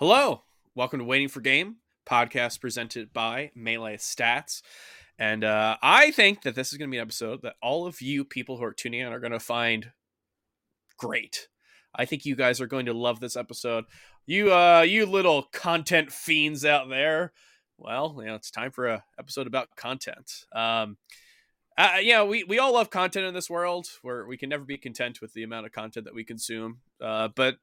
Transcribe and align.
Hello, 0.00 0.44
welcome 0.74 1.00
to 1.00 1.04
Waiting 1.04 1.28
for 1.28 1.42
Game 1.42 1.76
podcast 2.08 2.58
presented 2.58 3.12
by 3.12 3.50
Melee 3.54 3.98
Stats. 3.98 4.62
And 5.18 5.44
uh, 5.44 5.76
I 5.82 6.10
think 6.10 6.40
that 6.40 6.54
this 6.54 6.72
is 6.72 6.78
going 6.78 6.88
to 6.88 6.90
be 6.90 6.96
an 6.96 7.02
episode 7.02 7.42
that 7.42 7.56
all 7.62 7.84
of 7.86 8.00
you 8.00 8.24
people 8.24 8.56
who 8.56 8.64
are 8.64 8.72
tuning 8.72 9.00
in 9.00 9.08
are 9.08 9.20
going 9.20 9.32
to 9.32 9.38
find 9.38 9.90
great. 10.96 11.48
I 11.94 12.06
think 12.06 12.24
you 12.24 12.34
guys 12.34 12.62
are 12.62 12.66
going 12.66 12.86
to 12.86 12.94
love 12.94 13.20
this 13.20 13.36
episode. 13.36 13.84
You, 14.24 14.54
uh, 14.54 14.86
you 14.88 15.04
little 15.04 15.42
content 15.52 16.10
fiends 16.10 16.64
out 16.64 16.88
there. 16.88 17.34
Well, 17.76 18.16
you 18.20 18.24
know, 18.24 18.36
it's 18.36 18.50
time 18.50 18.70
for 18.70 18.86
a 18.86 19.04
episode 19.18 19.46
about 19.46 19.76
content. 19.76 20.46
Um, 20.56 20.96
uh, 21.76 21.98
know, 22.02 22.24
we, 22.24 22.44
we 22.44 22.58
all 22.58 22.72
love 22.72 22.88
content 22.88 23.26
in 23.26 23.34
this 23.34 23.50
world 23.50 23.86
where 24.00 24.26
we 24.26 24.38
can 24.38 24.48
never 24.48 24.64
be 24.64 24.78
content 24.78 25.20
with 25.20 25.34
the 25.34 25.42
amount 25.42 25.66
of 25.66 25.72
content 25.72 26.06
that 26.06 26.14
we 26.14 26.24
consume. 26.24 26.78
Uh, 27.02 27.28
but 27.36 27.56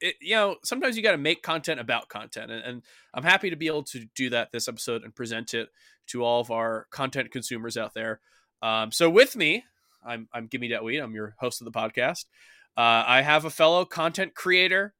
it, 0.00 0.16
you 0.20 0.34
know, 0.34 0.56
sometimes 0.64 0.96
you 0.96 1.02
got 1.02 1.12
to 1.12 1.18
make 1.18 1.42
content 1.42 1.80
about 1.80 2.08
content, 2.08 2.50
and, 2.50 2.64
and, 2.64 2.82
I'm 3.12 3.24
happy 3.24 3.50
to 3.50 3.56
be 3.56 3.66
able 3.66 3.82
to 3.84 4.06
do 4.14 4.30
that 4.30 4.52
this 4.52 4.68
episode 4.68 5.02
and 5.02 5.14
present 5.14 5.52
it 5.52 5.68
to 6.08 6.24
all 6.24 6.40
of 6.40 6.50
our 6.50 6.86
content 6.90 7.30
consumers 7.30 7.76
out 7.76 7.92
there. 7.94 8.20
Um, 8.62 8.92
so 8.92 9.10
with 9.10 9.36
me, 9.36 9.64
I'm 10.06 10.28
I'm 10.32 10.46
Gimme 10.46 10.68
Dat 10.68 10.84
Weed. 10.84 10.98
I'm 10.98 11.14
your 11.14 11.34
host 11.38 11.60
of 11.60 11.64
the 11.64 11.78
podcast. 11.78 12.26
Uh, 12.76 13.04
I 13.06 13.22
have 13.22 13.44
a 13.44 13.50
fellow 13.50 13.84
content 13.84 14.34
creator. 14.34 14.94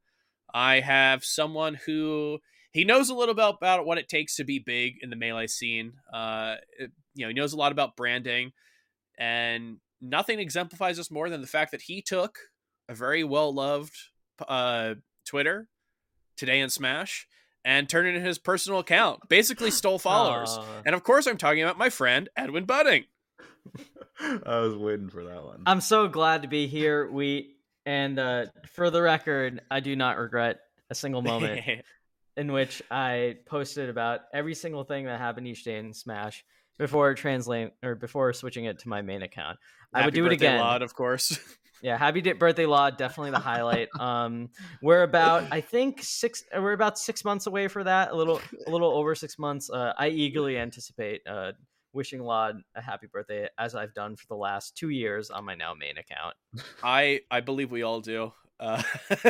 I 0.52 0.80
have 0.80 1.24
someone 1.24 1.78
who 1.86 2.40
he 2.72 2.84
knows 2.84 3.10
a 3.10 3.14
little 3.14 3.34
bit 3.34 3.54
about 3.56 3.86
what 3.86 3.98
it 3.98 4.08
takes 4.08 4.36
to 4.36 4.44
be 4.44 4.58
big 4.58 4.94
in 5.00 5.10
the 5.10 5.16
melee 5.16 5.46
scene. 5.46 5.94
Uh, 6.12 6.56
it, 6.78 6.90
you 7.14 7.24
know, 7.24 7.28
he 7.28 7.34
knows 7.34 7.52
a 7.52 7.56
lot 7.56 7.72
about 7.72 7.96
branding, 7.96 8.52
and 9.18 9.78
nothing 10.00 10.38
exemplifies 10.38 10.96
this 10.96 11.10
more 11.10 11.30
than 11.30 11.40
the 11.40 11.46
fact 11.46 11.70
that 11.70 11.82
he 11.82 12.02
took 12.02 12.38
a 12.88 12.94
very 12.94 13.22
well 13.22 13.54
loved 13.54 13.96
uh, 14.48 14.94
Twitter 15.24 15.68
today 16.36 16.60
in 16.60 16.70
Smash 16.70 17.26
and 17.64 17.88
turned 17.88 18.08
it 18.08 18.14
into 18.14 18.26
his 18.26 18.38
personal 18.38 18.78
account. 18.78 19.28
Basically, 19.28 19.70
stole 19.70 19.98
followers. 20.00 20.56
Uh, 20.58 20.64
and 20.86 20.94
of 20.94 21.02
course, 21.02 21.26
I'm 21.26 21.36
talking 21.36 21.62
about 21.62 21.78
my 21.78 21.90
friend 21.90 22.28
Edwin 22.36 22.64
Budding. 22.64 23.04
I 24.20 24.60
was 24.60 24.74
waiting 24.74 25.08
for 25.08 25.24
that 25.24 25.44
one. 25.44 25.62
I'm 25.66 25.80
so 25.80 26.08
glad 26.08 26.42
to 26.42 26.48
be 26.48 26.66
here. 26.66 27.10
We 27.10 27.56
and 27.86 28.18
uh, 28.18 28.46
for 28.72 28.90
the 28.90 29.00
record, 29.02 29.62
I 29.70 29.80
do 29.80 29.96
not 29.96 30.18
regret 30.18 30.60
a 30.90 30.94
single 30.94 31.22
moment 31.22 31.62
in 32.36 32.52
which 32.52 32.82
I 32.90 33.38
posted 33.46 33.88
about 33.88 34.20
every 34.32 34.54
single 34.54 34.84
thing 34.84 35.06
that 35.06 35.18
happened 35.18 35.46
each 35.46 35.64
day 35.64 35.78
in 35.78 35.92
Smash 35.92 36.44
before 36.78 37.14
translating 37.14 37.72
or 37.82 37.94
before 37.94 38.32
switching 38.32 38.64
it 38.64 38.78
to 38.80 38.88
my 38.88 39.02
main 39.02 39.22
account. 39.22 39.58
Happy 39.92 40.02
I 40.02 40.06
would 40.06 40.14
do 40.14 40.26
it 40.26 40.32
again. 40.32 40.60
Lot, 40.60 40.82
of 40.82 40.94
course. 40.94 41.38
Yeah, 41.82 41.96
happy 41.96 42.20
birthday 42.20 42.66
Llod, 42.66 42.96
definitely 42.96 43.30
the 43.30 43.38
highlight. 43.38 43.88
Um, 44.00 44.48
we're 44.82 45.02
about, 45.02 45.44
I 45.52 45.60
think 45.60 46.02
six, 46.02 46.42
we're 46.56 46.72
about 46.72 46.98
six 46.98 47.22
months 47.22 47.46
away 47.46 47.68
for 47.68 47.84
that. 47.84 48.12
A 48.12 48.14
little, 48.14 48.40
a 48.66 48.70
little 48.70 48.90
over 48.90 49.14
six 49.14 49.38
months. 49.38 49.68
Uh, 49.68 49.92
I 49.98 50.08
eagerly 50.08 50.56
anticipate 50.56 51.20
uh, 51.28 51.52
wishing 51.92 52.20
Llod 52.22 52.62
a 52.74 52.80
happy 52.80 53.08
birthday, 53.12 53.48
as 53.58 53.74
I've 53.74 53.94
done 53.94 54.16
for 54.16 54.26
the 54.28 54.36
last 54.36 54.76
two 54.76 54.88
years 54.88 55.30
on 55.30 55.44
my 55.44 55.54
now 55.54 55.74
main 55.74 55.98
account. 55.98 56.34
I 56.82 57.20
I 57.30 57.40
believe 57.40 57.70
we 57.70 57.82
all 57.82 58.00
do. 58.00 58.32
Uh, 58.60 58.82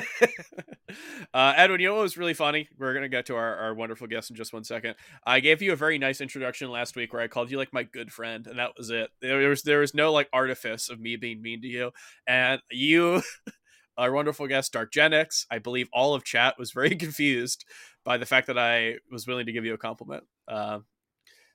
uh, 1.32 1.52
Edwin, 1.56 1.80
you 1.80 1.86
know 1.86 1.94
what 1.94 2.02
was 2.02 2.16
really 2.18 2.34
funny? 2.34 2.68
We're 2.76 2.92
gonna 2.92 3.08
get 3.08 3.26
to 3.26 3.36
our, 3.36 3.56
our 3.56 3.74
wonderful 3.74 4.08
guest 4.08 4.28
in 4.28 4.36
just 4.36 4.52
one 4.52 4.64
second. 4.64 4.96
I 5.24 5.38
gave 5.38 5.62
you 5.62 5.72
a 5.72 5.76
very 5.76 5.98
nice 5.98 6.20
introduction 6.20 6.68
last 6.68 6.96
week 6.96 7.12
where 7.12 7.22
I 7.22 7.28
called 7.28 7.50
you 7.50 7.56
like 7.56 7.72
my 7.72 7.84
good 7.84 8.12
friend, 8.12 8.44
and 8.48 8.58
that 8.58 8.72
was 8.76 8.90
it. 8.90 9.10
There 9.22 9.48
was 9.48 9.62
there 9.62 9.78
was 9.78 9.94
no 9.94 10.12
like 10.12 10.28
artifice 10.32 10.90
of 10.90 11.00
me 11.00 11.14
being 11.14 11.40
mean 11.40 11.62
to 11.62 11.68
you, 11.68 11.92
and 12.26 12.60
you, 12.72 13.22
our 13.96 14.12
wonderful 14.12 14.48
guest 14.48 14.72
Dark 14.72 14.92
Genix, 14.92 15.46
I 15.48 15.58
believe 15.60 15.88
all 15.92 16.14
of 16.14 16.24
chat 16.24 16.58
was 16.58 16.72
very 16.72 16.90
confused 16.96 17.64
by 18.04 18.18
the 18.18 18.26
fact 18.26 18.48
that 18.48 18.58
I 18.58 18.96
was 19.12 19.28
willing 19.28 19.46
to 19.46 19.52
give 19.52 19.64
you 19.64 19.74
a 19.74 19.78
compliment. 19.78 20.24
Uh, 20.48 20.80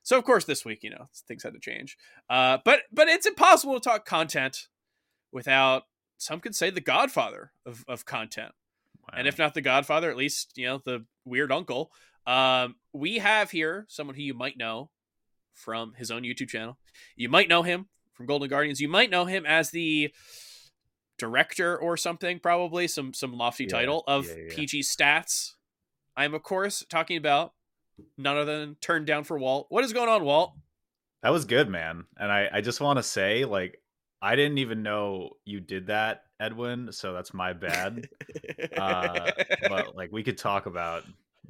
so 0.02 0.18
of 0.18 0.24
course 0.24 0.46
this 0.46 0.64
week, 0.64 0.80
you 0.82 0.92
know, 0.92 1.08
things 1.28 1.44
had 1.44 1.54
to 1.54 1.60
change. 1.60 1.98
Uh, 2.30 2.60
but 2.64 2.84
but 2.94 3.10
it's 3.10 3.26
impossible 3.26 3.74
to 3.74 3.80
talk 3.82 4.06
content 4.06 4.68
without 5.34 5.84
some 6.18 6.40
could 6.40 6.56
say 6.56 6.70
the 6.70 6.82
godfather 6.82 7.52
of, 7.66 7.84
of 7.88 8.06
content. 8.06 8.54
Wow. 9.02 9.20
And 9.20 9.28
if 9.28 9.38
not 9.38 9.54
the 9.54 9.62
godfather, 9.62 10.10
at 10.10 10.18
least, 10.18 10.58
you 10.58 10.66
know, 10.66 10.82
the 10.84 11.06
weird 11.26 11.52
uncle. 11.52 11.92
Um, 12.26 12.76
we 12.94 13.20
have 13.20 13.52
here 13.52 13.86
someone 13.88 14.16
who 14.16 14.24
you 14.24 14.34
might 14.34 14.58
know 14.58 14.90
from 15.54 15.94
his 15.94 16.12
own 16.12 16.24
YouTube 16.24 16.50
channel. 16.50 16.78
You 17.16 17.30
might 17.30 17.50
know 17.50 17.64
him 17.64 17.88
from 18.14 18.26
Golden 18.26 18.50
Guardians. 18.50 18.82
You 18.82 18.90
might 18.90 19.10
know 19.10 19.26
him 19.26 19.46
as 19.46 19.72
the 19.72 20.12
director 21.18 21.78
or 21.78 21.98
something, 21.98 22.40
probably 22.40 22.88
some 22.88 23.14
some 23.14 23.34
lofty 23.34 23.66
yeah, 23.66 23.70
title 23.70 24.04
of 24.08 24.28
yeah, 24.28 24.36
yeah. 24.48 24.56
PG 24.56 24.82
Stats. 24.82 25.54
I 26.18 26.26
am 26.26 26.34
of 26.34 26.44
course 26.44 26.84
talking 26.90 27.18
about 27.18 27.54
none 28.18 28.38
other 28.38 28.60
than 28.60 28.76
Turned 28.76 29.06
Down 29.06 29.24
for 29.24 29.38
Walt. 29.38 29.68
What 29.70 29.84
is 29.84 29.94
going 29.94 30.10
on, 30.10 30.24
Walt? 30.24 30.54
That 31.24 31.30
was 31.32 31.46
good, 31.46 31.70
man. 31.70 32.06
And 32.18 32.32
I 32.32 32.50
I 32.52 32.62
just 32.62 32.82
want 32.82 32.98
to 32.98 33.04
say, 33.04 33.46
like, 33.46 33.80
I 34.26 34.36
didn't 34.36 34.58
even 34.58 34.82
know 34.82 35.38
you 35.46 35.60
did 35.60 35.86
that, 35.86 36.24
Edwin. 36.40 36.92
So 36.92 37.14
that's 37.14 37.32
my 37.32 37.54
bad. 37.54 38.10
uh, 38.76 39.30
but 39.70 39.96
like 39.96 40.12
we 40.12 40.24
could 40.24 40.40
talk 40.40 40.66
about 40.66 41.04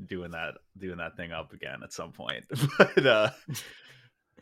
doing 0.08 0.31
that, 0.31 0.56
doing 0.78 0.97
that 0.97 1.16
thing 1.16 1.31
up 1.31 1.53
again 1.53 1.84
at 1.84 1.94
some 1.94 2.12
point. 2.12 2.44
but 2.78 3.06
uh, 3.06 3.30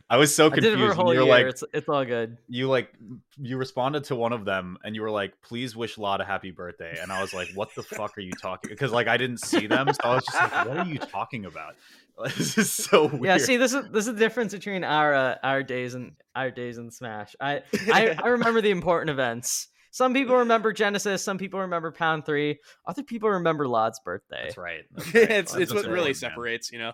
I 0.10 0.18
was 0.18 0.36
so 0.36 0.52
confused. 0.52 0.78
you're 0.78 1.14
year. 1.14 1.24
like, 1.24 1.46
it's, 1.46 1.64
it's 1.74 1.90
all 1.90 2.06
good. 2.06 2.38
You 2.48 2.68
like, 2.68 2.94
you 3.40 3.58
responded 3.58 4.04
to 4.06 4.16
one 4.16 4.34
of 4.34 4.46
them, 4.46 4.78
and 4.84 4.96
you 4.96 5.02
were 5.02 5.10
like, 5.10 5.42
"Please 5.42 5.76
wish 5.76 5.98
Llod 5.98 6.22
a 6.22 6.26
happy 6.26 6.52
birthday." 6.52 6.98
And 7.02 7.12
I 7.12 7.22
was 7.22 7.34
like, 7.34 7.48
"What 7.56 7.74
the 7.76 7.84
fuck 7.84 8.18
are 8.18 8.22
you 8.22 8.34
talking?" 8.34 8.70
Because 8.70 8.92
like 8.92 9.08
I 9.08 9.18
didn't 9.18 9.40
see 9.40 9.66
them, 9.66 9.88
so 9.88 10.00
I 10.04 10.16
was 10.16 10.26
just 10.26 10.40
like, 10.40 10.68
"What 10.68 10.78
are 10.78 10.86
you 10.86 11.00
talking 11.00 11.46
about?" 11.46 11.76
this 12.26 12.58
is 12.58 12.72
so 12.72 13.08
weird. 13.08 13.24
Yeah, 13.24 13.38
see, 13.38 13.58
this 13.58 13.74
is 13.74 13.90
this 13.90 14.08
is 14.08 14.14
the 14.14 14.20
difference 14.20 14.54
between 14.54 14.84
our 14.84 15.14
uh, 15.14 15.36
our 15.42 15.64
days 15.64 15.94
and 15.94 16.14
our 16.36 16.52
days 16.52 16.78
in 16.78 16.92
Smash. 16.92 17.36
I, 17.40 17.62
I 17.92 18.16
I 18.24 18.28
remember 18.28 18.62
the 18.62 18.72
important 18.72 19.10
events. 19.10 19.70
Some 19.92 20.14
people 20.14 20.38
remember 20.38 20.74
Genesis. 20.74 21.24
Some 21.24 21.38
people 21.38 21.60
remember 21.62 21.92
Pound 21.92 22.26
Three. 22.26 22.60
Other 22.86 23.04
people 23.04 23.30
remember 23.30 23.68
Llod's 23.68 24.00
birthday. 24.00 24.44
That's 24.44 24.58
right. 24.58 24.84
That's 24.92 25.14
right. 25.14 25.32
it's 25.32 25.56
it's 25.56 25.74
what 25.74 25.86
really 25.86 26.14
separates. 26.14 26.72
You 26.72 26.80
know, 26.80 26.92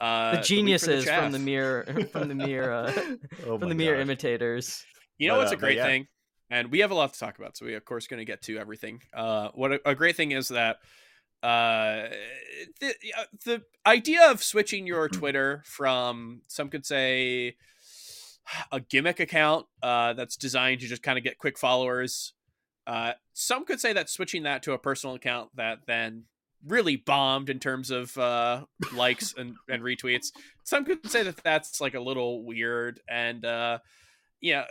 uh, 0.00 0.36
the 0.36 0.42
geniuses 0.42 1.04
the 1.04 1.12
from 1.12 1.32
the 1.32 1.38
mere 1.38 1.84
from 2.12 2.28
the 2.28 2.34
mere 2.34 2.72
uh, 2.72 2.92
oh 3.46 3.58
from 3.58 3.68
the 3.68 3.74
mere 3.74 4.00
imitators. 4.00 4.84
You 5.18 5.28
know 5.28 5.34
but, 5.34 5.40
what's 5.40 5.52
a 5.52 5.56
uh, 5.56 5.60
great 5.60 5.76
yeah. 5.76 5.86
thing, 5.86 6.06
and 6.50 6.70
we 6.70 6.80
have 6.80 6.90
a 6.90 6.94
lot 6.94 7.12
to 7.12 7.18
talk 7.18 7.38
about, 7.38 7.56
so 7.56 7.66
we 7.66 7.74
of 7.74 7.84
course 7.84 8.06
going 8.06 8.18
to 8.18 8.24
get 8.24 8.42
to 8.42 8.58
everything. 8.58 9.00
Uh, 9.14 9.48
what 9.54 9.72
a, 9.72 9.88
a 9.90 9.94
great 9.94 10.16
thing 10.16 10.32
is 10.32 10.48
that 10.48 10.78
uh 11.42 12.08
the, 12.80 12.94
the 13.44 13.62
idea 13.86 14.30
of 14.30 14.42
switching 14.42 14.86
your 14.86 15.06
twitter 15.08 15.62
from 15.66 16.40
some 16.48 16.70
could 16.70 16.86
say 16.86 17.54
a 18.72 18.80
gimmick 18.80 19.20
account 19.20 19.66
uh 19.82 20.14
that's 20.14 20.36
designed 20.36 20.80
to 20.80 20.86
just 20.86 21.02
kind 21.02 21.18
of 21.18 21.22
get 21.22 21.36
quick 21.36 21.58
followers 21.58 22.32
uh 22.86 23.12
some 23.34 23.66
could 23.66 23.78
say 23.78 23.92
that 23.92 24.08
switching 24.08 24.44
that 24.44 24.62
to 24.62 24.72
a 24.72 24.78
personal 24.78 25.14
account 25.14 25.50
that 25.54 25.80
then 25.86 26.24
really 26.66 26.96
bombed 26.96 27.48
in 27.48 27.58
terms 27.58 27.90
of 27.90 28.16
uh 28.18 28.64
likes 28.94 29.34
and, 29.36 29.54
and 29.68 29.82
retweets 29.82 30.32
some 30.64 30.84
could 30.84 31.08
say 31.08 31.22
that 31.22 31.36
that's 31.38 31.80
like 31.80 31.94
a 31.94 32.00
little 32.00 32.44
weird 32.44 33.00
and 33.08 33.44
uh 33.44 33.78
yeah 34.40 34.64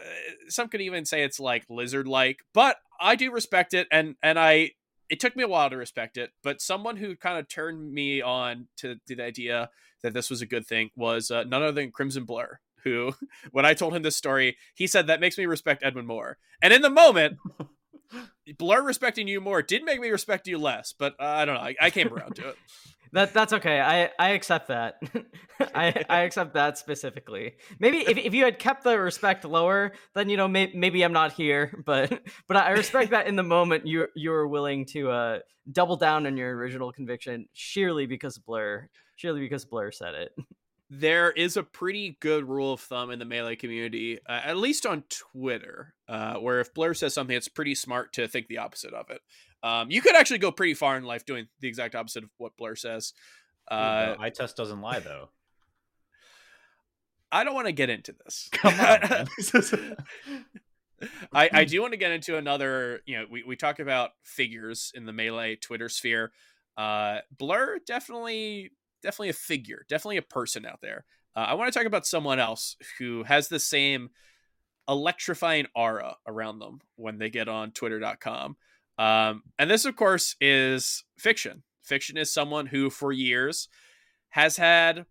some 0.48 0.68
could 0.68 0.82
even 0.82 1.06
say 1.06 1.24
it's 1.24 1.40
like 1.40 1.64
lizard 1.70 2.08
like 2.08 2.40
but 2.54 2.78
i 3.00 3.16
do 3.16 3.32
respect 3.32 3.74
it 3.74 3.88
and 3.92 4.16
and 4.22 4.38
i 4.38 4.72
it 5.10 5.20
took 5.20 5.36
me 5.36 5.44
a 5.44 5.48
while 5.48 5.70
to 5.70 5.78
respect 5.78 6.18
it, 6.18 6.32
but 6.44 6.62
someone 6.62 6.98
who 6.98 7.16
kind 7.16 7.38
of 7.38 7.48
turned 7.48 7.94
me 7.94 8.22
on 8.22 8.68
to, 8.78 8.96
to 9.08 9.16
the 9.16 9.24
idea 9.24 9.70
that 10.02 10.14
this 10.14 10.30
was 10.30 10.42
a 10.42 10.46
good 10.46 10.66
thing 10.66 10.90
was 10.96 11.32
uh, 11.32 11.44
none 11.44 11.62
other 11.62 11.72
than 11.72 11.92
Crimson 11.92 12.26
Blur, 12.26 12.60
who, 12.84 13.14
when 13.52 13.66
I 13.66 13.74
told 13.74 13.96
him 13.96 14.04
this 14.04 14.16
story, 14.16 14.58
he 14.74 14.88
said 14.88 15.08
that 15.08 15.20
makes 15.20 15.38
me 15.38 15.46
respect 15.46 15.84
Edwin 15.84 16.06
more. 16.06 16.38
And 16.62 16.74
in 16.74 16.82
the 16.82 16.90
moment, 16.90 17.38
Blur 18.58 18.84
respecting 18.84 19.28
you 19.28 19.42
more 19.42 19.62
did 19.62 19.84
make 19.84 20.00
me 20.00 20.10
respect 20.10 20.48
you 20.48 20.58
less, 20.58 20.94
but 20.98 21.14
uh, 21.20 21.26
I 21.26 21.46
don't 21.46 21.56
know. 21.56 21.62
I, 21.62 21.76
I 21.80 21.90
came 21.90 22.14
around 22.14 22.36
to 22.38 22.50
it. 22.50 22.56
That 23.12 23.34
that's 23.34 23.54
okay. 23.54 23.80
I 23.80 24.10
I 24.20 24.32
accept 24.32 24.68
that. 24.68 25.02
I 25.74 26.04
I 26.10 26.22
accept 26.22 26.56
that 26.56 26.78
specifically. 26.78 27.54
Maybe 27.80 28.00
if, 28.00 28.18
if 28.18 28.34
you 28.34 28.44
had 28.44 28.60
kept 28.60 28.84
the 28.84 29.00
respect 29.00 29.46
lower, 29.46 29.94
then 30.16 30.28
you 30.28 30.36
know 30.36 30.50
may, 30.50 30.70
maybe 30.76 31.02
I'm 31.02 31.14
not 31.14 31.32
here. 31.32 31.82
But 31.86 32.22
but 32.50 32.58
I 32.58 32.72
respect 32.72 33.12
that 33.12 33.28
in 33.28 33.38
the 33.38 33.44
moment 33.44 33.88
you 33.88 34.08
you 34.16 34.32
were 34.32 34.48
willing 34.48 34.86
to 34.88 35.12
uh 35.12 35.40
double 35.72 35.96
down 35.96 36.28
on 36.28 36.36
your 36.36 36.54
original 36.58 36.92
conviction 36.92 37.46
sheerly 37.54 38.06
because 38.06 38.38
Blur, 38.38 38.90
sheerly 39.16 39.40
because 39.40 39.64
Blur 39.64 39.92
said 39.92 40.14
it. 40.16 40.36
There 40.90 41.32
is 41.32 41.58
a 41.58 41.64
pretty 41.64 42.18
good 42.20 42.48
rule 42.48 42.74
of 42.74 42.80
thumb 42.80 43.10
in 43.10 43.18
the 43.18 43.26
melee 43.26 43.56
community, 43.56 44.20
uh, 44.28 44.42
at 44.44 44.58
least 44.58 44.86
on 44.86 45.04
Twitter, 45.10 45.96
uh, 46.08 46.36
where 46.36 46.60
if 46.60 46.74
Blur 46.76 46.94
says 46.94 47.14
something, 47.14 47.36
it's 47.36 47.48
pretty 47.48 47.74
smart 47.74 48.14
to 48.14 48.28
think 48.28 48.48
the 48.48 48.60
opposite 48.60 48.94
of 48.94 49.10
it. 49.10 49.22
Um, 49.64 49.90
you 49.90 50.02
could 50.02 50.16
actually 50.16 50.38
go 50.38 50.52
pretty 50.52 50.76
far 50.76 50.96
in 50.96 51.04
life 51.04 51.26
doing 51.26 51.48
the 51.60 51.68
exact 51.68 51.96
opposite 51.96 52.24
of 52.24 52.30
what 52.38 52.56
Blur 52.56 52.76
says. 52.76 53.14
Uh, 53.70 54.16
eye 54.20 54.30
test 54.30 54.56
doesn't 54.58 54.80
lie, 54.80 55.00
though. 55.00 55.30
I 57.32 57.44
don't 57.44 57.56
want 57.56 57.66
to 57.68 57.74
get 57.74 57.90
into 57.90 58.14
this. 58.24 58.50
Come 58.54 58.80
on. 58.80 59.28
I, 61.34 61.50
I 61.52 61.66
do 61.66 61.82
want 61.82 61.94
to 61.94 61.98
get 61.98 62.12
into 62.12 62.38
another, 62.38 63.02
you 63.06 63.18
know, 63.18 63.26
we, 63.30 63.44
we 63.44 63.56
talk 63.56 63.80
about 63.80 64.12
figures 64.24 64.92
in 64.96 65.06
the 65.06 65.12
melee 65.12 65.56
Twitter 65.56 65.90
sphere. 65.90 66.32
Uh, 66.78 67.20
Blur 67.36 67.80
definitely 67.86 68.72
definitely 69.06 69.30
a 69.30 69.34
figure, 69.34 69.86
definitely 69.88 70.18
a 70.18 70.22
person 70.22 70.66
out 70.66 70.80
there. 70.82 71.06
Uh, 71.36 71.46
I 71.48 71.54
want 71.54 71.72
to 71.72 71.78
talk 71.78 71.88
about 71.88 72.06
someone 72.06 72.40
else 72.40 72.78
who 73.00 73.24
has 73.24 73.48
the 73.48 73.60
same 73.60 74.10
electrifying 74.88 75.68
aura 75.76 76.16
around 76.28 76.60
them 76.60 76.80
when 76.96 77.18
they 77.18 77.30
get 77.30 77.48
on 77.48 77.72
Twitter.com. 77.72 78.58
Um, 78.98 79.44
and 79.60 79.70
this, 79.70 79.86
of 79.86 79.96
course, 79.96 80.36
is 80.40 81.04
fiction. 81.18 81.64
Fiction 81.84 82.18
is 82.18 82.34
someone 82.34 82.68
who, 82.68 82.90
for 82.90 83.12
years, 83.12 83.68
has 84.30 84.58
had 84.58 85.06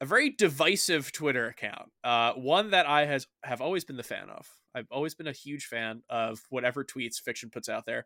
a 0.00 0.04
very 0.04 0.30
divisive 0.30 1.12
Twitter 1.12 1.46
account. 1.46 1.90
Uh, 2.02 2.32
one 2.32 2.70
that 2.70 2.86
I 2.86 3.06
has 3.06 3.26
have 3.42 3.60
always 3.60 3.84
been 3.84 3.96
the 3.96 4.02
fan 4.02 4.28
of. 4.30 4.48
I've 4.74 4.88
always 4.90 5.14
been 5.14 5.26
a 5.26 5.32
huge 5.32 5.66
fan 5.66 6.02
of 6.10 6.40
whatever 6.50 6.84
tweets 6.84 7.20
fiction 7.20 7.50
puts 7.50 7.68
out 7.68 7.86
there, 7.86 8.04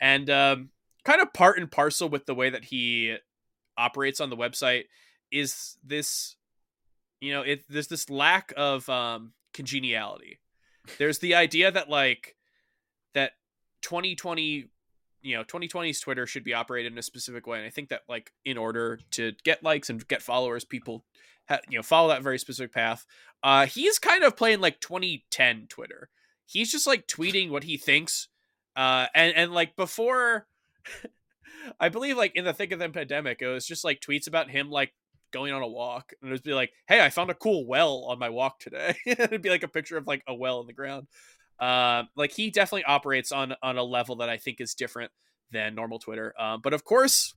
and 0.00 0.30
um, 0.30 0.70
kind 1.04 1.20
of 1.20 1.32
part 1.32 1.58
and 1.58 1.70
parcel 1.70 2.08
with 2.08 2.26
the 2.26 2.34
way 2.34 2.50
that 2.50 2.64
he 2.64 3.16
operates 3.78 4.20
on 4.20 4.30
the 4.30 4.36
website 4.36 4.84
is 5.30 5.76
this. 5.84 6.36
You 7.20 7.32
know, 7.32 7.42
it 7.42 7.64
there's 7.68 7.88
this 7.88 8.10
lack 8.10 8.52
of 8.56 8.88
um, 8.88 9.32
congeniality. 9.54 10.38
There's 10.98 11.18
the 11.18 11.34
idea 11.34 11.72
that 11.72 11.88
like 11.88 12.36
that 13.14 13.32
2020 13.82 14.68
you 15.22 15.36
know 15.36 15.42
2020's 15.42 16.00
twitter 16.00 16.26
should 16.26 16.44
be 16.44 16.54
operated 16.54 16.92
in 16.92 16.98
a 16.98 17.02
specific 17.02 17.46
way 17.46 17.58
and 17.58 17.66
i 17.66 17.70
think 17.70 17.88
that 17.88 18.02
like 18.08 18.32
in 18.44 18.56
order 18.56 19.00
to 19.10 19.32
get 19.42 19.62
likes 19.62 19.90
and 19.90 20.06
get 20.06 20.22
followers 20.22 20.64
people 20.64 21.04
ha- 21.48 21.60
you 21.68 21.76
know 21.76 21.82
follow 21.82 22.08
that 22.08 22.22
very 22.22 22.38
specific 22.38 22.72
path 22.72 23.06
uh 23.42 23.66
he's 23.66 23.98
kind 23.98 24.22
of 24.22 24.36
playing 24.36 24.60
like 24.60 24.80
2010 24.80 25.66
twitter 25.68 26.08
he's 26.44 26.70
just 26.70 26.86
like 26.86 27.08
tweeting 27.08 27.50
what 27.50 27.64
he 27.64 27.76
thinks 27.76 28.28
uh 28.76 29.06
and 29.14 29.34
and 29.34 29.52
like 29.52 29.74
before 29.74 30.46
i 31.80 31.88
believe 31.88 32.16
like 32.16 32.34
in 32.34 32.44
the 32.44 32.52
thick 32.52 32.72
of 32.72 32.78
the 32.78 32.88
pandemic 32.88 33.42
it 33.42 33.48
was 33.48 33.66
just 33.66 33.84
like 33.84 34.00
tweets 34.00 34.26
about 34.26 34.50
him 34.50 34.70
like 34.70 34.92
going 35.32 35.52
on 35.52 35.62
a 35.62 35.66
walk 35.66 36.12
and 36.20 36.30
it 36.30 36.32
would 36.32 36.42
be 36.42 36.54
like 36.54 36.72
hey 36.88 37.00
i 37.00 37.10
found 37.10 37.30
a 37.30 37.34
cool 37.34 37.66
well 37.66 38.04
on 38.08 38.18
my 38.18 38.28
walk 38.28 38.58
today 38.58 38.96
it'd 39.06 39.42
be 39.42 39.50
like 39.50 39.62
a 39.62 39.68
picture 39.68 39.96
of 39.96 40.06
like 40.06 40.22
a 40.28 40.34
well 40.34 40.60
in 40.60 40.66
the 40.66 40.72
ground 40.72 41.06
uh, 41.58 42.02
like 42.16 42.32
he 42.32 42.50
definitely 42.50 42.84
operates 42.84 43.32
on 43.32 43.54
on 43.62 43.78
a 43.78 43.82
level 43.82 44.16
that 44.16 44.28
I 44.28 44.36
think 44.36 44.60
is 44.60 44.74
different 44.74 45.10
than 45.50 45.74
normal 45.74 45.98
Twitter. 45.98 46.34
Um, 46.38 46.60
but 46.62 46.74
of 46.74 46.84
course, 46.84 47.34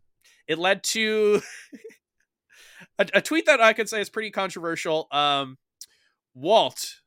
it 0.48 0.58
led 0.58 0.84
to 0.86 1.42
a, 3.00 3.08
a, 3.14 3.22
tweet 3.22 3.46
that 3.46 3.62
I 3.62 3.74
could 3.74 3.88
say 3.88 4.02
is 4.02 4.10
pretty 4.10 4.32
controversial. 4.32 5.08
Um, 5.12 5.58
Walt, 6.34 6.99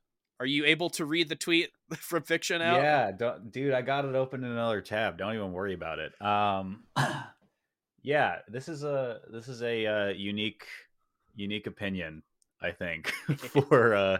are 0.43 0.47
you 0.47 0.65
able 0.65 0.91
to 0.91 1.05
read 1.05 1.29
the 1.29 1.37
tweet 1.37 1.71
from 1.97 2.23
fiction 2.23 2.61
out? 2.61 2.83
Yeah, 2.83 3.37
dude, 3.51 3.75
I 3.75 3.83
got 3.83 4.05
it 4.05 4.15
open 4.15 4.45
in 4.45 4.51
another 4.51 4.81
tab. 4.81 5.19
Don't 5.19 5.35
even 5.35 5.53
worry 5.53 5.75
about 5.75 5.99
it. 5.99 6.13
Um, 6.21 6.85
yeah, 8.03 8.37
this 8.49 8.69
is 8.69 8.85
a 8.85 9.21
this 9.31 9.49
is 9.49 9.63
a 9.63 9.87
uh, 9.87 10.09
unique 10.09 10.67
unique 11.35 11.67
opinion. 11.67 12.23
I 12.61 12.71
think 12.71 13.09
for 13.39 13.95
uh, 13.95 14.19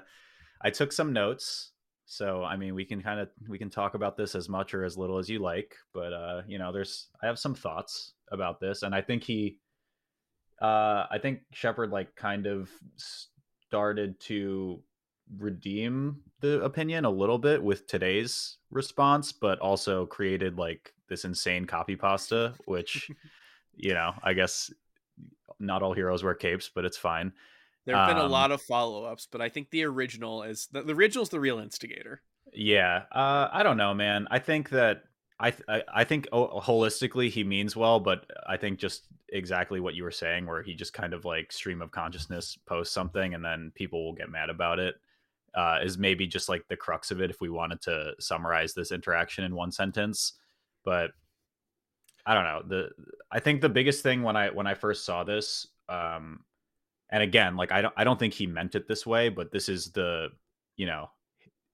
I 0.61 0.71
took 0.71 0.93
some 0.93 1.13
notes 1.13 1.73
so 2.13 2.45
I 2.45 2.57
mean, 2.57 2.75
we 2.75 2.85
can 2.85 3.01
kind 3.03 3.21
of 3.21 3.31
we 3.49 3.57
can 3.57 3.71
talk 3.71 3.95
about 3.95 4.19
this 4.19 4.35
as 4.35 4.47
much 4.47 4.75
or 4.75 4.85
as 4.85 4.99
little 4.99 5.17
as 5.17 5.31
you 5.31 5.39
like, 5.39 5.77
but 5.95 6.13
uh, 6.13 6.43
you 6.47 6.59
know, 6.59 6.71
there's 6.71 7.09
I 7.23 7.27
have 7.27 7.39
some 7.39 7.55
thoughts 7.55 8.13
about 8.31 8.61
this, 8.61 8.83
and 8.83 8.95
I 8.95 9.01
think 9.01 9.25
he, 9.25 9.57
uh, 10.61 11.07
I 11.11 11.19
think 11.23 11.41
Shepard 11.53 11.91
like 11.91 12.15
kind 12.15 12.47
of 12.47 12.69
started 12.99 14.21
to 14.25 14.83
redeem 15.39 16.21
the 16.41 16.63
opinion 16.63 17.05
a 17.05 17.11
little 17.11 17.39
bit 17.39 17.63
with 17.63 17.87
today's 17.87 18.59
response, 18.71 19.33
but 19.33 19.59
also 19.61 20.07
created 20.07 20.59
like 20.59 20.93
this 21.09 21.25
insane 21.25 21.65
copy 21.67 21.97
pasta, 21.97 22.55
which 22.67 23.11
you 23.77 23.95
know, 23.95 24.13
I 24.23 24.33
guess 24.33 24.73
not 25.59 25.83
all 25.83 25.93
heroes 25.93 26.23
wear 26.23 26.35
capes, 26.35 26.71
but 26.75 26.85
it's 26.85 26.97
fine. 26.97 27.33
There 27.85 27.97
have 27.97 28.09
been 28.09 28.19
um, 28.19 28.27
a 28.27 28.29
lot 28.29 28.53
of 28.53 28.63
follow 28.63 29.05
ups, 29.05 29.27
but 29.31 29.41
I 29.41 29.49
think 29.49 29.71
the 29.71 29.85
original 29.85 30.45
is 30.45 30.69
the, 30.71 30.83
the 30.83 30.95
original 30.95 31.23
is 31.23 31.31
the 31.31 31.41
real 31.41 31.59
instigator. 31.59 32.23
Yeah, 32.53 33.03
uh, 33.11 33.49
I 33.53 33.63
don't 33.63 33.77
know, 33.77 33.93
man. 33.93 34.29
I 34.31 34.39
think 34.39 34.71
that 34.71 35.03
I 35.41 35.53
I, 35.69 35.83
I 35.93 36.05
think 36.05 36.29
oh, 36.33 36.61
holistically 36.61 37.29
he 37.29 37.43
means 37.43 37.75
well, 37.75 37.99
but 37.99 38.25
I 38.47 38.57
think 38.57 38.79
just 38.79 39.07
exactly 39.31 39.81
what 39.81 39.95
you 39.95 40.05
were 40.05 40.13
saying, 40.13 40.47
where 40.47 40.63
he 40.63 40.75
just 40.75 40.93
kind 40.93 41.13
of 41.13 41.25
like 41.25 41.51
stream 41.51 41.83
of 41.83 41.91
consciousness 41.91 42.57
posts 42.67 42.95
something 42.95 43.35
and 43.35 43.45
then 43.45 43.73
people 43.75 44.05
will 44.05 44.15
get 44.15 44.31
mad 44.31 44.49
about 44.49 44.79
it, 44.79 44.95
uh, 45.55 45.79
is 45.83 45.99
maybe 45.99 46.27
just 46.27 46.49
like 46.49 46.67
the 46.69 46.77
crux 46.77 47.11
of 47.11 47.21
it. 47.21 47.31
If 47.31 47.41
we 47.41 47.51
wanted 47.51 47.81
to 47.83 48.13
summarize 48.19 48.75
this 48.75 48.93
interaction 48.93 49.45
in 49.45 49.55
one 49.55 49.73
sentence, 49.73 50.35
but 50.85 51.11
I 52.25 52.35
don't 52.35 52.45
know. 52.45 52.63
The 52.67 52.91
I 53.31 53.41
think 53.41 53.61
the 53.61 53.69
biggest 53.69 54.03
thing 54.03 54.23
when 54.23 54.37
I 54.37 54.51
when 54.51 54.67
I 54.67 54.75
first 54.75 55.05
saw 55.05 55.25
this 55.25 55.67
um, 55.89 56.41
and 57.13 57.23
again 57.23 57.55
like 57.55 57.71
i 57.71 57.81
don't 57.81 57.95
i 57.97 58.03
don't 58.03 58.19
think 58.19 58.35
he 58.35 58.47
meant 58.47 58.75
it 58.75 58.89
this 58.89 59.07
way 59.07 59.29
but 59.29 59.53
this 59.53 59.69
is 59.69 59.93
the 59.93 60.29
you 60.77 60.87
know 60.87 61.09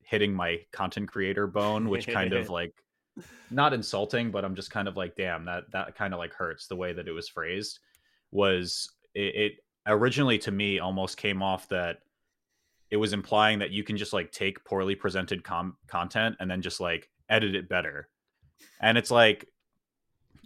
hitting 0.03 0.35
my 0.35 0.59
content 0.73 1.09
creator 1.09 1.47
bone 1.47 1.89
which 1.89 2.09
kind 2.09 2.35
of 2.35 2.51
like 2.51 2.75
not 3.51 3.73
insulting 3.73 4.31
but 4.31 4.45
i'm 4.45 4.55
just 4.55 4.71
kind 4.71 4.89
of 4.89 4.97
like 4.97 5.15
damn 5.17 5.45
that 5.45 5.71
that 5.71 5.95
kind 5.95 6.13
of 6.13 6.19
like 6.19 6.35
hurts 6.35 6.67
the 6.67 6.77
way 6.77 6.93
that 6.93 7.09
it 7.09 7.13
was 7.13 7.29
phrased 7.29 7.79
was 8.31 8.91
it, 9.15 9.35
it 9.35 9.53
originally 9.87 10.39
to 10.39 10.51
me 10.51 10.79
almost 10.79 11.17
came 11.17 11.43
off 11.43 11.69
that 11.69 12.01
it 12.90 12.96
was 12.96 13.12
implying 13.12 13.58
that 13.58 13.70
you 13.70 13.85
can 13.85 13.96
just 13.96 14.12
like 14.12 14.32
take 14.32 14.64
poorly 14.64 14.94
presented 14.94 15.44
com- 15.44 15.76
content 15.87 16.37
and 16.40 16.50
then 16.50 16.62
just 16.62 16.81
like 16.81 17.08
edit 17.29 17.55
it 17.55 17.69
better 17.69 18.08
and 18.81 18.96
it's 18.96 19.11
like 19.11 19.46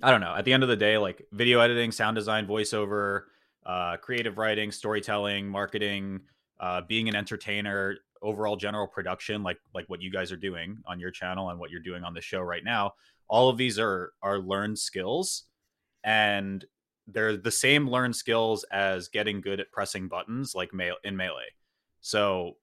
i 0.02 0.10
don't 0.10 0.20
know 0.20 0.34
at 0.34 0.44
the 0.44 0.52
end 0.52 0.62
of 0.62 0.68
the 0.68 0.76
day 0.76 0.98
like 0.98 1.24
video 1.32 1.60
editing 1.60 1.92
sound 1.92 2.16
design 2.16 2.46
voiceover 2.46 3.22
uh, 3.64 3.96
creative 3.96 4.38
writing, 4.38 4.70
storytelling, 4.70 5.48
marketing, 5.48 6.20
uh, 6.60 6.80
being 6.88 7.08
an 7.08 7.16
entertainer, 7.16 7.96
overall 8.20 8.56
general 8.56 8.86
production, 8.86 9.42
like 9.42 9.58
like 9.74 9.88
what 9.88 10.02
you 10.02 10.10
guys 10.10 10.32
are 10.32 10.36
doing 10.36 10.78
on 10.86 11.00
your 11.00 11.10
channel 11.10 11.50
and 11.50 11.58
what 11.58 11.70
you're 11.70 11.80
doing 11.80 12.04
on 12.04 12.14
the 12.14 12.20
show 12.20 12.40
right 12.40 12.64
now. 12.64 12.92
All 13.28 13.48
of 13.48 13.56
these 13.56 13.78
are 13.78 14.12
are 14.22 14.38
learned 14.38 14.78
skills, 14.78 15.44
and 16.04 16.64
they're 17.06 17.36
the 17.36 17.50
same 17.50 17.88
learned 17.88 18.16
skills 18.16 18.64
as 18.72 19.08
getting 19.08 19.40
good 19.40 19.60
at 19.60 19.72
pressing 19.72 20.08
buttons, 20.08 20.54
like 20.54 20.72
mail 20.74 20.96
in 21.04 21.16
melee. 21.16 21.50
So, 22.02 22.56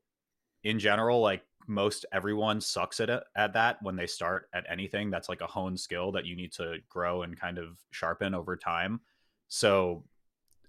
in 0.64 0.78
general, 0.78 1.22
like 1.22 1.42
most 1.68 2.06
everyone 2.12 2.62
sucks 2.62 3.00
at 3.00 3.10
it, 3.10 3.24
at 3.36 3.54
that 3.54 3.82
when 3.82 3.96
they 3.96 4.08
start 4.08 4.50
at 4.54 4.66
anything. 4.70 5.10
That's 5.10 5.30
like 5.30 5.42
a 5.42 5.48
honed 5.48 5.80
skill 5.80 6.12
that 6.12 6.26
you 6.26 6.36
need 6.36 6.52
to 6.54 6.78
grow 6.90 7.24
and 7.24 7.40
kind 7.40 7.58
of 7.58 7.78
sharpen 7.92 8.36
over 8.36 8.56
time. 8.56 9.02
So 9.48 10.04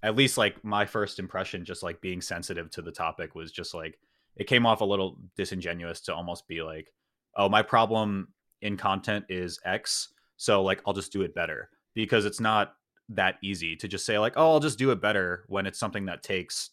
at 0.03 0.17
least 0.17 0.39
like 0.39 0.63
my 0.65 0.87
first 0.87 1.19
impression 1.19 1.65
just 1.65 1.83
like 1.83 2.01
being 2.01 2.21
sensitive 2.21 2.71
to 2.71 2.83
the 2.83 2.93
topic 2.93 3.35
was 3.35 3.53
just 3.53 3.75
like 3.75 3.99
it 4.37 4.47
came 4.47 4.67
off 4.67 4.81
a 4.81 4.85
little 4.85 5.19
disingenuous 5.37 6.01
to 6.01 6.15
almost 6.15 6.49
be 6.49 6.63
like 6.63 6.93
oh 7.37 7.49
my 7.49 7.63
problem 7.63 8.29
in 8.63 8.77
content 8.77 9.25
is 9.29 9.59
x 9.65 10.09
so 10.37 10.63
like 10.63 10.81
i'll 10.87 10.95
just 10.95 11.13
do 11.13 11.23
it 11.23 11.35
better 11.35 11.69
because 11.95 12.25
it's 12.25 12.41
not 12.41 12.75
that 13.09 13.37
easy 13.43 13.77
to 13.77 13.89
just 13.89 14.07
say 14.07 14.19
like 14.19 14.35
oh 14.37 14.53
i'll 14.53 14.61
just 14.61 14.79
do 14.79 14.91
it 14.91 15.01
better 15.01 15.45
when 15.49 15.67
it's 15.67 15.79
something 15.79 16.07
that 16.07 16.23
takes 16.23 16.71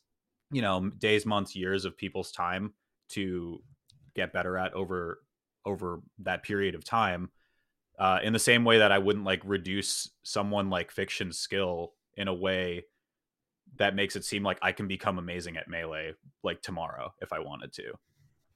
you 0.51 0.61
know 0.61 0.89
days 0.97 1.25
months 1.25 1.55
years 1.55 1.85
of 1.85 1.97
people's 1.97 2.31
time 2.31 2.73
to 3.09 3.61
get 4.15 4.33
better 4.33 4.57
at 4.57 4.73
over 4.73 5.21
over 5.65 6.01
that 6.19 6.43
period 6.43 6.75
of 6.75 6.83
time 6.83 7.29
uh, 7.99 8.19
in 8.23 8.33
the 8.33 8.39
same 8.39 8.63
way 8.63 8.77
that 8.77 8.91
i 8.91 8.97
wouldn't 8.97 9.25
like 9.25 9.41
reduce 9.43 10.09
someone 10.23 10.69
like 10.69 10.91
fiction 10.91 11.31
skill 11.31 11.93
in 12.15 12.27
a 12.27 12.33
way 12.33 12.83
that 13.77 13.95
makes 13.95 14.15
it 14.15 14.25
seem 14.25 14.43
like 14.43 14.57
I 14.61 14.71
can 14.71 14.87
become 14.87 15.17
amazing 15.19 15.57
at 15.57 15.67
melee 15.67 16.13
like 16.43 16.61
tomorrow 16.61 17.13
if 17.21 17.33
I 17.33 17.39
wanted 17.39 17.73
to. 17.73 17.93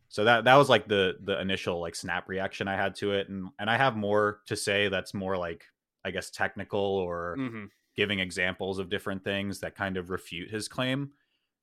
So 0.09 0.25
that 0.25 0.43
that 0.43 0.55
was 0.55 0.69
like 0.69 0.87
the 0.87 1.15
the 1.23 1.39
initial 1.39 1.79
like 1.79 1.95
snap 1.95 2.27
reaction 2.27 2.67
I 2.67 2.75
had 2.75 2.95
to 2.95 3.13
it, 3.13 3.29
and 3.29 3.49
and 3.59 3.69
I 3.69 3.77
have 3.77 3.95
more 3.95 4.41
to 4.47 4.55
say 4.55 4.89
that's 4.89 5.13
more 5.13 5.37
like 5.37 5.63
I 6.03 6.11
guess 6.11 6.29
technical 6.29 6.79
or 6.79 7.37
mm-hmm. 7.39 7.65
giving 7.95 8.19
examples 8.19 8.79
of 8.79 8.89
different 8.89 9.23
things 9.23 9.59
that 9.59 9.75
kind 9.75 9.95
of 9.97 10.09
refute 10.09 10.49
his 10.49 10.67
claim. 10.67 11.11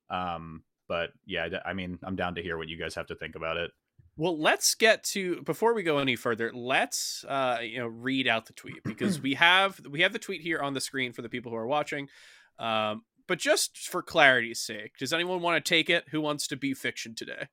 Um, 0.09 0.63
but 0.87 1.11
yeah, 1.25 1.47
I 1.65 1.73
mean, 1.73 1.99
I'm 2.03 2.15
down 2.15 2.35
to 2.35 2.41
hear 2.41 2.57
what 2.57 2.67
you 2.67 2.77
guys 2.77 2.95
have 2.95 3.07
to 3.07 3.15
think 3.15 3.35
about 3.35 3.57
it. 3.57 3.71
Well, 4.17 4.37
let's 4.37 4.75
get 4.75 5.03
to 5.05 5.41
before 5.43 5.73
we 5.73 5.83
go 5.83 5.99
any 5.99 6.17
further. 6.17 6.51
Let's 6.53 7.23
uh, 7.27 7.59
you 7.61 7.79
know 7.79 7.87
read 7.87 8.27
out 8.27 8.47
the 8.47 8.53
tweet 8.53 8.83
because 8.83 9.21
we 9.21 9.35
have 9.35 9.79
we 9.89 10.01
have 10.01 10.11
the 10.11 10.19
tweet 10.19 10.41
here 10.41 10.59
on 10.59 10.73
the 10.73 10.81
screen 10.81 11.13
for 11.13 11.21
the 11.21 11.29
people 11.29 11.51
who 11.51 11.57
are 11.57 11.67
watching. 11.67 12.09
Um, 12.57 13.03
but 13.27 13.37
just 13.37 13.77
for 13.77 14.01
clarity's 14.01 14.59
sake, 14.59 14.97
does 14.99 15.13
anyone 15.13 15.41
want 15.41 15.63
to 15.63 15.69
take 15.69 15.89
it? 15.89 16.05
Who 16.11 16.19
wants 16.19 16.47
to 16.47 16.57
be 16.57 16.73
fiction 16.73 17.15
today? 17.15 17.47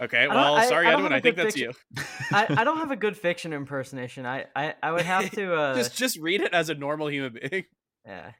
Okay, 0.00 0.26
well, 0.28 0.54
I, 0.54 0.66
sorry, 0.66 0.86
I 0.86 0.94
Edwin. 0.94 1.12
I 1.12 1.20
think 1.20 1.36
that's 1.36 1.54
fiction. 1.54 1.74
you. 1.96 2.02
I, 2.32 2.46
I 2.60 2.64
don't 2.64 2.78
have 2.78 2.90
a 2.90 2.96
good 2.96 3.16
fiction 3.18 3.52
impersonation. 3.52 4.26
I, 4.26 4.46
I, 4.56 4.74
I 4.82 4.92
would 4.92 5.02
have 5.02 5.30
to 5.32 5.54
uh... 5.60 5.74
just 5.74 5.96
just 5.96 6.18
read 6.18 6.40
it 6.40 6.52
as 6.52 6.68
a 6.68 6.74
normal 6.74 7.10
human 7.10 7.34
being. 7.34 7.64
Yeah. 8.06 8.32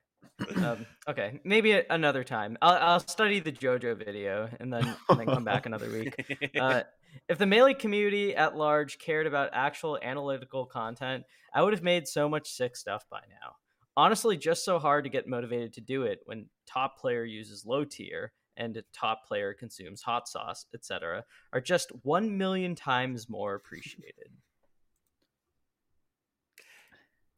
Um, 0.56 0.86
okay, 1.08 1.40
maybe 1.44 1.72
a- 1.72 1.84
another 1.90 2.24
time. 2.24 2.56
I'll, 2.60 2.74
I'll 2.74 3.00
study 3.00 3.40
the 3.40 3.52
JoJo 3.52 4.04
video 4.04 4.48
and 4.60 4.72
then 4.72 4.96
and 5.08 5.20
then 5.20 5.26
come 5.26 5.44
back 5.44 5.66
another 5.66 5.88
week. 5.90 6.14
Uh, 6.58 6.82
if 7.28 7.38
the 7.38 7.46
melee 7.46 7.74
community 7.74 8.34
at 8.34 8.56
large 8.56 8.98
cared 8.98 9.26
about 9.26 9.50
actual 9.52 9.98
analytical 10.02 10.66
content, 10.66 11.24
I 11.52 11.62
would 11.62 11.72
have 11.72 11.82
made 11.82 12.08
so 12.08 12.28
much 12.28 12.50
sick 12.50 12.76
stuff 12.76 13.04
by 13.10 13.20
now. 13.28 13.56
Honestly, 13.96 14.36
just 14.36 14.64
so 14.64 14.78
hard 14.78 15.04
to 15.04 15.10
get 15.10 15.28
motivated 15.28 15.72
to 15.74 15.80
do 15.80 16.02
it 16.02 16.20
when 16.24 16.46
top 16.66 16.98
player 16.98 17.24
uses 17.24 17.64
low 17.64 17.84
tier 17.84 18.32
and 18.56 18.82
top 18.92 19.26
player 19.26 19.54
consumes 19.54 20.02
hot 20.02 20.28
sauce, 20.28 20.66
etc., 20.74 21.24
are 21.52 21.60
just 21.60 21.90
one 22.02 22.36
million 22.36 22.74
times 22.74 23.28
more 23.28 23.54
appreciated. 23.54 24.30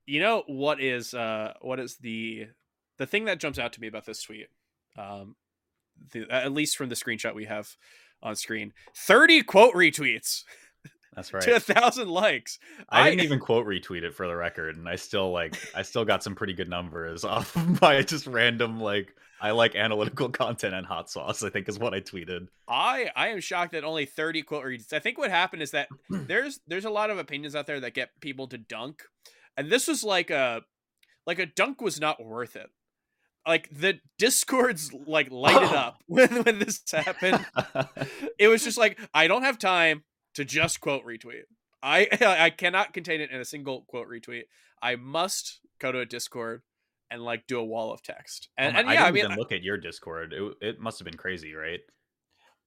you 0.07 0.21
know 0.21 0.45
what 0.47 0.81
is 0.81 1.13
uh 1.15 1.53
what 1.61 1.81
is 1.81 1.97
the 1.97 2.47
the 2.99 3.07
thing 3.07 3.25
that 3.25 3.41
jumps 3.41 3.59
out 3.59 3.73
to 3.73 3.81
me 3.81 3.87
about 3.87 4.07
this 4.07 4.23
tweet 4.23 4.49
um 4.99 5.37
the, 6.13 6.27
at 6.31 6.53
least 6.53 6.77
from 6.77 6.89
the 6.89 6.95
screenshot 6.95 7.35
we 7.35 7.45
have 7.47 7.77
on 8.23 8.37
screen 8.37 8.73
30 8.97 9.43
quote 9.43 9.75
retweets 9.75 10.43
That's 11.15 11.33
right. 11.33 11.43
to 11.45 11.57
a 11.57 11.61
thousand 11.61 12.09
likes 12.09 12.59
I 12.91 13.09
didn't 13.09 13.25
even 13.25 13.41
quote 13.41 13.67
retweet 13.67 14.03
it 14.03 14.15
for 14.15 14.29
the 14.29 14.37
record, 14.37 14.77
and 14.77 14.87
I 14.87 14.97
still 14.97 15.31
like 15.33 15.57
I 15.75 15.81
still 15.81 16.05
got 16.05 16.23
some 16.23 16.35
pretty 16.35 16.53
good 16.53 16.69
numbers 16.69 17.25
off 17.25 17.57
by 17.81 18.03
just 18.03 18.27
random 18.27 18.79
like 18.81 19.15
I 19.41 19.53
like 19.53 19.75
analytical 19.75 20.29
content 20.29 20.75
and 20.75 20.87
hot 20.87 21.11
sauce. 21.11 21.43
I 21.43 21.49
think 21.49 21.71
is 21.71 21.79
what 21.79 21.95
I 21.95 22.01
tweeted. 22.01 22.49
I 22.69 23.11
I 23.17 23.29
am 23.29 23.41
shocked 23.41 23.73
that 23.73 23.83
only 23.83 24.05
30 24.05 24.43
quote 24.43 24.65
retweets. 24.65 24.93
I 24.93 24.99
think 24.99 25.17
what 25.17 25.31
happened 25.31 25.63
is 25.63 25.71
that 25.71 25.89
there's 26.11 26.61
there's 26.67 26.85
a 26.85 26.91
lot 26.91 27.09
of 27.09 27.17
opinions 27.19 27.57
out 27.57 27.67
there 27.67 27.81
that 27.81 27.95
get 27.95 28.11
people 28.21 28.47
to 28.49 28.59
dunk. 28.59 29.03
And 29.57 29.71
this 29.71 29.89
was 29.89 30.05
like 30.05 30.29
a 30.29 30.63
like 31.27 31.39
a 31.39 31.47
dunk 31.47 31.81
was 31.81 31.99
not 31.99 32.23
worth 32.23 32.57
it. 32.57 32.69
Like 33.47 33.69
the 33.71 34.01
discords 34.19 34.93
like 35.07 35.31
lighted 35.31 35.69
up 35.77 35.99
when 36.07 36.43
when 36.43 36.59
this 36.59 36.83
happened. 36.93 37.45
It 38.39 38.49
was 38.49 38.63
just 38.65 38.77
like 38.77 38.99
I 39.15 39.29
don't 39.29 39.43
have 39.45 39.59
time 39.59 40.05
to 40.35 40.45
just 40.45 40.81
quote 40.81 41.05
retweet. 41.05 41.45
I 41.83 42.09
I 42.21 42.51
cannot 42.51 42.93
contain 42.93 43.21
it 43.21 43.31
in 43.31 43.41
a 43.41 43.45
single 43.45 43.83
quote 43.89 44.09
retweet. 44.09 44.45
I 44.83 44.97
must 44.97 45.61
go 45.79 45.91
to 45.93 46.01
a 46.01 46.07
Discord 46.07 46.63
and 47.11 47.23
like 47.23 47.47
do 47.47 47.59
a 47.59 47.65
wall 47.65 47.93
of 47.93 48.03
text. 48.03 48.49
And, 48.59 48.71
Oh 48.71 48.73
my- 48.75 48.81
and 48.81 48.89
yeah, 48.89 48.95
I, 48.95 49.05
didn't 49.05 49.15
mean, 49.15 49.25
even 49.27 49.39
look 49.39 49.53
at 49.53 49.63
your 49.63 49.79
Discord. 49.79 50.33
It, 50.35 50.53
it 50.61 50.81
must 50.81 50.99
have 50.99 51.07
been 51.07 51.17
crazy, 51.17 51.55
right? 51.55 51.81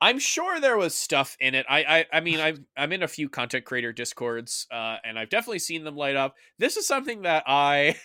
I'm 0.02 0.18
sure 0.18 0.60
there 0.62 0.78
was 0.78 0.96
stuff 0.96 1.36
in 1.42 1.56
it. 1.56 1.66
I 1.70 1.84
I, 1.84 2.06
I 2.14 2.20
mean 2.22 2.40
I'm 2.40 2.66
I'm 2.78 2.94
in 2.94 3.04
a 3.04 3.08
few 3.08 3.28
content 3.30 3.66
creator 3.66 3.92
discords, 3.92 4.66
uh, 4.72 4.96
and 5.04 5.20
I've 5.20 5.30
definitely 5.30 5.60
seen 5.60 5.84
them 5.84 5.98
light 5.98 6.16
up. 6.16 6.36
This 6.58 6.78
is 6.78 6.88
something 6.88 7.24
that 7.24 7.44
I 7.46 7.96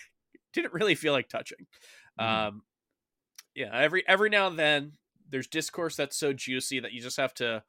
didn't 0.53 0.73
really 0.73 0.95
feel 0.95 1.13
like 1.13 1.29
touching. 1.29 1.65
Mhm. 2.19 2.23
Um, 2.25 2.63
yeah, 3.55 3.69
every 3.73 4.07
every 4.07 4.29
now 4.29 4.47
and 4.47 4.59
then 4.59 4.93
there's 5.29 5.47
discourse 5.47 5.95
that's 5.95 6.17
so 6.17 6.33
juicy 6.33 6.79
that 6.81 6.93
you 6.93 7.01
just 7.01 7.17
have 7.17 7.33
to, 7.35 7.63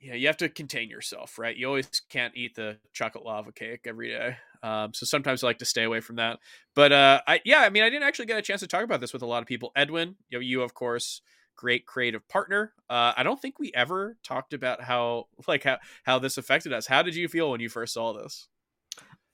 yeah, 0.00 0.14
you 0.14 0.26
have 0.26 0.36
to 0.38 0.48
contain 0.48 0.90
yourself, 0.90 1.38
right? 1.38 1.56
You 1.56 1.66
always 1.66 1.88
can't 2.10 2.36
eat 2.36 2.54
the 2.56 2.76
chocolate 2.92 3.24
lava 3.24 3.52
cake 3.52 3.82
every 3.86 4.08
day. 4.08 4.36
Um, 4.62 4.92
so 4.92 5.06
sometimes 5.06 5.42
I 5.42 5.46
like 5.46 5.58
to 5.58 5.64
stay 5.64 5.84
away 5.84 6.00
from 6.00 6.16
that. 6.16 6.38
But 6.74 6.92
uh, 6.92 7.20
I 7.26 7.40
yeah, 7.44 7.60
I 7.60 7.70
mean, 7.70 7.82
I 7.82 7.88
didn't 7.90 8.02
actually 8.06 8.26
get 8.26 8.38
a 8.38 8.42
chance 8.42 8.60
to 8.60 8.66
talk 8.66 8.84
about 8.84 9.00
this 9.00 9.12
with 9.12 9.22
a 9.22 9.26
lot 9.26 9.40
of 9.42 9.46
people. 9.48 9.72
Edwin, 9.76 10.16
you 10.28 10.38
know, 10.38 10.42
you 10.42 10.62
of 10.62 10.74
course 10.74 11.22
great 11.56 11.86
creative 11.86 12.26
partner. 12.28 12.72
Uh, 12.90 13.12
I 13.16 13.22
don't 13.22 13.40
think 13.40 13.58
we 13.58 13.70
ever 13.74 14.16
talked 14.24 14.52
about 14.52 14.82
how 14.82 15.28
like 15.48 15.64
how 15.64 15.78
how 16.02 16.18
this 16.18 16.36
affected 16.36 16.72
us. 16.72 16.86
How 16.86 17.02
did 17.02 17.14
you 17.14 17.28
feel 17.28 17.50
when 17.50 17.60
you 17.60 17.68
first 17.70 17.94
saw 17.94 18.12
this? 18.12 18.48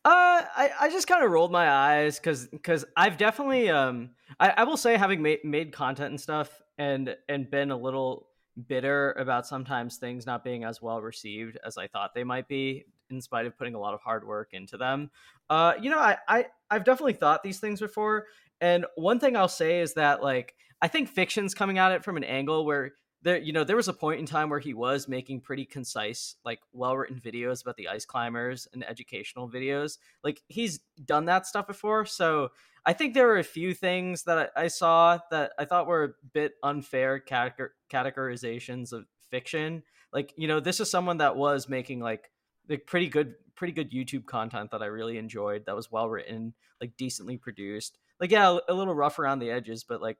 Uh, 0.02 0.42
I, 0.57 0.71
I 0.80 0.90
just 0.90 1.07
kind 1.07 1.23
of 1.23 1.30
rolled 1.30 1.52
my 1.52 1.71
eyes 1.71 2.19
because 2.19 2.47
because 2.47 2.87
I've 2.97 3.19
definitely 3.19 3.69
um 3.69 4.11
I, 4.38 4.49
I 4.59 4.64
will 4.64 4.78
say 4.78 4.97
having 4.97 5.21
made 5.21 5.40
made 5.45 5.73
content 5.73 6.09
and 6.11 6.21
stuff 6.21 6.62
and 6.78 7.14
and 7.28 7.50
been 7.50 7.71
a 7.71 7.76
little 7.76 8.26
bitter 8.66 9.12
about 9.12 9.47
sometimes 9.47 9.99
things 9.99 10.25
not 10.25 10.42
being 10.42 10.64
as 10.64 10.80
well 10.80 11.02
received 11.02 11.59
as 11.64 11.76
I 11.76 11.87
thought 11.87 12.14
they 12.14 12.25
might 12.25 12.49
be 12.49 12.87
in 13.11 13.21
spite 13.21 13.45
of 13.45 13.59
putting 13.59 13.75
a 13.75 13.78
lot 13.78 13.92
of 13.92 14.00
hard 14.00 14.26
work 14.26 14.50
into 14.52 14.76
them. 14.78 15.11
Uh, 15.50 15.75
you 15.80 15.90
know, 15.90 15.99
I, 15.99 16.16
I 16.26 16.47
I've 16.71 16.85
definitely 16.85 17.14
thought 17.14 17.42
these 17.42 17.61
things 17.61 17.80
before, 17.80 18.26
and 18.61 18.87
one 18.97 19.21
thing 19.21 19.37
I'll 19.37 19.49
say 19.49 19.80
is 19.80 19.95
that 19.95 20.23
like 20.23 20.54
I 20.80 20.88
think 20.88 21.11
fiction's 21.11 21.52
coming 21.54 21.76
at 21.76 21.92
it 21.92 22.04
from 22.04 22.16
an 22.16 22.25
angle 22.25 22.64
where 22.64 22.92
there 23.22 23.38
you 23.38 23.52
know 23.52 23.64
there 23.64 23.76
was 23.76 23.88
a 23.88 23.92
point 23.92 24.20
in 24.20 24.26
time 24.26 24.48
where 24.48 24.58
he 24.58 24.74
was 24.74 25.08
making 25.08 25.40
pretty 25.40 25.64
concise 25.64 26.36
like 26.44 26.60
well 26.72 26.96
written 26.96 27.20
videos 27.20 27.62
about 27.62 27.76
the 27.76 27.88
ice 27.88 28.04
climbers 28.04 28.66
and 28.72 28.88
educational 28.88 29.48
videos. 29.48 29.98
Like 30.24 30.42
he's 30.48 30.80
done 31.04 31.26
that 31.26 31.46
stuff 31.46 31.66
before 31.66 32.04
so 32.06 32.50
i 32.86 32.92
think 32.92 33.14
there 33.14 33.26
were 33.26 33.38
a 33.38 33.44
few 33.44 33.74
things 33.74 34.24
that 34.24 34.52
i, 34.56 34.64
I 34.64 34.68
saw 34.68 35.18
that 35.30 35.52
i 35.58 35.64
thought 35.64 35.86
were 35.86 36.04
a 36.04 36.26
bit 36.32 36.52
unfair 36.62 37.20
categor- 37.20 37.70
categorizations 37.90 38.92
of 38.92 39.06
fiction. 39.30 39.82
Like 40.12 40.34
you 40.36 40.48
know 40.48 40.60
this 40.60 40.80
is 40.80 40.90
someone 40.90 41.18
that 41.18 41.36
was 41.36 41.68
making 41.68 42.00
like 42.00 42.30
like 42.68 42.86
pretty 42.86 43.08
good 43.08 43.34
pretty 43.54 43.72
good 43.72 43.92
youtube 43.92 44.26
content 44.26 44.70
that 44.70 44.82
i 44.82 44.86
really 44.86 45.18
enjoyed 45.18 45.66
that 45.66 45.76
was 45.76 45.90
well 45.90 46.08
written 46.08 46.54
like 46.80 46.96
decently 46.96 47.36
produced. 47.36 47.98
Like 48.18 48.30
yeah 48.30 48.58
a 48.68 48.74
little 48.74 48.94
rough 48.94 49.18
around 49.18 49.38
the 49.38 49.50
edges 49.50 49.84
but 49.84 50.00
like 50.02 50.18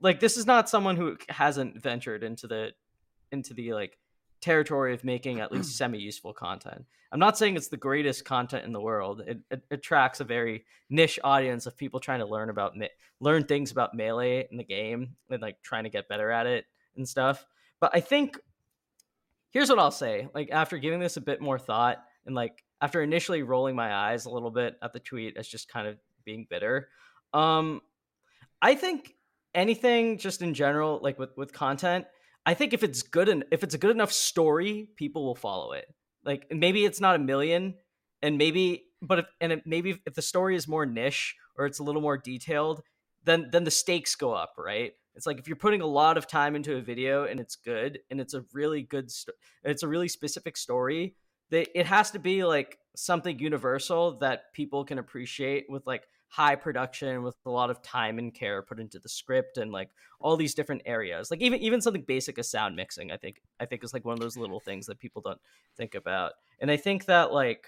like 0.00 0.20
this 0.20 0.36
is 0.36 0.46
not 0.46 0.68
someone 0.68 0.96
who 0.96 1.16
hasn't 1.28 1.80
ventured 1.80 2.22
into 2.22 2.46
the 2.46 2.70
into 3.32 3.54
the 3.54 3.74
like 3.74 3.98
territory 4.40 4.94
of 4.94 5.04
making 5.04 5.40
at 5.40 5.52
least 5.52 5.76
semi 5.76 5.98
useful 5.98 6.32
content. 6.32 6.84
I'm 7.12 7.18
not 7.18 7.36
saying 7.36 7.56
it's 7.56 7.68
the 7.68 7.76
greatest 7.76 8.24
content 8.24 8.64
in 8.64 8.72
the 8.72 8.80
world. 8.80 9.22
It, 9.26 9.40
it 9.50 9.62
attracts 9.70 10.20
a 10.20 10.24
very 10.24 10.64
niche 10.88 11.18
audience 11.24 11.66
of 11.66 11.76
people 11.76 11.98
trying 11.98 12.20
to 12.20 12.26
learn 12.26 12.50
about 12.50 12.76
me- 12.76 12.88
learn 13.18 13.44
things 13.44 13.72
about 13.72 13.94
melee 13.94 14.46
in 14.50 14.56
the 14.56 14.64
game 14.64 15.16
and 15.28 15.42
like 15.42 15.60
trying 15.62 15.84
to 15.84 15.90
get 15.90 16.08
better 16.08 16.30
at 16.30 16.46
it 16.46 16.66
and 16.96 17.08
stuff. 17.08 17.44
But 17.80 17.90
I 17.94 18.00
think 18.00 18.38
here's 19.50 19.68
what 19.68 19.78
I'll 19.78 19.90
say. 19.90 20.28
Like 20.34 20.50
after 20.52 20.78
giving 20.78 21.00
this 21.00 21.16
a 21.16 21.20
bit 21.20 21.40
more 21.40 21.58
thought 21.58 21.98
and 22.26 22.34
like 22.34 22.62
after 22.80 23.02
initially 23.02 23.42
rolling 23.42 23.74
my 23.74 23.92
eyes 23.92 24.24
a 24.24 24.30
little 24.30 24.50
bit 24.50 24.76
at 24.82 24.92
the 24.92 25.00
tweet 25.00 25.36
as 25.36 25.48
just 25.48 25.68
kind 25.68 25.88
of 25.88 25.98
being 26.24 26.46
bitter, 26.48 26.88
um, 27.34 27.80
I 28.62 28.74
think 28.74 29.14
anything 29.54 30.18
just 30.18 30.42
in 30.42 30.54
general, 30.54 31.00
like 31.02 31.18
with 31.18 31.30
with 31.36 31.52
content, 31.52 32.06
I 32.46 32.54
think 32.54 32.72
if 32.72 32.82
it's 32.82 33.02
good 33.02 33.28
and 33.28 33.44
if 33.50 33.62
it's 33.62 33.74
a 33.74 33.78
good 33.78 33.90
enough 33.90 34.12
story, 34.12 34.88
people 34.96 35.24
will 35.24 35.34
follow 35.34 35.72
it. 35.72 35.86
Like 36.24 36.46
maybe 36.50 36.84
it's 36.84 37.00
not 37.00 37.16
a 37.16 37.18
million, 37.18 37.74
and 38.22 38.38
maybe 38.38 38.84
but 39.02 39.20
if 39.20 39.26
and 39.40 39.52
it, 39.52 39.62
maybe 39.66 40.00
if 40.06 40.14
the 40.14 40.22
story 40.22 40.56
is 40.56 40.68
more 40.68 40.86
niche 40.86 41.36
or 41.56 41.66
it's 41.66 41.78
a 41.78 41.82
little 41.82 42.02
more 42.02 42.18
detailed, 42.18 42.82
then 43.24 43.48
then 43.52 43.64
the 43.64 43.70
stakes 43.70 44.14
go 44.14 44.32
up, 44.32 44.54
right? 44.58 44.92
It's 45.14 45.26
like 45.26 45.38
if 45.38 45.48
you're 45.48 45.56
putting 45.56 45.80
a 45.82 45.86
lot 45.86 46.16
of 46.16 46.26
time 46.26 46.54
into 46.56 46.76
a 46.76 46.80
video 46.80 47.24
and 47.24 47.40
it's 47.40 47.56
good 47.56 47.98
and 48.10 48.20
it's 48.20 48.32
a 48.34 48.44
really 48.52 48.82
good, 48.82 49.10
sto- 49.10 49.32
it's 49.64 49.82
a 49.82 49.88
really 49.88 50.08
specific 50.08 50.56
story. 50.56 51.16
that 51.50 51.68
it 51.78 51.86
has 51.86 52.12
to 52.12 52.18
be 52.18 52.44
like 52.44 52.78
something 52.96 53.38
universal 53.38 54.18
that 54.18 54.52
people 54.54 54.84
can 54.84 54.98
appreciate 54.98 55.66
with 55.68 55.86
like 55.86 56.04
high 56.30 56.54
production 56.54 57.24
with 57.24 57.34
a 57.44 57.50
lot 57.50 57.70
of 57.70 57.82
time 57.82 58.16
and 58.18 58.32
care 58.32 58.62
put 58.62 58.78
into 58.78 59.00
the 59.00 59.08
script 59.08 59.58
and 59.58 59.72
like 59.72 59.90
all 60.20 60.36
these 60.36 60.54
different 60.54 60.80
areas. 60.86 61.28
Like 61.28 61.40
even 61.40 61.60
even 61.60 61.80
something 61.80 62.04
basic 62.06 62.38
as 62.38 62.48
sound 62.48 62.76
mixing 62.76 63.10
i 63.10 63.16
think 63.16 63.42
i 63.58 63.66
think 63.66 63.82
is 63.82 63.92
like 63.92 64.04
one 64.04 64.14
of 64.14 64.20
those 64.20 64.36
little 64.36 64.60
things 64.60 64.86
that 64.86 65.00
people 65.00 65.20
don't 65.20 65.40
think 65.76 65.94
about. 65.94 66.32
And 66.60 66.70
i 66.70 66.76
think 66.76 67.06
that 67.06 67.32
like 67.32 67.66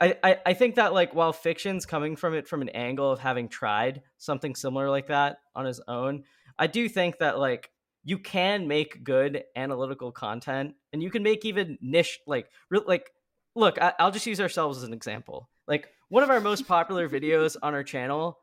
I, 0.00 0.38
I, 0.46 0.54
think 0.54 0.76
that 0.76 0.92
like 0.92 1.12
while 1.12 1.32
fiction's 1.32 1.84
coming 1.84 2.14
from 2.14 2.32
it 2.34 2.46
from 2.46 2.62
an 2.62 2.68
angle 2.68 3.10
of 3.10 3.18
having 3.18 3.48
tried 3.48 4.02
something 4.16 4.54
similar 4.54 4.88
like 4.88 5.08
that 5.08 5.38
on 5.56 5.64
his 5.64 5.80
own 5.88 6.22
i 6.56 6.68
do 6.68 6.88
think 6.88 7.18
that 7.18 7.36
like 7.40 7.70
you 8.04 8.16
can 8.16 8.68
make 8.68 9.02
good 9.02 9.42
analytical 9.56 10.12
content 10.12 10.74
and 10.92 11.02
you 11.02 11.10
can 11.10 11.24
make 11.24 11.44
even 11.44 11.78
niche 11.80 12.20
like 12.28 12.48
real 12.70 12.84
like 12.86 13.10
look 13.56 13.80
I, 13.82 13.92
i'll 13.98 14.12
just 14.12 14.26
use 14.26 14.40
ourselves 14.40 14.78
as 14.78 14.84
an 14.84 14.92
example. 14.92 15.48
Like 15.66 15.88
one 16.08 16.22
of 16.22 16.30
our 16.30 16.40
most 16.40 16.66
popular 16.66 17.08
videos 17.08 17.56
on 17.62 17.74
our 17.74 17.82
channel 17.84 18.38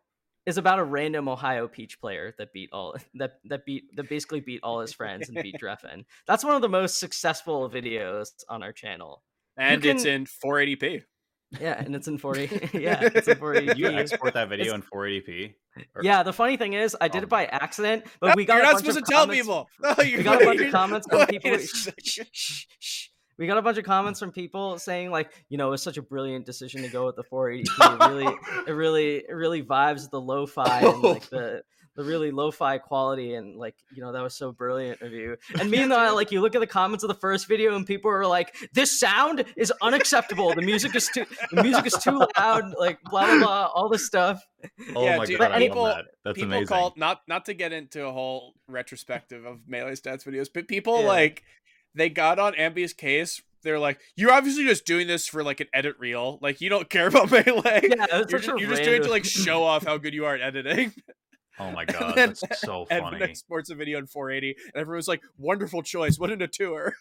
is 0.45 0.57
about 0.57 0.77
a 0.79 0.83
random 0.83 1.27
Ohio 1.27 1.67
Peach 1.67 1.99
player 1.99 2.35
that 2.37 2.53
beat 2.53 2.69
all 2.71 2.95
that 3.15 3.39
that 3.45 3.65
beat 3.65 3.95
that 3.95 4.07
basically 4.09 4.39
beat 4.39 4.59
all 4.63 4.79
his 4.79 4.93
friends 4.93 5.27
and 5.29 5.41
beat 5.41 5.55
Drephen. 5.59 6.05
That's 6.27 6.43
one 6.43 6.55
of 6.55 6.61
the 6.61 6.69
most 6.69 6.99
successful 6.99 7.69
videos 7.69 8.29
on 8.49 8.61
our 8.61 8.71
channel. 8.71 9.23
And 9.57 9.81
can- 9.81 9.95
it's 9.95 10.05
in 10.05 10.25
480p. 10.25 11.03
Yeah, 11.61 11.73
and 11.81 11.95
it's 11.95 12.07
in 12.07 12.17
40. 12.17 12.69
yeah, 12.73 12.99
it's 13.13 13.27
in 13.27 13.37
40. 13.37 13.73
You 13.77 13.87
export 13.87 14.33
that 14.33 14.49
video 14.49 14.73
in 14.73 14.81
480p? 14.81 15.53
Or- 15.95 16.03
Yeah, 16.03 16.23
the 16.23 16.33
funny 16.33 16.57
thing 16.57 16.73
is, 16.73 16.97
I 16.99 17.07
did 17.07 17.19
Oh. 17.21 17.23
it 17.23 17.29
by 17.29 17.45
accident, 17.45 18.03
but 18.19 18.29
No, 18.29 18.33
we 18.35 18.45
got 18.45 18.55
you're 18.55 18.61
a 18.63 18.65
not 18.65 18.71
bunch 18.73 18.85
supposed 18.85 18.97
of 18.97 19.03
to 19.05 19.11
tell 19.11 19.27
people. 19.27 19.69
No, 19.79 19.95
you're 20.03 20.17
We 20.17 20.23
got 20.23 20.41
a 20.41 20.45
bunch 20.45 20.57
you're- 20.57 20.67
of 20.67 20.73
comments 20.73 21.07
from 21.09 21.25
people. 21.27 21.53
a 21.53 21.59
Shh, 21.59 21.67
shh, 21.67 21.89
shh, 22.03 22.65
shh. 22.79 23.07
We 23.37 23.47
got 23.47 23.57
a 23.57 23.61
bunch 23.61 23.77
of 23.77 23.83
comments 23.85 24.19
from 24.19 24.31
people 24.31 24.77
saying 24.79 25.11
like, 25.11 25.31
you 25.49 25.57
know, 25.57 25.73
it's 25.73 25.83
such 25.83 25.97
a 25.97 26.01
brilliant 26.01 26.45
decision 26.45 26.81
to 26.83 26.87
go 26.89 27.05
with 27.05 27.15
the 27.15 27.23
480p. 27.23 27.65
It 27.65 27.99
really, 28.09 28.35
it 28.67 28.71
really, 28.71 29.15
it 29.27 29.33
really 29.33 29.63
vibes 29.63 30.09
the 30.09 30.21
lo-fi 30.21 30.79
and 30.81 31.01
like 31.01 31.29
the 31.29 31.61
the 31.97 32.03
really 32.03 32.29
lo-fi 32.29 32.77
quality 32.77 33.35
and 33.35 33.55
like 33.55 33.73
you 33.95 34.03
know 34.03 34.11
that 34.11 34.21
was 34.21 34.35
so 34.35 34.51
brilliant 34.51 35.01
of 35.01 35.13
you 35.13 35.37
and 35.57 35.71
meanwhile 35.71 36.13
like 36.19 36.29
you 36.29 36.41
look 36.41 36.53
at 36.53 36.59
the 36.59 36.67
comments 36.67 37.05
of 37.05 37.07
the 37.07 37.13
first 37.13 37.47
video 37.47 37.73
and 37.73 37.85
people 37.87 38.11
are 38.11 38.27
like 38.27 38.53
this 38.73 38.99
sound 38.99 39.45
is 39.55 39.71
unacceptable 39.81 40.53
the 40.53 40.61
music 40.61 40.93
is 40.93 41.07
too 41.13 41.23
the 41.53 41.63
music 41.63 41.85
is 41.85 41.93
too 41.93 42.21
loud 42.37 42.65
like 42.77 42.99
blah 43.09 43.25
blah 43.25 43.39
blah 43.39 43.69
all 43.73 43.87
this 43.87 44.05
stuff 44.05 44.45
Oh 44.93 45.05
Yeah, 45.05 45.17
my 45.19 45.25
dude, 45.25 45.39
god, 45.39 45.51
I 45.53 45.59
people- 45.59 45.83
love 45.83 45.95
that. 45.97 46.05
That's 46.25 46.35
people 46.35 46.51
amazing. 46.51 46.67
call 46.67 46.93
not 46.97 47.21
not 47.29 47.45
to 47.45 47.53
get 47.53 47.71
into 47.71 48.05
a 48.05 48.11
whole 48.11 48.55
retrospective 48.67 49.45
of 49.45 49.59
melee 49.67 49.91
stats 49.93 50.25
videos, 50.27 50.49
but 50.53 50.67
people 50.67 51.01
Yeah. 51.01 51.07
like 51.07 51.43
they 51.95 52.09
got 52.09 52.39
on 52.39 52.53
Ambi's 52.53 52.93
case. 52.93 53.41
They're 53.63 53.79
like, 53.79 53.99
"You're 54.15 54.31
obviously 54.31 54.65
just 54.65 54.85
doing 54.85 55.07
this 55.07 55.27
for 55.27 55.43
like 55.43 55.59
an 55.59 55.67
edit 55.73 55.95
reel. 55.97 56.37
Like 56.41 56.61
you 56.61 56.69
don't 56.69 56.89
care 56.89 57.07
about 57.09 57.31
melee. 57.31 57.81
yeah 57.89 58.05
it's 58.11 58.31
you're 58.31 58.41
such 58.41 58.45
just, 58.45 58.49
a 58.49 58.59
you're 58.59 58.69
just 58.69 58.83
doing 58.83 59.01
it 59.01 59.05
to 59.05 59.09
like 59.09 59.25
show 59.25 59.63
off 59.63 59.85
how 59.85 59.97
good 59.97 60.13
you 60.13 60.25
are 60.25 60.35
at 60.35 60.41
editing." 60.41 60.93
oh 61.59 61.71
my 61.71 61.85
god, 61.85 62.15
then- 62.15 62.29
that's 62.29 62.61
so 62.61 62.85
and 62.91 63.01
funny. 63.01 63.19
then 63.19 63.33
sports 63.35 63.69
a 63.69 63.75
video 63.75 63.97
in 63.97 64.05
480, 64.07 64.55
and 64.73 64.81
everyone's 64.81 65.07
like, 65.07 65.21
"Wonderful 65.37 65.81
choice. 65.81 66.19
What 66.19 66.29
in 66.29 66.41
a 66.41 66.47
tour." 66.47 66.93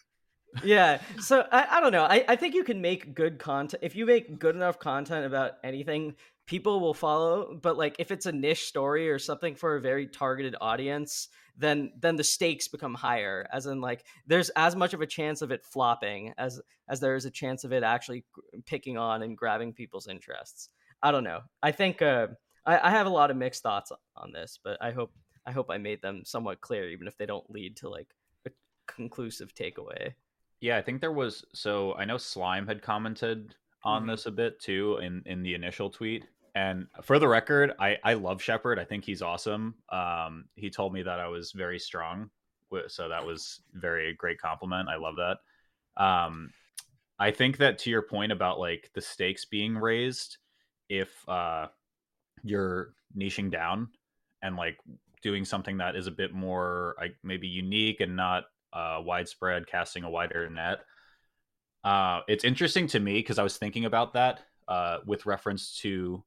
yeah 0.63 1.01
so 1.19 1.45
I, 1.51 1.67
I 1.69 1.79
don't 1.81 1.91
know 1.91 2.05
I, 2.05 2.23
I 2.29 2.35
think 2.37 2.55
you 2.55 2.63
can 2.63 2.79
make 2.79 3.13
good 3.13 3.39
content 3.39 3.83
if 3.83 3.93
you 3.93 4.05
make 4.05 4.39
good 4.39 4.55
enough 4.55 4.79
content 4.79 5.25
about 5.25 5.53
anything 5.65 6.15
people 6.47 6.79
will 6.79 6.93
follow 6.93 7.59
but 7.61 7.75
like 7.77 7.97
if 7.99 8.09
it's 8.09 8.25
a 8.25 8.31
niche 8.31 8.63
story 8.63 9.09
or 9.09 9.19
something 9.19 9.53
for 9.55 9.75
a 9.75 9.81
very 9.81 10.07
targeted 10.07 10.55
audience 10.61 11.27
then 11.57 11.91
then 11.99 12.15
the 12.15 12.23
stakes 12.23 12.67
become 12.67 12.93
higher 12.93 13.47
as 13.51 13.65
in 13.65 13.81
like 13.81 14.05
there's 14.27 14.49
as 14.51 14.75
much 14.75 14.93
of 14.93 15.01
a 15.01 15.07
chance 15.07 15.41
of 15.41 15.51
it 15.51 15.63
flopping 15.63 16.33
as 16.37 16.61
as 16.89 16.99
there 16.99 17.15
is 17.15 17.25
a 17.25 17.31
chance 17.31 17.63
of 17.63 17.71
it 17.71 17.83
actually 17.83 18.23
picking 18.65 18.97
on 18.97 19.23
and 19.23 19.37
grabbing 19.37 19.73
people's 19.73 20.07
interests 20.07 20.69
i 21.03 21.11
don't 21.11 21.23
know 21.23 21.41
i 21.63 21.71
think 21.71 22.01
uh 22.01 22.27
i, 22.65 22.87
I 22.87 22.91
have 22.91 23.07
a 23.07 23.09
lot 23.09 23.31
of 23.31 23.37
mixed 23.37 23.63
thoughts 23.63 23.91
on 24.15 24.31
this 24.31 24.59
but 24.63 24.77
i 24.81 24.91
hope 24.91 25.11
i 25.45 25.51
hope 25.51 25.69
i 25.69 25.77
made 25.77 26.01
them 26.01 26.23
somewhat 26.25 26.61
clear 26.61 26.89
even 26.89 27.07
if 27.07 27.17
they 27.17 27.25
don't 27.25 27.49
lead 27.49 27.77
to 27.77 27.89
like 27.89 28.07
a 28.45 28.51
conclusive 28.87 29.53
takeaway 29.53 30.13
Yeah, 30.61 30.77
I 30.77 30.81
think 30.81 31.01
there 31.01 31.11
was. 31.11 31.45
So 31.53 31.93
I 31.95 32.05
know 32.05 32.17
Slime 32.17 32.65
had 32.67 32.81
commented 32.81 33.55
on 33.83 34.03
Mhm. 34.03 34.07
this 34.07 34.25
a 34.25 34.31
bit 34.31 34.59
too 34.59 34.97
in 34.97 35.21
in 35.25 35.43
the 35.43 35.53
initial 35.53 35.89
tweet. 35.89 36.25
And 36.55 36.87
for 37.03 37.19
the 37.19 37.27
record, 37.27 37.73
I 37.79 37.97
I 38.03 38.13
love 38.13 38.41
Shepard. 38.41 38.79
I 38.79 38.85
think 38.85 39.03
he's 39.03 39.21
awesome. 39.21 39.75
Um, 39.89 40.45
he 40.55 40.69
told 40.69 40.93
me 40.93 41.03
that 41.03 41.19
I 41.19 41.27
was 41.27 41.51
very 41.51 41.77
strong, 41.77 42.29
so 42.87 43.09
that 43.09 43.25
was 43.25 43.61
very 43.73 44.13
great 44.13 44.39
compliment. 44.39 44.87
I 44.87 44.95
love 44.95 45.15
that. 45.17 45.37
Um, 46.01 46.51
I 47.19 47.31
think 47.31 47.57
that 47.57 47.77
to 47.79 47.89
your 47.89 48.01
point 48.01 48.31
about 48.31 48.59
like 48.59 48.89
the 48.93 49.01
stakes 49.01 49.43
being 49.43 49.77
raised, 49.77 50.37
if 50.87 51.27
uh, 51.27 51.67
you're 52.43 52.93
niching 53.17 53.51
down 53.51 53.89
and 54.41 54.55
like 54.55 54.77
doing 55.21 55.43
something 55.43 55.77
that 55.77 55.95
is 55.95 56.07
a 56.07 56.11
bit 56.11 56.33
more 56.33 56.95
like 56.99 57.15
maybe 57.23 57.47
unique 57.47 57.99
and 57.99 58.15
not 58.15 58.45
uh, 58.71 58.99
widespread, 59.03 59.67
casting 59.67 60.03
a 60.03 60.09
wider 60.09 60.49
net. 60.49 60.79
Uh, 61.83 62.21
it's 62.27 62.43
interesting 62.43 62.87
to 62.87 62.99
me 62.99 63.15
because 63.15 63.39
I 63.39 63.43
was 63.43 63.57
thinking 63.57 63.85
about 63.85 64.13
that 64.13 64.41
uh, 64.67 64.99
with 65.05 65.25
reference 65.25 65.77
to 65.81 66.23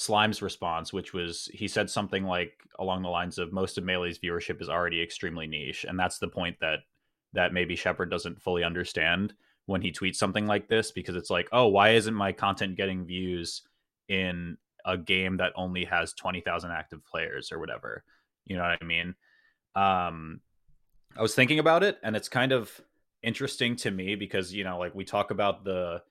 Slime's 0.00 0.42
response, 0.42 0.92
which 0.92 1.12
was 1.12 1.50
he 1.52 1.66
said 1.66 1.90
something 1.90 2.22
like 2.22 2.52
along 2.78 3.02
the 3.02 3.08
lines 3.08 3.36
of 3.36 3.52
most 3.52 3.78
of 3.78 3.82
Melee's 3.82 4.20
viewership 4.20 4.62
is 4.62 4.68
already 4.68 5.02
extremely 5.02 5.48
niche, 5.48 5.84
and 5.88 5.98
that's 5.98 6.20
the 6.20 6.28
point 6.28 6.56
that 6.60 6.84
that 7.32 7.52
maybe 7.52 7.74
Shepard 7.74 8.08
doesn't 8.08 8.40
fully 8.40 8.62
understand 8.62 9.34
when 9.66 9.82
he 9.82 9.90
tweets 9.90 10.14
something 10.14 10.46
like 10.46 10.68
this 10.68 10.92
because 10.92 11.16
it's 11.16 11.30
like, 11.30 11.48
oh, 11.50 11.66
why 11.66 11.90
isn't 11.90 12.14
my 12.14 12.30
content 12.30 12.76
getting 12.76 13.06
views 13.06 13.62
in 14.08 14.56
a 14.84 14.96
game 14.96 15.38
that 15.38 15.52
only 15.56 15.84
has 15.86 16.12
twenty 16.12 16.42
thousand 16.42 16.70
active 16.70 17.04
players 17.04 17.50
or 17.50 17.58
whatever? 17.58 18.04
You 18.46 18.56
know 18.56 18.62
what 18.62 18.78
I 18.80 18.84
mean? 18.84 19.16
Um, 19.74 20.42
I 21.16 21.22
was 21.22 21.34
thinking 21.34 21.58
about 21.58 21.82
it, 21.82 21.98
and 22.04 22.14
it's 22.14 22.28
kind 22.28 22.52
of 22.52 22.70
interesting 23.24 23.74
to 23.74 23.90
me 23.90 24.14
because 24.14 24.54
you 24.54 24.62
know, 24.62 24.78
like 24.78 24.94
we 24.94 25.04
talk 25.04 25.32
about 25.32 25.64
the 25.64 26.02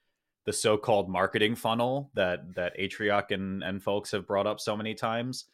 the 0.47 0.53
so-called 0.53 1.09
marketing 1.09 1.55
funnel 1.55 2.09
that 2.13 2.55
that 2.55 2.75
Atrioc 2.79 3.31
and 3.31 3.61
and 3.61 3.83
folks 3.83 4.11
have 4.11 4.25
brought 4.25 4.47
up 4.47 4.61
so 4.61 4.77
many 4.77 4.95
times, 4.95 5.45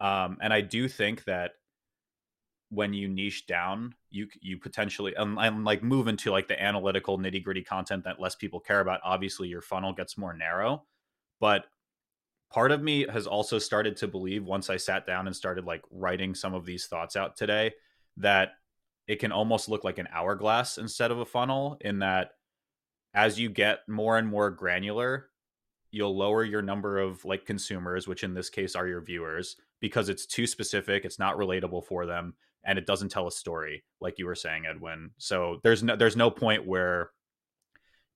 um, 0.00 0.38
and 0.40 0.52
I 0.54 0.60
do 0.60 0.88
think 0.88 1.24
that 1.24 1.50
when 2.70 2.94
you 2.94 3.08
niche 3.08 3.48
down, 3.48 3.92
you 4.08 4.28
you 4.40 4.56
potentially 4.56 5.14
and, 5.16 5.36
and 5.36 5.64
like 5.64 5.82
move 5.82 6.06
into 6.06 6.30
like 6.30 6.46
the 6.46 6.62
analytical 6.62 7.18
nitty 7.18 7.42
gritty 7.42 7.62
content 7.62 8.04
that 8.04 8.20
less 8.20 8.36
people 8.36 8.60
care 8.60 8.78
about. 8.78 9.00
Obviously, 9.02 9.48
your 9.48 9.62
funnel 9.62 9.92
gets 9.92 10.16
more 10.16 10.32
narrow, 10.32 10.84
but 11.40 11.64
part 12.48 12.70
of 12.70 12.80
me 12.80 13.04
has 13.08 13.26
also 13.26 13.58
started 13.58 13.96
to 13.96 14.06
believe 14.06 14.44
once 14.44 14.70
I 14.70 14.76
sat 14.76 15.08
down 15.08 15.26
and 15.26 15.34
started 15.34 15.64
like 15.64 15.82
writing 15.90 16.36
some 16.36 16.54
of 16.54 16.64
these 16.64 16.86
thoughts 16.86 17.16
out 17.16 17.36
today 17.36 17.72
that 18.18 18.52
it 19.08 19.16
can 19.16 19.32
almost 19.32 19.68
look 19.68 19.82
like 19.82 19.98
an 19.98 20.08
hourglass 20.12 20.78
instead 20.78 21.10
of 21.10 21.18
a 21.18 21.26
funnel 21.26 21.78
in 21.80 21.98
that 21.98 22.35
as 23.16 23.40
you 23.40 23.48
get 23.48 23.80
more 23.88 24.16
and 24.18 24.28
more 24.28 24.50
granular 24.50 25.30
you'll 25.90 26.16
lower 26.16 26.44
your 26.44 26.62
number 26.62 26.98
of 26.98 27.24
like 27.24 27.44
consumers 27.44 28.06
which 28.06 28.22
in 28.22 28.34
this 28.34 28.50
case 28.50 28.76
are 28.76 28.86
your 28.86 29.00
viewers 29.00 29.56
because 29.80 30.08
it's 30.08 30.26
too 30.26 30.46
specific 30.46 31.04
it's 31.04 31.18
not 31.18 31.36
relatable 31.36 31.84
for 31.84 32.06
them 32.06 32.34
and 32.66 32.78
it 32.78 32.86
doesn't 32.86 33.08
tell 33.08 33.28
a 33.28 33.32
story 33.32 33.84
like 34.00 34.18
you 34.18 34.26
were 34.26 34.34
saying 34.34 34.66
edwin. 34.66 35.10
So 35.16 35.60
there's 35.62 35.82
no 35.82 35.96
there's 35.96 36.16
no 36.16 36.30
point 36.30 36.66
where 36.66 37.10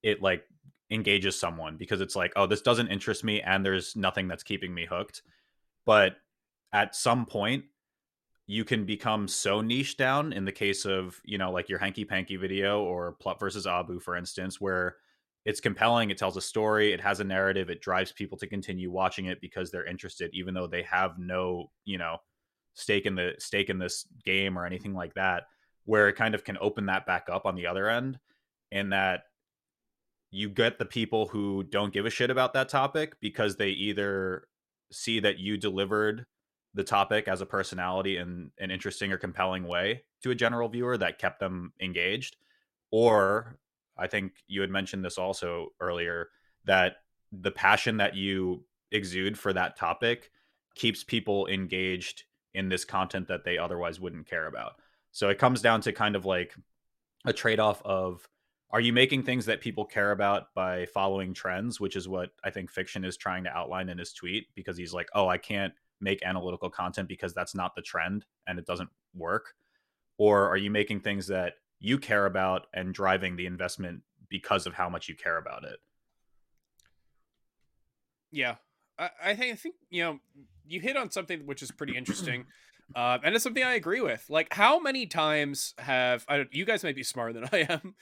it 0.03 0.21
like 0.21 0.43
engages 0.91 1.39
someone 1.39 1.77
because 1.77 2.01
it's 2.01 2.15
like 2.15 2.33
oh 2.35 2.45
this 2.45 2.61
doesn't 2.61 2.89
interest 2.89 3.23
me 3.23 3.41
and 3.41 3.65
there's 3.65 3.95
nothing 3.95 4.27
that's 4.27 4.43
keeping 4.43 4.73
me 4.73 4.85
hooked. 4.85 5.23
But 5.85 6.17
at 6.73 6.95
some 6.95 7.25
point 7.25 7.63
you 8.47 8.65
can 8.65 8.85
become 8.85 9.27
so 9.27 9.61
niche 9.61 9.97
down 9.97 10.33
in 10.33 10.45
the 10.45 10.51
case 10.51 10.85
of 10.85 11.19
you 11.23 11.37
know 11.37 11.51
like 11.51 11.69
your 11.69 11.79
hanky 11.79 12.05
panky 12.05 12.35
video 12.35 12.83
or 12.83 13.13
plot 13.13 13.39
versus 13.39 13.67
abu 13.67 13.99
for 13.99 14.15
instance 14.15 14.59
where 14.59 14.97
it's 15.45 15.59
compelling 15.59 16.09
it 16.09 16.17
tells 16.17 16.37
a 16.37 16.41
story 16.41 16.91
it 16.91 17.01
has 17.01 17.19
a 17.19 17.23
narrative 17.23 17.69
it 17.69 17.81
drives 17.81 18.11
people 18.11 18.37
to 18.37 18.47
continue 18.47 18.91
watching 18.91 19.25
it 19.25 19.39
because 19.41 19.71
they're 19.71 19.85
interested 19.85 20.29
even 20.33 20.53
though 20.53 20.67
they 20.67 20.83
have 20.83 21.17
no 21.17 21.71
you 21.85 21.97
know 21.97 22.17
stake 22.73 23.05
in 23.05 23.15
the 23.15 23.33
stake 23.39 23.69
in 23.69 23.79
this 23.79 24.05
game 24.25 24.57
or 24.57 24.65
anything 24.65 24.93
like 24.93 25.13
that 25.13 25.43
where 25.85 26.07
it 26.07 26.13
kind 26.13 26.35
of 26.35 26.43
can 26.43 26.57
open 26.61 26.85
that 26.85 27.05
back 27.05 27.27
up 27.31 27.45
on 27.45 27.55
the 27.55 27.67
other 27.67 27.89
end 27.89 28.19
and 28.71 28.93
that 28.93 29.23
you 30.31 30.49
get 30.49 30.79
the 30.79 30.85
people 30.85 31.27
who 31.27 31.63
don't 31.63 31.93
give 31.93 32.05
a 32.05 32.09
shit 32.09 32.29
about 32.29 32.53
that 32.53 32.69
topic 32.69 33.15
because 33.19 33.57
they 33.57 33.69
either 33.69 34.47
see 34.91 35.19
that 35.19 35.39
you 35.39 35.57
delivered 35.57 36.25
the 36.73 36.83
topic 36.83 37.27
as 37.27 37.41
a 37.41 37.45
personality 37.45 38.17
in 38.17 38.51
an 38.59 38.71
interesting 38.71 39.11
or 39.11 39.17
compelling 39.17 39.67
way 39.67 40.03
to 40.23 40.31
a 40.31 40.35
general 40.35 40.69
viewer 40.69 40.97
that 40.97 41.19
kept 41.19 41.39
them 41.39 41.73
engaged. 41.81 42.37
Or 42.91 43.57
i 43.97 44.07
think 44.07 44.31
you 44.47 44.61
had 44.61 44.69
mentioned 44.69 45.03
this 45.03 45.17
also 45.17 45.67
earlier 45.81 46.29
that 46.65 46.97
the 47.31 47.51
passion 47.51 47.97
that 47.97 48.15
you 48.15 48.63
exude 48.91 49.37
for 49.37 49.53
that 49.53 49.77
topic 49.77 50.31
keeps 50.75 51.03
people 51.03 51.47
engaged 51.47 52.23
in 52.53 52.69
this 52.69 52.85
content 52.85 53.27
that 53.27 53.43
they 53.43 53.57
otherwise 53.57 53.99
wouldn't 53.99 54.29
care 54.29 54.47
about. 54.47 54.73
So 55.11 55.29
it 55.29 55.37
comes 55.37 55.61
down 55.61 55.81
to 55.81 55.93
kind 55.93 56.15
of 56.15 56.25
like 56.25 56.55
a 57.25 57.33
trade-off 57.33 57.81
of 57.83 58.27
are 58.71 58.79
you 58.79 58.93
making 58.93 59.23
things 59.23 59.45
that 59.45 59.59
people 59.59 59.85
care 59.85 60.11
about 60.11 60.53
by 60.55 60.85
following 60.87 61.33
trends 61.33 61.79
which 61.79 61.95
is 61.95 62.07
what 62.07 62.31
i 62.43 62.49
think 62.49 62.71
fiction 62.71 63.05
is 63.05 63.15
trying 63.15 63.43
to 63.43 63.55
outline 63.55 63.89
in 63.89 63.97
his 63.99 64.11
tweet 64.11 64.47
because 64.55 64.75
he's 64.75 64.93
like 64.93 65.07
oh 65.13 65.27
i 65.27 65.37
can't 65.37 65.73
make 66.01 66.23
analytical 66.23 66.69
content 66.69 67.07
because 67.07 67.33
that's 67.33 67.55
not 67.55 67.75
the 67.75 67.81
trend 67.81 68.25
and 68.47 68.59
it 68.59 68.65
doesn't 68.65 68.89
work? 69.15 69.53
Or 70.17 70.49
are 70.49 70.57
you 70.57 70.69
making 70.69 71.01
things 71.01 71.27
that 71.27 71.53
you 71.79 71.97
care 71.97 72.25
about 72.25 72.67
and 72.73 72.93
driving 72.93 73.35
the 73.35 73.45
investment 73.45 74.01
because 74.29 74.65
of 74.65 74.73
how 74.73 74.89
much 74.89 75.09
you 75.09 75.15
care 75.15 75.37
about 75.37 75.63
it? 75.63 75.79
Yeah, 78.31 78.55
I, 78.97 79.09
I 79.23 79.35
think 79.35 79.53
I 79.53 79.55
think 79.55 79.75
you 79.89 80.03
know 80.03 80.19
you 80.65 80.79
hit 80.79 80.95
on 80.95 81.11
something 81.11 81.45
which 81.45 81.61
is 81.61 81.71
pretty 81.71 81.97
interesting, 81.97 82.45
uh, 82.95 83.17
and 83.23 83.33
it's 83.35 83.43
something 83.43 83.63
I 83.63 83.73
agree 83.73 84.01
with. 84.01 84.25
Like, 84.29 84.53
how 84.53 84.79
many 84.79 85.05
times 85.05 85.73
have 85.77 86.25
I? 86.27 86.45
You 86.51 86.65
guys 86.65 86.83
might 86.83 86.95
be 86.95 87.03
smarter 87.03 87.33
than 87.33 87.49
I 87.51 87.67
am. 87.69 87.95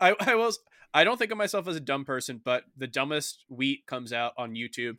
I, 0.00 0.14
I 0.20 0.34
was. 0.34 0.58
I 0.94 1.04
don't 1.04 1.18
think 1.18 1.30
of 1.32 1.36
myself 1.36 1.68
as 1.68 1.76
a 1.76 1.80
dumb 1.80 2.04
person, 2.04 2.40
but 2.42 2.64
the 2.76 2.86
dumbest 2.86 3.44
wheat 3.48 3.86
comes 3.86 4.12
out 4.12 4.32
on 4.38 4.54
YouTube 4.54 4.96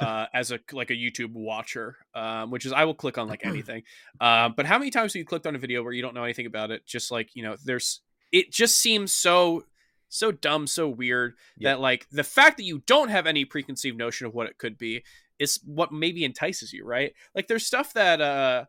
uh, 0.00 0.26
as 0.34 0.50
a 0.50 0.60
like 0.72 0.90
a 0.90 0.94
YouTube 0.94 1.32
watcher, 1.32 1.96
um, 2.14 2.50
which 2.50 2.66
is 2.66 2.72
I 2.72 2.84
will 2.84 2.94
click 2.94 3.16
on 3.16 3.28
like 3.28 3.40
anything. 3.46 3.82
Uh, 4.20 4.50
but 4.50 4.66
how 4.66 4.78
many 4.78 4.90
times 4.90 5.12
have 5.14 5.18
you 5.20 5.24
clicked 5.24 5.46
on 5.46 5.54
a 5.54 5.58
video 5.58 5.82
where 5.82 5.92
you 5.92 6.02
don't 6.02 6.14
know 6.14 6.24
anything 6.24 6.46
about 6.46 6.70
it? 6.70 6.86
Just 6.86 7.10
like 7.10 7.30
you 7.34 7.42
know, 7.42 7.56
there's 7.64 8.00
it 8.32 8.52
just 8.52 8.78
seems 8.78 9.12
so 9.12 9.64
so 10.12 10.32
dumb, 10.32 10.66
so 10.66 10.88
weird 10.88 11.34
Yeah. 11.56 11.70
that 11.70 11.80
like 11.80 12.06
the 12.10 12.24
fact 12.24 12.56
that 12.56 12.64
you 12.64 12.82
don't 12.86 13.08
have 13.10 13.26
any 13.26 13.44
preconceived 13.44 13.96
notion 13.96 14.26
of 14.26 14.34
what 14.34 14.48
it 14.48 14.58
could 14.58 14.76
be 14.76 15.04
is 15.40 15.58
what 15.64 15.90
maybe 15.90 16.24
entices 16.24 16.72
you, 16.72 16.84
right? 16.84 17.14
Like 17.34 17.48
there's 17.48 17.66
stuff 17.66 17.94
that 17.94 18.20
uh 18.20 18.66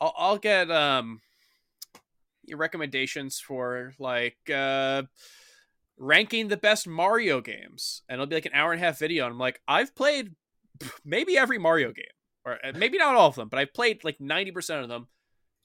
I'll, 0.00 0.14
I'll 0.16 0.38
get 0.38 0.70
um 0.70 1.20
recommendations 2.50 3.38
for 3.38 3.92
like 3.98 4.38
uh 4.52 5.02
ranking 5.98 6.48
the 6.48 6.56
best 6.56 6.88
Mario 6.88 7.40
games, 7.40 8.02
and 8.08 8.14
it'll 8.14 8.26
be 8.26 8.36
like 8.36 8.46
an 8.46 8.54
hour 8.54 8.72
and 8.72 8.80
a 8.80 8.84
half 8.84 8.98
video. 8.98 9.24
And 9.24 9.32
I'm 9.32 9.38
like, 9.38 9.60
I've 9.68 9.94
played 9.94 10.34
maybe 11.04 11.36
every 11.36 11.58
Mario 11.58 11.92
game, 11.92 12.04
or 12.46 12.58
uh, 12.64 12.72
maybe 12.76 12.96
not 12.96 13.16
all 13.16 13.28
of 13.28 13.34
them, 13.34 13.48
but 13.48 13.58
I've 13.58 13.74
played 13.74 14.04
like 14.04 14.18
90% 14.18 14.82
of 14.82 14.88
them, 14.88 15.08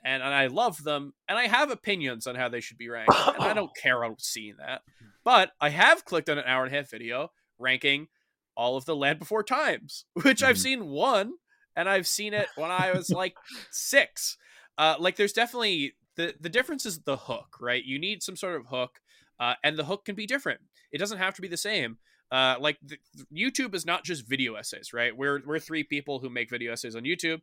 and, 0.04 0.22
and 0.22 0.34
I 0.34 0.48
love 0.48 0.84
them, 0.84 1.14
and 1.30 1.38
I 1.38 1.48
have 1.48 1.72
opinions 1.72 2.28
on 2.28 2.36
how 2.36 2.50
they 2.50 2.60
should 2.60 2.78
be 2.78 2.90
ranked, 2.90 3.14
and 3.16 3.44
I 3.44 3.54
don't 3.54 3.76
care 3.82 4.02
about 4.02 4.22
seeing 4.22 4.56
that. 4.58 4.82
But 5.24 5.52
I 5.62 5.70
have 5.70 6.06
clicked 6.06 6.30
on 6.30 6.38
an 6.38 6.46
hour 6.46 6.66
and 6.66 6.74
a 6.74 6.78
half 6.78 6.90
video 6.90 7.32
ranking 7.60 8.08
all 8.58 8.76
of 8.76 8.84
the 8.84 8.96
Land 8.96 9.20
Before 9.20 9.44
Times, 9.44 10.04
which 10.14 10.40
mm-hmm. 10.40 10.46
I've 10.46 10.60
seen 10.60 10.88
one, 10.88 11.34
and 11.76 11.88
I've 11.88 12.08
seen 12.08 12.34
it 12.34 12.48
when 12.56 12.72
I 12.72 12.92
was 12.92 13.10
like 13.10 13.36
six. 13.72 14.38
Uh, 14.78 14.96
like, 15.00 15.16
there's 15.16 15.34
definitely 15.34 15.94
the 16.18 16.36
the 16.40 16.50
difference 16.50 16.86
is 16.86 17.00
the 17.04 17.18
hook, 17.18 17.58
right? 17.62 17.84
You 17.84 17.98
need 17.98 18.22
some 18.22 18.36
sort 18.36 18.60
of 18.60 18.68
hook 18.68 19.00
uh, 19.40 19.54
and 19.64 19.78
the 19.78 19.86
hook 19.86 20.06
can 20.06 20.16
be 20.16 20.26
different. 20.26 20.62
It 20.92 20.98
doesn't 20.98 21.20
have 21.20 21.36
to 21.36 21.42
be 21.42 21.48
the 21.48 21.58
same. 21.58 21.98
Uh, 22.32 22.56
like 22.60 22.78
the, 22.84 22.98
YouTube 23.34 23.74
is 23.74 23.86
not 23.86 24.04
just 24.04 24.28
video 24.28 24.56
essays, 24.56 24.92
right? 24.94 25.16
We're 25.16 25.42
we're 25.46 25.60
three 25.60 25.84
people 25.84 26.20
who 26.20 26.30
make 26.30 26.50
video 26.50 26.74
essays 26.74 26.96
on 26.96 27.04
YouTube, 27.04 27.40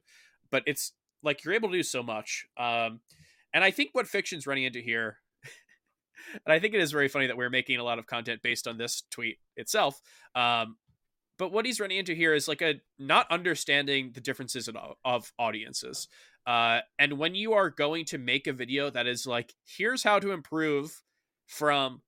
but 0.50 0.62
it's 0.66 0.92
like 1.22 1.44
you're 1.44 1.54
able 1.54 1.70
to 1.70 1.76
do 1.76 1.82
so 1.82 2.02
much. 2.02 2.46
Um, 2.58 3.00
and 3.54 3.64
I 3.64 3.70
think 3.70 3.90
what 3.92 4.06
fiction's 4.06 4.46
running 4.46 4.64
into 4.64 4.80
here, 4.80 5.18
and 6.46 6.52
I 6.52 6.58
think 6.58 6.74
it 6.74 6.80
is 6.80 6.92
very 6.92 7.08
funny 7.08 7.28
that 7.28 7.36
we're 7.36 7.50
making 7.50 7.78
a 7.78 7.84
lot 7.84 7.98
of 7.98 8.06
content 8.06 8.42
based 8.42 8.68
on 8.68 8.76
this 8.76 9.04
tweet 9.10 9.38
itself. 9.56 10.00
Um, 10.34 10.76
but 11.38 11.52
what 11.52 11.66
he's 11.66 11.80
running 11.80 11.98
into 11.98 12.14
here 12.14 12.34
is 12.34 12.48
like 12.48 12.62
a 12.62 12.80
not 12.98 13.30
understanding 13.30 14.12
the 14.14 14.20
differences 14.20 14.68
of, 14.68 14.76
of 15.04 15.32
audiences. 15.38 16.08
Uh, 16.46 16.80
and 16.98 17.14
when 17.14 17.34
you 17.34 17.54
are 17.54 17.70
going 17.70 18.04
to 18.04 18.18
make 18.18 18.46
a 18.46 18.52
video 18.52 18.90
that 18.90 19.06
is 19.06 19.26
like, 19.26 19.54
here's 19.64 20.02
how 20.02 20.18
to 20.18 20.30
improve 20.30 21.02
from 21.46 22.02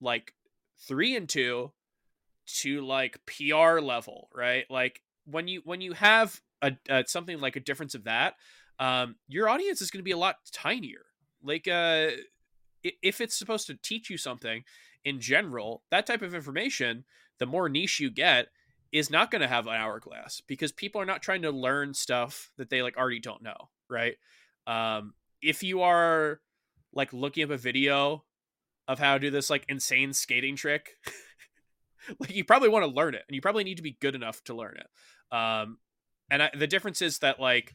like 0.00 0.34
three 0.86 1.14
and 1.16 1.28
two 1.28 1.72
to 2.46 2.80
like 2.82 3.20
PR 3.26 3.80
level, 3.80 4.28
right? 4.34 4.64
Like 4.70 5.02
when 5.24 5.48
you 5.48 5.62
when 5.64 5.80
you 5.80 5.92
have 5.92 6.40
a, 6.62 6.72
a 6.88 7.04
something 7.06 7.40
like 7.40 7.56
a 7.56 7.60
difference 7.60 7.94
of 7.94 8.04
that, 8.04 8.34
um, 8.78 9.16
your 9.28 9.48
audience 9.48 9.80
is 9.80 9.90
going 9.90 10.00
to 10.00 10.04
be 10.04 10.10
a 10.10 10.18
lot 10.18 10.36
tinier. 10.52 11.06
Like 11.42 11.68
uh, 11.68 12.08
if 12.82 13.20
it's 13.20 13.36
supposed 13.36 13.66
to 13.68 13.78
teach 13.82 14.10
you 14.10 14.18
something 14.18 14.64
in 15.04 15.20
general, 15.20 15.82
that 15.90 16.06
type 16.06 16.22
of 16.22 16.34
information, 16.34 17.04
the 17.38 17.46
more 17.46 17.68
niche 17.68 18.00
you 18.00 18.10
get, 18.10 18.48
is 18.92 19.10
not 19.10 19.30
going 19.30 19.42
to 19.42 19.48
have 19.48 19.66
an 19.66 19.74
hourglass 19.74 20.40
because 20.46 20.70
people 20.70 21.00
are 21.00 21.06
not 21.06 21.22
trying 21.22 21.42
to 21.42 21.50
learn 21.50 21.94
stuff 21.94 22.52
that 22.58 22.70
they 22.70 22.82
like 22.82 22.96
already 22.96 23.18
don't 23.18 23.42
know, 23.42 23.70
right? 23.90 24.14
Um, 24.66 25.14
if 25.42 25.62
you 25.62 25.82
are 25.82 26.40
like 26.92 27.12
looking 27.12 27.44
up 27.44 27.50
a 27.50 27.56
video 27.56 28.24
of 28.88 28.98
how 28.98 29.14
to 29.14 29.20
do 29.20 29.30
this 29.30 29.50
like 29.50 29.64
insane 29.68 30.12
skating 30.12 30.56
trick 30.56 30.90
like 32.20 32.34
you 32.34 32.44
probably 32.44 32.68
want 32.68 32.84
to 32.84 32.90
learn 32.90 33.14
it 33.14 33.22
and 33.28 33.34
you 33.34 33.40
probably 33.40 33.64
need 33.64 33.76
to 33.76 33.82
be 33.82 33.96
good 34.00 34.14
enough 34.14 34.42
to 34.44 34.54
learn 34.54 34.76
it 34.76 35.36
um 35.36 35.78
and 36.30 36.42
I, 36.42 36.50
the 36.56 36.66
difference 36.66 37.02
is 37.02 37.18
that 37.18 37.40
like 37.40 37.74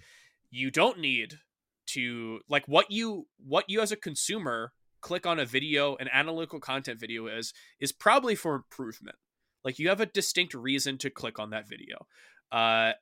you 0.52 0.72
don't 0.72 1.00
need 1.00 1.40
to 1.88 2.40
like 2.48 2.68
what 2.68 2.92
you 2.92 3.28
what 3.46 3.66
you 3.68 3.82
as 3.82 3.92
a 3.92 3.96
consumer 3.96 4.74
click 5.02 5.26
on 5.26 5.40
a 5.40 5.46
video 5.46 5.96
an 5.96 6.10
analytical 6.12 6.60
content 6.60 7.00
video 7.00 7.28
is 7.28 7.54
is 7.80 7.92
probably 7.92 8.36
for 8.36 8.56
improvement 8.56 9.18
like 9.64 9.80
you 9.80 9.90
have 9.90 10.02
a 10.02 10.06
distinct 10.06 10.54
reason 10.54 10.98
to 10.98 11.10
click 11.10 11.40
on 11.40 11.50
that 11.50 11.68
video 11.68 12.06
uh 12.52 12.94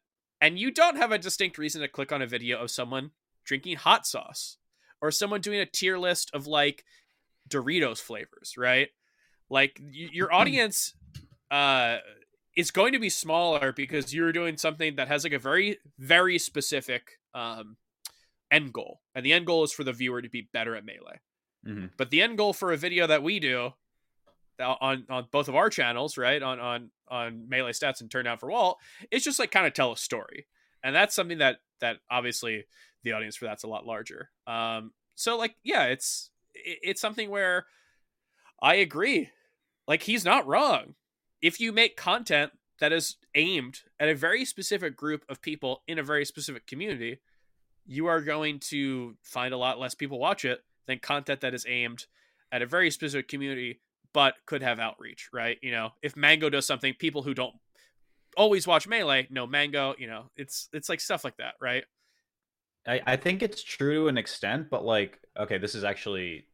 and 0.41 0.60
you 0.60 0.72
don't 0.72 0.98
have 0.98 1.12
a 1.12 1.17
distinct 1.17 1.58
reason 1.58 1.82
to 1.82 1.88
click 1.88 2.12
on 2.12 2.22
a 2.22 2.28
video 2.28 2.62
of 2.62 2.72
someone 2.72 3.12
drinking 3.46 3.78
hot 3.78 4.06
sauce 4.06 4.58
or 5.02 5.12
someone 5.12 5.41
doing 5.41 5.60
a 5.60 5.65
tier 5.65 5.98
list 5.98 6.30
of 6.34 6.48
like 6.48 6.84
Doritos 7.50 8.00
flavors, 8.00 8.56
right? 8.58 8.89
Like 9.50 9.80
y- 9.82 10.10
your 10.12 10.34
audience 10.34 10.93
uh 11.50 11.98
is 12.56 12.72
going 12.72 12.93
to 12.93 13.00
be 13.00 13.10
smaller 13.10 13.72
because 13.72 14.13
you're 14.13 14.34
doing 14.34 14.58
something 14.58 14.96
that 14.96 15.08
has 15.08 15.24
like 15.24 15.34
a 15.34 15.39
very 15.39 15.78
very 15.98 16.38
specific 16.38 17.20
um 17.34 17.78
end 18.52 18.74
goal. 18.74 19.02
And 19.15 19.26
the 19.26 19.34
end 19.34 19.46
goal 19.46 19.63
is 19.63 19.72
for 19.72 19.84
the 19.84 19.93
viewer 19.93 20.22
to 20.22 20.30
be 20.30 20.50
better 20.54 20.76
at 20.76 20.86
melee. 20.86 21.20
Mm-hmm. 21.65 21.88
But 21.98 22.12
the 22.12 22.22
end 22.22 22.38
goal 22.38 22.54
for 22.54 22.72
a 22.72 22.78
video 22.78 23.08
that 23.08 23.24
we 23.24 23.39
do 23.39 23.74
on 24.60 25.06
on 25.10 25.28
both 25.32 25.48
of 25.48 25.56
our 25.56 25.70
channels, 25.70 26.17
right? 26.17 26.41
On 26.41 26.60
on 26.60 26.91
on 27.08 27.48
melee 27.48 27.72
stats 27.72 28.02
and 28.02 28.12
turn 28.12 28.26
down 28.26 28.38
for 28.38 28.50
walt, 28.50 28.78
it's 29.12 29.26
just 29.26 29.39
like 29.39 29.52
kind 29.52 29.67
of 29.67 29.74
tell 29.74 29.91
a 29.91 29.98
story. 29.98 30.48
And 30.84 30.96
that's 30.96 31.15
something 31.15 31.39
that 31.39 31.58
that 31.80 31.98
obviously 32.10 32.65
the 33.04 33.13
audience 33.13 33.36
for 33.36 33.46
that's 33.46 33.63
a 33.63 33.67
lot 33.67 33.86
larger. 33.86 34.30
Um 34.46 34.91
so 35.15 35.38
like 35.38 35.56
yeah, 35.63 35.86
it's 35.86 36.32
it's 36.54 37.02
something 37.02 37.30
where 37.30 37.65
I 38.62 38.76
agree. 38.76 39.30
Like 39.88 40.04
he's 40.04 40.26
not 40.26 40.48
wrong. 40.48 40.96
If 41.41 41.60
you 41.60 41.72
make 41.72 41.96
content 41.96 42.52
that 42.80 42.91
is 42.91 43.15
aimed 43.36 43.82
at 44.00 44.10
a 44.10 44.15
very 44.15 44.46
specific 44.46 44.96
group 44.96 45.24
of 45.30 45.41
people 45.41 45.84
in 45.88 46.00
a 46.00 46.04
very 46.04 46.26
specific 46.26 46.67
community, 46.67 47.20
you 47.86 48.08
are 48.08 48.22
going 48.22 48.60
to 48.60 49.15
find 49.22 49.54
a 49.54 49.58
lot 49.58 49.80
less 49.80 49.96
people 49.96 50.20
watch 50.20 50.46
it 50.46 50.63
than 50.88 51.00
content 51.00 51.41
that 51.41 51.54
is 51.54 51.65
aimed 51.67 52.06
at 52.52 52.62
a 52.62 52.65
very 52.65 52.91
specific 52.91 53.28
community 53.28 53.80
but 54.18 54.34
could 54.48 54.64
have 54.64 54.80
outreach, 54.80 55.30
right? 55.32 55.60
You 55.62 55.70
know, 55.70 55.92
if 56.02 56.18
Mango 56.18 56.50
does 56.50 56.66
something, 56.66 56.96
people 56.98 57.22
who 57.22 57.36
don't 57.36 57.54
always 58.36 58.66
watch 58.66 58.88
Melee 58.88 59.28
know 59.30 59.46
Mango, 59.46 59.94
you 60.00 60.08
know, 60.08 60.32
it's 60.36 60.70
it's 60.74 60.90
like 60.90 61.00
stuff 61.00 61.24
like 61.24 61.38
that, 61.38 61.54
right? 61.62 61.84
I, 62.88 63.00
I 63.06 63.16
think 63.16 63.44
it's 63.44 63.62
true 63.62 64.06
to 64.06 64.08
an 64.08 64.18
extent, 64.18 64.72
but 64.72 64.84
like, 64.84 65.20
okay, 65.40 65.60
this 65.60 65.76
is 65.76 65.84
actually 65.84 66.48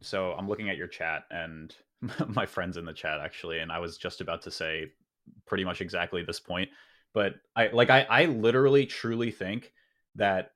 so 0.00 0.30
I'm 0.38 0.48
looking 0.48 0.70
at 0.70 0.76
your 0.76 0.86
chat 0.86 1.24
and 1.32 1.74
my 2.28 2.46
friends 2.46 2.76
in 2.76 2.84
the 2.84 2.92
chat 2.92 3.18
actually, 3.20 3.58
and 3.58 3.72
I 3.72 3.80
was 3.80 3.98
just 3.98 4.20
about 4.20 4.42
to 4.42 4.52
say 4.52 4.92
pretty 5.44 5.64
much 5.64 5.80
exactly 5.80 6.22
this 6.22 6.38
point. 6.38 6.70
But 7.14 7.34
I 7.56 7.66
like 7.72 7.90
I 7.90 8.06
I 8.08 8.26
literally 8.26 8.86
truly 8.86 9.32
think 9.32 9.72
that 10.14 10.52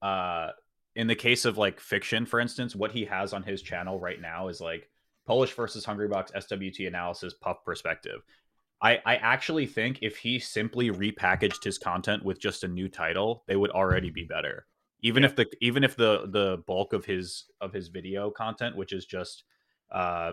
uh 0.00 0.52
in 0.96 1.08
the 1.08 1.14
case 1.14 1.44
of 1.44 1.58
like 1.58 1.78
fiction, 1.78 2.24
for 2.24 2.40
instance, 2.40 2.74
what 2.74 2.90
he 2.90 3.04
has 3.04 3.34
on 3.34 3.42
his 3.42 3.60
channel 3.60 4.00
right 4.00 4.18
now 4.18 4.48
is 4.48 4.62
like 4.62 4.88
Polish 5.26 5.52
versus 5.54 5.84
Hungrybox 5.84 6.32
SWT 6.32 6.86
analysis 6.86 7.34
puff 7.34 7.64
perspective. 7.64 8.20
I, 8.82 8.98
I 9.04 9.16
actually 9.16 9.66
think 9.66 9.98
if 10.00 10.16
he 10.16 10.38
simply 10.38 10.90
repackaged 10.90 11.62
his 11.62 11.78
content 11.78 12.24
with 12.24 12.40
just 12.40 12.64
a 12.64 12.68
new 12.68 12.88
title, 12.88 13.44
they 13.46 13.56
would 13.56 13.70
already 13.70 14.10
be 14.10 14.24
better 14.24 14.66
even 15.02 15.22
yeah. 15.22 15.28
if 15.28 15.36
the 15.36 15.46
even 15.60 15.84
if 15.84 15.96
the 15.96 16.26
the 16.28 16.62
bulk 16.66 16.92
of 16.92 17.04
his 17.04 17.44
of 17.60 17.72
his 17.72 17.88
video 17.88 18.30
content 18.30 18.76
which 18.76 18.92
is 18.92 19.04
just 19.06 19.44
uh 19.92 20.32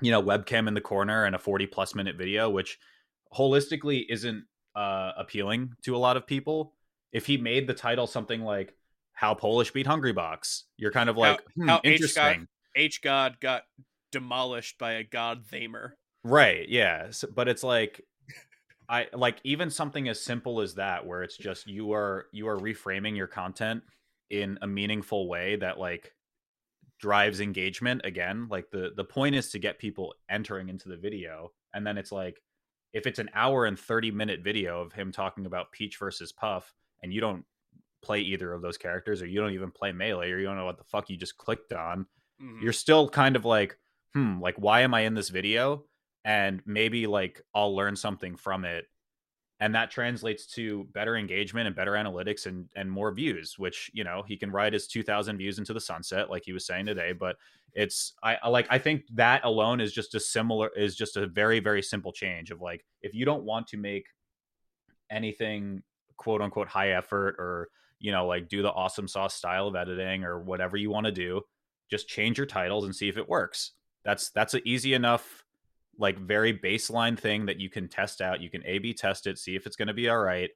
you 0.00 0.10
know 0.10 0.22
webcam 0.22 0.68
in 0.68 0.74
the 0.74 0.80
corner 0.80 1.24
and 1.24 1.34
a 1.34 1.38
40 1.38 1.66
plus 1.66 1.94
minute 1.94 2.16
video 2.16 2.48
which 2.48 2.78
holistically 3.34 4.04
isn't 4.08 4.44
uh 4.74 5.12
appealing 5.16 5.72
to 5.82 5.96
a 5.96 5.98
lot 5.98 6.16
of 6.16 6.26
people 6.26 6.74
if 7.12 7.26
he 7.26 7.36
made 7.36 7.66
the 7.66 7.74
title 7.74 8.06
something 8.06 8.42
like 8.42 8.74
how 9.12 9.34
polish 9.34 9.70
beat 9.70 9.86
hungrybox 9.86 10.62
you're 10.76 10.92
kind 10.92 11.08
of 11.08 11.16
like 11.16 11.38
how, 11.38 11.62
hmm, 11.62 11.68
how 11.68 11.80
interesting 11.84 12.46
h 12.74 13.02
god 13.02 13.38
got 13.40 13.62
demolished 14.12 14.78
by 14.78 14.92
a 14.92 15.04
god 15.04 15.44
Thamer. 15.50 15.92
right 16.24 16.68
yeah 16.68 17.10
so, 17.10 17.28
but 17.34 17.48
it's 17.48 17.62
like 17.62 18.02
I 18.88 19.06
like 19.12 19.40
even 19.44 19.70
something 19.70 20.08
as 20.08 20.20
simple 20.20 20.60
as 20.60 20.74
that 20.74 21.06
where 21.06 21.22
it's 21.22 21.36
just 21.36 21.66
you 21.66 21.92
are 21.92 22.26
you 22.32 22.48
are 22.48 22.58
reframing 22.58 23.16
your 23.16 23.26
content 23.26 23.82
in 24.30 24.58
a 24.62 24.66
meaningful 24.66 25.28
way 25.28 25.56
that 25.56 25.78
like 25.78 26.12
drives 26.98 27.40
engagement 27.40 28.00
again 28.04 28.46
like 28.50 28.70
the 28.70 28.92
the 28.96 29.04
point 29.04 29.34
is 29.34 29.50
to 29.50 29.58
get 29.58 29.78
people 29.78 30.14
entering 30.30 30.68
into 30.68 30.88
the 30.88 30.96
video 30.96 31.50
and 31.74 31.86
then 31.86 31.98
it's 31.98 32.12
like 32.12 32.40
if 32.92 33.06
it's 33.06 33.18
an 33.18 33.28
hour 33.34 33.66
and 33.66 33.78
30 33.78 34.10
minute 34.12 34.40
video 34.42 34.80
of 34.80 34.92
him 34.92 35.12
talking 35.12 35.46
about 35.46 35.72
peach 35.72 35.98
versus 35.98 36.32
puff 36.32 36.72
and 37.02 37.12
you 37.12 37.20
don't 37.20 37.44
play 38.02 38.20
either 38.20 38.52
of 38.52 38.62
those 38.62 38.78
characters 38.78 39.20
or 39.20 39.26
you 39.26 39.40
don't 39.40 39.52
even 39.52 39.70
play 39.70 39.92
melee 39.92 40.30
or 40.30 40.38
you 40.38 40.46
don't 40.46 40.56
know 40.56 40.64
what 40.64 40.78
the 40.78 40.84
fuck 40.84 41.10
you 41.10 41.16
just 41.16 41.36
clicked 41.36 41.72
on 41.72 42.06
mm-hmm. 42.40 42.62
you're 42.62 42.72
still 42.72 43.08
kind 43.08 43.36
of 43.36 43.44
like 43.44 43.76
hmm 44.16 44.40
like 44.40 44.56
why 44.56 44.80
am 44.80 44.94
i 44.94 45.00
in 45.02 45.12
this 45.14 45.28
video? 45.28 45.84
And 46.24 46.62
maybe 46.66 47.06
like 47.06 47.42
i'll 47.54 47.76
learn 47.76 47.96
something 47.96 48.36
from 48.36 48.64
it. 48.64 48.86
And 49.60 49.74
that 49.74 49.90
translates 49.90 50.46
to 50.54 50.84
better 50.92 51.16
engagement 51.16 51.66
and 51.66 51.76
better 51.76 51.92
analytics 51.92 52.46
and 52.46 52.68
and 52.76 52.90
more 52.90 53.12
views 53.12 53.58
which 53.58 53.90
you 53.94 54.04
know 54.04 54.24
he 54.26 54.36
can 54.36 54.50
ride 54.50 54.72
his 54.72 54.86
2000 54.88 55.38
views 55.38 55.58
into 55.58 55.74
the 55.74 55.80
sunset 55.80 56.30
like 56.30 56.44
he 56.46 56.54
was 56.54 56.66
saying 56.66 56.86
today. 56.86 57.12
But 57.12 57.36
it's 57.74 58.14
I 58.22 58.48
like 58.48 58.66
i 58.70 58.78
think 58.78 59.04
that 59.14 59.44
alone 59.44 59.80
is 59.80 59.92
just 59.92 60.14
a 60.14 60.20
similar 60.20 60.70
is 60.76 60.96
just 60.96 61.16
a 61.18 61.26
very 61.26 61.60
very 61.60 61.82
simple 61.82 62.12
change 62.12 62.50
of 62.50 62.62
like 62.62 62.84
if 63.02 63.14
you 63.14 63.26
don't 63.26 63.44
want 63.44 63.68
to 63.68 63.76
make 63.76 64.06
anything 65.10 65.82
quote 66.16 66.40
unquote 66.40 66.68
high 66.68 66.90
effort 66.90 67.36
or 67.38 67.68
you 67.98 68.10
know 68.12 68.26
like 68.26 68.48
do 68.48 68.62
the 68.62 68.72
awesome 68.72 69.08
sauce 69.08 69.34
style 69.34 69.66
of 69.66 69.76
editing 69.76 70.24
or 70.24 70.40
whatever 70.40 70.76
you 70.76 70.90
want 70.90 71.06
to 71.06 71.12
do 71.12 71.40
just 71.90 72.08
change 72.08 72.38
your 72.38 72.46
titles 72.46 72.84
and 72.84 72.94
see 72.96 73.08
if 73.08 73.16
it 73.16 73.28
works 73.28 73.72
that's 74.06 74.30
that's 74.30 74.54
an 74.54 74.62
easy 74.64 74.94
enough 74.94 75.44
like 75.98 76.18
very 76.18 76.56
baseline 76.56 77.18
thing 77.18 77.46
that 77.46 77.58
you 77.58 77.68
can 77.68 77.88
test 77.88 78.20
out. 78.20 78.40
You 78.40 78.48
can 78.48 78.62
A 78.64 78.78
B 78.78 78.94
test 78.94 79.26
it, 79.26 79.38
see 79.38 79.56
if 79.56 79.66
it's 79.66 79.76
going 79.76 79.88
to 79.88 79.94
be 79.94 80.08
all 80.08 80.18
right, 80.18 80.50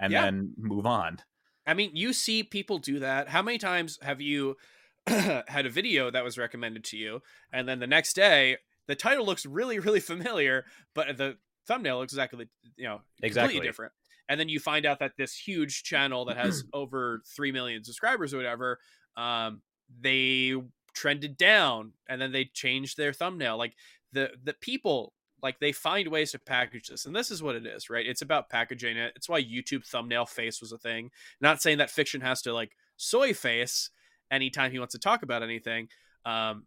and 0.00 0.12
yeah. 0.12 0.22
then 0.22 0.54
move 0.56 0.86
on. 0.86 1.18
I 1.66 1.74
mean, 1.74 1.90
you 1.94 2.12
see 2.12 2.42
people 2.42 2.78
do 2.78 3.00
that. 3.00 3.28
How 3.28 3.42
many 3.42 3.58
times 3.58 3.98
have 4.02 4.20
you 4.20 4.56
had 5.06 5.66
a 5.66 5.70
video 5.70 6.10
that 6.10 6.24
was 6.24 6.38
recommended 6.38 6.82
to 6.84 6.96
you, 6.96 7.20
and 7.52 7.68
then 7.68 7.78
the 7.78 7.86
next 7.86 8.14
day 8.14 8.56
the 8.86 8.96
title 8.96 9.26
looks 9.26 9.46
really 9.46 9.78
really 9.78 10.00
familiar, 10.12 10.64
but 10.94 11.16
the 11.16 11.36
thumbnail 11.66 11.98
looks 11.98 12.12
exactly 12.12 12.48
you 12.76 12.86
know 12.86 13.00
Exactly. 13.22 13.54
completely 13.54 13.68
different. 13.68 13.92
And 14.26 14.40
then 14.40 14.48
you 14.48 14.58
find 14.58 14.86
out 14.86 15.00
that 15.00 15.12
this 15.18 15.36
huge 15.36 15.82
channel 15.82 16.24
that 16.26 16.38
has 16.38 16.64
over 16.72 17.20
three 17.36 17.52
million 17.52 17.84
subscribers 17.84 18.32
or 18.32 18.38
whatever, 18.38 18.78
um, 19.18 19.60
they 20.00 20.54
trended 20.94 21.36
down, 21.36 21.92
and 22.08 22.20
then 22.20 22.32
they 22.32 22.44
changed 22.44 22.96
their 22.96 23.12
thumbnail. 23.12 23.58
Like 23.58 23.74
the 24.12 24.30
the 24.42 24.54
people 24.54 25.12
like 25.42 25.60
they 25.60 25.72
find 25.72 26.08
ways 26.08 26.32
to 26.32 26.38
package 26.38 26.88
this 26.88 27.04
and 27.04 27.14
this 27.14 27.30
is 27.30 27.42
what 27.42 27.54
it 27.54 27.66
is 27.66 27.90
right? 27.90 28.06
It's 28.06 28.22
about 28.22 28.48
packaging 28.48 28.96
it. 28.96 29.12
It's 29.14 29.28
why 29.28 29.42
youtube 29.42 29.86
thumbnail 29.86 30.24
face 30.24 30.60
was 30.60 30.72
a 30.72 30.78
thing. 30.78 31.10
Not 31.40 31.60
saying 31.60 31.78
that 31.78 31.90
fiction 31.90 32.22
has 32.22 32.40
to 32.42 32.54
like 32.54 32.72
soy 32.96 33.34
face 33.34 33.90
anytime 34.30 34.70
he 34.72 34.78
wants 34.78 34.92
to 34.92 34.98
talk 34.98 35.22
about 35.22 35.42
anything 35.42 35.88
um 36.24 36.64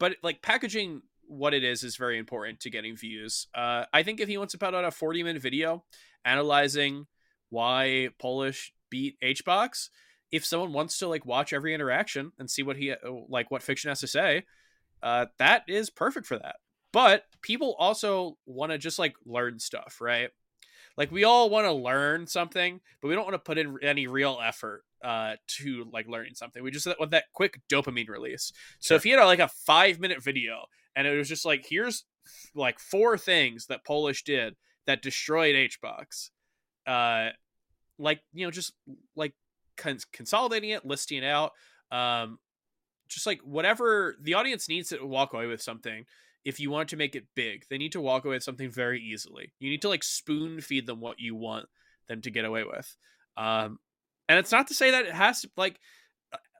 but 0.00 0.16
like 0.22 0.42
packaging 0.42 1.02
what 1.28 1.54
it 1.54 1.62
is 1.62 1.84
is 1.84 1.96
very 1.96 2.18
important 2.18 2.58
to 2.60 2.70
getting 2.70 2.96
views. 2.96 3.46
Uh 3.54 3.84
i 3.92 4.02
think 4.02 4.18
if 4.18 4.28
he 4.28 4.38
wants 4.38 4.52
to 4.52 4.58
put 4.58 4.74
out 4.74 4.84
a 4.84 4.90
40 4.90 5.22
minute 5.22 5.40
video 5.40 5.84
analyzing 6.24 7.06
why 7.50 8.08
polish 8.18 8.72
beat 8.90 9.16
hbox 9.20 9.90
if 10.32 10.44
someone 10.44 10.72
wants 10.72 10.98
to 10.98 11.08
like 11.08 11.26
watch 11.26 11.52
every 11.52 11.74
interaction 11.74 12.32
and 12.38 12.50
see 12.50 12.62
what 12.62 12.76
he 12.76 12.94
like 13.28 13.50
what 13.50 13.62
fiction 13.62 13.88
has 13.88 14.00
to 14.00 14.06
say 14.06 14.44
uh 15.02 15.26
that 15.38 15.64
is 15.68 15.90
perfect 15.90 16.26
for 16.26 16.38
that. 16.38 16.56
But 16.92 17.24
people 17.40 17.76
also 17.78 18.36
want 18.46 18.72
to 18.72 18.78
just 18.78 18.98
like 18.98 19.14
learn 19.24 19.58
stuff 19.58 19.98
right? 20.00 20.30
Like 20.96 21.10
we 21.10 21.24
all 21.24 21.50
want 21.50 21.66
to 21.66 21.72
learn 21.72 22.26
something 22.26 22.80
but 23.00 23.08
we 23.08 23.14
don't 23.14 23.24
want 23.24 23.34
to 23.34 23.38
put 23.38 23.58
in 23.58 23.76
any 23.82 24.06
real 24.06 24.38
effort 24.42 24.84
uh 25.02 25.34
to 25.58 25.88
like 25.92 26.06
learning 26.06 26.34
something. 26.34 26.62
We 26.62 26.70
just 26.70 26.86
want 26.86 27.10
that 27.12 27.24
quick 27.32 27.60
dopamine 27.68 28.08
release. 28.08 28.52
So 28.78 28.94
if 28.94 29.04
you 29.04 29.16
had 29.16 29.24
like 29.24 29.38
a 29.38 29.48
five 29.48 29.98
minute 29.98 30.22
video 30.22 30.66
and 30.94 31.06
it 31.06 31.16
was 31.16 31.28
just 31.28 31.44
like 31.44 31.66
here's 31.68 32.04
like 32.54 32.78
four 32.78 33.16
things 33.16 33.66
that 33.66 33.84
polish 33.84 34.24
did 34.24 34.54
that 34.86 35.02
destroyed 35.02 35.54
hbox 35.54 36.30
uh 36.86 37.30
like 37.98 38.20
you 38.32 38.44
know 38.44 38.50
just 38.50 38.72
like 39.16 39.34
cons- 39.80 40.04
consolidating 40.04 40.70
it 40.70 40.84
listing 40.84 41.18
it 41.18 41.26
out 41.26 41.52
um 41.90 42.38
just 43.08 43.26
like 43.26 43.40
whatever 43.40 44.14
the 44.20 44.34
audience 44.34 44.68
needs 44.68 44.90
to 44.90 45.04
walk 45.04 45.32
away 45.32 45.46
with 45.46 45.60
something 45.60 46.04
if 46.44 46.58
you 46.58 46.70
want 46.70 46.88
to 46.88 46.96
make 46.96 47.14
it 47.14 47.26
big, 47.34 47.64
they 47.68 47.78
need 47.78 47.92
to 47.92 48.00
walk 48.00 48.24
away 48.24 48.36
with 48.36 48.42
something 48.42 48.70
very 48.70 49.00
easily. 49.00 49.52
You 49.58 49.68
need 49.70 49.82
to 49.82 49.88
like 49.88 50.02
spoon 50.02 50.60
feed 50.60 50.86
them 50.86 51.00
what 51.00 51.20
you 51.20 51.34
want 51.34 51.66
them 52.08 52.22
to 52.22 52.30
get 52.30 52.44
away 52.44 52.64
with. 52.64 52.96
Um, 53.36 53.78
and 54.28 54.38
it's 54.38 54.52
not 54.52 54.68
to 54.68 54.74
say 54.74 54.90
that 54.90 55.06
it 55.06 55.12
has 55.12 55.42
to 55.42 55.50
like 55.56 55.80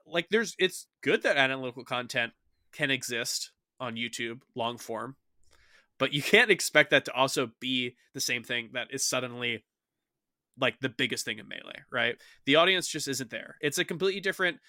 like 0.05 0.27
there's 0.29 0.55
it's 0.59 0.87
good 1.01 1.23
that 1.23 1.37
analytical 1.37 1.83
content 1.83 2.33
can 2.71 2.91
exist 2.91 3.51
on 3.79 3.95
YouTube 3.95 4.41
long 4.55 4.77
form, 4.77 5.15
but 5.97 6.13
you 6.13 6.21
can't 6.21 6.51
expect 6.51 6.91
that 6.91 7.05
to 7.05 7.13
also 7.13 7.51
be 7.59 7.95
the 8.13 8.19
same 8.19 8.43
thing 8.43 8.69
that 8.73 8.87
is 8.91 9.05
suddenly 9.05 9.63
like 10.61 10.79
the 10.79 10.89
biggest 10.89 11.25
thing 11.25 11.39
in 11.39 11.47
melee, 11.47 11.81
right? 11.91 12.15
The 12.45 12.55
audience 12.55 12.87
just 12.87 13.07
isn't 13.07 13.29
there. 13.29 13.57
It's 13.61 13.77
a 13.77 13.85
completely 13.85 14.21
different 14.21 14.59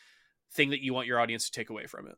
thing 0.53 0.71
that 0.71 0.83
you 0.83 0.95
want 0.95 1.07
your 1.07 1.21
audience 1.21 1.47
to 1.47 1.53
take 1.53 1.71
away 1.71 1.87
from 1.87 2.09
it. 2.09 2.17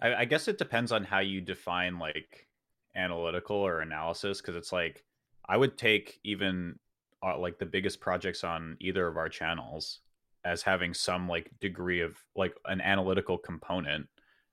I, 0.00 0.14
I 0.14 0.24
guess 0.26 0.48
it 0.48 0.58
depends 0.58 0.92
on 0.92 1.04
how 1.04 1.20
you 1.20 1.40
define 1.40 1.98
like 1.98 2.46
analytical 2.94 3.56
or 3.56 3.80
analysis 3.80 4.40
because 4.40 4.56
it's 4.56 4.72
like 4.72 5.04
I 5.48 5.56
would 5.56 5.76
take 5.76 6.20
even 6.24 6.78
uh, 7.22 7.38
like 7.38 7.58
the 7.58 7.66
biggest 7.66 8.00
projects 8.00 8.44
on 8.44 8.76
either 8.80 9.06
of 9.06 9.16
our 9.16 9.28
channels 9.28 10.00
as 10.44 10.62
having 10.62 10.94
some 10.94 11.28
like 11.28 11.50
degree 11.60 12.00
of 12.00 12.16
like 12.36 12.54
an 12.66 12.80
analytical 12.80 13.36
component 13.36 14.06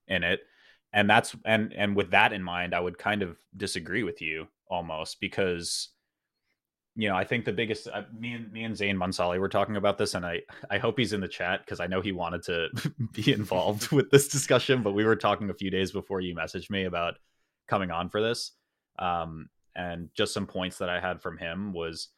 in 0.08 0.24
it 0.24 0.40
and 0.92 1.08
that's 1.08 1.36
and 1.44 1.72
and 1.74 1.94
with 1.94 2.10
that 2.10 2.32
in 2.32 2.42
mind 2.42 2.74
i 2.74 2.80
would 2.80 2.98
kind 2.98 3.22
of 3.22 3.38
disagree 3.56 4.02
with 4.02 4.20
you 4.20 4.46
almost 4.68 5.20
because 5.20 5.90
you 6.96 7.08
know 7.08 7.16
i 7.16 7.24
think 7.24 7.44
the 7.44 7.52
biggest 7.52 7.88
uh, 7.88 8.02
me 8.16 8.32
and 8.32 8.52
me 8.52 8.64
and 8.64 8.76
zane 8.76 8.96
mansali 8.96 9.38
were 9.38 9.48
talking 9.48 9.76
about 9.76 9.98
this 9.98 10.14
and 10.14 10.24
i 10.24 10.40
i 10.70 10.78
hope 10.78 10.98
he's 10.98 11.12
in 11.12 11.20
the 11.20 11.28
chat 11.28 11.60
because 11.64 11.80
i 11.80 11.86
know 11.86 12.00
he 12.00 12.12
wanted 12.12 12.42
to 12.42 12.68
be 13.12 13.32
involved 13.32 13.90
with 13.90 14.10
this 14.10 14.28
discussion 14.28 14.82
but 14.82 14.92
we 14.92 15.04
were 15.04 15.16
talking 15.16 15.50
a 15.50 15.54
few 15.54 15.70
days 15.70 15.92
before 15.92 16.20
you 16.20 16.34
messaged 16.34 16.70
me 16.70 16.84
about 16.84 17.14
coming 17.66 17.90
on 17.90 18.08
for 18.08 18.20
this. 18.20 18.52
Um 18.98 19.48
and 19.74 20.08
just 20.14 20.32
some 20.32 20.46
points 20.46 20.78
that 20.78 20.88
i 20.88 21.00
had 21.00 21.20
from 21.20 21.36
him 21.36 21.72
was 21.72 22.08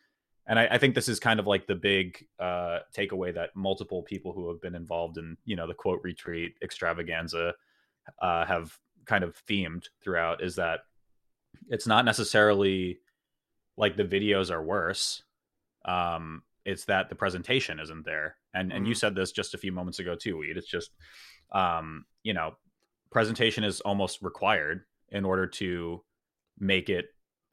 and 0.49 0.59
I, 0.59 0.69
I, 0.73 0.79
think 0.79 0.95
this 0.95 1.09
is 1.09 1.19
kind 1.19 1.41
of 1.41 1.47
like 1.47 1.67
the 1.67 1.75
big 1.75 2.25
uh, 2.39 2.79
takeaway 2.97 3.35
that 3.35 3.51
multiple 3.57 4.03
people 4.03 4.33
who 4.33 4.49
have 4.49 4.61
been 4.61 4.75
involved 4.75 5.19
in 5.19 5.37
you 5.45 5.57
know 5.57 5.67
the 5.67 5.75
quote 5.75 6.01
retreat 6.03 6.55
extravaganza 6.63 7.55
uh, 8.21 8.45
have 8.45 8.79
kind 9.07 9.25
of 9.25 9.35
themed 9.49 9.87
throughout 10.03 10.43
is 10.43 10.57
that 10.57 10.81
it's 11.69 11.87
not 11.87 12.05
necessarily 12.05 12.99
like 13.77 13.97
the 13.97 14.05
videos 14.05 14.51
are 14.51 14.63
worse 14.63 15.23
um, 15.85 16.43
it's 16.65 16.85
that 16.87 17.09
the 17.09 17.15
presentation 17.15 17.79
isn't 17.79 18.05
there 18.05 18.37
and 18.55 18.73
and 18.73 18.85
mm. 18.85 18.89
you 18.89 18.95
said 18.95 19.15
this 19.15 19.33
just 19.33 19.55
a 19.55 19.59
few 19.59 19.73
moments 19.73 19.99
ago 19.99 20.15
too 20.15 20.39
Weed. 20.39 20.57
it's 20.57 20.69
just 20.69 20.91
um, 21.53 22.05
you 22.23 22.35
know 22.35 22.57
presentation 23.11 23.65
is 23.65 23.81
almost 23.81 24.23
required 24.23 24.85
in 25.11 25.25
order 25.25 25.47
to 25.47 26.03
make 26.59 26.89
it 26.89 27.07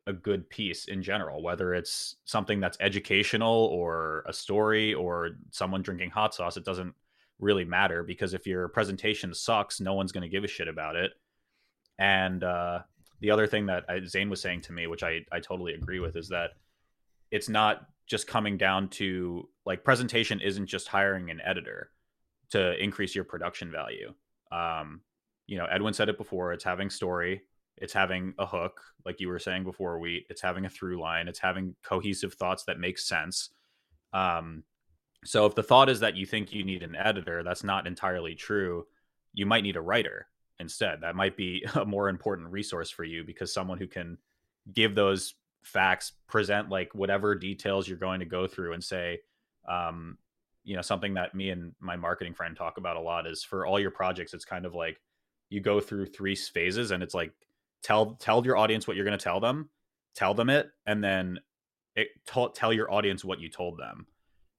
a 0.08 0.14
good 0.14 0.50
piece 0.50 0.86
in 0.86 1.02
general, 1.02 1.42
whether 1.42 1.74
it's 1.74 2.18
something 2.26 2.60
that's 2.60 2.78
educational 2.82 3.66
or 3.66 4.24
a 4.28 4.34
story 4.34 4.94
or 4.94 5.32
someone 5.52 5.82
drinking 5.82 6.10
hot 6.10 6.36
sauce, 6.36 6.58
it 6.58 6.66
doesn't 6.66 6.94
really 7.40 7.66
matter 7.66 8.04
because 8.04 8.34
if 8.34 8.46
your 8.46 8.68
presentation 8.68 9.34
sucks, 9.34 9.80
no 9.80 9.94
one's 9.94 10.12
going 10.12 10.24
to 10.24 10.30
give 10.30 10.44
a 10.44 10.48
shit 10.48 10.68
about 10.68 10.96
it. 10.96 11.12
And 11.98 12.44
uh, 12.44 12.80
the 13.24 13.32
other 13.32 13.48
thing 13.48 13.66
that 13.68 13.86
Zane 14.06 14.30
was 14.30 14.42
saying 14.42 14.62
to 14.64 14.74
me, 14.74 14.86
which 14.86 15.02
I, 15.02 15.22
I 15.32 15.40
totally 15.40 15.74
agree 15.74 16.02
with, 16.02 16.18
is 16.18 16.28
that 16.28 16.52
it's 17.32 17.48
not 17.48 17.88
just 18.06 18.28
coming 18.28 18.58
down 18.58 18.90
to 18.90 19.48
like 19.66 19.86
presentation 19.86 20.42
isn't 20.42 20.68
just 20.68 20.90
hiring 20.90 21.32
an 21.32 21.40
editor 21.42 21.90
to 22.52 22.78
increase 22.84 23.16
your 23.16 23.24
production 23.24 23.72
value. 23.72 24.14
Um, 24.52 25.00
you 25.48 25.58
know, 25.58 25.66
Edwin 25.72 25.94
said 25.94 26.10
it 26.10 26.18
before, 26.18 26.52
it's 26.52 26.66
having 26.66 26.90
story, 26.90 27.44
it's 27.78 27.94
having 27.94 28.34
a 28.38 28.46
hook 28.46 28.82
like 29.06 29.22
you 29.22 29.30
were 29.30 29.40
saying 29.40 29.64
before 29.64 30.00
we 30.00 30.26
it's 30.30 30.42
having 30.42 30.66
a 30.66 30.70
through 30.70 31.00
line 31.00 31.28
it's 31.28 31.40
having 31.40 31.76
cohesive 31.84 32.34
thoughts 32.36 32.64
that 32.66 32.80
make 32.80 33.00
sense 33.00 33.50
um 34.14 34.64
so 35.26 35.46
if 35.46 35.56
the 35.56 35.64
thought 35.64 35.90
is 35.90 36.00
that 36.02 36.16
you 36.16 36.26
think 36.26 36.54
you 36.54 36.64
need 36.64 36.84
an 36.84 36.96
editor 36.96 37.42
that's 37.42 37.64
not 37.64 37.88
entirely 37.88 38.36
true 38.36 38.86
you 39.34 39.46
might 39.46 39.64
need 39.64 39.76
a 39.76 39.82
writer 39.82 40.28
instead. 40.60 41.02
That 41.02 41.16
might 41.16 41.38
be 41.38 41.66
a 41.76 41.86
more 41.86 42.10
important 42.10 42.50
resource 42.50 42.90
for 42.90 43.04
you 43.04 43.24
because 43.24 43.54
someone 43.54 43.78
who 43.78 43.88
can 43.88 44.18
give 44.72 44.96
those 44.96 45.36
facts 45.64 46.12
present 46.28 46.70
like 46.70 46.94
whatever 46.94 47.36
details 47.36 47.88
you're 47.88 47.98
going 47.98 48.20
to 48.20 48.26
go 48.26 48.48
through 48.48 48.74
and 48.74 48.84
say 48.84 49.18
um 49.66 50.18
you 50.66 50.76
know 50.76 50.82
something 50.82 51.14
that 51.14 51.34
me 51.34 51.52
and 51.52 51.74
my 51.80 51.96
marketing 51.96 52.34
friend 52.34 52.58
talk 52.58 52.78
about 52.78 52.98
a 52.98 53.00
lot 53.00 53.26
is 53.26 53.46
for 53.46 53.66
all 53.66 53.80
your 53.80 53.90
projects 53.90 54.34
it's 54.34 54.44
kind 54.44 54.66
of 54.66 54.76
like 54.76 55.00
you 55.50 55.62
go 55.62 55.80
through 55.80 56.06
three 56.06 56.36
phases 56.36 56.92
and 56.92 57.02
it's 57.02 57.14
like 57.14 57.32
tell 57.82 58.18
tell 58.20 58.46
your 58.46 58.58
audience 58.58 58.86
what 58.86 58.98
you're 58.98 59.06
going 59.06 59.18
to 59.18 59.24
tell 59.24 59.40
them 59.40 59.70
tell 60.14 60.34
them 60.34 60.50
it 60.50 60.70
and 60.86 61.02
then 61.02 61.40
it, 61.96 62.10
t- 62.32 62.48
tell 62.54 62.74
your 62.74 62.92
audience 62.92 63.24
what 63.24 63.40
you 63.40 63.50
told 63.50 63.78
them. 63.78 64.08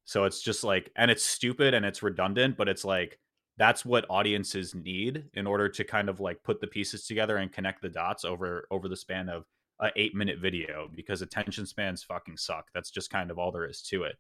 So 0.04 0.24
it's 0.24 0.42
just 0.42 0.64
like 0.64 0.90
and 0.96 1.10
it's 1.10 1.24
stupid 1.24 1.74
and 1.74 1.84
it's 1.84 2.02
redundant 2.02 2.56
but 2.56 2.68
it's 2.68 2.84
like 2.84 3.18
that's 3.56 3.84
what 3.84 4.06
audiences 4.08 4.74
need 4.74 5.24
in 5.34 5.46
order 5.46 5.68
to 5.68 5.84
kind 5.84 6.08
of 6.08 6.20
like 6.20 6.42
put 6.42 6.60
the 6.60 6.66
pieces 6.66 7.06
together 7.06 7.36
and 7.36 7.52
connect 7.52 7.82
the 7.82 7.88
dots 7.88 8.24
over 8.24 8.66
over 8.70 8.88
the 8.88 8.96
span 8.96 9.28
of 9.28 9.44
a 9.80 9.90
eight 9.96 10.14
minute 10.14 10.38
video 10.38 10.88
because 10.94 11.22
attention 11.22 11.66
spans 11.66 12.02
fucking 12.02 12.36
suck. 12.36 12.68
That's 12.74 12.90
just 12.90 13.10
kind 13.10 13.30
of 13.30 13.38
all 13.38 13.52
there 13.52 13.68
is 13.68 13.82
to 13.82 14.04
it. 14.04 14.16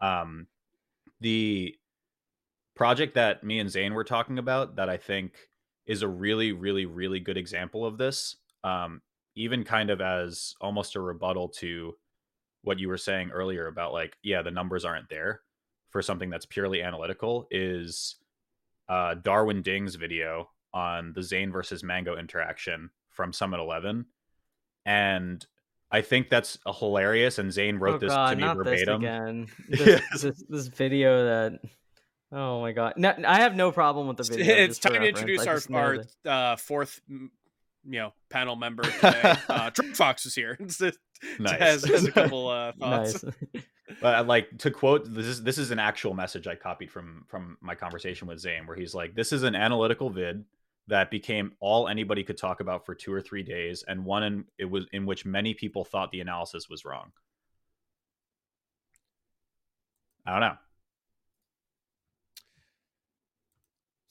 Um 0.00 0.46
the 1.20 1.74
project 2.74 3.14
that 3.14 3.44
me 3.44 3.58
and 3.58 3.70
zane 3.70 3.94
were 3.94 4.04
talking 4.04 4.38
about 4.38 4.76
that 4.76 4.88
i 4.88 4.96
think 4.96 5.34
is 5.86 6.02
a 6.02 6.08
really 6.08 6.52
really 6.52 6.86
really 6.86 7.20
good 7.20 7.36
example 7.36 7.84
of 7.84 7.98
this 7.98 8.36
um, 8.62 9.00
even 9.36 9.64
kind 9.64 9.90
of 9.90 10.00
as 10.00 10.54
almost 10.60 10.96
a 10.96 11.00
rebuttal 11.00 11.48
to 11.48 11.94
what 12.62 12.78
you 12.78 12.88
were 12.88 12.98
saying 12.98 13.30
earlier 13.30 13.66
about 13.66 13.92
like 13.92 14.16
yeah 14.22 14.42
the 14.42 14.50
numbers 14.50 14.84
aren't 14.84 15.08
there 15.08 15.40
for 15.90 16.02
something 16.02 16.30
that's 16.30 16.46
purely 16.46 16.82
analytical 16.82 17.46
is 17.50 18.16
uh, 18.90 19.14
darwin 19.14 19.62
ding's 19.62 19.94
video 19.94 20.50
on 20.74 21.12
the 21.14 21.22
zane 21.22 21.50
versus 21.50 21.82
mango 21.82 22.16
interaction 22.18 22.90
from 23.10 23.32
summit 23.32 23.60
11 23.60 24.04
and 24.86 25.46
I 25.92 26.02
think 26.02 26.28
that's 26.30 26.56
a 26.66 26.72
hilarious. 26.72 27.38
And 27.40 27.52
Zane 27.52 27.76
wrote 27.78 27.96
oh 27.96 27.98
this 27.98 28.10
God, 28.12 28.30
to 28.30 28.36
me 28.36 28.42
not 28.42 28.56
verbatim. 28.56 29.02
This 29.02 29.10
again. 29.10 29.46
This, 29.68 29.86
Yes. 30.12 30.22
this, 30.22 30.44
this 30.48 30.66
video 30.68 31.24
that. 31.24 31.60
Oh 32.30 32.60
my 32.60 32.70
God! 32.70 32.92
No, 32.96 33.12
I 33.26 33.40
have 33.40 33.56
no 33.56 33.72
problem 33.72 34.06
with 34.06 34.16
the 34.18 34.22
video. 34.22 34.54
it's 34.54 34.78
just 34.78 34.82
time 34.82 34.92
to 34.92 34.98
reference. 35.00 35.18
introduce 35.20 35.68
our 35.74 36.04
our 36.26 36.52
uh, 36.52 36.56
fourth 36.56 37.00
you 37.08 37.28
know 37.84 38.12
panel 38.28 38.54
member 38.54 38.82
today 39.00 39.20
uh 39.48 39.70
Druggedfox 39.70 40.26
is 40.26 40.34
here 40.36 40.56
Nice. 41.40 41.58
has, 41.58 41.84
has 41.86 42.04
a 42.04 42.12
couple 42.12 42.46
uh 42.48 42.70
thoughts 42.78 43.24
Nice. 43.24 43.34
But 44.00 44.14
uh, 44.14 44.24
like 44.24 44.58
to 44.58 44.70
quote 44.70 45.12
this 45.12 45.26
is 45.26 45.42
this 45.42 45.58
is 45.58 45.70
an 45.70 45.78
actual 45.78 46.14
message 46.14 46.46
I 46.46 46.54
copied 46.54 46.90
from 46.90 47.24
from 47.28 47.56
my 47.60 47.74
conversation 47.74 48.28
with 48.28 48.38
Zane 48.38 48.66
where 48.66 48.76
he's 48.76 48.94
like 48.94 49.14
this 49.14 49.32
is 49.32 49.42
an 49.42 49.54
analytical 49.54 50.10
vid 50.10 50.44
that 50.88 51.10
became 51.10 51.52
all 51.60 51.88
anybody 51.88 52.22
could 52.24 52.36
talk 52.38 52.60
about 52.60 52.84
for 52.84 52.94
two 52.94 53.12
or 53.12 53.20
three 53.20 53.42
days 53.42 53.84
and 53.86 54.04
one 54.04 54.22
in 54.22 54.44
it 54.58 54.64
was 54.64 54.86
in 54.92 55.06
which 55.06 55.24
many 55.24 55.54
people 55.54 55.84
thought 55.84 56.10
the 56.10 56.20
analysis 56.20 56.68
was 56.68 56.84
wrong. 56.84 57.12
I 60.26 60.32
don't 60.32 60.40
know. 60.40 60.56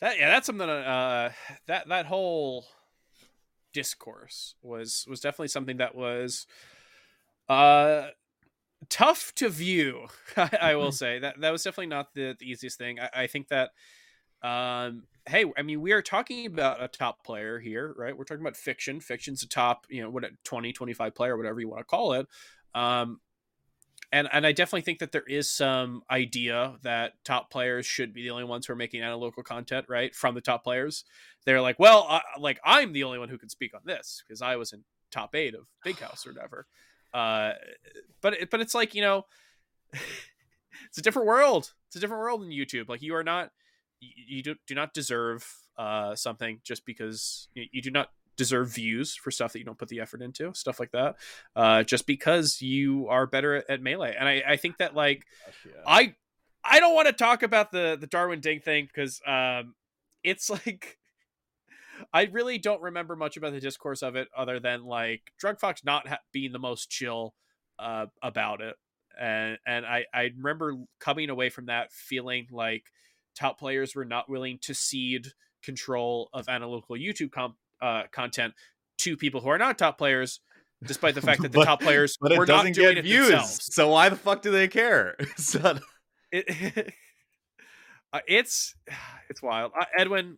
That 0.01 0.17
yeah, 0.17 0.29
that's 0.29 0.47
something. 0.47 0.69
Uh, 0.69 1.31
that 1.67 1.87
that 1.89 2.05
whole 2.05 2.65
discourse 3.73 4.55
was 4.61 5.05
was 5.09 5.19
definitely 5.19 5.49
something 5.49 5.77
that 5.77 5.93
was 5.93 6.47
uh 7.47 8.07
tough 8.89 9.33
to 9.35 9.49
view. 9.49 10.07
I, 10.37 10.57
I 10.61 10.75
will 10.75 10.91
say 10.91 11.19
that 11.19 11.39
that 11.41 11.51
was 11.51 11.63
definitely 11.63 11.87
not 11.87 12.13
the, 12.13 12.35
the 12.39 12.49
easiest 12.49 12.77
thing. 12.77 12.99
I, 12.99 13.23
I 13.23 13.27
think 13.27 13.49
that 13.49 13.71
um 14.41 15.03
hey 15.27 15.43
i 15.57 15.61
mean 15.61 15.81
we 15.81 15.91
are 15.91 16.01
talking 16.01 16.45
about 16.45 16.81
a 16.81 16.87
top 16.87 17.25
player 17.25 17.59
here 17.59 17.93
right 17.97 18.17
we're 18.17 18.23
talking 18.23 18.39
about 18.39 18.55
fiction 18.55 19.01
fiction's 19.01 19.43
a 19.43 19.47
top 19.49 19.85
you 19.89 20.01
know 20.01 20.09
what 20.09 20.23
20 20.45 20.71
25 20.71 21.13
player 21.13 21.35
whatever 21.35 21.59
you 21.59 21.67
want 21.67 21.81
to 21.81 21.83
call 21.83 22.13
it 22.13 22.25
um 22.73 23.19
and 24.11 24.27
and 24.31 24.45
I 24.45 24.51
definitely 24.51 24.81
think 24.81 24.99
that 24.99 25.11
there 25.11 25.23
is 25.27 25.51
some 25.51 26.01
idea 26.09 26.75
that 26.81 27.13
top 27.23 27.51
players 27.51 27.85
should 27.85 28.13
be 28.13 28.23
the 28.23 28.31
only 28.31 28.43
ones 28.43 28.65
who 28.65 28.73
are 28.73 28.77
making 28.77 29.01
analytical 29.01 29.43
content, 29.43 29.85
right? 29.87 30.15
From 30.15 30.35
the 30.35 30.41
top 30.41 30.63
players, 30.63 31.05
they're 31.45 31.61
like, 31.61 31.79
well, 31.79 32.05
I, 32.09 32.21
like 32.39 32.59
I'm 32.63 32.93
the 32.93 33.03
only 33.03 33.19
one 33.19 33.29
who 33.29 33.37
can 33.37 33.49
speak 33.49 33.73
on 33.75 33.81
this 33.85 34.23
because 34.25 34.41
I 34.41 34.55
was 34.55 34.73
in 34.73 34.83
top 35.11 35.35
eight 35.35 35.53
of 35.53 35.67
Big 35.83 35.99
House 35.99 36.25
or 36.25 36.31
whatever. 36.31 36.65
Uh, 37.13 37.53
but 38.21 38.35
but 38.49 38.61
it's 38.61 38.75
like 38.75 38.95
you 38.95 39.01
know, 39.01 39.25
it's 39.93 40.97
a 40.97 41.01
different 41.01 41.27
world. 41.27 41.73
It's 41.87 41.95
a 41.95 41.99
different 41.99 42.21
world 42.21 42.43
in 42.43 42.49
YouTube. 42.49 42.89
Like 42.89 43.01
you 43.01 43.15
are 43.15 43.23
not, 43.23 43.51
you, 43.99 44.09
you 44.27 44.43
do, 44.43 44.55
do 44.67 44.75
not 44.75 44.93
deserve 44.93 45.47
uh, 45.77 46.15
something 46.15 46.59
just 46.63 46.85
because 46.85 47.47
you, 47.55 47.65
you 47.71 47.81
do 47.81 47.89
not 47.89 48.09
deserve 48.37 48.69
views 48.69 49.15
for 49.15 49.31
stuff 49.31 49.53
that 49.53 49.59
you 49.59 49.65
don't 49.65 49.77
put 49.77 49.89
the 49.89 49.99
effort 49.99 50.21
into, 50.21 50.53
stuff 50.53 50.79
like 50.79 50.91
that. 50.91 51.15
Uh, 51.55 51.83
just 51.83 52.05
because 52.05 52.61
you 52.61 53.07
are 53.09 53.25
better 53.25 53.55
at, 53.55 53.69
at 53.69 53.81
melee, 53.81 54.15
and 54.17 54.29
I, 54.29 54.43
I 54.47 54.55
think 54.57 54.77
that 54.77 54.95
like 54.95 55.25
Gosh, 55.45 55.55
yeah. 55.65 55.81
I 55.85 56.15
I 56.63 56.79
don't 56.79 56.93
want 56.93 57.07
to 57.07 57.13
talk 57.13 57.43
about 57.43 57.71
the 57.71 57.97
the 57.99 58.07
Darwin 58.07 58.39
Ding 58.39 58.59
thing 58.59 58.85
because 58.85 59.19
um, 59.25 59.73
it's 60.23 60.49
like 60.67 60.98
I 62.13 62.23
really 62.31 62.57
don't 62.57 62.81
remember 62.81 63.15
much 63.15 63.37
about 63.37 63.53
the 63.53 63.59
discourse 63.59 64.01
of 64.01 64.15
it 64.15 64.27
other 64.35 64.59
than 64.59 64.85
like 64.85 65.31
Druggedfox 65.41 65.83
not 65.85 66.07
ha- 66.07 66.19
being 66.31 66.51
the 66.51 66.59
most 66.59 66.89
chill 66.89 67.33
uh, 67.77 68.07
about 68.21 68.61
it, 68.61 68.75
and 69.19 69.57
and 69.65 69.85
I 69.85 70.05
I 70.13 70.31
remember 70.35 70.75
coming 70.99 71.29
away 71.29 71.49
from 71.49 71.67
that 71.67 71.91
feeling 71.91 72.47
like 72.51 72.85
top 73.35 73.59
players 73.59 73.95
were 73.95 74.05
not 74.05 74.29
willing 74.29 74.59
to 74.61 74.73
cede 74.73 75.27
control 75.63 76.29
of 76.33 76.49
analytical 76.49 76.95
YouTube 76.95 77.31
comp 77.31 77.55
uh, 77.81 78.03
content 78.11 78.53
to 78.99 79.17
people 79.17 79.41
who 79.41 79.49
are 79.49 79.57
not 79.57 79.77
top 79.77 79.97
players, 79.97 80.41
despite 80.83 81.15
the 81.15 81.21
fact 81.21 81.41
that 81.41 81.51
the 81.53 81.59
but, 81.59 81.65
top 81.65 81.81
players 81.81 82.17
but 82.19 82.37
were 82.37 82.45
not 82.45 82.71
doing 82.73 82.97
it 82.97 83.03
views. 83.03 83.29
themselves. 83.29 83.73
So 83.73 83.89
why 83.89 84.09
the 84.09 84.15
fuck 84.15 84.41
do 84.41 84.51
they 84.51 84.67
care? 84.67 85.15
so... 85.37 85.79
it, 86.31 86.93
uh, 88.13 88.19
it's 88.27 88.75
it's 89.29 89.41
wild. 89.41 89.71
Uh, 89.79 89.85
Edwin, 89.97 90.37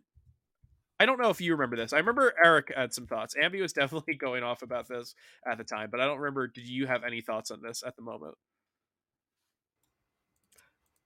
I 1.00 1.06
don't 1.06 1.20
know 1.20 1.30
if 1.30 1.40
you 1.40 1.52
remember 1.52 1.76
this. 1.76 1.92
I 1.92 1.98
remember 1.98 2.32
Eric 2.44 2.72
had 2.76 2.92
some 2.92 3.06
thoughts. 3.06 3.34
Ambi 3.40 3.60
was 3.60 3.72
definitely 3.72 4.14
going 4.14 4.42
off 4.42 4.62
about 4.62 4.88
this 4.88 5.14
at 5.46 5.58
the 5.58 5.64
time, 5.64 5.88
but 5.90 6.00
I 6.00 6.04
don't 6.04 6.18
remember. 6.18 6.46
Did 6.46 6.68
you 6.68 6.86
have 6.86 7.04
any 7.04 7.20
thoughts 7.20 7.50
on 7.50 7.60
this 7.62 7.82
at 7.86 7.96
the 7.96 8.02
moment? 8.02 8.34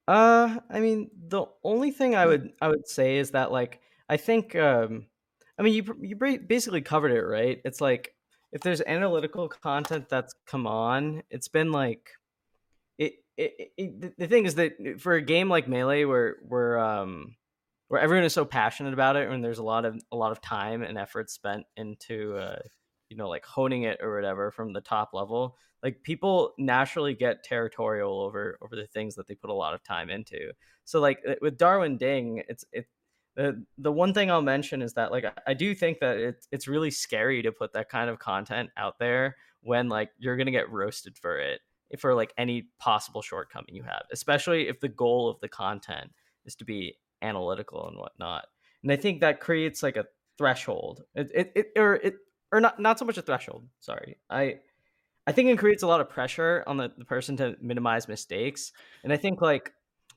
Uh, 0.09 0.61
I 0.71 0.81
mean, 0.81 1.11
the 1.29 1.47
only 1.65 1.91
thing 1.91 2.15
I 2.15 2.27
would 2.27 2.53
I 2.61 2.69
would 2.69 2.87
say 2.89 3.17
is 3.17 3.33
that 3.33 3.51
like 3.51 3.81
I 4.09 4.17
think 4.17 4.55
um 4.55 5.07
I 5.59 5.63
mean, 5.63 5.75
you 5.75 5.97
you 6.01 6.17
basically 6.17 6.83
covered 6.83 7.13
it, 7.13 7.23
right? 7.23 7.61
It's 7.65 7.81
like 7.81 8.15
if 8.53 8.61
there's 8.61 8.81
analytical 8.83 9.49
content 9.49 10.09
that's 10.09 10.35
come 10.47 10.67
on, 10.67 11.23
it's 11.31 11.49
been 11.49 11.73
like 11.73 12.11
it. 12.99 13.15
it, 13.37 13.73
it 13.77 14.19
the 14.19 14.27
thing 14.29 14.47
is 14.47 14.55
that 14.57 15.01
for 15.01 15.15
a 15.15 15.23
game 15.23 15.49
like 15.49 15.67
Melee, 15.69 16.05
where 16.05 16.37
where 16.47 16.79
um 16.79 17.35
where 17.89 18.01
everyone 18.01 18.25
is 18.25 18.33
so 18.33 18.45
passionate 18.45 18.93
about 18.93 19.17
it, 19.17 19.29
and 19.29 19.45
there's 19.45 19.59
a 19.59 19.65
lot 19.65 19.85
of 19.85 20.01
a 20.13 20.17
lot 20.17 20.33
of 20.33 20.41
time 20.41 20.83
and 20.83 20.99
effort 20.99 21.31
spent 21.31 21.65
into 21.77 22.37
uh, 22.37 22.59
you 23.09 23.17
know 23.17 23.29
like 23.29 23.45
honing 23.45 23.85
it 23.85 23.99
or 24.03 24.15
whatever 24.15 24.51
from 24.51 24.73
the 24.73 24.81
top 24.81 25.11
level, 25.13 25.57
like 25.83 26.03
people 26.03 26.55
naturally 26.59 27.15
get 27.15 27.45
territorial 27.45 28.21
over 28.21 28.59
over 28.63 28.77
the 28.77 28.87
things 28.87 29.15
that 29.15 29.27
they 29.27 29.35
put 29.35 29.51
a 29.51 29.55
lot 29.55 29.75
of 29.75 29.83
time 29.83 30.11
into. 30.11 30.51
So 30.85 31.01
like 31.01 31.21
with 31.41 31.59
Darwin 31.59 31.97
Ding, 31.97 32.43
it's 32.49 32.65
it 32.73 32.87
the 33.37 33.63
the 33.79 33.93
one 33.93 34.15
thing 34.15 34.31
I'll 34.31 34.43
mention 34.43 34.83
is 34.83 34.95
that 34.95 35.13
like 35.13 35.27
I 35.47 35.55
do 35.55 35.75
think 35.75 36.01
that 36.01 36.17
it's 36.17 36.49
it's 36.51 36.67
really 36.67 36.91
scary 36.91 37.43
to 37.43 37.53
put 37.53 37.75
that 37.75 37.89
kind 37.89 38.11
of 38.11 38.19
content 38.19 38.71
out 38.77 38.99
there 38.99 39.37
when 39.61 39.89
like 39.89 40.11
you're 40.19 40.37
gonna 40.37 40.51
get 40.51 40.71
roasted 40.71 41.19
for 41.19 41.39
it 41.39 41.61
for 41.99 42.15
like 42.15 42.33
any 42.37 42.69
possible 42.81 43.23
shortcoming 43.23 43.75
you 43.75 43.83
have, 43.85 44.05
especially 44.11 44.69
if 44.69 44.81
the 44.81 44.89
goal 44.89 45.29
of 45.29 45.39
the 45.41 45.49
content 45.49 46.11
is 46.45 46.57
to 46.57 46.65
be 46.65 46.97
analytical 47.23 47.89
and 47.89 47.99
whatnot. 47.99 48.45
And 48.83 48.93
I 48.93 48.97
think 48.97 49.21
that 49.21 49.41
creates 49.41 49.83
like 49.83 49.97
a 49.97 50.07
threshold. 50.39 51.03
It 51.15 51.31
it, 51.35 51.53
it 51.55 51.67
or 51.77 51.95
it 51.95 52.15
or 52.53 52.61
not 52.61 52.79
not 52.79 52.99
so 52.99 53.05
much 53.05 53.19
a 53.19 53.23
threshold. 53.23 53.67
Sorry, 53.81 54.19
I 54.31 54.57
I 55.27 55.33
think 55.33 55.51
it 55.51 55.59
creates 55.59 55.83
a 55.83 55.87
lot 55.89 56.01
of 56.01 56.09
pressure 56.09 56.63
on 56.67 56.77
the, 56.77 56.93
the 56.97 57.05
person 57.05 57.37
to 57.39 57.57
minimize 57.61 58.07
mistakes. 58.07 58.73
And 59.03 59.13
I 59.13 59.17
think 59.17 59.41
like 59.41 59.73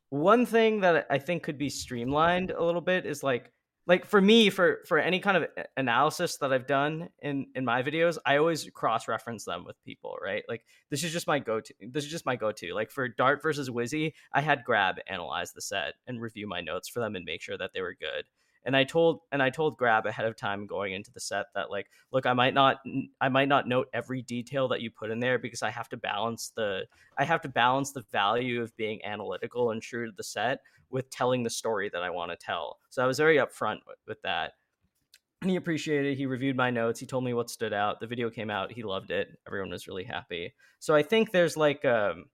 one 0.09 0.45
thing 0.45 0.81
that 0.81 1.07
I 1.09 1.17
think 1.17 1.43
could 1.43 1.57
be 1.57 1.69
streamlined 1.69 2.51
a 2.51 2.63
little 2.63 2.81
bit 2.81 3.05
is 3.05 3.23
like 3.23 3.51
like 3.89 4.05
for 4.05 4.21
me 4.21 4.51
for 4.51 4.81
for 4.85 4.99
any 4.99 5.19
kind 5.19 5.35
of 5.35 5.47
analysis 5.75 6.37
that 6.37 6.53
I've 6.53 6.67
done 6.67 7.09
in 7.23 7.47
in 7.55 7.65
my 7.65 7.81
videos, 7.81 8.19
I 8.23 8.37
always 8.37 8.69
cross 8.69 9.07
reference 9.07 9.45
them 9.45 9.65
with 9.65 9.83
people, 9.83 10.15
right? 10.23 10.43
Like 10.47 10.63
this 10.91 11.03
is 11.03 11.11
just 11.11 11.25
my 11.25 11.39
go 11.39 11.59
to. 11.59 11.73
This 11.81 12.05
is 12.05 12.11
just 12.11 12.25
my 12.25 12.35
go 12.35 12.51
to. 12.51 12.73
Like 12.75 12.91
for 12.91 13.07
Dart 13.09 13.41
versus 13.41 13.67
Wizzy, 13.67 14.13
I 14.31 14.41
had 14.41 14.63
Grab 14.63 14.97
analyze 15.07 15.53
the 15.53 15.61
set 15.61 15.95
and 16.05 16.21
review 16.21 16.47
my 16.47 16.61
notes 16.61 16.87
for 16.87 16.99
them 16.99 17.15
and 17.15 17.25
make 17.25 17.41
sure 17.41 17.57
that 17.57 17.71
they 17.73 17.81
were 17.81 17.95
good 17.99 18.25
and 18.65 18.75
i 18.75 18.83
told 18.83 19.21
and 19.31 19.41
i 19.41 19.49
told 19.49 19.77
grab 19.77 20.05
ahead 20.05 20.25
of 20.25 20.35
time 20.35 20.65
going 20.65 20.93
into 20.93 21.11
the 21.11 21.19
set 21.19 21.47
that 21.53 21.69
like 21.69 21.87
look 22.11 22.25
i 22.25 22.33
might 22.33 22.53
not 22.53 22.77
i 23.21 23.29
might 23.29 23.47
not 23.47 23.67
note 23.67 23.87
every 23.93 24.21
detail 24.21 24.67
that 24.67 24.81
you 24.81 24.89
put 24.89 25.11
in 25.11 25.19
there 25.19 25.39
because 25.39 25.63
i 25.63 25.69
have 25.69 25.89
to 25.89 25.97
balance 25.97 26.51
the 26.55 26.83
i 27.17 27.23
have 27.23 27.41
to 27.41 27.49
balance 27.49 27.91
the 27.91 28.03
value 28.11 28.61
of 28.61 28.75
being 28.77 29.03
analytical 29.05 29.71
and 29.71 29.81
true 29.81 30.05
to 30.05 30.13
the 30.15 30.23
set 30.23 30.59
with 30.89 31.09
telling 31.09 31.43
the 31.43 31.49
story 31.49 31.89
that 31.89 32.03
i 32.03 32.09
want 32.09 32.31
to 32.31 32.37
tell 32.37 32.77
so 32.89 33.03
i 33.03 33.07
was 33.07 33.17
very 33.17 33.37
upfront 33.37 33.79
with, 33.87 33.99
with 34.07 34.21
that 34.21 34.53
and 35.41 35.49
he 35.49 35.55
appreciated 35.55 36.11
it. 36.11 36.15
He 36.17 36.25
reviewed 36.25 36.57
my 36.57 36.69
notes. 36.69 36.99
He 36.99 37.05
told 37.05 37.23
me 37.23 37.33
what 37.33 37.49
stood 37.49 37.71
out. 37.71 38.01
The 38.01 38.07
video 38.07 38.29
came 38.29 38.49
out. 38.49 38.73
He 38.73 38.83
loved 38.83 39.09
it. 39.09 39.37
Everyone 39.47 39.69
was 39.69 39.87
really 39.87 40.03
happy. 40.03 40.53
So 40.79 40.93
I 40.93 41.01
think 41.01 41.31
there's 41.31 41.55
like 41.55 41.85
um, 41.85 42.25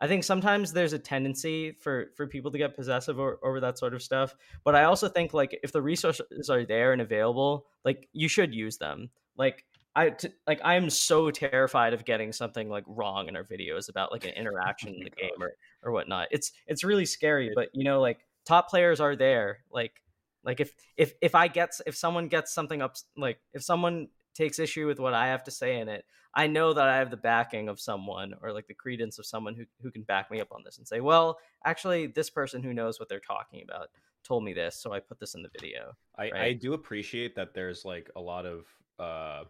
I 0.00 0.06
think 0.06 0.24
sometimes 0.24 0.72
there's 0.72 0.92
a 0.92 0.98
tendency 0.98 1.72
for 1.72 2.06
for 2.16 2.26
people 2.26 2.50
to 2.50 2.58
get 2.58 2.74
possessive 2.74 3.18
or, 3.18 3.38
over 3.44 3.60
that 3.60 3.78
sort 3.78 3.94
of 3.94 4.02
stuff. 4.02 4.34
But 4.64 4.74
I 4.74 4.84
also 4.84 5.08
think 5.08 5.32
like 5.32 5.58
if 5.62 5.72
the 5.72 5.82
resources 5.82 6.50
are 6.50 6.64
there 6.64 6.92
and 6.92 7.00
available, 7.00 7.66
like 7.84 8.08
you 8.12 8.28
should 8.28 8.54
use 8.54 8.76
them. 8.76 9.10
Like 9.36 9.64
I 9.96 10.10
t- 10.10 10.28
like 10.46 10.60
I'm 10.64 10.90
so 10.90 11.30
terrified 11.30 11.94
of 11.94 12.04
getting 12.04 12.32
something 12.32 12.68
like 12.68 12.84
wrong 12.86 13.28
in 13.28 13.36
our 13.36 13.44
videos 13.44 13.88
about 13.88 14.10
like 14.10 14.24
an 14.24 14.30
interaction 14.36 14.94
in 14.94 15.04
the 15.04 15.10
game 15.10 15.40
or 15.40 15.54
or 15.82 15.92
whatnot. 15.92 16.28
It's 16.30 16.52
it's 16.66 16.84
really 16.84 17.06
scary. 17.06 17.52
But 17.54 17.68
you 17.72 17.84
know, 17.84 18.00
like 18.00 18.18
top 18.44 18.68
players 18.68 19.00
are 19.00 19.14
there. 19.14 19.60
Like 19.70 20.02
like 20.44 20.60
if 20.60 20.72
if 20.96 21.14
if 21.22 21.34
I 21.34 21.48
get 21.48 21.70
if 21.86 21.96
someone 21.96 22.28
gets 22.28 22.52
something 22.52 22.82
up 22.82 22.96
like 23.16 23.38
if 23.52 23.62
someone 23.62 24.08
takes 24.34 24.58
issue 24.58 24.86
with 24.86 24.98
what 24.98 25.14
I 25.14 25.28
have 25.28 25.44
to 25.44 25.50
say 25.50 25.78
in 25.78 25.88
it, 25.88 26.04
I 26.34 26.46
know 26.46 26.72
that 26.72 26.88
I 26.88 26.96
have 26.96 27.10
the 27.10 27.16
backing 27.16 27.68
of 27.68 27.80
someone 27.80 28.34
or 28.42 28.52
like 28.52 28.66
the 28.66 28.74
credence 28.74 29.18
of 29.18 29.26
someone 29.26 29.54
who, 29.54 29.64
who 29.82 29.90
can 29.90 30.02
back 30.02 30.30
me 30.30 30.40
up 30.40 30.52
on 30.52 30.62
this 30.64 30.78
and 30.78 30.86
say, 30.86 31.00
well, 31.00 31.38
actually, 31.64 32.08
this 32.08 32.28
person 32.28 32.62
who 32.62 32.74
knows 32.74 32.98
what 32.98 33.08
they're 33.08 33.20
talking 33.20 33.62
about 33.62 33.88
told 34.24 34.42
me 34.42 34.52
this, 34.52 34.76
so 34.76 34.92
I 34.92 35.00
put 35.00 35.20
this 35.20 35.34
in 35.34 35.42
the 35.42 35.50
video. 35.58 35.92
I, 36.18 36.22
right? 36.30 36.34
I 36.34 36.52
do 36.54 36.72
appreciate 36.72 37.36
that 37.36 37.54
there's 37.54 37.84
like 37.84 38.10
a 38.16 38.20
lot 38.20 38.46
of 38.46 38.66
uh, 38.98 39.44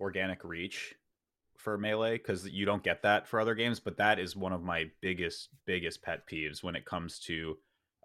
organic 0.00 0.44
reach 0.44 0.94
for 1.56 1.78
melee 1.78 2.18
because 2.18 2.46
you 2.48 2.64
don't 2.64 2.82
get 2.82 3.02
that 3.02 3.26
for 3.26 3.40
other 3.40 3.54
games, 3.54 3.80
but 3.80 3.96
that 3.96 4.18
is 4.18 4.36
one 4.36 4.52
of 4.52 4.62
my 4.62 4.90
biggest 5.00 5.48
biggest 5.64 6.02
pet 6.02 6.28
peeves 6.28 6.62
when 6.62 6.76
it 6.76 6.84
comes 6.84 7.18
to 7.20 7.56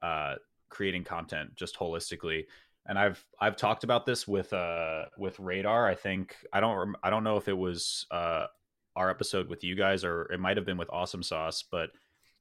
uh, 0.02 0.36
creating 0.70 1.04
content 1.04 1.56
just 1.56 1.78
holistically 1.78 2.46
and 2.86 3.00
I've 3.00 3.24
I've 3.39 3.56
talked 3.56 3.84
about 3.84 4.06
this 4.06 4.28
with 4.28 4.52
uh 4.54 5.06
with 5.17 5.39
Radar. 5.39 5.88
I 5.88 5.96
think 5.96 6.36
I 6.52 6.60
don't 6.60 6.96
I 7.04 7.10
don't 7.10 7.24
know 7.24 7.38
if 7.38 7.48
it 7.48 7.58
was 7.58 8.06
uh 8.12 8.48
our 8.96 9.10
episode 9.10 9.50
with 9.50 9.63
you 9.63 9.76
guys 9.76 10.04
or 10.04 10.32
it 10.32 10.39
might 10.39 10.58
have 10.58 10.65
been 10.65 10.78
with 10.78 10.89
Awesome 10.91 11.24
Sauce, 11.24 11.63
but 11.69 11.89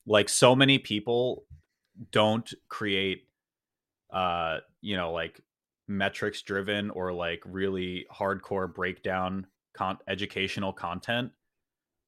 like 0.07 0.29
so 0.29 0.55
many 0.55 0.79
people 0.79 1.45
don't 2.11 2.53
create 2.69 3.29
uh 4.13 4.59
you 4.81 4.97
know 4.97 5.13
like 5.13 5.41
metrics 5.89 6.43
driven 6.43 6.91
or 6.91 7.13
like 7.13 7.43
really 7.45 8.07
hardcore 8.13 8.73
breakdown 8.73 9.47
con- 9.75 9.99
educational 10.09 10.73
content 10.73 11.31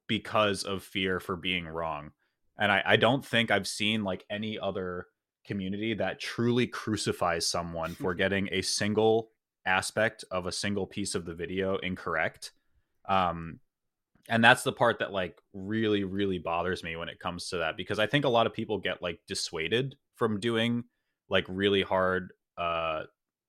because 0.06 0.64
of 0.64 0.82
fear 0.82 1.20
for 1.20 1.36
being 1.36 1.66
wrong 1.66 2.10
and 2.58 2.70
I, 2.70 2.82
I 2.84 2.96
don't 2.96 3.24
think 3.24 3.50
I've 3.50 3.66
seen 3.66 4.04
like 4.04 4.24
any 4.30 4.58
other 4.58 5.06
community 5.44 5.94
that 5.94 6.20
truly 6.20 6.66
crucifies 6.66 7.46
someone 7.46 7.94
for 7.94 8.14
getting 8.14 8.48
a 8.52 8.62
single 8.62 9.30
aspect 9.66 10.24
of 10.30 10.46
a 10.46 10.52
single 10.52 10.86
piece 10.86 11.14
of 11.14 11.24
the 11.24 11.34
video 11.34 11.76
incorrect. 11.76 12.52
Um, 13.08 13.60
and 14.28 14.42
that's 14.42 14.62
the 14.62 14.72
part 14.72 14.98
that 14.98 15.12
like 15.12 15.38
really 15.52 16.04
really 16.04 16.38
bothers 16.38 16.82
me 16.82 16.96
when 16.96 17.08
it 17.08 17.20
comes 17.20 17.48
to 17.50 17.58
that 17.58 17.76
because 17.76 17.98
I 17.98 18.06
think 18.06 18.24
a 18.24 18.30
lot 18.30 18.46
of 18.46 18.54
people 18.54 18.78
get 18.78 19.02
like 19.02 19.20
dissuaded 19.28 19.96
from 20.14 20.40
doing 20.40 20.84
like 21.28 21.44
really 21.48 21.82
hard 21.82 22.32
uh 22.56 23.02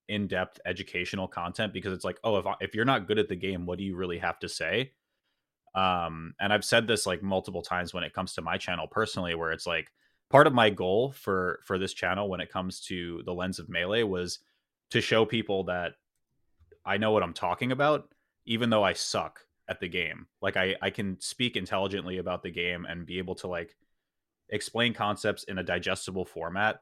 in-depth 0.08 0.60
educational 0.66 1.28
content 1.28 1.74
because 1.74 1.94
it's 1.94 2.06
like 2.06 2.20
oh 2.24 2.38
if 2.38 2.46
if 2.62 2.76
you're 2.76 2.86
not 2.86 3.08
good 3.08 3.20
at 3.20 3.30
the 3.30 3.36
game 3.36 3.66
what 3.66 3.78
do 3.78 3.84
you 3.84 3.96
really 3.96 4.18
have 4.18 4.38
to 4.40 4.50
say 4.50 4.92
um 5.74 6.34
and 6.40 6.54
i've 6.54 6.66
said 6.66 6.88
this 6.88 7.06
like 7.06 7.24
multiple 7.24 7.62
times 7.62 7.94
when 7.94 8.04
it 8.04 8.14
comes 8.14 8.34
to 8.34 8.42
my 8.42 8.58
channel 8.58 8.88
personally 8.88 9.34
where 9.34 9.52
it's 9.52 9.66
like 9.66 9.92
part 10.30 10.48
of 10.48 10.54
my 10.54 10.70
goal 10.70 11.12
for 11.12 11.60
for 11.66 11.78
this 11.78 11.94
channel 11.94 12.30
when 12.30 12.42
it 12.42 12.52
comes 12.52 12.82
to 12.82 13.22
the 13.26 13.34
lens 13.34 13.60
of 13.60 13.70
melee 13.70 14.04
was 14.04 14.40
to 14.90 15.02
show 15.02 15.26
people 15.26 15.64
that 15.64 15.94
i 16.86 16.98
know 16.98 17.12
what 17.12 17.24
i'm 17.24 17.34
talking 17.34 17.72
about 17.72 18.10
even 18.46 18.70
though 18.70 18.84
i 18.84 18.94
suck 18.94 19.42
at 19.68 19.80
the 19.80 19.88
game 19.88 20.28
like 20.42 20.58
i 20.58 20.76
i 20.82 20.90
can 20.90 21.20
speak 21.20 21.56
intelligently 21.56 22.18
about 22.18 22.44
the 22.44 22.52
game 22.52 22.86
and 22.86 23.06
be 23.06 23.18
able 23.18 23.36
to 23.36 23.48
like 23.48 23.76
explain 24.50 24.94
concepts 24.94 25.44
in 25.44 25.58
a 25.58 25.64
digestible 25.64 26.26
format 26.26 26.80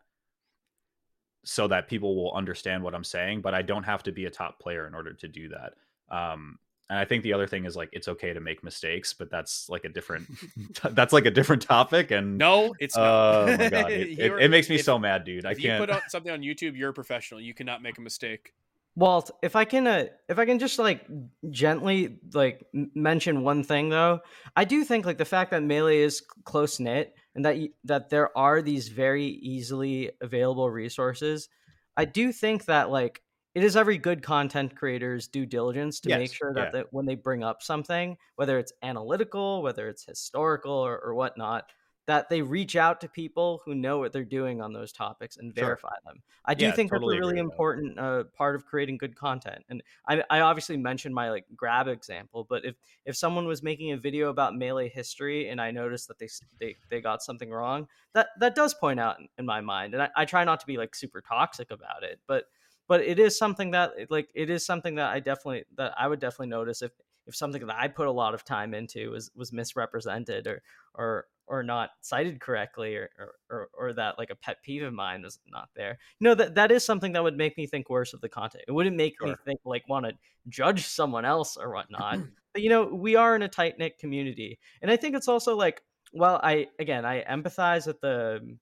so 1.45 1.67
that 1.67 1.87
people 1.87 2.15
will 2.15 2.33
understand 2.33 2.83
what 2.83 2.95
I'm 2.95 3.03
saying, 3.03 3.41
but 3.41 3.53
I 3.53 3.61
don't 3.61 3.83
have 3.83 4.03
to 4.03 4.11
be 4.11 4.25
a 4.25 4.29
top 4.29 4.59
player 4.59 4.87
in 4.87 4.95
order 4.95 5.13
to 5.13 5.27
do 5.27 5.49
that. 5.49 5.73
Um, 6.15 6.57
and 6.89 6.99
I 6.99 7.05
think 7.05 7.23
the 7.23 7.33
other 7.33 7.47
thing 7.47 7.65
is 7.65 7.75
like 7.75 7.89
it's 7.91 8.07
okay 8.07 8.33
to 8.33 8.39
make 8.39 8.63
mistakes, 8.63 9.13
but 9.13 9.31
that's 9.31 9.69
like 9.69 9.85
a 9.85 9.89
different 9.89 10.27
that's 10.91 11.13
like 11.13 11.25
a 11.25 11.31
different 11.31 11.61
topic. 11.61 12.11
And 12.11 12.37
no, 12.37 12.73
it's 12.79 12.97
oh 12.97 13.45
my 13.47 13.57
god, 13.69 13.91
it, 13.91 14.19
it, 14.19 14.31
it 14.33 14.51
makes 14.51 14.69
me 14.69 14.75
if, 14.75 14.83
so 14.83 14.99
mad, 14.99 15.23
dude. 15.23 15.45
I 15.45 15.53
can't. 15.53 15.81
You 15.81 15.93
put 15.93 16.11
something 16.11 16.31
on 16.31 16.41
YouTube, 16.41 16.77
you're 16.77 16.89
a 16.89 16.93
professional. 16.93 17.39
You 17.41 17.53
cannot 17.53 17.81
make 17.81 17.97
a 17.97 18.01
mistake. 18.01 18.53
Walt, 18.95 19.31
if 19.41 19.55
I 19.55 19.65
can, 19.65 19.87
uh, 19.87 20.05
if 20.29 20.37
I 20.37 20.45
can 20.45 20.59
just 20.59 20.77
like 20.77 21.07
gently 21.49 22.19
like 22.33 22.63
mention 22.73 23.41
one 23.41 23.63
thing 23.63 23.89
though, 23.89 24.19
I 24.55 24.65
do 24.65 24.83
think 24.83 25.05
like 25.05 25.17
the 25.17 25.25
fact 25.25 25.51
that 25.51 25.63
melee 25.63 25.97
is 25.97 26.21
close 26.43 26.79
knit 26.79 27.15
and 27.33 27.43
that 27.45 27.57
that 27.85 28.09
there 28.09 28.37
are 28.37 28.61
these 28.61 28.89
very 28.89 29.25
easily 29.25 30.11
available 30.21 30.69
resources. 30.69 31.49
I 31.97 32.05
do 32.05 32.31
think 32.31 32.65
that 32.65 32.91
like 32.91 33.23
it 33.55 33.63
is 33.63 33.75
every 33.75 33.97
good 33.97 34.23
content 34.23 34.75
creator's 34.75 35.27
due 35.27 35.45
diligence 35.45 35.99
to 36.01 36.09
yes, 36.09 36.19
make 36.19 36.33
sure 36.33 36.53
that, 36.53 36.65
yeah. 36.65 36.71
that 36.71 36.87
when 36.91 37.05
they 37.05 37.15
bring 37.15 37.43
up 37.43 37.61
something, 37.61 38.17
whether 38.35 38.57
it's 38.57 38.73
analytical, 38.81 39.61
whether 39.61 39.87
it's 39.87 40.03
historical 40.05 40.73
or, 40.73 40.99
or 40.99 41.13
whatnot, 41.13 41.65
that 42.05 42.27
they 42.29 42.41
reach 42.41 42.75
out 42.75 42.99
to 42.99 43.07
people 43.07 43.61
who 43.63 43.73
know 43.73 43.97
what 43.97 44.11
they're 44.11 44.25
doing 44.25 44.61
on 44.61 44.73
those 44.73 44.91
topics 44.91 45.37
and 45.37 45.55
verify 45.55 45.93
them. 46.05 46.21
I 46.43 46.53
do 46.53 46.65
yeah, 46.65 46.71
think 46.71 46.91
totally 46.91 47.15
that's 47.15 47.25
a 47.25 47.27
really 47.27 47.39
important 47.39 47.97
uh, 47.97 48.25
part 48.35 48.55
of 48.55 48.65
creating 48.65 48.97
good 48.97 49.15
content. 49.15 49.63
And 49.69 49.81
I, 50.07 50.21
I, 50.29 50.41
obviously 50.41 50.75
mentioned 50.75 51.15
my 51.15 51.29
like 51.29 51.45
grab 51.55 51.87
example, 51.87 52.45
but 52.49 52.65
if 52.65 52.75
if 53.05 53.15
someone 53.15 53.47
was 53.47 53.63
making 53.63 53.93
a 53.93 53.97
video 53.97 54.29
about 54.29 54.53
melee 54.53 54.89
history 54.89 55.47
and 55.47 55.61
I 55.61 55.71
noticed 55.71 56.09
that 56.09 56.19
they 56.19 56.27
they, 56.59 56.75
they 56.89 56.99
got 56.99 57.23
something 57.23 57.49
wrong, 57.49 57.87
that 58.13 58.27
that 58.41 58.53
does 58.53 58.73
point 58.73 58.99
out 58.99 59.19
in, 59.19 59.29
in 59.37 59.45
my 59.45 59.61
mind. 59.61 59.93
And 59.93 60.03
I, 60.03 60.09
I 60.13 60.25
try 60.25 60.43
not 60.43 60.59
to 60.59 60.65
be 60.65 60.75
like 60.75 60.95
super 60.95 61.21
toxic 61.21 61.71
about 61.71 62.03
it, 62.03 62.19
but 62.27 62.45
but 62.87 63.01
it 63.01 63.19
is 63.19 63.37
something 63.37 63.71
that 63.71 63.91
like 64.09 64.29
it 64.33 64.49
is 64.49 64.65
something 64.65 64.95
that 64.95 65.11
I 65.11 65.19
definitely 65.19 65.63
that 65.77 65.93
I 65.97 66.07
would 66.07 66.19
definitely 66.19 66.47
notice 66.47 66.81
if 66.81 66.91
if 67.25 67.35
something 67.35 67.65
that 67.67 67.77
I 67.77 67.87
put 67.87 68.07
a 68.07 68.11
lot 68.11 68.33
of 68.33 68.43
time 68.43 68.73
into 68.73 69.11
was 69.11 69.31
was 69.35 69.53
misrepresented 69.53 70.47
or 70.47 70.61
or 70.95 71.25
or 71.45 71.61
not 71.63 71.91
cited 72.01 72.39
correctly 72.39 72.95
or, 72.95 73.09
or 73.49 73.69
or 73.73 73.93
that 73.93 74.17
like 74.17 74.29
a 74.29 74.35
pet 74.35 74.57
peeve 74.63 74.83
of 74.83 74.93
mine 74.93 75.23
is 75.25 75.39
not 75.47 75.69
there. 75.75 75.97
You 76.19 76.25
know 76.25 76.35
that 76.35 76.55
that 76.55 76.71
is 76.71 76.83
something 76.83 77.13
that 77.13 77.23
would 77.23 77.37
make 77.37 77.57
me 77.57 77.67
think 77.67 77.89
worse 77.89 78.13
of 78.13 78.21
the 78.21 78.29
content. 78.29 78.65
It 78.67 78.71
wouldn't 78.71 78.95
make 78.95 79.15
sure. 79.19 79.29
me 79.29 79.35
think 79.45 79.59
like 79.65 79.87
want 79.87 80.05
to 80.05 80.13
judge 80.49 80.85
someone 80.85 81.25
else 81.25 81.57
or 81.57 81.73
whatnot. 81.73 82.19
But 82.53 82.61
you 82.61 82.69
know 82.69 82.85
we 82.85 83.15
are 83.15 83.35
in 83.35 83.41
a 83.41 83.47
tight-knit 83.47 83.97
community. 83.97 84.59
And 84.83 84.91
i 84.91 84.95
think 84.95 85.15
it's 85.15 85.27
also 85.27 85.55
like 85.55 85.81
well 86.13 86.39
i 86.43 86.67
again 86.77 87.03
i 87.03 87.23
empathize 87.23 87.87
with 87.87 87.99
the 87.99 88.57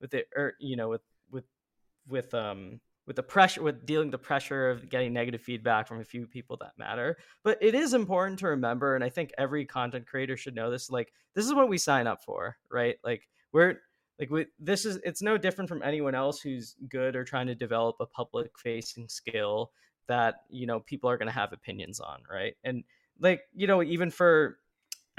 with 0.00 0.12
the 0.12 0.24
or 0.34 0.44
er, 0.44 0.54
you 0.58 0.76
know 0.76 0.88
with 0.88 1.02
with 1.30 1.44
with 2.08 2.32
um 2.32 2.80
with 3.06 3.16
the 3.16 3.22
pressure 3.22 3.62
with 3.62 3.84
dealing 3.86 4.10
the 4.10 4.18
pressure 4.18 4.70
of 4.70 4.88
getting 4.88 5.12
negative 5.12 5.42
feedback 5.42 5.86
from 5.86 6.00
a 6.00 6.04
few 6.04 6.26
people 6.26 6.56
that 6.60 6.72
matter. 6.78 7.16
But 7.42 7.58
it 7.60 7.74
is 7.74 7.94
important 7.94 8.38
to 8.40 8.48
remember 8.48 8.94
and 8.94 9.04
i 9.04 9.08
think 9.08 9.30
every 9.38 9.64
content 9.64 10.06
creator 10.06 10.36
should 10.36 10.54
know 10.54 10.70
this 10.70 10.90
like 10.90 11.12
this 11.34 11.44
is 11.44 11.54
what 11.54 11.68
we 11.68 11.78
sign 11.78 12.06
up 12.06 12.22
for 12.24 12.56
right? 12.70 12.96
Like 13.04 13.28
we're 13.52 13.76
like 14.18 14.30
we, 14.30 14.46
this 14.58 14.84
is 14.84 14.98
it's 15.04 15.22
no 15.22 15.36
different 15.36 15.68
from 15.68 15.82
anyone 15.82 16.14
else 16.14 16.40
who's 16.40 16.76
good 16.88 17.16
or 17.16 17.24
trying 17.24 17.46
to 17.48 17.54
develop 17.54 17.96
a 18.00 18.06
public 18.06 18.58
facing 18.58 19.08
skill 19.08 19.72
that 20.06 20.36
you 20.48 20.66
know 20.66 20.80
people 20.80 21.08
are 21.10 21.16
going 21.16 21.28
to 21.28 21.32
have 21.32 21.52
opinions 21.52 22.00
on 22.00 22.18
right? 22.30 22.54
And 22.64 22.84
like 23.20 23.42
you 23.54 23.66
know 23.66 23.82
even 23.82 24.10
for 24.10 24.58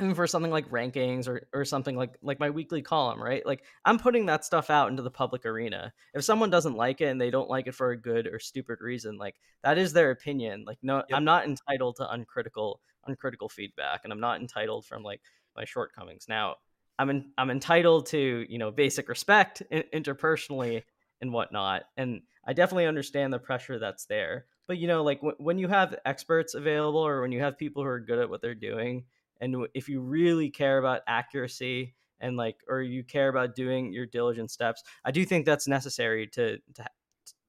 Mm, 0.01 0.13
for 0.13 0.27
something 0.27 0.51
like 0.51 0.69
rankings 0.69 1.25
or, 1.25 1.47
or 1.53 1.63
something 1.63 1.95
like 1.95 2.17
like 2.21 2.37
my 2.37 2.49
weekly 2.49 2.81
column 2.81 3.23
right? 3.23 3.45
Like 3.45 3.63
i'm 3.85 3.97
putting 3.97 4.25
that 4.25 4.43
stuff 4.43 4.69
out 4.69 4.89
into 4.89 5.01
the 5.01 5.09
public 5.11 5.45
arena. 5.45 5.93
If 6.13 6.25
someone 6.25 6.49
doesn't 6.49 6.75
like 6.75 6.99
it 6.99 7.05
and 7.05 7.21
they 7.21 7.29
don't 7.29 7.49
like 7.49 7.67
it 7.67 7.75
for 7.75 7.91
a 7.91 7.97
good 7.97 8.27
or 8.27 8.37
stupid 8.39 8.79
reason 8.81 9.17
like 9.17 9.35
that 9.63 9.77
is 9.77 9.93
their 9.93 10.11
opinion. 10.11 10.65
Like 10.67 10.79
no 10.81 10.97
yep. 10.97 11.05
i'm 11.13 11.23
not 11.23 11.45
entitled 11.45 11.95
to 11.97 12.11
uncritical 12.11 12.81
uncritical 13.07 13.47
feedback 13.47 14.01
and 14.03 14.11
i'm 14.11 14.19
not 14.19 14.41
entitled 14.41 14.85
from 14.85 15.01
like 15.01 15.21
my 15.55 15.63
shortcomings. 15.63 16.25
Now 16.27 16.55
i'm 16.99 17.09
in, 17.09 17.31
i'm 17.37 17.49
entitled 17.49 18.07
to 18.07 18.45
you 18.49 18.57
know 18.57 18.71
basic 18.71 19.07
respect 19.07 19.63
interpersonally 19.71 20.83
and 21.21 21.31
whatnot 21.31 21.83
and 21.95 22.21
i 22.45 22.51
definitely 22.51 22.85
understand 22.85 23.31
the 23.31 23.39
pressure 23.39 23.79
that's 23.79 24.07
there. 24.07 24.45
But 24.67 24.77
you 24.77 24.89
know 24.89 25.03
like 25.03 25.19
w- 25.19 25.37
when 25.37 25.57
you 25.57 25.69
have 25.69 25.95
experts 26.05 26.53
available 26.53 26.99
or 26.99 27.21
when 27.21 27.31
you 27.31 27.39
have 27.39 27.57
people 27.57 27.81
who 27.81 27.87
are 27.87 27.99
good 28.01 28.19
at 28.19 28.29
what 28.29 28.41
they're 28.41 28.55
doing 28.55 29.05
and 29.41 29.67
if 29.73 29.89
you 29.89 30.01
really 30.01 30.49
care 30.49 30.77
about 30.77 31.01
accuracy 31.07 31.95
and 32.19 32.37
like 32.37 32.57
or 32.67 32.81
you 32.81 33.03
care 33.03 33.29
about 33.29 33.55
doing 33.55 33.91
your 33.91 34.05
diligent 34.05 34.49
steps 34.49 34.83
i 35.03 35.11
do 35.11 35.25
think 35.25 35.45
that's 35.45 35.67
necessary 35.67 36.27
to 36.27 36.57
to 36.73 36.85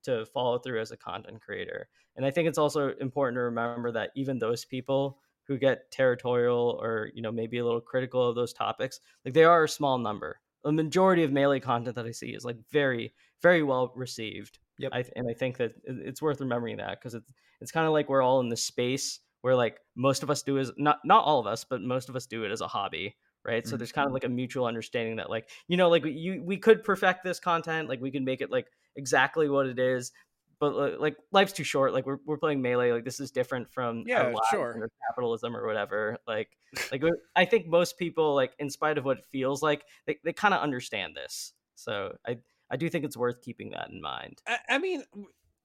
to 0.06 0.24
follow 0.26 0.58
through 0.58 0.80
as 0.80 0.92
a 0.92 0.96
content 0.96 1.40
creator. 1.42 1.88
And 2.16 2.24
i 2.24 2.30
think 2.30 2.48
it's 2.48 2.58
also 2.58 2.94
important 3.00 3.36
to 3.36 3.42
remember 3.42 3.92
that 3.92 4.10
even 4.16 4.38
those 4.38 4.64
people 4.64 5.18
who 5.46 5.58
get 5.58 5.90
territorial 5.90 6.78
or 6.80 7.10
you 7.14 7.22
know 7.22 7.32
maybe 7.32 7.58
a 7.58 7.64
little 7.64 7.80
critical 7.80 8.28
of 8.28 8.34
those 8.34 8.52
topics 8.52 9.00
like 9.24 9.34
they 9.34 9.44
are 9.44 9.64
a 9.64 9.68
small 9.68 9.98
number. 9.98 10.40
The 10.64 10.72
majority 10.72 11.22
of 11.22 11.32
melee 11.32 11.60
content 11.60 11.96
that 11.96 12.06
i 12.06 12.12
see 12.12 12.30
is 12.30 12.44
like 12.44 12.56
very 12.70 13.12
very 13.42 13.62
well 13.62 13.92
received. 13.94 14.58
Yep. 14.78 14.92
I, 14.94 15.04
and 15.16 15.26
i 15.28 15.34
think 15.34 15.58
that 15.58 15.72
it's 15.84 16.22
worth 16.22 16.40
remembering 16.40 16.78
that 16.78 16.98
because 17.00 17.14
it's 17.14 17.32
it's 17.60 17.72
kind 17.72 17.86
of 17.86 17.92
like 17.92 18.08
we're 18.08 18.22
all 18.22 18.40
in 18.40 18.48
this 18.48 18.64
space 18.64 19.20
where 19.42 19.54
like 19.54 19.80
most 19.94 20.22
of 20.22 20.30
us 20.30 20.42
do 20.42 20.58
is 20.58 20.72
not 20.76 20.98
not 21.04 21.24
all 21.24 21.38
of 21.40 21.46
us, 21.46 21.64
but 21.64 21.82
most 21.82 22.08
of 22.08 22.16
us 22.16 22.26
do 22.26 22.44
it 22.44 22.50
as 22.50 22.60
a 22.60 22.68
hobby, 22.68 23.16
right? 23.44 23.62
Mm-hmm. 23.62 23.70
So 23.70 23.76
there's 23.76 23.92
kind 23.92 24.06
of 24.06 24.12
like 24.12 24.24
a 24.24 24.28
mutual 24.28 24.66
understanding 24.66 25.16
that 25.16 25.30
like 25.30 25.48
you 25.68 25.76
know 25.76 25.88
like 25.88 26.04
you 26.04 26.42
we 26.42 26.56
could 26.56 26.84
perfect 26.84 27.24
this 27.24 27.40
content, 27.40 27.88
like 27.88 28.00
we 28.00 28.10
could 28.10 28.24
make 28.24 28.40
it 28.40 28.50
like 28.50 28.66
exactly 28.96 29.48
what 29.48 29.66
it 29.66 29.78
is, 29.78 30.12
but 30.58 31.00
like 31.00 31.16
life's 31.32 31.52
too 31.52 31.64
short. 31.64 31.92
Like 31.92 32.06
we're 32.06 32.18
we're 32.24 32.38
playing 32.38 32.62
melee. 32.62 32.92
Like 32.92 33.04
this 33.04 33.20
is 33.20 33.30
different 33.30 33.70
from 33.70 34.04
yeah, 34.06 34.32
sure, 34.50 34.74
or 34.78 34.90
capitalism 35.08 35.56
or 35.56 35.66
whatever. 35.66 36.18
Like 36.26 36.56
like 36.92 37.02
I 37.34 37.44
think 37.44 37.66
most 37.66 37.98
people 37.98 38.34
like 38.34 38.52
in 38.58 38.70
spite 38.70 38.98
of 38.98 39.04
what 39.04 39.18
it 39.18 39.26
feels 39.26 39.62
like, 39.62 39.84
they 40.06 40.18
they 40.24 40.32
kind 40.32 40.54
of 40.54 40.62
understand 40.62 41.14
this. 41.14 41.52
So 41.74 42.16
I 42.26 42.38
I 42.70 42.76
do 42.76 42.88
think 42.88 43.04
it's 43.04 43.16
worth 43.16 43.42
keeping 43.42 43.70
that 43.70 43.90
in 43.90 44.00
mind. 44.00 44.40
I, 44.46 44.58
I 44.70 44.78
mean, 44.78 45.04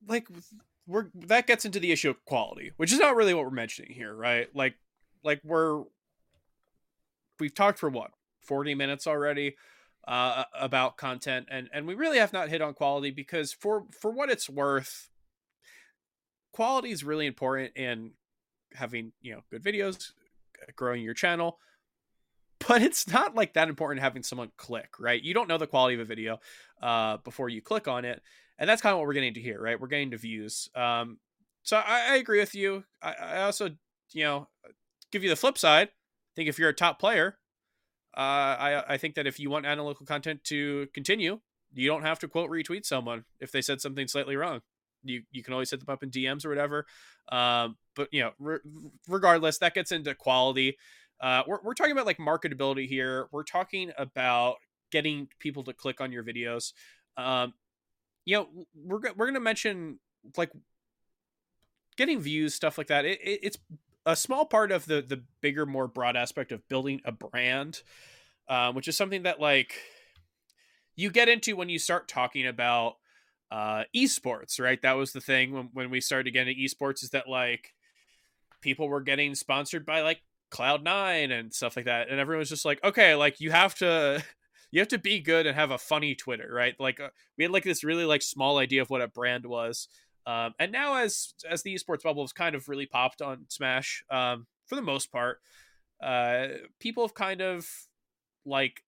like 0.07 0.28
we're 0.91 1.07
that 1.15 1.47
gets 1.47 1.65
into 1.65 1.79
the 1.79 1.91
issue 1.91 2.09
of 2.09 2.23
quality, 2.25 2.71
which 2.77 2.91
is 2.91 2.99
not 2.99 3.15
really 3.15 3.33
what 3.33 3.45
we're 3.45 3.51
mentioning 3.51 3.91
here, 3.91 4.13
right? 4.13 4.47
Like 4.53 4.75
like 5.23 5.41
we're 5.43 5.83
we've 7.39 7.55
talked 7.55 7.79
for 7.79 7.89
what 7.89 8.11
40 8.41 8.75
minutes 8.75 9.07
already 9.07 9.55
uh, 10.07 10.43
about 10.59 10.97
content 10.97 11.47
and 11.49 11.69
and 11.73 11.85
we 11.85 11.95
really 11.95 12.17
have 12.17 12.33
not 12.33 12.49
hit 12.49 12.61
on 12.61 12.73
quality 12.73 13.11
because 13.11 13.53
for 13.53 13.85
for 13.91 14.11
what 14.11 14.29
it's 14.29 14.49
worth 14.49 15.09
quality 16.51 16.91
is 16.91 17.03
really 17.03 17.27
important 17.27 17.75
in 17.75 18.11
having 18.73 19.11
you 19.21 19.33
know 19.33 19.41
good 19.51 19.63
videos 19.63 20.11
growing 20.75 21.03
your 21.03 21.13
channel 21.13 21.59
but 22.67 22.81
it's 22.81 23.07
not 23.07 23.35
like 23.35 23.53
that 23.53 23.69
important 23.69 24.01
having 24.01 24.23
someone 24.23 24.51
click 24.57 24.99
right 24.99 25.21
you 25.21 25.33
don't 25.33 25.47
know 25.47 25.57
the 25.59 25.67
quality 25.67 25.93
of 25.95 26.01
a 26.01 26.05
video 26.05 26.39
uh, 26.81 27.17
before 27.17 27.49
you 27.49 27.61
click 27.61 27.87
on 27.87 28.03
it 28.03 28.21
and 28.62 28.70
that's 28.70 28.82
kind 28.82 28.93
of 28.93 28.99
what 28.99 29.07
we're 29.07 29.14
getting 29.14 29.34
to 29.34 29.41
here, 29.41 29.59
right? 29.59 29.82
We're 29.82 29.88
getting 29.88 30.12
to 30.12 30.18
views. 30.18 30.70
Um, 30.76 31.18
so 31.64 31.78
I, 31.78 32.12
I 32.12 32.16
agree 32.18 32.39
with 32.39 32.53
you. 32.53 32.84
I, 33.01 33.14
I, 33.14 33.41
also, 33.41 33.72
you 34.14 34.24
know, 34.24 34.49
give 35.12 35.24
you 35.24 35.30
the 35.30 35.36
flip 35.36 35.57
side. 35.57 35.88
I 35.88 36.32
think 36.36 36.47
if 36.47 36.59
you're 36.59 36.70
a 36.70 36.74
top 36.74 36.99
player, 36.99 37.39
uh, 38.16 38.20
I 38.20 38.84
I 38.88 38.97
think 38.97 39.16
that 39.16 39.26
if 39.26 39.39
you 39.39 39.49
want 39.49 39.66
analytical 39.66 40.05
content 40.05 40.43
to 40.45 40.88
continue, 40.93 41.39
you 41.74 41.88
don't 41.88 42.03
have 42.03 42.20
to 42.20 42.28
quote 42.28 42.51
retweet 42.51 42.86
someone 42.86 43.26
if 43.39 43.51
they 43.51 43.62
said 43.62 43.82
something 43.82 44.07
slightly 44.07 44.36
wrong. 44.36 44.62
You 45.03 45.24
you 45.32 45.41
can 45.41 45.53
always 45.53 45.72
hit 45.72 45.80
them 45.80 45.91
up 45.91 46.03
in 46.03 46.12
DMs 46.12 46.45
or 46.45 46.49
whatever. 46.49 46.86
Um, 47.32 47.78
but 47.95 48.09
you 48.12 48.22
know, 48.22 48.32
re- 48.38 48.59
regardless, 49.07 49.57
that 49.57 49.74
gets 49.74 49.91
into 49.91 50.14
quality. 50.14 50.78
Uh, 51.20 51.41
we're 51.47 51.59
we're 51.64 51.74
talking 51.74 51.93
about 51.93 52.05
like 52.05 52.18
marketability 52.18 52.88
here. 52.88 53.28
We're 53.32 53.43
talking 53.43 53.91
about 53.97 54.57
getting 54.91 55.30
people 55.39 55.64
to 55.64 55.74
click 55.74 55.99
on 55.99 56.12
your 56.12 56.24
videos. 56.24 56.74
Um, 57.18 57.53
you 58.26 58.38
know, 58.38 58.47
we're 58.76 58.99
we're 59.15 59.26
gonna 59.28 59.39
mention 59.39 59.99
like 60.38 60.51
getting 61.97 62.19
views, 62.19 62.53
stuff 62.53 62.78
like 62.78 62.88
that. 62.88 63.05
It, 63.05 63.19
it, 63.22 63.39
it's 63.43 63.57
a 64.05 64.15
small 64.15 64.45
part 64.45 64.72
of 64.72 64.86
the 64.86 65.01
the 65.01 65.24
bigger, 65.41 65.65
more 65.65 65.88
broad 65.88 66.15
aspect 66.15 66.51
of 66.51 66.67
building 66.67 67.01
a 67.05 67.11
brand, 67.11 67.82
um, 68.47 68.76
which 68.76 68.88
is 68.88 68.97
something 68.97 69.24
that 69.24 69.39
like 69.39 69.76
you 70.95 71.09
get 71.09 71.30
into 71.30 71.55
when 71.55 71.69
you 71.69 71.80
start 71.80 72.07
talking 72.07 72.47
about 72.47 72.97
uh, 73.51 73.84
esports, 73.95 74.59
right? 74.59 74.82
That 74.82 74.93
was 74.93 75.11
the 75.11 75.22
thing 75.22 75.53
when, 75.53 75.69
when 75.74 75.89
we 75.89 76.01
started 76.01 76.32
getting 76.32 76.57
esports 76.57 77.03
is 77.03 77.09
that 77.09 77.28
like 77.28 77.74
people 78.61 78.88
were 78.88 79.01
getting 79.01 79.36
sponsored 79.36 79.86
by 79.86 80.01
like 80.01 80.22
Cloud9 80.51 81.32
and 81.32 81.53
stuff 81.53 81.76
like 81.76 81.86
that. 81.86 82.09
And 82.09 82.19
everyone 82.19 82.39
was 82.39 82.49
just 82.49 82.65
like, 82.65 82.84
okay, 82.84 83.15
like 83.15 83.39
you 83.39 83.51
have 83.51 83.76
to 83.76 84.24
you 84.72 84.80
have 84.80 84.88
to 84.89 84.97
be 84.97 85.19
good 85.19 85.45
and 85.45 85.55
have 85.55 85.72
a 85.72 85.78
funny 85.78 86.15
Twitter, 86.15 86.49
right? 86.51 86.76
Like 86.80 86.99
uh, 86.99 87.09
we 87.38 87.43
had 87.43 87.51
like 87.51 87.63
this 87.63 87.84
really 87.84 88.05
like 88.05 88.22
small 88.22 88.57
idea 88.57 88.82
of 88.82 88.89
what 88.89 89.01
a 89.01 89.07
brand 89.07 89.45
was. 89.45 89.88
Um, 90.26 90.53
and 90.59 90.72
now 90.72 90.95
as 90.95 91.34
as 91.49 91.63
the 91.63 91.76
esports 91.76 92.03
bubble 92.03 92.24
has 92.24 92.32
kind 92.32 92.55
of 92.55 92.69
really 92.69 92.86
popped 92.86 93.22
on 93.22 93.45
Smash, 93.49 94.03
um, 94.09 94.47
for 94.65 94.76
the 94.76 94.82
most 94.82 95.11
part, 95.11 95.39
uh, 96.01 96.47
people 96.80 97.03
have 97.03 97.13
kind 97.13 97.41
of 97.41 97.67
like 98.45 98.84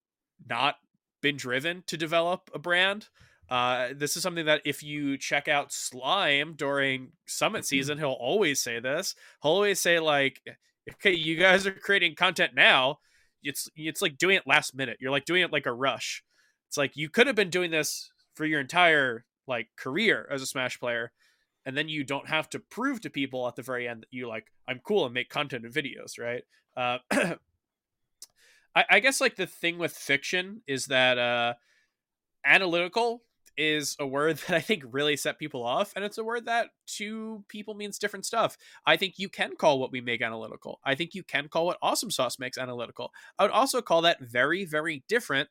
not 0.48 0.76
been 1.22 1.38
driven 1.38 1.84
to 1.88 1.98
develop 1.98 2.50
a 2.54 2.60
brand. 2.60 3.08
Uh, 3.50 3.90
this 3.94 4.16
is 4.16 4.24
something 4.24 4.46
that 4.46 4.62
if 4.66 4.82
you 4.82 5.18
check 5.18 5.48
out 5.48 5.74
Slime 5.74 6.54
during 6.56 7.12
Summit 7.26 7.60
mm-hmm. 7.60 7.66
season, 7.66 7.98
he'll 7.98 8.12
always 8.12 8.62
say 8.62 8.80
this. 8.80 9.16
He'll 9.42 9.52
always 9.52 9.80
say 9.80 10.00
like, 10.00 10.42
"Okay, 10.90 11.14
you 11.14 11.36
guys 11.36 11.68
are 11.68 11.72
creating 11.72 12.16
content 12.16 12.54
now. 12.56 13.00
It's 13.44 13.70
it's 13.76 14.02
like 14.02 14.18
doing 14.18 14.36
it 14.36 14.48
last 14.48 14.76
minute. 14.76 14.98
You're 15.00 15.12
like 15.12 15.26
doing 15.26 15.42
it 15.42 15.52
like 15.52 15.66
a 15.66 15.74
rush. 15.74 16.24
It's 16.68 16.78
like 16.78 16.96
you 16.96 17.10
could 17.10 17.28
have 17.28 17.36
been 17.36 17.50
doing 17.50 17.72
this 17.72 18.12
for 18.36 18.46
your 18.46 18.60
entire 18.60 19.26
like 19.48 19.70
career 19.76 20.28
as 20.32 20.42
a 20.42 20.46
Smash 20.46 20.80
player, 20.80 21.12
and 21.66 21.78
then 21.78 21.90
you 21.90 22.04
don't 22.04 22.30
have 22.30 22.50
to 22.50 22.60
prove 22.60 23.02
to 23.02 23.10
people 23.10 23.48
at 23.48 23.56
the 23.56 23.62
very 23.62 23.88
end 23.88 24.02
that 24.02 24.08
you 24.12 24.28
like 24.28 24.48
I'm 24.68 24.80
cool 24.84 25.06
and 25.06 25.14
make 25.14 25.30
content 25.30 25.66
and 25.66 25.74
videos, 25.74 26.20
right? 26.20 26.44
Uh, 26.76 26.98
I, 28.76 28.86
I 28.90 29.00
guess 29.00 29.22
like 29.22 29.36
the 29.36 29.46
thing 29.48 29.78
with 29.78 29.94
fiction 29.94 30.62
is 30.68 30.88
that 30.88 31.18
uh, 31.18 31.54
analytical 32.46 33.24
is 33.58 33.96
a 34.00 34.08
word 34.08 34.38
that 34.48 34.56
I 34.56 34.62
think 34.62 34.84
really 34.92 35.16
set 35.16 35.40
people 35.40 35.64
off, 35.64 35.94
and 35.96 36.04
it's 36.04 36.18
a 36.18 36.24
word 36.24 36.46
that 36.46 36.70
to 36.98 37.44
people 37.48 37.74
means 37.74 37.98
different 37.98 38.26
stuff. 38.26 38.58
I 38.86 38.98
think 38.98 39.16
you 39.18 39.30
can 39.30 39.56
call 39.56 39.80
what 39.80 39.92
we 39.92 40.02
make 40.02 40.22
analytical. 40.22 40.80
I 40.84 40.96
think 40.96 41.14
you 41.14 41.24
can 41.24 41.48
call 41.48 41.66
what 41.66 41.78
Awesome 41.82 42.12
Sauce 42.12 42.40
makes 42.40 42.58
analytical. 42.58 43.12
I 43.38 43.44
would 43.44 43.52
also 43.52 43.82
call 43.82 44.02
that 44.04 44.22
very, 44.22 44.66
very 44.66 45.04
different 45.08 45.50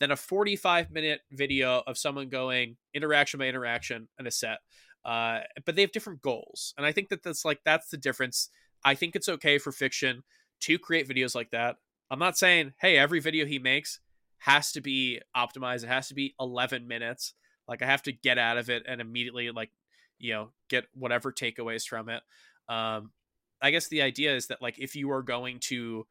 than 0.00 0.10
a 0.10 0.16
45 0.16 0.90
minute 0.90 1.20
video 1.30 1.82
of 1.86 1.96
someone 1.98 2.28
going 2.28 2.76
interaction 2.92 3.38
by 3.38 3.46
interaction 3.46 4.08
and 4.18 4.26
a 4.26 4.30
set. 4.30 4.58
Uh, 5.04 5.40
but 5.64 5.76
they 5.76 5.82
have 5.82 5.92
different 5.92 6.22
goals, 6.22 6.74
and 6.76 6.86
I 6.86 6.92
think 6.92 7.10
that 7.10 7.22
that's 7.22 7.44
like 7.44 7.60
that's 7.64 7.90
the 7.90 7.98
difference. 7.98 8.48
I 8.84 8.94
think 8.94 9.16
it's 9.16 9.28
okay 9.28 9.58
for 9.58 9.72
fiction 9.72 10.22
to 10.60 10.78
create 10.78 11.08
videos 11.08 11.34
like 11.34 11.50
that. 11.50 11.76
I'm 12.10 12.18
not 12.18 12.38
saying, 12.38 12.72
hey, 12.80 12.96
every 12.96 13.20
video 13.20 13.46
he 13.46 13.58
makes 13.58 14.00
has 14.38 14.72
to 14.72 14.80
be 14.80 15.20
optimized. 15.36 15.84
It 15.84 15.88
has 15.88 16.08
to 16.08 16.14
be 16.14 16.34
11 16.38 16.86
minutes. 16.86 17.34
Like 17.68 17.82
I 17.82 17.86
have 17.86 18.02
to 18.02 18.12
get 18.12 18.38
out 18.38 18.58
of 18.58 18.70
it 18.70 18.84
and 18.86 19.00
immediately 19.00 19.50
like, 19.50 19.70
you 20.18 20.32
know, 20.32 20.50
get 20.68 20.86
whatever 20.94 21.32
takeaways 21.32 21.86
from 21.86 22.08
it. 22.08 22.22
Um, 22.68 23.10
I 23.60 23.70
guess 23.70 23.88
the 23.88 24.02
idea 24.02 24.34
is 24.34 24.48
that 24.48 24.62
like 24.62 24.78
if 24.78 24.94
you 24.96 25.10
are 25.10 25.22
going 25.22 25.58
to 25.60 26.06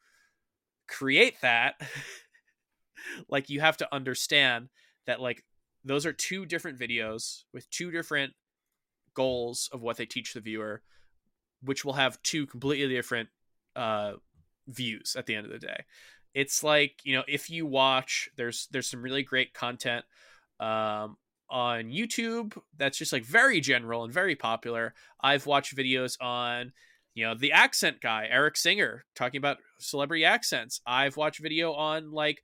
create 0.88 1.40
that, 1.42 1.76
like 3.30 3.50
you 3.50 3.60
have 3.60 3.78
to 3.78 3.94
understand 3.94 4.70
that 5.06 5.22
like 5.22 5.44
those 5.84 6.06
are 6.06 6.14
two 6.14 6.46
different 6.46 6.80
videos 6.80 7.44
with 7.54 7.70
two 7.70 7.92
different 7.92 8.34
goals 9.14 9.70
of 9.72 9.82
what 9.82 9.98
they 9.98 10.06
teach 10.06 10.34
the 10.34 10.40
viewer, 10.40 10.82
which 11.64 11.86
will 11.86 11.94
have 11.94 12.22
two 12.24 12.46
completely 12.46 12.94
different 12.94 13.30
uh 13.76 14.14
views 14.68 15.16
at 15.18 15.26
the 15.26 15.36
end 15.36 15.46
of 15.46 15.52
the 15.52 15.60
day. 15.60 15.84
It's 16.34 16.64
like, 16.64 17.02
you 17.04 17.16
know, 17.16 17.24
if 17.28 17.50
you 17.50 17.66
watch 17.66 18.30
there's 18.36 18.68
there's 18.72 18.88
some 18.88 19.02
really 19.02 19.24
great 19.24 19.54
content 19.54 20.06
um 20.60 21.18
on 21.54 21.86
YouTube 21.86 22.58
that's 22.78 22.98
just 22.98 23.14
like 23.14 23.24
very 23.24 23.62
general 23.62 24.04
and 24.04 24.12
very 24.12 24.36
popular. 24.36 24.94
I've 25.22 25.46
watched 25.46 25.78
videos 25.78 26.18
on 26.20 26.74
you 27.14 27.24
know 27.24 27.36
the 27.36 27.52
accent 27.52 28.02
guy 28.02 28.28
Erik 28.30 28.58
Singer 28.58 29.06
talking 29.16 29.38
about 29.38 29.58
celebrity 29.80 30.26
accents. 30.26 30.82
I've 30.86 31.16
watched 31.16 31.40
video 31.40 31.74
on 31.74 32.12
like 32.12 32.42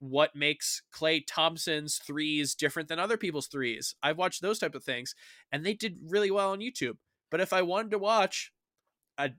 what 0.00 0.34
makes 0.34 0.80
Klay 0.94 1.22
Thompson's 1.26 1.98
threes 1.98 2.54
different 2.54 2.88
than 2.88 2.98
other 2.98 3.18
people's 3.18 3.48
threes. 3.48 3.94
I've 4.02 4.16
watched 4.16 4.40
those 4.40 4.58
type 4.58 4.74
of 4.74 4.82
things 4.82 5.14
and 5.52 5.64
they 5.64 5.74
did 5.74 5.98
really 6.08 6.30
well 6.30 6.52
on 6.52 6.60
YouTube. 6.60 6.96
But 7.30 7.40
if 7.40 7.52
I 7.52 7.62
wanted 7.62 7.90
to 7.90 7.98
watch 7.98 8.50
a 9.18 9.30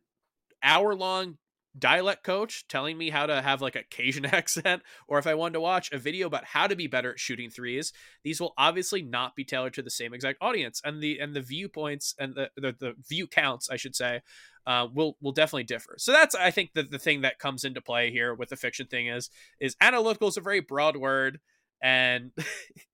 hour 0.61 0.93
long 0.93 1.37
dialect 1.79 2.23
coach 2.23 2.67
telling 2.67 2.97
me 2.97 3.09
how 3.09 3.25
to 3.25 3.41
have 3.41 3.61
like 3.61 3.75
a 3.75 3.83
Cajun 3.83 4.25
accent, 4.33 4.81
or 5.07 5.17
if 5.19 5.27
I 5.27 5.35
wanted 5.35 5.53
to 5.53 5.61
watch 5.61 5.91
a 5.91 5.97
video 5.97 6.27
about 6.27 6.45
how 6.45 6.67
to 6.67 6.75
be 6.75 6.87
better 6.87 7.11
at 7.11 7.19
shooting 7.19 7.49
threes, 7.49 7.93
these 8.23 8.39
will 8.39 8.53
obviously 8.57 9.01
not 9.01 9.35
be 9.35 9.43
tailored 9.43 9.73
to 9.75 9.81
the 9.81 9.89
same 9.89 10.13
exact 10.13 10.37
audience, 10.41 10.81
and 10.83 11.01
the 11.01 11.19
and 11.19 11.35
the 11.35 11.41
viewpoints 11.41 12.15
and 12.19 12.35
the 12.35 12.49
the, 12.55 12.75
the 12.77 12.93
view 13.07 13.27
counts, 13.27 13.69
I 13.69 13.77
should 13.77 13.95
say, 13.95 14.21
uh, 14.67 14.87
will 14.93 15.17
will 15.21 15.31
definitely 15.31 15.63
differ. 15.63 15.95
So 15.97 16.11
that's 16.11 16.35
I 16.35 16.51
think 16.51 16.71
the 16.73 16.83
the 16.83 16.99
thing 16.99 17.21
that 17.21 17.39
comes 17.39 17.63
into 17.63 17.81
play 17.81 18.11
here 18.11 18.33
with 18.33 18.49
the 18.49 18.57
fiction 18.57 18.87
thing 18.87 19.07
is 19.07 19.29
is 19.59 19.75
analytical 19.81 20.27
is 20.27 20.37
a 20.37 20.41
very 20.41 20.59
broad 20.59 20.97
word, 20.97 21.39
and 21.81 22.31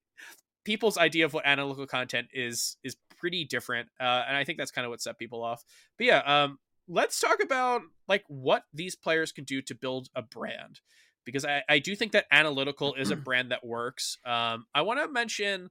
people's 0.66 0.98
idea 0.98 1.26
of 1.26 1.34
what 1.34 1.46
analytical 1.46 1.88
content 1.88 2.28
is 2.34 2.78
is 2.84 2.96
pretty 3.20 3.46
different, 3.46 3.90
uh, 4.00 4.24
and 4.28 4.38
I 4.38 4.44
think 4.44 4.58
that's 4.58 4.72
kind 4.72 4.86
of 4.86 4.90
what 4.90 5.02
set 5.02 5.18
people 5.18 5.44
off. 5.44 5.64
But 5.98 6.08
yeah, 6.08 6.20
um, 6.20 6.60
let's 6.88 7.20
talk 7.20 7.42
about 7.42 7.82
like 8.08 8.24
what 8.28 8.64
these 8.74 8.96
players 8.96 9.32
can 9.32 9.44
do 9.44 9.62
to 9.64 9.76
build 9.76 10.10
a 10.16 10.22
brand 10.22 10.82
because 11.26 11.44
I, 11.44 11.64
I 11.68 11.80
do 11.80 11.96
think 11.96 12.12
that 12.12 12.26
analytical 12.32 12.94
is 12.94 13.12
a 13.12 13.16
brand 13.16 13.52
that 13.52 13.66
works. 13.66 14.18
Um, 14.26 14.66
I 14.74 14.84
want 14.84 15.00
to 15.00 15.08
mention 15.08 15.70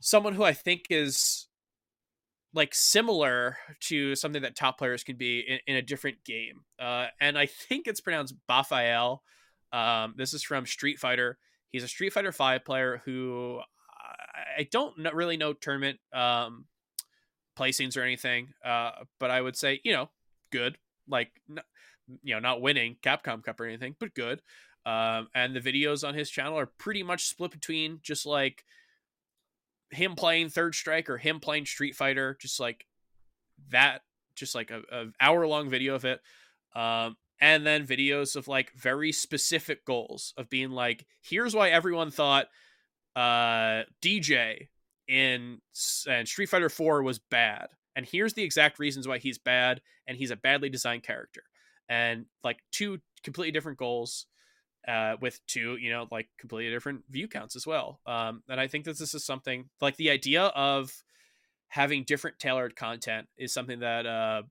someone 0.00 0.34
who 0.34 0.44
I 0.44 0.52
think 0.52 0.86
is 0.90 1.48
like 2.52 2.74
similar 2.74 3.56
to 3.80 4.14
something 4.14 4.42
that 4.42 4.54
top 4.54 4.78
players 4.78 5.02
can 5.02 5.16
be 5.16 5.40
in, 5.40 5.58
in 5.66 5.76
a 5.76 5.82
different 5.82 6.24
game. 6.24 6.62
Uh, 6.78 7.06
and 7.20 7.36
I 7.36 7.46
think 7.46 7.88
it's 7.88 8.00
pronounced 8.00 8.34
Bafael. 8.48 9.18
Um, 9.72 10.14
this 10.16 10.32
is 10.32 10.44
from 10.44 10.66
Street 10.66 11.00
Fighter. 11.00 11.36
He's 11.72 11.82
a 11.82 11.88
Street 11.88 12.12
Fighter 12.12 12.30
5 12.30 12.64
player 12.64 13.02
who 13.04 13.60
I 14.56 14.68
don't 14.70 14.96
really 15.12 15.36
know 15.36 15.52
tournament 15.52 15.98
um, 16.12 16.66
placings 17.58 17.96
or 17.96 18.02
anything. 18.02 18.48
Uh, 18.64 18.90
but 19.18 19.30
I 19.30 19.40
would 19.40 19.56
say, 19.56 19.80
you 19.84 19.92
know, 19.92 20.10
good. 20.50 20.78
Like, 21.08 21.30
you 22.22 22.34
know, 22.34 22.40
not 22.40 22.60
winning 22.60 22.96
Capcom 23.02 23.42
Cup 23.42 23.60
or 23.60 23.66
anything, 23.66 23.96
but 23.98 24.14
good. 24.14 24.40
Um, 24.86 25.28
and 25.34 25.54
the 25.54 25.60
videos 25.60 26.06
on 26.06 26.14
his 26.14 26.30
channel 26.30 26.58
are 26.58 26.70
pretty 26.78 27.02
much 27.02 27.26
split 27.26 27.50
between 27.50 28.00
just 28.02 28.26
like 28.26 28.64
him 29.90 30.14
playing 30.14 30.50
Third 30.50 30.74
Strike 30.74 31.08
or 31.08 31.16
him 31.16 31.40
playing 31.40 31.66
Street 31.66 31.94
Fighter, 31.94 32.36
just 32.40 32.60
like 32.60 32.86
that, 33.70 34.02
just 34.34 34.54
like 34.54 34.70
a, 34.70 34.82
a 34.92 35.04
hour 35.20 35.46
long 35.46 35.70
video 35.70 35.94
of 35.94 36.04
it. 36.04 36.20
Um, 36.74 37.16
and 37.40 37.66
then 37.66 37.86
videos 37.86 38.36
of 38.36 38.48
like 38.48 38.72
very 38.72 39.12
specific 39.12 39.84
goals 39.84 40.34
of 40.36 40.50
being 40.50 40.70
like, 40.70 41.06
here's 41.22 41.54
why 41.54 41.70
everyone 41.70 42.10
thought 42.10 42.46
uh, 43.16 43.82
DJ 44.02 44.68
in 45.08 45.60
and 46.08 46.28
Street 46.28 46.48
Fighter 46.48 46.68
4 46.68 47.02
was 47.02 47.18
bad. 47.18 47.68
And 47.96 48.06
here's 48.06 48.34
the 48.34 48.42
exact 48.42 48.78
reasons 48.78 49.06
why 49.06 49.18
he's 49.18 49.38
bad 49.38 49.80
and 50.06 50.16
he's 50.16 50.30
a 50.30 50.36
badly 50.36 50.68
designed 50.68 51.02
character. 51.02 51.42
And 51.88 52.26
like 52.42 52.58
two 52.72 53.00
completely 53.22 53.52
different 53.52 53.78
goals 53.78 54.26
uh, 54.88 55.16
with 55.20 55.40
two, 55.46 55.76
you 55.76 55.90
know, 55.90 56.06
like 56.10 56.28
completely 56.38 56.72
different 56.72 57.02
view 57.08 57.28
counts 57.28 57.56
as 57.56 57.66
well. 57.66 58.00
Um, 58.06 58.42
and 58.48 58.60
I 58.60 58.66
think 58.66 58.84
that 58.84 58.98
this 58.98 59.14
is 59.14 59.24
something 59.24 59.68
like 59.80 59.96
the 59.96 60.10
idea 60.10 60.44
of 60.44 60.92
having 61.68 62.04
different 62.04 62.38
tailored 62.38 62.76
content 62.76 63.26
is 63.36 63.52
something 63.52 63.80
that 63.80 64.06
uh, 64.06 64.42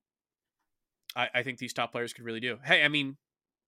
I, 1.16 1.30
I 1.36 1.44
think 1.44 1.58
these 1.58 1.74
top 1.74 1.92
players 1.92 2.14
could 2.14 2.26
really 2.26 2.40
do. 2.40 2.58
Hey, 2.64 2.84
I 2.84 2.88
mean, 2.88 3.18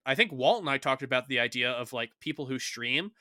I 0.05 0.15
think 0.15 0.31
Walt 0.31 0.61
and 0.61 0.69
I 0.69 0.77
talked 0.77 1.03
about 1.03 1.27
the 1.27 1.39
idea 1.39 1.71
of 1.71 1.93
like 1.93 2.11
people 2.19 2.45
who 2.45 2.59
stream 2.59 3.11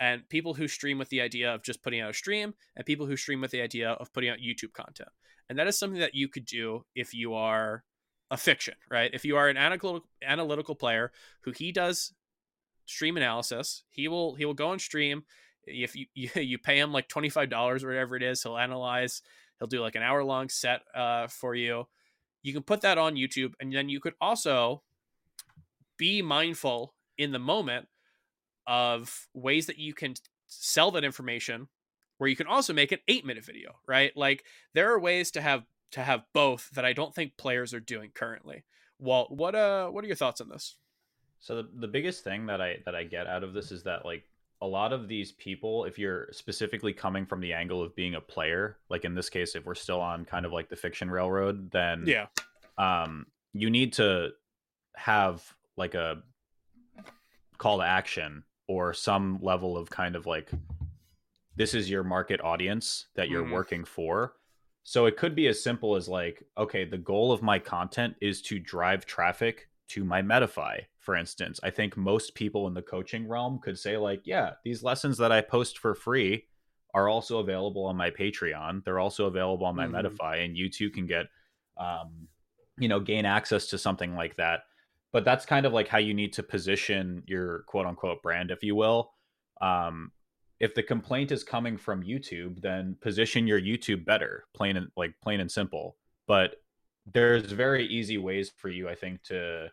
and 0.00 0.28
people 0.28 0.54
who 0.54 0.68
stream 0.68 0.98
with 0.98 1.08
the 1.08 1.20
idea 1.20 1.54
of 1.54 1.62
just 1.62 1.82
putting 1.82 2.00
out 2.00 2.10
a 2.10 2.14
stream 2.14 2.54
and 2.76 2.84
people 2.84 3.06
who 3.06 3.16
stream 3.16 3.40
with 3.40 3.50
the 3.50 3.62
idea 3.62 3.90
of 3.90 4.12
putting 4.12 4.30
out 4.30 4.38
YouTube 4.38 4.72
content. 4.72 5.08
And 5.48 5.58
that 5.58 5.66
is 5.66 5.78
something 5.78 6.00
that 6.00 6.14
you 6.14 6.28
could 6.28 6.44
do 6.44 6.84
if 6.94 7.14
you 7.14 7.34
are 7.34 7.84
a 8.30 8.36
fiction, 8.36 8.74
right? 8.90 9.10
If 9.12 9.24
you 9.24 9.36
are 9.36 9.48
an 9.48 9.56
analytical 9.56 10.04
analytical 10.22 10.74
player 10.74 11.12
who 11.42 11.52
he 11.52 11.72
does 11.72 12.12
stream 12.84 13.16
analysis, 13.16 13.84
he 13.90 14.08
will 14.08 14.34
he 14.34 14.44
will 14.44 14.54
go 14.54 14.68
on 14.68 14.78
stream. 14.78 15.24
If 15.64 15.94
you 15.94 16.06
you, 16.14 16.30
you 16.34 16.58
pay 16.58 16.78
him 16.78 16.92
like 16.92 17.08
twenty 17.08 17.28
five 17.28 17.48
dollars 17.48 17.84
or 17.84 17.88
whatever 17.88 18.16
it 18.16 18.22
is, 18.22 18.42
he'll 18.42 18.58
analyze. 18.58 19.22
He'll 19.58 19.68
do 19.68 19.80
like 19.80 19.94
an 19.94 20.02
hour 20.02 20.22
long 20.22 20.48
set 20.48 20.82
uh, 20.94 21.28
for 21.28 21.54
you. 21.54 21.86
You 22.42 22.52
can 22.52 22.62
put 22.62 22.82
that 22.82 22.98
on 22.98 23.14
YouTube, 23.14 23.54
and 23.60 23.72
then 23.72 23.88
you 23.88 24.00
could 24.00 24.14
also 24.20 24.82
be 25.96 26.20
mindful 26.20 26.94
in 27.16 27.32
the 27.32 27.38
moment 27.38 27.88
of 28.66 29.28
ways 29.34 29.66
that 29.66 29.78
you 29.78 29.94
can 29.94 30.14
sell 30.46 30.90
that 30.92 31.04
information 31.04 31.68
where 32.18 32.28
you 32.28 32.36
can 32.36 32.46
also 32.46 32.72
make 32.72 32.92
an 32.92 32.98
8 33.08 33.24
minute 33.24 33.44
video, 33.44 33.76
right? 33.86 34.16
Like 34.16 34.44
there 34.74 34.92
are 34.92 34.98
ways 34.98 35.30
to 35.32 35.40
have 35.40 35.64
to 35.92 36.02
have 36.02 36.24
both 36.32 36.70
that 36.70 36.84
I 36.84 36.92
don't 36.92 37.14
think 37.14 37.36
players 37.36 37.74
are 37.74 37.80
doing 37.80 38.10
currently. 38.14 38.64
Walt, 38.98 39.30
what 39.30 39.54
uh 39.54 39.88
what 39.88 40.04
are 40.04 40.06
your 40.06 40.16
thoughts 40.16 40.40
on 40.40 40.48
this? 40.48 40.76
So 41.40 41.56
the, 41.56 41.68
the 41.80 41.88
biggest 41.88 42.24
thing 42.24 42.46
that 42.46 42.60
I 42.60 42.78
that 42.84 42.94
I 42.94 43.04
get 43.04 43.26
out 43.26 43.44
of 43.44 43.52
this 43.52 43.70
is 43.70 43.82
that 43.84 44.04
like 44.04 44.24
a 44.62 44.66
lot 44.66 44.92
of 44.92 45.06
these 45.06 45.32
people, 45.32 45.84
if 45.84 45.98
you're 45.98 46.28
specifically 46.32 46.92
coming 46.92 47.26
from 47.26 47.40
the 47.40 47.52
angle 47.52 47.82
of 47.82 47.94
being 47.94 48.14
a 48.14 48.20
player, 48.20 48.78
like 48.88 49.04
in 49.04 49.14
this 49.14 49.28
case, 49.28 49.54
if 49.54 49.66
we're 49.66 49.74
still 49.74 50.00
on 50.00 50.24
kind 50.24 50.46
of 50.46 50.52
like 50.52 50.70
the 50.70 50.76
fiction 50.76 51.10
railroad, 51.10 51.70
then 51.70 52.04
yeah, 52.06 52.26
um, 52.78 53.26
you 53.52 53.68
need 53.68 53.92
to 53.94 54.30
have 54.96 55.44
like 55.76 55.94
a 55.94 56.22
call 57.58 57.78
to 57.78 57.84
action 57.84 58.42
or 58.68 58.92
some 58.92 59.38
level 59.42 59.76
of 59.76 59.90
kind 59.90 60.16
of 60.16 60.26
like 60.26 60.50
this 61.56 61.74
is 61.74 61.88
your 61.90 62.04
market 62.04 62.40
audience 62.42 63.06
that 63.14 63.28
you're 63.28 63.42
mm-hmm. 63.42 63.52
working 63.52 63.84
for. 63.84 64.34
So 64.84 65.06
it 65.06 65.16
could 65.16 65.34
be 65.34 65.48
as 65.48 65.62
simple 65.62 65.96
as 65.96 66.08
like, 66.08 66.44
okay, 66.56 66.84
the 66.84 66.98
goal 66.98 67.32
of 67.32 67.42
my 67.42 67.58
content 67.58 68.14
is 68.20 68.40
to 68.42 68.58
drive 68.58 69.04
traffic 69.06 69.68
to 69.88 70.04
my 70.04 70.22
Metafy, 70.22 70.82
for 71.00 71.16
instance. 71.16 71.58
I 71.62 71.70
think 71.70 71.96
most 71.96 72.34
people 72.34 72.66
in 72.68 72.74
the 72.74 72.82
coaching 72.82 73.26
realm 73.26 73.58
could 73.58 73.78
say, 73.78 73.96
like, 73.96 74.22
yeah, 74.24 74.52
these 74.64 74.82
lessons 74.82 75.18
that 75.18 75.32
I 75.32 75.40
post 75.40 75.78
for 75.78 75.94
free 75.94 76.44
are 76.94 77.08
also 77.08 77.38
available 77.38 77.84
on 77.84 77.96
my 77.96 78.10
Patreon. 78.10 78.84
They're 78.84 79.00
also 79.00 79.26
available 79.26 79.66
on 79.66 79.76
my 79.76 79.86
mm-hmm. 79.86 79.96
Metafy, 79.96 80.44
and 80.44 80.56
you 80.56 80.68
too 80.68 80.90
can 80.90 81.06
get, 81.06 81.26
um, 81.78 82.28
you 82.78 82.88
know, 82.88 83.00
gain 83.00 83.24
access 83.24 83.66
to 83.68 83.78
something 83.78 84.14
like 84.14 84.36
that. 84.36 84.60
But 85.16 85.24
that's 85.24 85.46
kind 85.46 85.64
of 85.64 85.72
like 85.72 85.88
how 85.88 85.96
you 85.96 86.12
need 86.12 86.34
to 86.34 86.42
position 86.42 87.22
your 87.26 87.60
quote 87.68 87.86
unquote 87.86 88.22
brand, 88.22 88.50
if 88.50 88.62
you 88.62 88.74
will. 88.74 89.14
Um, 89.62 90.12
if 90.60 90.74
the 90.74 90.82
complaint 90.82 91.32
is 91.32 91.42
coming 91.42 91.78
from 91.78 92.02
YouTube, 92.02 92.60
then 92.60 92.98
position 93.00 93.46
your 93.46 93.58
YouTube 93.58 94.04
better, 94.04 94.44
plain 94.52 94.76
and 94.76 94.88
like 94.94 95.14
plain 95.22 95.40
and 95.40 95.50
simple. 95.50 95.96
But 96.26 96.56
there's 97.10 97.50
very 97.50 97.86
easy 97.86 98.18
ways 98.18 98.52
for 98.58 98.68
you, 98.68 98.90
I 98.90 98.94
think, 98.94 99.22
to 99.22 99.68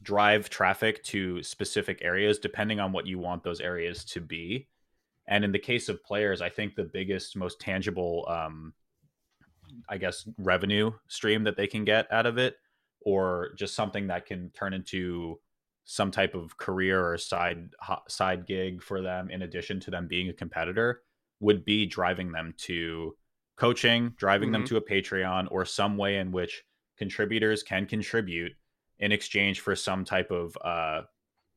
drive 0.00 0.48
traffic 0.48 1.02
to 1.06 1.42
specific 1.42 1.98
areas 2.00 2.38
depending 2.38 2.78
on 2.78 2.92
what 2.92 3.08
you 3.08 3.18
want 3.18 3.42
those 3.42 3.60
areas 3.60 4.04
to 4.04 4.20
be. 4.20 4.68
And 5.26 5.44
in 5.44 5.50
the 5.50 5.58
case 5.58 5.88
of 5.88 6.04
players, 6.04 6.40
I 6.40 6.50
think 6.50 6.76
the 6.76 6.84
biggest, 6.84 7.36
most 7.36 7.60
tangible, 7.60 8.26
um, 8.28 8.74
I 9.88 9.98
guess, 9.98 10.24
revenue 10.38 10.92
stream 11.08 11.42
that 11.42 11.56
they 11.56 11.66
can 11.66 11.84
get 11.84 12.06
out 12.12 12.26
of 12.26 12.38
it, 12.38 12.54
or 13.00 13.50
just 13.56 13.74
something 13.74 14.08
that 14.08 14.26
can 14.26 14.50
turn 14.50 14.72
into 14.72 15.38
some 15.84 16.10
type 16.10 16.34
of 16.34 16.56
career 16.56 17.04
or 17.04 17.18
side 17.18 17.70
side 18.08 18.46
gig 18.46 18.82
for 18.82 19.02
them 19.02 19.30
in 19.30 19.42
addition 19.42 19.80
to 19.80 19.90
them 19.90 20.06
being 20.06 20.28
a 20.28 20.32
competitor 20.32 21.02
would 21.40 21.64
be 21.64 21.86
driving 21.86 22.30
them 22.32 22.54
to 22.58 23.16
coaching, 23.56 24.14
driving 24.16 24.48
mm-hmm. 24.48 24.52
them 24.52 24.64
to 24.66 24.76
a 24.76 24.80
Patreon, 24.80 25.48
or 25.50 25.64
some 25.64 25.96
way 25.96 26.18
in 26.18 26.32
which 26.32 26.62
contributors 26.96 27.62
can 27.62 27.86
contribute 27.86 28.52
in 28.98 29.12
exchange 29.12 29.60
for 29.60 29.74
some 29.74 30.04
type 30.04 30.30
of, 30.30 30.56
uh, 30.62 31.02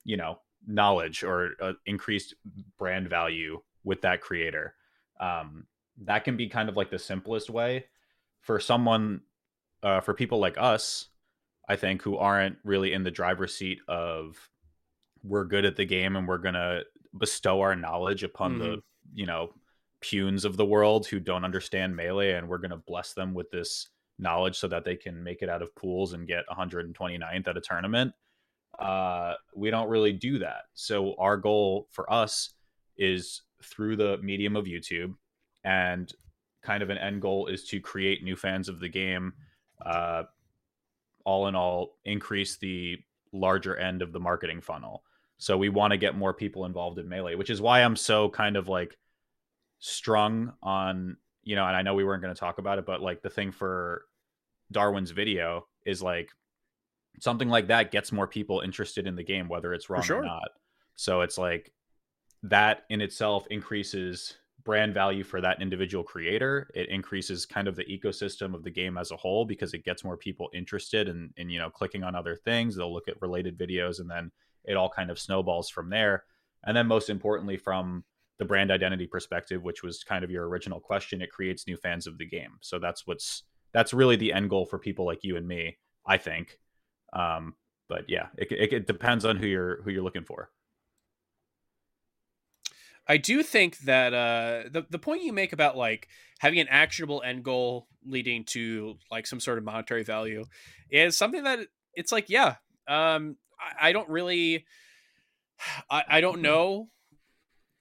you 0.04 0.18
know, 0.18 0.40
knowledge 0.66 1.24
or 1.24 1.52
uh, 1.62 1.74
increased 1.86 2.34
brand 2.78 3.10
value 3.10 3.62
with 3.84 4.02
that 4.02 4.22
creator. 4.22 4.76
Um, 5.20 5.66
that 6.04 6.24
can 6.24 6.38
be 6.38 6.48
kind 6.48 6.70
of 6.70 6.78
like 6.78 6.90
the 6.90 7.00
simplest 7.00 7.50
way 7.50 7.86
for 8.42 8.60
someone, 8.60 9.22
uh, 9.82 10.00
for 10.00 10.14
people 10.14 10.40
like 10.40 10.58
us, 10.58 11.10
I 11.70 11.76
think, 11.76 12.02
who 12.02 12.18
aren't 12.18 12.58
really 12.64 12.94
in 12.94 13.04
the 13.04 13.12
driver's 13.12 13.56
seat 13.56 13.80
of 13.88 14.50
we're 15.24 15.46
good 15.46 15.66
at 15.66 15.76
the 15.76 15.86
game 15.86 16.16
and 16.16 16.28
we're 16.28 16.38
gonna 16.38 16.82
bestow 17.18 17.62
our 17.62 17.76
knowledge 17.76 18.24
upon 18.24 18.54
mm-hmm. 18.54 18.64
the 18.64 18.84
you 19.14 19.26
know 19.26 19.52
punes 20.02 20.44
of 20.44 20.58
the 20.58 20.66
world 20.66 21.08
who 21.08 21.20
don't 21.20 21.46
understand 21.46 21.96
melee 21.96 22.34
and 22.34 22.48
we're 22.48 22.58
going 22.58 22.72
to 22.72 22.78
bless 22.78 23.14
them 23.14 23.34
with 23.34 23.50
this 23.52 23.88
knowledge 24.20 24.58
so 24.58 24.68
that 24.68 24.84
they 24.84 24.96
can 24.96 25.24
make 25.24 25.42
it 25.42 25.50
out 25.50 25.62
of 25.62 25.74
pools 25.76 26.14
and 26.14 26.28
get 26.28 26.44
129th 26.52 27.48
at 27.48 27.58
a 27.58 27.62
tournament 27.62 28.14
uh, 28.80 29.34
we 29.56 29.70
don't 29.70 29.88
really 29.88 30.12
do 30.12 30.40
that 30.40 30.64
so 30.74 31.16
our 31.18 31.38
goal 31.38 31.88
for 31.90 32.12
us 32.12 32.56
is 32.98 33.44
through 33.64 33.96
the 33.96 34.18
medium 34.18 34.56
of 34.56 34.66
youtube 34.66 35.14
and 35.64 36.14
kind 36.62 36.84
of 36.84 36.90
an 36.90 36.98
end 36.98 37.22
goal 37.22 37.48
is 37.48 37.64
to 37.64 37.80
create 37.80 38.24
new 38.24 38.36
fans 38.36 38.68
of 38.68 38.80
the 38.80 38.90
game 38.90 39.32
uh, 39.86 40.24
all 41.26 41.48
in 41.48 41.56
all 41.56 41.98
increase 42.06 42.58
the 42.58 42.98
larger 43.32 43.76
end 43.78 44.02
of 44.02 44.12
the 44.12 44.20
marketing 44.20 44.62
funnel 44.62 45.04
so 45.38 45.58
we 45.58 45.70
want 45.70 45.92
to 45.92 45.98
get 45.98 46.16
more 46.16 46.34
people 46.34 46.66
involved 46.66 47.00
in 47.00 47.10
melee 47.10 47.36
which 47.36 47.50
is 47.50 47.62
why 47.62 47.82
i'm 47.82 47.96
so 47.96 48.30
kind 48.30 48.56
of 48.56 48.68
like 48.68 48.98
strung 49.80 50.54
on 50.62 51.18
you 51.44 51.56
know 51.56 51.66
and 51.66 51.76
i 51.76 51.82
know 51.82 51.94
we 51.94 52.04
weren't 52.04 52.22
going 52.22 52.34
to 52.34 52.40
talk 52.40 52.58
about 52.58 52.78
it 52.78 52.86
but 52.86 53.02
like 53.02 53.22
the 53.22 53.30
thing 53.30 53.52
for 53.52 54.06
darwin's 54.72 55.12
video 55.12 55.66
is 55.86 56.02
like 56.02 56.30
something 57.20 57.50
like 57.50 57.68
that 57.68 57.92
gets 57.92 58.12
more 58.12 58.28
people 58.28 58.62
interested 58.62 59.08
in 59.08 59.16
the 59.16 59.24
game 59.24 59.48
whether 59.48 59.74
it's 59.74 59.90
wrong 59.90 60.02
sure. 60.02 60.20
or 60.20 60.26
not 60.26 60.50
so 60.96 61.22
it's 61.22 61.38
like 61.38 61.72
that 62.44 62.84
in 62.90 63.02
itself 63.02 63.48
increases 63.50 64.38
brand 64.66 64.94
value 64.94 65.24
for 65.24 65.42
that 65.42 65.62
individual 65.62 66.04
creator 66.04 66.70
it 66.74 66.90
increases 66.90 67.46
kind 67.46 67.68
of 67.68 67.76
the 67.76 67.86
ecosystem 67.86 68.54
of 68.54 68.64
the 68.64 68.72
game 68.72 68.98
as 68.98 69.12
a 69.12 69.18
whole 69.18 69.46
because 69.46 69.74
it 69.74 69.84
gets 69.84 70.04
more 70.04 70.18
people 70.18 70.50
interested 70.54 71.08
in, 71.08 71.30
in 71.38 71.50
you 71.50 71.60
know 71.60 71.70
clicking 71.70 72.04
on 72.04 72.16
other 72.16 72.36
things 72.36 72.76
they'll 72.76 72.94
look 72.94 73.08
at 73.08 73.22
related 73.22 73.58
videos 73.58 74.00
and 74.00 74.10
then 74.10 74.32
it 74.64 74.78
all 74.78 74.90
kind 74.90 75.12
of 75.12 75.20
snowballs 75.20 75.70
from 75.70 75.90
there 75.90 76.24
and 76.66 76.76
then 76.76 76.88
most 76.88 77.10
importantly 77.10 77.58
from 77.58 78.04
the 78.40 78.46
brand 78.46 78.72
identity 78.72 79.08
perspective, 79.08 79.64
which 79.64 79.84
was 79.84 80.04
kind 80.04 80.24
of 80.24 80.32
your 80.32 80.48
original 80.48 80.80
question, 80.80 81.22
it 81.22 81.32
creates 81.32 81.68
new 81.68 81.78
fans 81.78 82.08
of 82.08 82.18
the 82.18 82.26
game. 82.26 82.58
So 82.62 82.80
that's 82.80 83.06
what's 83.06 83.44
that's 83.74 83.94
really 83.94 84.16
the 84.16 84.34
end 84.34 84.50
goal 84.50 84.66
for 84.66 84.78
people 84.78 85.06
like 85.06 85.24
you 85.24 85.36
and 85.38 85.48
me, 85.48 85.78
I 86.06 86.18
think. 86.18 86.60
Um, 87.14 87.56
but 87.90 88.06
yeah, 88.08 88.28
it, 88.38 88.52
it, 88.52 88.74
it 88.74 88.88
depends 88.88 89.26
on 89.26 89.38
who 89.38 89.48
you're 89.48 89.82
who 89.84 89.92
you're 89.92 90.04
looking 90.04 90.26
for. 90.26 90.50
I 93.08 93.18
do 93.18 93.44
think 93.44 93.80
that 93.80 94.14
uh, 94.14 94.70
the 94.72 94.86
the 94.90 95.00
point 95.00 95.24
you 95.24 95.34
make 95.34 95.54
about 95.54 95.76
like 95.78 96.08
having 96.40 96.60
an 96.60 96.68
actionable 96.70 97.22
end 97.26 97.44
goal 97.44 97.88
leading 98.06 98.44
to 98.46 98.96
like 99.12 99.28
some 99.28 99.40
sort 99.40 99.58
of 99.58 99.64
monetary 99.64 100.04
value 100.04 100.46
is 100.90 101.18
something 101.18 101.44
that 101.44 101.60
it's 101.94 102.12
like 102.12 102.30
yeah 102.30 102.56
um, 102.88 103.38
I, 103.60 103.90
I 103.90 103.92
don't 103.94 104.10
really 104.10 104.66
I, 105.90 106.04
I 106.08 106.22
don't 106.22 106.42
know 106.42 106.90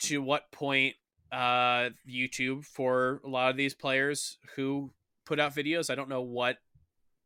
to 0.00 0.20
what 0.20 0.50
point 0.50 0.94
uh, 1.30 1.90
YouTube 2.08 2.64
for 2.64 3.20
a 3.24 3.28
lot 3.28 3.50
of 3.50 3.56
these 3.56 3.74
players 3.74 4.38
who 4.56 4.92
put 5.24 5.40
out 5.40 5.54
videos. 5.54 5.90
I 5.90 5.94
don't 5.94 6.08
know 6.08 6.22
what 6.22 6.58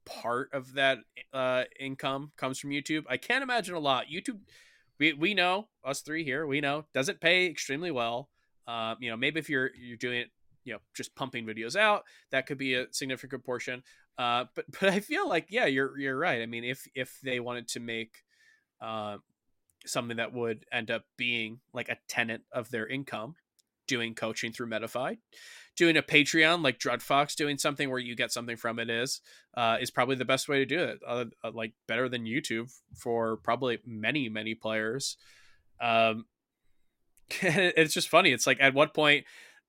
part 0.05 0.51
of 0.53 0.75
that 0.75 0.99
uh, 1.33 1.65
income 1.81 2.33
comes 2.37 2.59
from 2.59 2.71
YouTube. 2.71 3.05
I 3.09 3.17
can't 3.17 3.43
imagine 3.43 3.75
a 3.75 3.81
lot. 3.81 4.07
YouTube, 4.13 4.41
we 4.99 5.13
we 5.13 5.35
know 5.35 5.69
us 5.85 6.01
three 6.01 6.25
here. 6.25 6.47
We 6.47 6.61
know 6.61 6.85
doesn't 6.95 7.21
pay 7.21 7.47
extremely 7.47 7.91
well. 7.91 8.29
Uh, 8.67 8.95
you 9.01 9.11
know, 9.11 9.17
maybe 9.17 9.39
if 9.39 9.49
you're 9.49 9.71
you're 9.77 9.97
doing 9.97 10.21
it, 10.21 10.31
you 10.65 10.73
know, 10.73 10.81
just 10.95 11.15
pumping 11.15 11.47
videos 11.47 11.77
out, 11.77 12.05
that 12.31 12.47
could 12.47 12.59
be 12.59 12.75
a 12.75 12.87
significant 12.93 13.45
portion. 13.45 13.83
Uh, 14.19 14.47
but 14.55 14.65
but 14.81 14.89
I 14.89 15.01
feel 15.01 15.29
like 15.29 15.47
yeah, 15.51 15.67
you're 15.67 15.99
you're 15.99 16.19
right. 16.19 16.43
I 16.43 16.47
mean, 16.47 16.65
if 16.65 16.87
if 16.95 17.19
they 17.23 17.41
wanted 17.41 17.69
to 17.69 17.81
make 17.81 18.25
uh, 18.81 19.19
something 19.85 20.17
that 20.17 20.33
would 20.33 20.65
end 20.73 20.91
up 20.91 21.05
being 21.17 21.61
like 21.73 21.89
a 21.89 21.99
tenant 22.09 22.43
of 22.53 22.71
their 22.71 22.87
income 22.87 23.37
doing 23.87 24.15
coaching 24.15 24.53
through 24.53 24.69
Metafy. 24.69 25.19
Doing 25.77 25.99
a 25.99 26.03
Patreon 26.03 26.65
like 26.65 26.81
Fox, 27.03 27.35
doing 27.35 27.59
something 27.59 27.91
where 27.91 27.99
you 27.99 28.17
get 28.17 28.33
something 28.33 28.57
from 28.57 28.79
it 28.79 28.89
is 28.89 29.21
uh, 29.57 29.77
is 29.79 29.91
probably 29.91 30.17
the 30.17 30.25
best 30.25 30.49
way 30.49 30.59
to 30.59 30.65
do 30.65 30.83
it. 30.83 31.01
Uh, 31.07 31.27
uh, 31.45 31.51
like 31.53 31.75
better 31.87 32.09
than 32.09 32.25
YouTube 32.25 32.75
for 32.95 33.37
probably 33.37 33.79
many 33.85 34.31
many 34.31 34.55
players. 34.55 35.19
Um, 35.79 36.25
it's 37.41 37.93
just 37.93 38.09
funny. 38.09 38.33
It's 38.33 38.47
like 38.47 38.59
at 38.61 38.73
what 38.73 38.95
point 38.95 39.27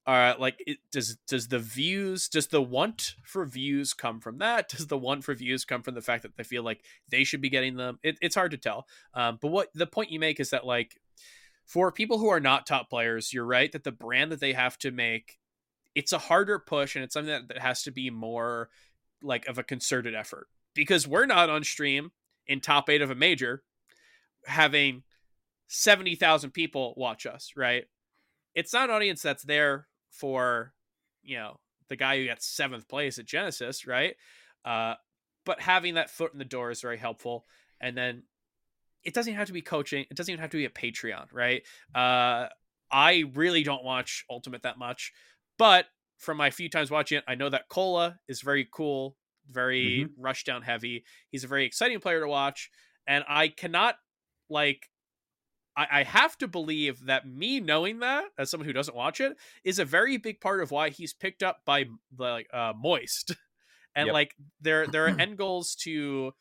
uh 0.07 0.35
like 0.39 0.63
it, 0.65 0.77
does 0.89 1.17
does 1.27 1.49
the 1.49 1.59
views 1.59 2.29
does 2.29 2.47
the 2.47 2.61
want 2.61 3.15
for 3.23 3.45
views 3.45 3.93
come 3.93 4.19
from 4.19 4.37
that 4.37 4.69
does 4.77 4.87
the 4.87 4.97
want 4.97 5.23
for 5.23 5.35
views 5.35 5.65
come 5.65 5.83
from 5.83 5.93
the 5.93 6.01
fact 6.01 6.23
that 6.23 6.35
they 6.37 6.43
feel 6.43 6.63
like 6.63 6.81
they 7.09 7.23
should 7.23 7.41
be 7.41 7.49
getting 7.49 7.75
them 7.75 7.99
it, 8.01 8.17
it's 8.21 8.35
hard 8.35 8.51
to 8.51 8.57
tell 8.57 8.87
um 9.13 9.37
but 9.41 9.49
what 9.49 9.67
the 9.75 9.85
point 9.85 10.09
you 10.09 10.19
make 10.19 10.39
is 10.39 10.49
that 10.49 10.65
like 10.65 10.97
for 11.67 11.91
people 11.91 12.17
who 12.17 12.29
are 12.29 12.39
not 12.39 12.65
top 12.65 12.89
players 12.89 13.31
you're 13.31 13.45
right 13.45 13.71
that 13.71 13.83
the 13.83 13.91
brand 13.91 14.31
that 14.31 14.39
they 14.39 14.53
have 14.53 14.77
to 14.79 14.89
make 14.89 15.37
it's 15.93 16.13
a 16.13 16.17
harder 16.17 16.57
push 16.57 16.95
and 16.95 17.03
it's 17.03 17.13
something 17.13 17.31
that, 17.31 17.47
that 17.47 17.59
has 17.59 17.83
to 17.83 17.91
be 17.91 18.09
more 18.09 18.69
like 19.21 19.47
of 19.47 19.57
a 19.57 19.63
concerted 19.63 20.15
effort 20.15 20.47
because 20.73 21.07
we're 21.07 21.25
not 21.25 21.49
on 21.49 21.63
stream 21.63 22.11
in 22.47 22.59
top 22.59 22.89
eight 22.89 23.01
of 23.01 23.11
a 23.11 23.15
major 23.15 23.63
having 24.45 25.03
70,000 25.67 26.51
people 26.51 26.93
watch 26.97 27.25
us, 27.25 27.53
right? 27.55 27.85
It's 28.55 28.73
not 28.73 28.89
an 28.89 28.95
audience 28.95 29.21
that's 29.21 29.43
there 29.43 29.87
for 30.09 30.73
you 31.21 31.37
know 31.37 31.59
the 31.89 31.95
guy 31.95 32.17
who 32.17 32.25
got 32.25 32.41
seventh 32.41 32.87
place 32.87 33.19
at 33.19 33.25
Genesis, 33.25 33.85
right? 33.85 34.15
Uh, 34.65 34.95
but 35.45 35.61
having 35.61 35.95
that 35.95 36.09
foot 36.09 36.33
in 36.33 36.39
the 36.39 36.45
door 36.45 36.71
is 36.71 36.81
very 36.81 36.97
helpful. 36.97 37.45
And 37.79 37.95
then 37.95 38.23
it 39.07 39.13
doesn't 39.13 39.33
have 39.35 39.47
to 39.47 39.53
be 39.53 39.61
coaching. 39.61 40.05
It 40.11 40.17
doesn't 40.17 40.31
even 40.31 40.41
have 40.41 40.51
to 40.51 40.57
be 40.57 40.65
a 40.65 40.69
Patreon, 40.69 41.27
right? 41.31 41.63
Uh, 41.95 42.47
I 42.91 43.23
really 43.33 43.63
don't 43.63 43.85
watch 43.85 44.25
Ultimate 44.29 44.63
that 44.63 44.77
much, 44.77 45.13
but 45.57 45.85
from 46.17 46.35
my 46.35 46.49
few 46.49 46.69
times 46.69 46.91
watching 46.91 47.19
it, 47.19 47.23
I 47.25 47.35
know 47.35 47.47
that 47.47 47.69
Cola 47.69 48.19
is 48.27 48.41
very 48.41 48.67
cool, 48.69 49.15
very 49.49 50.03
mm-hmm. 50.03 50.21
rush 50.21 50.43
down 50.43 50.61
heavy. 50.61 51.05
He's 51.31 51.45
a 51.45 51.47
very 51.47 51.65
exciting 51.65 52.01
player 52.01 52.19
to 52.19 52.27
watch, 52.27 52.69
and 53.07 53.23
I 53.29 53.47
cannot 53.47 53.95
like. 54.49 54.89
I, 55.77 55.87
I 55.99 56.03
have 56.03 56.37
to 56.39 56.47
believe 56.47 57.05
that 57.05 57.25
me 57.25 57.61
knowing 57.61 57.99
that 57.99 58.25
as 58.37 58.51
someone 58.51 58.65
who 58.65 58.73
doesn't 58.73 58.97
watch 58.97 59.21
it 59.21 59.37
is 59.63 59.79
a 59.79 59.85
very 59.85 60.17
big 60.17 60.41
part 60.41 60.61
of 60.61 60.71
why 60.71 60.89
he's 60.89 61.13
picked 61.13 61.43
up 61.43 61.61
by 61.65 61.85
like 62.17 62.47
uh, 62.53 62.73
Moist, 62.75 63.35
and 63.95 64.07
yep. 64.07 64.13
like 64.13 64.35
there 64.59 64.85
there 64.85 65.05
are 65.05 65.15
end 65.19 65.37
goals 65.37 65.75
to 65.75 66.33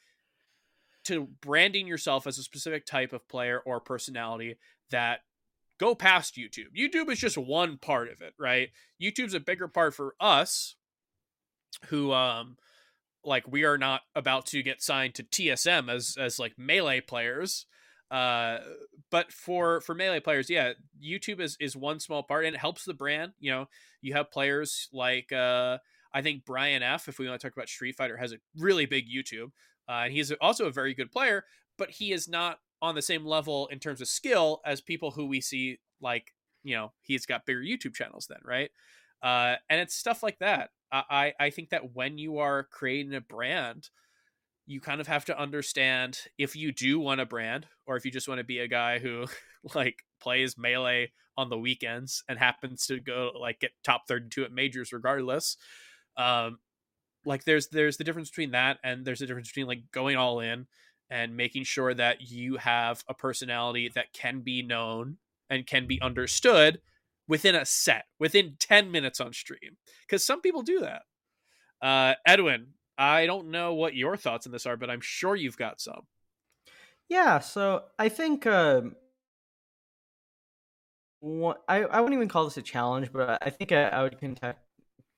to 1.06 1.28
branding 1.40 1.86
yourself 1.86 2.26
as 2.26 2.38
a 2.38 2.42
specific 2.42 2.86
type 2.86 3.12
of 3.12 3.28
player 3.28 3.60
or 3.64 3.80
personality 3.80 4.56
that 4.90 5.20
go 5.78 5.94
past 5.94 6.36
YouTube. 6.36 6.76
YouTube 6.76 7.10
is 7.10 7.18
just 7.18 7.38
one 7.38 7.78
part 7.78 8.10
of 8.10 8.20
it, 8.20 8.34
right? 8.38 8.68
YouTube's 9.02 9.34
a 9.34 9.40
bigger 9.40 9.68
part 9.68 9.94
for 9.94 10.14
us 10.20 10.76
who 11.88 12.12
um 12.12 12.56
like 13.24 13.46
we 13.48 13.64
are 13.64 13.76
not 13.76 14.02
about 14.14 14.46
to 14.46 14.62
get 14.62 14.82
signed 14.82 15.14
to 15.14 15.24
TSM 15.24 15.90
as 15.92 16.16
as 16.18 16.38
like 16.38 16.54
melee 16.56 17.00
players. 17.00 17.66
Uh 18.10 18.58
but 19.10 19.32
for 19.32 19.80
for 19.80 19.94
melee 19.94 20.20
players, 20.20 20.48
yeah, 20.48 20.72
YouTube 21.04 21.40
is 21.40 21.56
is 21.60 21.76
one 21.76 22.00
small 22.00 22.22
part 22.22 22.44
and 22.44 22.54
it 22.54 22.60
helps 22.60 22.84
the 22.84 22.94
brand, 22.94 23.32
you 23.38 23.50
know. 23.50 23.66
You 24.00 24.14
have 24.14 24.30
players 24.30 24.88
like 24.92 25.32
uh 25.32 25.78
I 26.14 26.22
think 26.22 26.44
Brian 26.46 26.82
F 26.82 27.08
if 27.08 27.18
we 27.18 27.28
want 27.28 27.40
to 27.40 27.46
talk 27.46 27.56
about 27.56 27.68
Street 27.68 27.96
Fighter 27.96 28.16
has 28.16 28.32
a 28.32 28.38
really 28.56 28.86
big 28.86 29.06
YouTube. 29.08 29.50
Uh, 29.88 30.02
and 30.04 30.12
he's 30.12 30.32
also 30.40 30.66
a 30.66 30.72
very 30.72 30.94
good 30.94 31.10
player, 31.12 31.44
but 31.78 31.90
he 31.90 32.12
is 32.12 32.28
not 32.28 32.58
on 32.82 32.94
the 32.94 33.02
same 33.02 33.24
level 33.24 33.68
in 33.68 33.78
terms 33.78 34.00
of 34.00 34.08
skill 34.08 34.60
as 34.64 34.80
people 34.80 35.10
who 35.10 35.26
we 35.26 35.40
see 35.40 35.78
like 36.00 36.34
you 36.62 36.74
know 36.74 36.92
he's 37.02 37.26
got 37.26 37.46
bigger 37.46 37.60
YouTube 37.60 37.94
channels 37.94 38.26
then, 38.28 38.40
right? 38.44 38.70
Uh, 39.22 39.56
and 39.70 39.80
it's 39.80 39.94
stuff 39.94 40.22
like 40.22 40.38
that. 40.40 40.70
I 40.92 41.32
I 41.40 41.50
think 41.50 41.70
that 41.70 41.94
when 41.94 42.18
you 42.18 42.38
are 42.38 42.64
creating 42.64 43.14
a 43.14 43.20
brand, 43.20 43.90
you 44.66 44.80
kind 44.80 45.00
of 45.00 45.06
have 45.06 45.24
to 45.26 45.38
understand 45.40 46.18
if 46.38 46.56
you 46.56 46.72
do 46.72 46.98
want 46.98 47.20
a 47.20 47.26
brand 47.26 47.66
or 47.86 47.96
if 47.96 48.04
you 48.04 48.10
just 48.10 48.28
want 48.28 48.38
to 48.38 48.44
be 48.44 48.58
a 48.58 48.68
guy 48.68 48.98
who 48.98 49.26
like 49.74 50.02
plays 50.20 50.58
melee 50.58 51.12
on 51.36 51.50
the 51.50 51.58
weekends 51.58 52.24
and 52.28 52.38
happens 52.38 52.86
to 52.86 52.98
go 52.98 53.30
like 53.38 53.60
get 53.60 53.70
top 53.84 54.08
32 54.08 54.44
at 54.44 54.52
majors 54.52 54.92
regardless 54.92 55.56
um 56.16 56.58
like 57.26 57.44
there's 57.44 57.68
there's 57.68 57.96
the 57.96 58.04
difference 58.04 58.30
between 58.30 58.52
that 58.52 58.78
and 58.82 59.04
there's 59.04 59.20
a 59.20 59.26
difference 59.26 59.48
between 59.48 59.66
like 59.66 59.82
going 59.92 60.16
all 60.16 60.40
in 60.40 60.66
and 61.10 61.36
making 61.36 61.64
sure 61.64 61.92
that 61.92 62.22
you 62.22 62.56
have 62.56 63.04
a 63.08 63.14
personality 63.14 63.90
that 63.94 64.12
can 64.12 64.40
be 64.40 64.62
known 64.62 65.18
and 65.50 65.66
can 65.66 65.86
be 65.86 66.00
understood 66.00 66.80
within 67.28 67.54
a 67.54 67.66
set 67.66 68.04
within 68.18 68.56
10 68.58 68.90
minutes 68.90 69.20
on 69.20 69.32
stream 69.32 69.76
because 70.06 70.24
some 70.24 70.40
people 70.40 70.62
do 70.62 70.80
that. 70.80 71.02
Uh 71.82 72.14
edwin 72.26 72.68
i 72.96 73.26
don't 73.26 73.50
know 73.50 73.74
what 73.74 73.94
your 73.94 74.16
thoughts 74.16 74.46
on 74.46 74.52
this 74.52 74.64
are 74.64 74.76
but 74.76 74.88
i'm 74.88 75.02
sure 75.02 75.36
you've 75.36 75.58
got 75.58 75.80
some. 75.80 76.02
Yeah 77.08 77.40
so 77.40 77.82
i 77.98 78.08
think 78.08 78.46
um 78.46 78.94
I, 81.68 81.82
I 81.82 82.00
wouldn't 82.00 82.14
even 82.14 82.28
call 82.28 82.44
this 82.44 82.56
a 82.56 82.62
challenge 82.62 83.12
but 83.12 83.38
i 83.42 83.50
think 83.50 83.72
i, 83.72 83.84
I 83.88 84.02
would 84.02 84.18
context, 84.20 84.62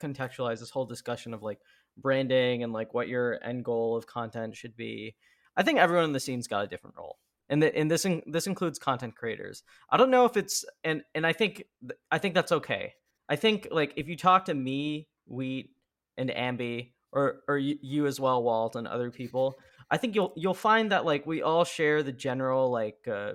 contextualize 0.02 0.60
this 0.60 0.70
whole 0.70 0.86
discussion 0.86 1.34
of 1.34 1.42
like 1.42 1.58
branding 2.00 2.62
and 2.62 2.72
like 2.72 2.94
what 2.94 3.08
your 3.08 3.38
end 3.42 3.64
goal 3.64 3.96
of 3.96 4.06
content 4.06 4.56
should 4.56 4.76
be. 4.76 5.14
I 5.56 5.62
think 5.62 5.78
everyone 5.78 6.04
in 6.04 6.12
the 6.12 6.20
scene's 6.20 6.46
got 6.46 6.64
a 6.64 6.68
different 6.68 6.96
role. 6.96 7.18
And, 7.48 7.62
the, 7.62 7.74
and 7.74 7.90
this 7.90 8.04
in, 8.04 8.22
this 8.26 8.46
includes 8.46 8.78
content 8.78 9.16
creators. 9.16 9.62
I 9.90 9.96
don't 9.96 10.10
know 10.10 10.24
if 10.26 10.36
it's 10.36 10.64
and 10.84 11.02
and 11.14 11.26
I 11.26 11.32
think 11.32 11.64
I 12.10 12.18
think 12.18 12.34
that's 12.34 12.52
okay. 12.52 12.94
I 13.28 13.36
think 13.36 13.68
like 13.70 13.94
if 13.96 14.08
you 14.08 14.16
talk 14.16 14.46
to 14.46 14.54
me, 14.54 15.08
Wheat, 15.26 15.70
and 16.16 16.30
Ambi, 16.30 16.92
or 17.12 17.40
or 17.48 17.56
you, 17.56 17.78
you 17.80 18.06
as 18.06 18.20
well, 18.20 18.42
Walt, 18.42 18.76
and 18.76 18.86
other 18.86 19.10
people, 19.10 19.58
I 19.90 19.96
think 19.96 20.14
you'll 20.14 20.32
you'll 20.36 20.54
find 20.54 20.92
that 20.92 21.06
like 21.06 21.26
we 21.26 21.42
all 21.42 21.64
share 21.64 22.02
the 22.02 22.12
general 22.12 22.70
like 22.70 23.08
uh, 23.10 23.34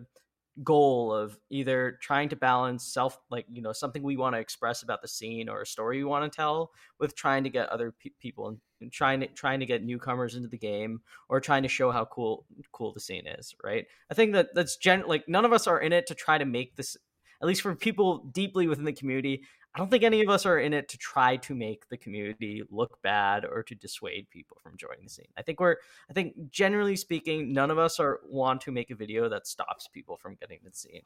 goal 0.62 1.12
of 1.12 1.38
either 1.49 1.97
trying 2.01 2.30
to 2.30 2.36
balance 2.36 2.86
self 2.86 3.18
like 3.32 3.45
you 3.49 3.62
know 3.62 3.74
something 3.74 4.04
we 4.04 4.18
want 4.18 4.36
to 4.36 4.39
express 4.39 4.84
about 4.84 5.01
the 5.01 5.08
scene 5.08 5.49
or 5.49 5.62
a 5.62 5.66
story 5.66 5.97
we 5.97 6.04
want 6.04 6.32
to 6.32 6.36
tell 6.36 6.72
with 6.99 7.16
trying 7.16 7.43
to 7.43 7.49
get 7.49 7.70
other 7.70 7.91
pe- 7.91 8.12
people 8.20 8.47
and, 8.49 8.91
trying 8.91 9.22
to 9.22 9.28
trying 9.28 9.62
to 9.62 9.66
get 9.66 9.84
newcomers 9.84 10.36
into 10.36 10.49
the 10.49 10.58
game 10.58 11.01
or 11.30 11.39
trying 11.39 11.64
to 11.64 11.70
show 11.70 11.89
how 11.89 12.06
cool 12.06 12.45
cool 12.72 12.93
the 12.93 12.99
scene 12.99 13.26
is 13.26 13.56
right? 13.64 13.86
I 14.12 14.14
think 14.14 14.34
that 14.34 14.49
that's 14.54 14.78
gen 14.78 15.06
like 15.08 15.28
none 15.28 15.45
of 15.45 15.54
us 15.54 15.66
are 15.66 15.80
in 15.80 15.93
it 15.93 16.06
to 16.08 16.16
try 16.16 16.38
to 16.38 16.45
make 16.45 16.76
this 16.76 16.97
at 17.41 17.47
least 17.47 17.62
for 17.62 17.76
people 17.76 18.30
deeply 18.32 18.68
within 18.68 18.86
the 18.86 18.93
community 18.93 19.41
I 19.76 19.80
don't 19.80 19.89
think 19.89 20.03
any 20.03 20.21
of 20.21 20.30
us 20.30 20.45
are 20.45 20.59
in 20.59 20.71
it 20.71 20.88
to 20.89 20.97
try 20.97 21.38
to 21.38 21.55
make 21.55 21.89
the 21.89 21.97
community 21.97 22.61
look 22.69 23.01
bad 23.01 23.43
or 23.43 23.63
to 23.63 23.74
dissuade 23.74 24.30
people 24.30 24.57
from 24.61 24.78
joining 24.78 25.05
the 25.05 25.09
scene. 25.09 25.26
I 25.36 25.41
think 25.41 25.59
we're 25.59 25.78
I 26.09 26.13
think 26.13 26.51
generally 26.51 26.95
speaking, 26.95 27.53
none 27.53 27.71
of 27.71 27.80
us 27.80 27.99
are 27.99 28.19
want 28.28 28.61
to 28.61 28.71
make 28.71 28.91
a 28.91 28.95
video 28.95 29.28
that 29.30 29.47
stops 29.47 29.88
people 29.88 30.17
from 30.17 30.36
getting 30.36 30.59
the 30.63 30.71
scene. 30.71 31.01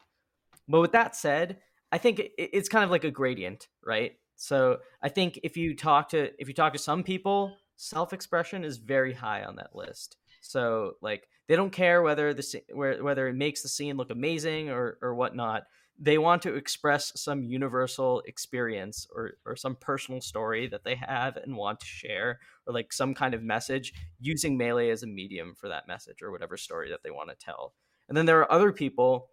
But 0.67 0.81
with 0.81 0.91
that 0.91 1.15
said, 1.15 1.59
I 1.93 1.97
think 1.97 2.21
it's 2.37 2.67
kind 2.67 2.83
of 2.83 2.91
like 2.91 3.05
a 3.05 3.11
gradient, 3.11 3.69
right? 3.85 4.13
So 4.35 4.79
I 5.01 5.07
think 5.09 5.39
if 5.43 5.55
you 5.55 5.73
talk 5.73 6.09
to 6.09 6.31
if 6.37 6.49
you 6.49 6.53
talk 6.53 6.73
to 6.73 6.79
some 6.79 7.03
people, 7.03 7.55
self-expression 7.77 8.65
is 8.65 8.77
very 8.77 9.13
high 9.13 9.43
on 9.43 9.55
that 9.55 9.75
list. 9.75 10.17
So 10.41 10.93
like 11.01 11.29
they 11.47 11.55
don't 11.55 11.71
care 11.71 12.01
whether 12.01 12.33
the 12.33 12.61
whether 12.73 13.29
it 13.29 13.35
makes 13.35 13.61
the 13.61 13.69
scene 13.69 13.95
look 13.95 14.11
amazing 14.11 14.69
or 14.69 14.97
or 15.01 15.15
whatnot 15.15 15.63
they 15.99 16.17
want 16.17 16.41
to 16.43 16.55
express 16.55 17.11
some 17.15 17.43
universal 17.43 18.21
experience 18.25 19.07
or, 19.15 19.31
or 19.45 19.55
some 19.55 19.75
personal 19.75 20.21
story 20.21 20.67
that 20.67 20.83
they 20.83 20.95
have 20.95 21.37
and 21.37 21.55
want 21.55 21.79
to 21.79 21.85
share 21.85 22.39
or 22.65 22.73
like 22.73 22.93
some 22.93 23.13
kind 23.13 23.33
of 23.33 23.41
message 23.41 23.93
using 24.19 24.57
melee 24.57 24.89
as 24.89 25.03
a 25.03 25.07
medium 25.07 25.55
for 25.55 25.69
that 25.69 25.87
message 25.87 26.21
or 26.21 26.31
whatever 26.31 26.57
story 26.57 26.89
that 26.89 27.01
they 27.03 27.11
want 27.11 27.29
to 27.29 27.35
tell. 27.35 27.73
And 28.07 28.17
then 28.17 28.25
there 28.25 28.39
are 28.39 28.51
other 28.51 28.71
people 28.71 29.29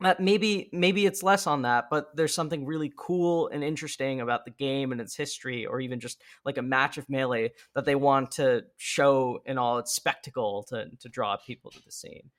that 0.00 0.20
maybe 0.20 0.68
maybe 0.72 1.06
it's 1.06 1.22
less 1.22 1.46
on 1.46 1.62
that 1.62 1.84
but 1.88 2.14
there's 2.16 2.34
something 2.34 2.66
really 2.66 2.92
cool 2.96 3.48
and 3.48 3.62
interesting 3.62 4.20
about 4.20 4.44
the 4.44 4.50
game 4.50 4.90
and 4.90 5.00
its 5.00 5.16
history 5.16 5.64
or 5.66 5.80
even 5.80 6.00
just 6.00 6.20
like 6.44 6.58
a 6.58 6.62
match 6.62 6.98
of 6.98 7.08
melee 7.08 7.52
that 7.74 7.84
they 7.84 7.94
want 7.94 8.32
to 8.32 8.62
show 8.76 9.38
in 9.46 9.56
all 9.56 9.78
its 9.78 9.94
spectacle 9.94 10.64
to, 10.68 10.86
to 10.98 11.08
draw 11.08 11.36
people 11.36 11.70
to 11.70 11.80
the 11.84 11.92
scene 11.92 12.30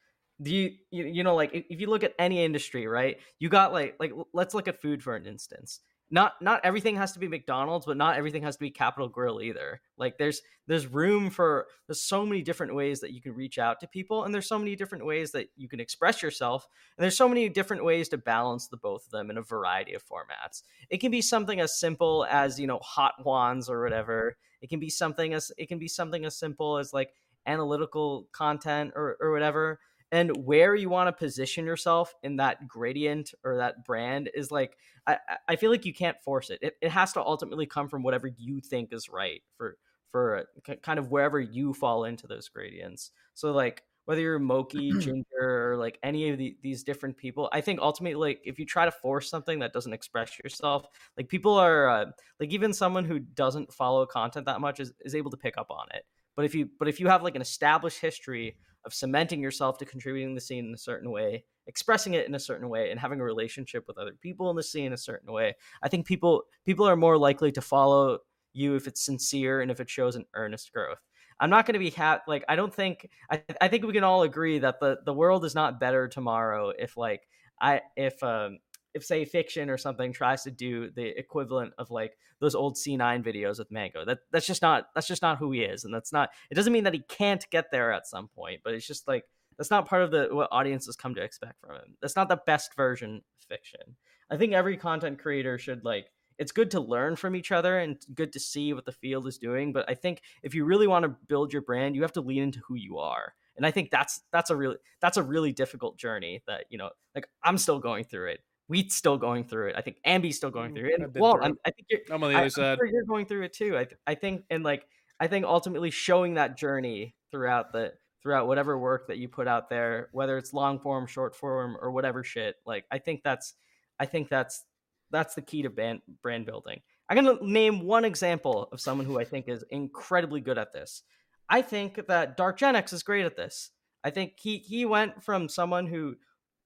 do 0.42 0.54
you, 0.54 0.72
you 0.92 1.06
you 1.06 1.24
know 1.24 1.36
like 1.36 1.52
if 1.54 1.80
you 1.80 1.88
look 1.88 2.04
at 2.04 2.14
any 2.20 2.44
industry 2.44 2.88
right 2.88 3.18
you 3.40 3.50
got 3.50 3.72
like 3.72 3.96
like 4.00 4.12
let's 4.34 4.54
look 4.54 4.68
at 4.68 4.82
food 4.82 5.02
for 5.02 5.16
an 5.16 5.26
instance. 5.26 5.80
Not 6.12 6.34
not 6.40 6.62
everything 6.64 6.98
has 6.98 7.14
to 7.14 7.20
be 7.20 7.28
mcdonald's 7.28 7.86
but 7.86 7.98
not 7.98 8.16
everything 8.18 8.44
has 8.44 8.56
to 8.58 8.60
be 8.60 8.70
Capital 8.70 9.08
Grille 9.08 9.42
either. 9.42 9.82
Like 9.98 10.18
there's 10.18 10.42
there's 10.68 10.86
room 10.86 11.30
for 11.30 11.68
there's 11.88 12.02
so 12.02 12.26
many 12.26 12.42
different 12.42 12.76
ways 12.76 13.00
that 13.00 13.12
you 13.12 13.22
can 13.22 13.34
reach 13.34 13.58
out 13.58 13.80
to 13.80 13.88
people 13.88 14.24
and 14.24 14.34
there's 14.34 14.48
so 14.48 14.60
many 14.60 14.76
different 14.76 15.06
ways 15.06 15.32
that 15.32 15.48
you 15.56 15.68
can 15.68 15.80
express 15.80 16.22
yourself 16.22 16.68
and 16.98 17.04
there's 17.04 17.18
so 17.18 17.28
many 17.28 17.50
different 17.50 17.84
ways 17.84 18.10
to 18.10 18.18
balance 18.18 18.68
the 18.68 18.78
both 18.78 19.06
of 19.06 19.12
them 19.12 19.32
in 19.32 19.38
a 19.38 19.42
variety 19.42 19.94
of 19.94 20.04
formats. 20.06 20.62
It 20.90 21.00
can 21.00 21.12
be 21.12 21.22
something 21.22 21.60
as 21.60 21.80
simple 21.80 22.28
as 22.30 22.60
you 22.60 22.68
know 22.68 22.80
hot 22.80 23.14
wands 23.26 23.68
or 23.68 23.82
whatever. 23.82 24.38
It 24.62 24.70
can 24.70 24.80
be 24.80 24.90
something 24.90 25.34
as 25.34 25.52
it 25.58 25.70
can 25.70 25.80
be 25.80 25.88
something 25.88 26.24
as 26.24 26.38
simple 26.38 26.78
as 26.78 26.94
like 26.94 27.10
analytical 27.48 28.28
content 28.32 28.92
or, 28.96 29.18
or 29.20 29.32
whatever 29.32 29.80
and 30.16 30.45
where 30.45 30.76
you 30.76 30.88
want 30.88 31.09
to 31.09 31.11
position 31.11 31.66
yourself 31.66 32.16
in 32.24 32.38
that 32.38 32.70
gradient 32.70 33.34
or 33.43 33.57
that 33.57 33.84
brand 33.84 34.30
is 34.34 34.49
like 34.49 34.78
I, 35.05 35.18
I 35.49 35.55
feel 35.57 35.72
like 35.72 35.86
you 35.86 35.93
can't 35.93 36.20
force 36.24 36.49
it. 36.49 36.59
it. 36.61 36.78
It 36.82 36.89
has 36.89 37.11
to 37.13 37.22
ultimately 37.22 37.66
come 37.66 37.89
from 37.89 38.01
whatever 38.01 38.28
you 38.28 38.61
think 38.61 38.93
is 38.93 39.09
right 39.09 39.43
for 39.57 39.78
for 40.11 40.45
kind 40.82 40.99
of 40.99 41.11
wherever 41.11 41.41
you 41.41 41.74
fall 41.74 42.05
into 42.05 42.28
those 42.28 42.47
gradients. 42.47 43.11
So 43.34 43.51
like 43.51 43.84
whether 44.05 44.22
you're 44.22 44.39
Moki, 44.39 44.91
Ginger, 45.01 45.74
or 45.74 45.78
like 45.78 45.99
any 46.01 46.30
of 46.30 46.38
the, 46.38 46.55
these 46.61 46.86
different 46.86 47.18
people, 47.18 47.49
I 47.51 47.59
think 47.59 47.82
ultimately, 47.82 48.16
like 48.16 48.41
if 48.45 48.57
you 48.57 48.66
try 48.66 48.86
to 48.86 48.91
force 48.91 49.30
something 49.30 49.59
that 49.59 49.74
doesn't 49.74 49.91
express 49.91 50.39
yourself, 50.41 50.86
like 51.18 51.28
people 51.28 51.55
are 51.55 51.89
uh, 51.89 52.05
like 52.39 52.51
even 52.51 52.72
someone 52.72 53.03
who 53.03 53.20
doesn't 53.20 53.74
follow 53.74 54.05
content 54.05 54.45
that 54.45 54.61
much 54.61 54.80
is, 54.80 54.93
is 55.01 55.13
able 55.13 55.32
to 55.32 55.38
pick 55.38 55.57
up 55.57 55.70
on 55.70 55.88
it. 55.93 56.05
But 56.38 56.45
if 56.45 56.55
you 56.55 56.70
but 56.80 56.88
if 56.88 57.01
you 57.01 57.07
have 57.07 57.22
like 57.22 57.36
an 57.36 57.41
established 57.41 57.99
history 57.99 58.55
of 58.86 58.94
cementing 58.94 59.42
yourself 59.42 59.78
to 59.80 59.86
contributing 59.86 60.36
the 60.36 60.42
scene 60.42 60.66
in 60.68 60.74
a 60.74 60.78
certain 60.78 61.12
way, 61.12 61.44
expressing 61.68 62.14
it 62.14 62.28
in 62.28 62.36
a 62.36 62.40
certain 62.40 62.70
way, 62.70 62.92
and 62.92 63.00
having 63.00 63.20
a 63.20 63.24
relationship 63.24 63.86
with 63.88 63.98
other 63.98 64.14
people 64.22 64.50
in 64.50 64.56
the 64.56 64.64
scene 64.64 64.88
in 64.88 64.94
a 64.94 64.98
certain 64.98 65.32
way. 65.32 65.56
I 65.82 65.90
think 65.90 66.06
people 66.06 66.44
people 66.66 66.88
are 66.88 66.96
more 66.96 67.18
likely 67.18 67.52
to 67.54 67.62
follow 67.62 68.20
you 68.54 68.76
if 68.76 68.88
it's 68.88 69.02
sincere 69.02 69.62
and 69.62 69.70
if 69.70 69.80
it 69.80 69.90
shows 69.90 70.16
an 70.16 70.26
earnest 70.34 70.72
growth. 70.72 71.00
I'm 71.40 71.50
not 71.50 71.66
going 71.66 71.74
to 71.74 71.80
be 71.80 71.90
ha- 71.90 72.22
like 72.28 72.46
I 72.48 72.56
don't 72.56 72.74
think 72.74 73.10
I, 73.30 73.44
I 73.60 73.68
think 73.68 73.86
we 73.86 73.94
can 73.94 74.04
all 74.04 74.24
agree 74.24 74.60
that 74.60 74.80
the 74.80 75.00
the 75.06 75.14
world 75.14 75.46
is 75.46 75.56
not 75.56 75.80
better 75.80 76.08
tomorrow 76.08 76.70
if 76.70 76.96
like 76.98 77.28
I 77.60 77.82
if 77.96 78.22
um 78.24 78.60
if 78.96 79.06
say 79.06 79.26
fiction 79.26 79.70
or 79.70 79.78
something 79.78 80.12
tries 80.12 80.43
to 80.43 80.52
do 80.52 80.89
the 80.89 81.06
equivalent 81.20 81.74
of 81.78 81.91
like 81.91 82.18
those 82.39 82.56
old 82.56 82.76
C9 82.76 83.24
videos 83.24 83.60
with 83.60 83.70
Mango. 83.70 84.06
That 84.06 84.20
that's 84.32 84.48
just 84.48 84.62
not 84.62 84.88
that's 84.96 85.08
just 85.08 85.22
not 85.22 85.38
who 85.38 85.52
he 85.52 85.62
is, 85.62 85.84
and 85.84 85.93
that's 85.93 86.12
not. 86.12 86.30
It 86.50 86.56
doesn't 86.56 86.74
mean 86.74 86.86
that 86.86 86.93
he 86.93 87.02
can't 87.02 87.46
get 87.52 87.72
there 87.72 87.91
at 87.91 88.08
some 88.08 88.30
point, 88.30 88.62
but 88.64 88.74
it's 88.74 88.88
just 88.88 89.08
like 89.08 89.26
that's 89.58 89.70
not 89.70 89.88
part 89.88 90.02
of 90.02 90.12
the 90.12 90.30
what 90.32 90.50
audiences 90.52 90.96
come 90.96 91.14
to 91.16 91.22
expect 91.22 91.60
from 91.60 91.76
him. 91.76 91.98
That's 92.02 92.16
not 92.16 92.30
the 92.30 92.41
best 92.46 92.76
version 92.76 93.18
of 93.18 93.48
fiction. 93.48 93.96
I 94.32 94.38
think 94.38 94.54
every 94.54 94.78
content 94.78 95.20
creator 95.20 95.58
should 95.58 95.84
like 95.84 96.08
it's 96.38 96.52
good 96.52 96.72
to 96.72 96.80
learn 96.80 97.16
from 97.16 97.36
each 97.36 97.52
other 97.52 97.78
and 97.78 97.98
good 98.14 98.34
to 98.34 98.39
see 98.39 98.74
what 98.74 98.86
the 98.86 98.91
field 98.91 99.28
is 99.28 99.38
doing, 99.38 99.72
but 99.72 99.89
I 99.89 99.93
think 99.93 100.22
if 100.43 100.54
you 100.54 100.66
really 100.66 100.88
want 100.88 101.04
to 101.04 101.16
build 101.28 101.54
your 101.54 101.62
brand, 101.62 101.96
you 101.96 102.02
have 102.02 102.14
to 102.14 102.22
lean 102.22 102.43
into 102.43 102.60
who 102.68 102.76
you 102.76 102.98
are. 102.98 103.34
And 103.58 103.66
I 103.66 103.72
think 103.72 103.89
that's 103.89 104.22
that's 104.32 104.50
a 104.50 104.56
really 104.56 104.76
that's 105.02 105.18
a 105.18 105.24
really 105.24 105.54
difficult 105.54 105.98
journey 105.98 106.43
that, 106.48 106.66
you 106.70 106.78
know, 106.78 106.89
like 107.14 107.28
I'm 107.43 107.58
still 107.58 107.80
going 107.80 108.04
through 108.04 108.32
it. 108.32 108.39
Wheat's 108.68 108.95
still 108.95 109.18
going 109.18 109.43
through 109.43 109.70
it. 109.70 109.76
I 109.78 109.82
think 109.82 109.97
Ambi's 110.05 110.38
still 110.38 110.49
going 110.49 110.72
mm, 110.72 110.78
through 110.78 110.89
it. 110.89 110.99
And 110.99 111.16
Walt, 111.16 111.39
i 111.41 111.47
think 111.72 111.88
you're, 111.89 112.01
I'm 112.09 112.24
on 112.24 112.32
the 112.32 112.38
other 112.38 112.45
I, 112.45 112.49
side. 112.49 112.78
Sure 112.78 112.88
you're 112.88 113.03
going 113.03 113.26
through 113.26 113.43
it 113.43 113.53
too. 113.53 113.78
I, 113.78 113.88
I 114.07 114.16
think, 114.16 114.43
and 114.49 114.63
like, 114.63 114.88
I 115.20 115.28
think 115.28 115.45
ultimately 115.45 115.91
showing 115.91 116.34
that 116.34 116.57
journey 116.57 117.16
throughout 117.32 117.72
the 117.72 117.93
throughout 118.26 118.47
whatever 118.47 118.76
work 118.80 119.07
that 119.07 119.20
you 119.20 119.30
put 119.30 119.47
out 119.47 119.70
there, 119.70 120.09
whether 120.11 120.36
it's 120.39 120.51
long 120.51 120.80
form, 120.80 121.05
short 121.05 121.36
form, 121.36 121.78
or 121.80 121.91
whatever 121.91 122.24
shit. 122.24 122.55
Like, 122.66 122.86
I 122.89 122.97
think 122.97 123.22
that's, 123.24 123.53
I 123.99 124.07
think 124.07 124.30
that's 124.30 124.63
that's 125.11 125.36
the 125.36 125.43
key 125.43 125.61
to 125.61 125.70
brand 125.70 126.01
brand 126.24 126.47
building. 126.47 126.82
I'm 127.07 127.16
gonna 127.16 127.38
name 127.41 127.86
one 127.86 128.03
example 128.03 128.68
of 128.72 128.82
someone 128.82 129.05
who 129.05 129.20
I 129.20 129.26
think 129.26 129.47
is 129.47 129.63
incredibly 129.70 130.41
good 130.41 130.57
at 130.57 130.74
this. 130.74 131.03
I 131.47 131.61
think 131.61 132.07
that 132.07 132.36
Dark 132.36 132.57
Gen 132.57 132.76
X 132.76 132.93
is 132.93 133.03
great 133.03 133.26
at 133.26 133.38
this. 133.38 133.70
I 134.03 134.09
think 134.09 134.34
he 134.38 134.57
he 134.57 134.86
went 134.86 135.24
from 135.24 135.47
someone 135.47 135.86
who 135.86 136.16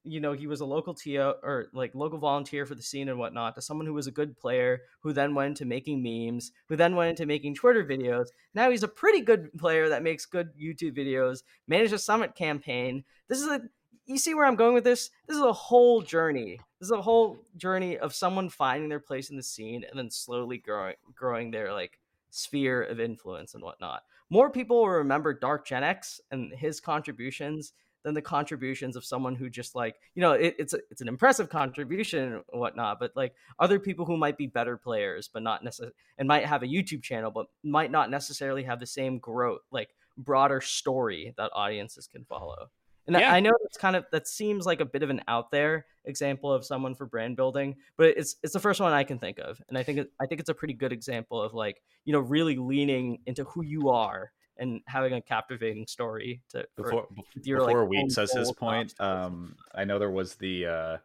you 0.04 0.20
know 0.20 0.34
he 0.34 0.48
was 0.48 0.62
a 0.62 0.66
local 0.66 0.94
TO 0.94 1.34
or 1.44 1.68
like 1.74 1.94
local 1.94 2.20
volunteer 2.20 2.66
for 2.66 2.76
the 2.76 2.82
scene 2.82 3.10
and 3.10 3.20
whatnot 3.20 3.56
to 3.56 3.62
someone 3.62 3.86
who 3.86 3.94
was 3.94 4.08
a 4.08 4.12
good 4.12 4.38
player 4.38 4.82
who 5.02 5.14
then 5.14 5.36
went 5.36 5.50
into 5.50 5.66
making 5.66 6.02
memes 6.02 6.52
who 6.68 6.76
then 6.76 6.96
went 6.96 7.10
into 7.10 7.26
making 7.26 7.56
twitter 7.56 7.84
videos. 7.84 8.28
Now 8.54 8.72
he's 8.72 8.84
a 8.84 8.88
pretty 8.88 9.22
good 9.22 9.52
player 9.58 9.90
that 9.90 10.04
makes 10.04 10.26
good 10.26 10.50
youtube 10.56 10.98
videos 10.98 11.44
managed 11.68 11.94
a 11.94 12.00
summit 12.00 12.36
campaign. 12.36 13.04
This 13.28 13.42
is 13.42 13.48
a 13.48 13.62
you 14.06 14.18
see 14.18 14.34
where 14.34 14.46
i'm 14.46 14.56
going 14.56 14.74
with 14.74 14.84
this? 14.84 15.12
This 15.28 15.38
is 15.38 15.44
a 15.44 15.54
whole 15.54 16.02
journey. 16.02 16.60
This 16.80 16.88
is 16.88 16.92
a 16.92 17.02
whole 17.02 17.38
journey 17.58 17.98
of 17.98 18.16
someone 18.16 18.50
finding 18.50 18.90
their 18.90 19.00
place 19.00 19.30
in 19.30 19.38
the 19.38 19.44
scene 19.44 19.84
and 19.90 20.00
then 20.00 20.10
slowly 20.10 20.58
growing 20.58 20.96
growing 21.14 21.52
their 21.52 21.74
like 21.74 22.00
sphere 22.32 22.84
of 22.84 23.00
influence 23.00 23.54
and 23.54 23.64
whatnot. 23.64 24.04
More 24.30 24.50
people 24.52 24.78
will 24.78 24.90
remember 24.90 25.34
dark 25.34 25.66
gen 25.66 25.84
x 25.84 26.22
and 26.32 26.54
his 26.54 26.80
contributions 26.80 27.74
than 28.04 28.14
the 28.14 28.22
contributions 28.22 28.96
of 28.96 29.06
someone 29.06 29.36
who 29.36 29.50
just 29.50 29.76
like 29.76 29.96
you 30.16 30.22
know 30.22 30.32
it, 30.32 30.56
it's 30.58 30.74
a, 30.74 30.80
it's 30.90 31.02
an 31.02 31.08
impressive 31.08 31.50
contribution 31.50 32.34
and 32.34 32.60
whatnot 32.60 33.00
but 33.00 33.12
like 33.16 33.34
other 33.60 33.80
people 33.80 34.06
who 34.06 34.18
might 34.18 34.38
be 34.38 34.48
better 34.48 34.78
players 34.78 35.30
but 35.32 35.44
not 35.44 35.64
necessarily 35.64 35.94
and 36.18 36.28
might 36.28 36.46
have 36.46 36.64
a 36.64 36.68
youtube 36.68 37.04
channel 37.04 37.32
but 37.32 37.48
might 37.64 37.92
not 37.92 38.10
necessarily 38.10 38.64
have 38.64 38.80
the 38.80 38.86
same 38.86 39.20
growth 39.20 39.62
like 39.72 39.90
broader 40.18 40.62
story 40.62 41.34
that 41.38 41.52
audiences 41.54 42.08
can 42.08 42.24
follow 42.26 42.70
and 43.10 43.20
yeah. 43.20 43.34
I 43.34 43.40
know 43.40 43.54
it's 43.64 43.78
kind 43.78 43.96
of 43.96 44.06
that 44.12 44.28
seems 44.28 44.68
like 44.68 44.82
a 44.82 44.86
bit 44.86 45.02
of 45.02 45.10
an 45.10 45.22
out 45.28 45.50
there 45.50 45.88
example 46.06 46.54
of 46.54 46.64
someone 46.64 46.94
for 46.94 47.08
brand 47.08 47.36
building, 47.36 47.76
but 47.98 48.10
it's 48.10 48.36
it's 48.44 48.54
the 48.54 48.60
first 48.60 48.80
one 48.80 48.94
I 48.94 49.04
can 49.04 49.18
think 49.18 49.40
of, 49.40 49.60
and 49.68 49.80
I 49.80 49.82
think 49.82 49.98
it, 49.98 50.12
I 50.20 50.28
think 50.28 50.40
it's 50.40 50.50
a 50.50 50.54
pretty 50.54 50.76
good 50.76 50.94
example 50.94 51.42
of 51.42 51.56
like 51.56 51.82
you 52.06 52.14
know 52.14 52.20
really 52.20 52.56
leaning 52.58 53.18
into 53.26 53.46
who 53.46 53.64
you 53.64 53.90
are 53.90 54.32
and 54.60 54.82
having 54.86 55.14
a 55.14 55.22
captivating 55.22 55.88
story 55.88 56.42
to 56.50 56.66
before 56.76 57.08
your, 57.44 57.60
before 57.60 57.82
like, 57.82 57.90
Wheat 57.90 58.12
says 58.12 58.32
his 58.32 58.52
point. 58.52 58.94
Um, 59.00 59.56
I 59.74 59.86
know 59.86 59.98
there 59.98 60.12
was 60.12 60.36
the 60.36 60.66
uh, 60.66 60.98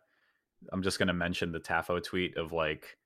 I'm 0.73 0.83
just 0.83 0.99
gonna 0.99 1.15
mention 1.15 1.53
the 1.53 1.61
Tafo 1.61 2.03
tweet 2.03 2.37
of 2.37 2.53
like 2.53 2.97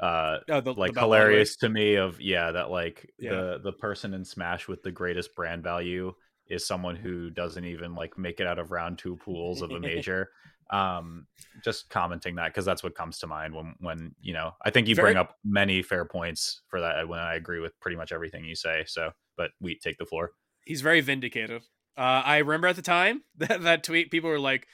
uh 0.00 0.38
oh, 0.50 0.60
the, 0.60 0.74
like 0.74 0.94
hilarious 0.96 1.56
to 1.56 1.68
me 1.68 1.94
of 1.94 2.20
yeah 2.20 2.52
that 2.52 2.70
like 2.70 3.10
yeah. 3.18 3.30
the 3.30 3.60
the 3.64 3.72
person 3.72 4.12
in 4.12 4.24
smash 4.24 4.68
with 4.68 4.82
the 4.82 4.90
greatest 4.90 5.34
brand 5.34 5.62
value 5.62 6.12
is 6.48 6.66
someone 6.66 6.96
who 6.96 7.30
doesn't 7.30 7.64
even 7.64 7.94
like 7.94 8.18
make 8.18 8.38
it 8.38 8.46
out 8.46 8.58
of 8.58 8.70
round 8.70 8.98
two 8.98 9.16
pools 9.16 9.62
of 9.62 9.70
a 9.70 9.80
major 9.80 10.30
um 10.70 11.26
just 11.64 11.88
commenting 11.88 12.34
that 12.34 12.48
because 12.48 12.64
that's 12.64 12.82
what 12.82 12.94
comes 12.94 13.18
to 13.18 13.26
mind 13.26 13.54
when 13.54 13.74
when 13.78 14.14
you 14.20 14.34
know 14.34 14.50
i 14.64 14.70
think 14.70 14.86
you 14.86 14.94
Very... 14.94 15.06
bring 15.06 15.16
up 15.16 15.36
many 15.44 15.80
fair 15.80 16.04
points 16.04 16.60
for 16.66 16.80
that 16.80 17.08
when 17.08 17.20
i 17.20 17.36
agree 17.36 17.60
with 17.60 17.78
pretty 17.80 17.96
much 17.96 18.12
everything 18.12 18.44
you 18.44 18.54
say 18.54 18.84
so 18.86 19.10
but 19.36 19.50
we 19.60 19.76
take 19.76 19.98
the 19.98 20.06
floor. 20.06 20.32
He's 20.64 20.80
very 20.80 21.00
vindicated. 21.00 21.62
Uh, 21.96 22.22
I 22.24 22.38
remember 22.38 22.66
at 22.68 22.76
the 22.76 22.82
time 22.82 23.22
that, 23.36 23.62
that 23.62 23.84
tweet, 23.84 24.10
people 24.10 24.30
were 24.30 24.40
like, 24.40 24.66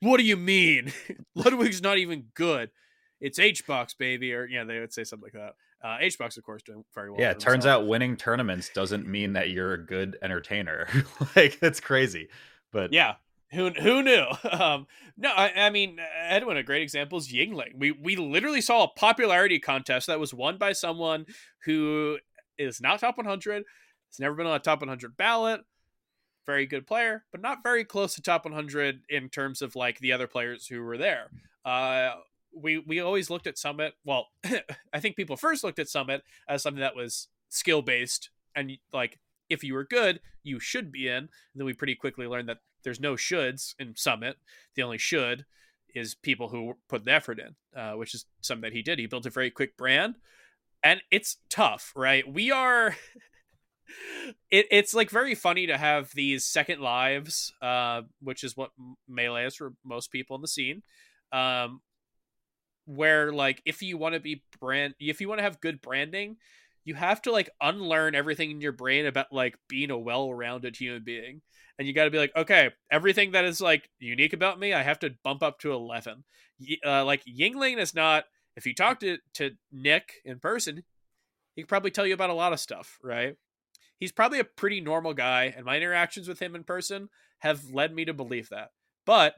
"What 0.00 0.18
do 0.18 0.24
you 0.24 0.36
mean? 0.36 0.92
Ludwig's 1.34 1.82
not 1.82 1.98
even 1.98 2.26
good. 2.34 2.70
It's 3.20 3.38
HBox, 3.38 3.96
baby," 3.98 4.32
or 4.32 4.46
yeah, 4.46 4.64
they 4.64 4.80
would 4.80 4.92
say 4.92 5.04
something 5.04 5.30
like 5.32 5.40
that. 5.40 5.54
Uh, 5.86 5.98
HBox, 5.98 6.38
of 6.38 6.44
course, 6.44 6.62
doing 6.62 6.84
very 6.94 7.10
well. 7.10 7.20
Yeah, 7.20 7.32
it 7.32 7.40
turns 7.40 7.66
out 7.66 7.86
winning 7.86 8.16
tournaments 8.16 8.70
doesn't 8.74 9.06
mean 9.06 9.34
that 9.34 9.50
you're 9.50 9.74
a 9.74 9.84
good 9.84 10.16
entertainer. 10.22 10.88
like 11.36 11.60
that's 11.60 11.80
crazy, 11.80 12.28
but 12.72 12.92
yeah, 12.92 13.16
who 13.52 13.70
who 13.70 14.02
knew? 14.02 14.24
Um, 14.50 14.86
no, 15.16 15.30
I, 15.30 15.52
I, 15.66 15.70
mean 15.70 15.98
Edwin. 16.22 16.56
A 16.56 16.62
great 16.62 16.82
example 16.82 17.18
is 17.18 17.28
Yuengling. 17.28 17.76
We 17.76 17.92
we 17.92 18.16
literally 18.16 18.60
saw 18.60 18.84
a 18.84 18.88
popularity 18.88 19.58
contest 19.58 20.06
that 20.06 20.20
was 20.20 20.34
won 20.34 20.58
by 20.58 20.72
someone 20.72 21.26
who 21.64 22.18
is 22.58 22.80
not 22.80 23.00
top 23.00 23.16
100, 23.16 23.64
He's 24.14 24.20
never 24.20 24.36
been 24.36 24.46
on 24.46 24.54
a 24.54 24.60
top 24.60 24.80
100 24.80 25.16
ballot. 25.16 25.62
Very 26.46 26.66
good 26.66 26.86
player, 26.86 27.24
but 27.32 27.40
not 27.40 27.64
very 27.64 27.84
close 27.84 28.14
to 28.14 28.22
top 28.22 28.44
100 28.44 29.00
in 29.08 29.28
terms 29.28 29.60
of 29.60 29.74
like 29.74 29.98
the 29.98 30.12
other 30.12 30.28
players 30.28 30.68
who 30.68 30.82
were 30.82 30.98
there. 30.98 31.30
Uh, 31.64 32.12
we 32.54 32.78
we 32.78 33.00
always 33.00 33.28
looked 33.28 33.48
at 33.48 33.58
Summit. 33.58 33.94
Well, 34.04 34.28
I 34.92 35.00
think 35.00 35.16
people 35.16 35.36
first 35.36 35.64
looked 35.64 35.80
at 35.80 35.88
Summit 35.88 36.22
as 36.48 36.62
something 36.62 36.80
that 36.80 36.94
was 36.94 37.26
skill 37.48 37.82
based 37.82 38.30
and 38.54 38.78
like 38.92 39.18
if 39.50 39.64
you 39.64 39.74
were 39.74 39.84
good, 39.84 40.20
you 40.44 40.60
should 40.60 40.92
be 40.92 41.08
in. 41.08 41.16
And 41.16 41.28
then 41.56 41.66
we 41.66 41.72
pretty 41.72 41.96
quickly 41.96 42.26
learned 42.26 42.48
that 42.48 42.58
there's 42.84 43.00
no 43.00 43.14
shoulds 43.14 43.74
in 43.78 43.96
Summit. 43.96 44.36
The 44.76 44.82
only 44.82 44.98
should 44.98 45.44
is 45.92 46.14
people 46.14 46.48
who 46.50 46.76
put 46.88 47.04
the 47.04 47.12
effort 47.12 47.40
in, 47.40 47.56
uh, 47.78 47.92
which 47.92 48.14
is 48.14 48.26
something 48.40 48.62
that 48.62 48.76
he 48.76 48.82
did. 48.82 48.98
He 48.98 49.06
built 49.06 49.26
a 49.26 49.30
very 49.30 49.50
quick 49.50 49.76
brand, 49.76 50.16
and 50.82 51.02
it's 51.10 51.38
tough, 51.48 51.92
right? 51.96 52.30
We 52.30 52.50
are 52.50 52.96
it, 54.50 54.66
it's 54.70 54.94
like 54.94 55.10
very 55.10 55.34
funny 55.34 55.66
to 55.66 55.78
have 55.78 56.12
these 56.14 56.44
second 56.44 56.80
lives, 56.80 57.52
uh, 57.62 58.02
which 58.20 58.44
is 58.44 58.56
what 58.56 58.70
melee 59.08 59.46
is 59.46 59.56
for 59.56 59.74
most 59.84 60.10
people 60.10 60.36
in 60.36 60.42
the 60.42 60.48
scene. 60.48 60.82
Um, 61.32 61.80
where 62.86 63.32
like 63.32 63.62
if 63.64 63.82
you 63.82 63.96
want 63.96 64.14
to 64.14 64.20
be 64.20 64.42
brand, 64.60 64.94
if 65.00 65.20
you 65.20 65.28
want 65.28 65.38
to 65.38 65.42
have 65.42 65.60
good 65.60 65.80
branding, 65.80 66.36
you 66.84 66.94
have 66.94 67.22
to 67.22 67.32
like 67.32 67.48
unlearn 67.60 68.14
everything 68.14 68.50
in 68.50 68.60
your 68.60 68.72
brain 68.72 69.06
about 69.06 69.32
like 69.32 69.56
being 69.68 69.90
a 69.90 69.98
well-rounded 69.98 70.76
human 70.76 71.02
being, 71.02 71.40
and 71.78 71.88
you 71.88 71.94
got 71.94 72.04
to 72.04 72.10
be 72.10 72.18
like, 72.18 72.36
okay, 72.36 72.70
everything 72.90 73.32
that 73.32 73.44
is 73.44 73.60
like 73.60 73.88
unique 73.98 74.34
about 74.34 74.60
me, 74.60 74.72
I 74.74 74.82
have 74.82 74.98
to 75.00 75.14
bump 75.24 75.42
up 75.42 75.60
to 75.60 75.72
eleven. 75.72 76.24
Uh, 76.86 77.04
like 77.04 77.24
Yuengling 77.24 77.78
is 77.78 77.94
not. 77.94 78.24
If 78.56 78.66
you 78.66 78.74
talk 78.74 79.00
to 79.00 79.18
to 79.34 79.52
Nick 79.72 80.12
in 80.24 80.38
person, 80.38 80.84
he 81.56 81.62
could 81.62 81.68
probably 81.68 81.90
tell 81.90 82.06
you 82.06 82.14
about 82.14 82.30
a 82.30 82.34
lot 82.34 82.52
of 82.52 82.60
stuff, 82.60 82.98
right? 83.02 83.36
He's 83.98 84.12
probably 84.12 84.38
a 84.38 84.44
pretty 84.44 84.80
normal 84.80 85.14
guy, 85.14 85.52
and 85.56 85.64
my 85.64 85.76
interactions 85.76 86.28
with 86.28 86.40
him 86.40 86.54
in 86.54 86.64
person 86.64 87.08
have 87.38 87.70
led 87.70 87.94
me 87.94 88.04
to 88.04 88.14
believe 88.14 88.48
that. 88.50 88.70
But 89.04 89.34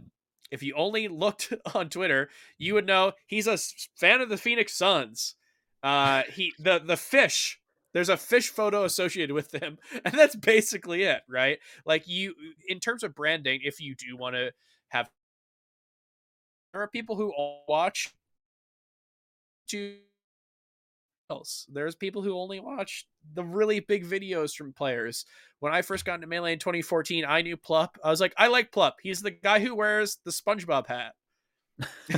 if 0.50 0.62
you 0.62 0.74
only 0.74 1.08
looked 1.08 1.52
on 1.74 1.88
Twitter, 1.88 2.28
you 2.58 2.74
would 2.74 2.86
know 2.86 3.12
he's 3.26 3.46
a 3.46 3.58
fan 3.96 4.20
of 4.20 4.28
the 4.28 4.36
Phoenix 4.36 4.74
Suns. 4.74 5.34
Uh, 5.82 6.22
he 6.32 6.52
the 6.58 6.78
the 6.78 6.96
fish. 6.96 7.60
There's 7.92 8.08
a 8.10 8.16
fish 8.18 8.50
photo 8.50 8.84
associated 8.84 9.32
with 9.32 9.52
them, 9.52 9.78
and 10.04 10.12
that's 10.12 10.36
basically 10.36 11.04
it, 11.04 11.22
right? 11.28 11.58
Like 11.86 12.06
you, 12.06 12.34
in 12.68 12.78
terms 12.78 13.02
of 13.02 13.14
branding, 13.14 13.60
if 13.64 13.80
you 13.80 13.94
do 13.94 14.16
want 14.16 14.36
to 14.36 14.52
have, 14.88 15.08
there 16.72 16.82
are 16.82 16.88
people 16.88 17.16
who 17.16 17.32
watch 17.66 18.12
to 19.68 19.96
else. 21.30 21.66
There's 21.72 21.94
people 21.94 22.22
who 22.22 22.38
only 22.38 22.60
watch 22.60 23.06
the 23.34 23.44
really 23.44 23.80
big 23.80 24.04
videos 24.04 24.54
from 24.54 24.72
players. 24.72 25.24
When 25.60 25.72
I 25.72 25.82
first 25.82 26.04
got 26.04 26.16
into 26.16 26.26
Melee 26.26 26.52
in 26.52 26.58
2014, 26.58 27.24
I 27.24 27.42
knew 27.42 27.56
Plup. 27.56 27.90
I 28.04 28.10
was 28.10 28.20
like, 28.20 28.34
I 28.36 28.48
like 28.48 28.72
Plup. 28.72 28.92
He's 29.02 29.22
the 29.22 29.30
guy 29.30 29.60
who 29.60 29.74
wears 29.74 30.18
the 30.24 30.30
SpongeBob 30.30 30.86
hat. 30.86 31.14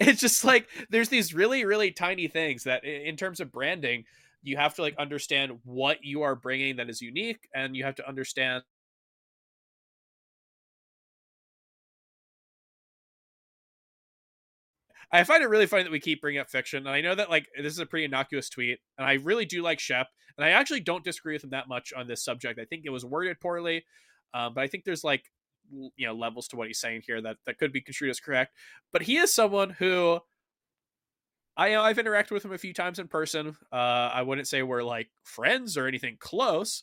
it's 0.00 0.20
just 0.20 0.42
like 0.42 0.68
there's 0.88 1.10
these 1.10 1.34
really 1.34 1.66
really 1.66 1.90
tiny 1.90 2.28
things 2.28 2.64
that 2.64 2.82
in 2.82 3.14
terms 3.14 3.40
of 3.40 3.52
branding 3.52 4.04
you 4.42 4.56
have 4.56 4.74
to 4.74 4.80
like 4.80 4.96
understand 4.96 5.58
what 5.64 6.02
you 6.02 6.22
are 6.22 6.34
bringing 6.34 6.76
that 6.76 6.88
is 6.88 7.02
unique 7.02 7.46
and 7.54 7.76
you 7.76 7.84
have 7.84 7.94
to 7.94 8.08
understand 8.08 8.62
I 15.12 15.24
find 15.24 15.42
it 15.42 15.48
really 15.48 15.66
funny 15.66 15.82
that 15.82 15.92
we 15.92 16.00
keep 16.00 16.22
bringing 16.22 16.40
up 16.40 16.48
fiction. 16.48 16.86
And 16.86 16.94
I 16.94 17.02
know 17.02 17.14
that 17.14 17.28
like 17.28 17.46
this 17.56 17.72
is 17.72 17.78
a 17.78 17.86
pretty 17.86 18.06
innocuous 18.06 18.48
tweet, 18.48 18.78
and 18.96 19.06
I 19.06 19.14
really 19.14 19.44
do 19.44 19.62
like 19.62 19.78
Shep, 19.78 20.08
and 20.36 20.44
I 20.44 20.50
actually 20.50 20.80
don't 20.80 21.04
disagree 21.04 21.34
with 21.34 21.44
him 21.44 21.50
that 21.50 21.68
much 21.68 21.92
on 21.92 22.06
this 22.06 22.24
subject. 22.24 22.58
I 22.58 22.64
think 22.64 22.82
it 22.84 22.90
was 22.90 23.04
worded 23.04 23.38
poorly, 23.40 23.84
um, 24.32 24.54
but 24.54 24.64
I 24.64 24.68
think 24.68 24.84
there's 24.84 25.04
like 25.04 25.24
you 25.70 26.06
know 26.06 26.14
levels 26.14 26.48
to 26.48 26.56
what 26.56 26.66
he's 26.66 26.80
saying 26.80 27.02
here 27.06 27.20
that 27.20 27.36
that 27.46 27.58
could 27.58 27.72
be 27.72 27.82
construed 27.82 28.10
as 28.10 28.20
correct. 28.20 28.54
But 28.92 29.02
he 29.02 29.18
is 29.18 29.34
someone 29.34 29.70
who 29.70 30.20
I 31.56 31.76
I've 31.76 31.98
interacted 31.98 32.30
with 32.30 32.44
him 32.44 32.52
a 32.52 32.58
few 32.58 32.72
times 32.72 32.98
in 32.98 33.08
person. 33.08 33.56
Uh, 33.70 33.76
I 34.14 34.22
wouldn't 34.22 34.48
say 34.48 34.62
we're 34.62 34.82
like 34.82 35.10
friends 35.24 35.76
or 35.76 35.86
anything 35.86 36.16
close, 36.18 36.82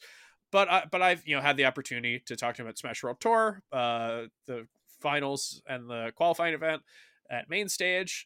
but 0.51 0.69
I, 0.69 0.83
but 0.89 1.01
I've 1.01 1.25
you 1.27 1.35
know 1.35 1.41
had 1.41 1.57
the 1.57 1.65
opportunity 1.65 2.21
to 2.27 2.35
talk 2.35 2.55
to 2.55 2.61
him 2.61 2.67
at 2.67 2.77
Smash 2.77 3.01
World 3.01 3.17
Tour, 3.19 3.63
uh, 3.71 4.23
the 4.45 4.67
finals 5.01 5.63
and 5.67 5.89
the 5.89 6.11
qualifying 6.15 6.53
event 6.53 6.83
at 7.29 7.49
main 7.49 7.69
stage, 7.69 8.25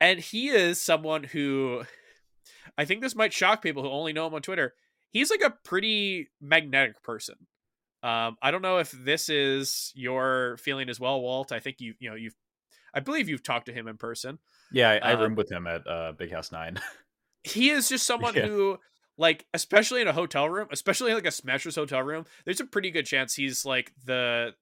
and 0.00 0.18
he 0.20 0.48
is 0.48 0.80
someone 0.80 1.24
who 1.24 1.82
I 2.76 2.84
think 2.84 3.00
this 3.02 3.14
might 3.14 3.32
shock 3.32 3.62
people 3.62 3.82
who 3.82 3.90
only 3.90 4.12
know 4.12 4.26
him 4.26 4.34
on 4.34 4.42
Twitter. 4.42 4.74
He's 5.10 5.30
like 5.30 5.42
a 5.42 5.54
pretty 5.64 6.28
magnetic 6.40 7.02
person. 7.02 7.34
Um, 8.02 8.36
I 8.40 8.50
don't 8.50 8.62
know 8.62 8.78
if 8.78 8.92
this 8.92 9.28
is 9.28 9.92
your 9.94 10.56
feeling 10.58 10.88
as 10.88 10.98
well, 10.98 11.20
Walt. 11.20 11.52
I 11.52 11.58
think 11.60 11.80
you 11.80 11.94
you 11.98 12.08
know 12.08 12.16
you've 12.16 12.34
I 12.94 13.00
believe 13.00 13.28
you've 13.28 13.42
talked 13.42 13.66
to 13.66 13.72
him 13.72 13.86
in 13.88 13.96
person. 13.98 14.38
Yeah, 14.72 14.90
I, 14.90 14.96
I 15.10 15.12
Um, 15.14 15.20
roomed 15.20 15.36
with 15.36 15.50
him 15.50 15.66
at 15.66 15.86
uh, 15.86 16.12
Big 16.12 16.32
House 16.32 16.52
Nine. 16.52 16.80
He 17.42 17.70
is 17.70 17.88
just 17.88 18.06
someone 18.06 18.34
Yeah. 18.34 18.46
who 18.46 18.78
like 19.16 19.46
especially 19.54 20.02
in 20.02 20.08
a 20.08 20.12
hotel 20.12 20.46
room, 20.48 20.68
especially 20.70 21.14
like 21.14 21.26
a 21.26 21.30
Smashers 21.30 21.74
hotel 21.74 22.02
room, 22.02 22.26
there's 22.44 22.60
a 22.60 22.66
pretty 22.66 22.90
good 22.90 23.06
chance 23.06 23.34
he's 23.34 23.64
like 23.64 23.92
the 24.04 24.54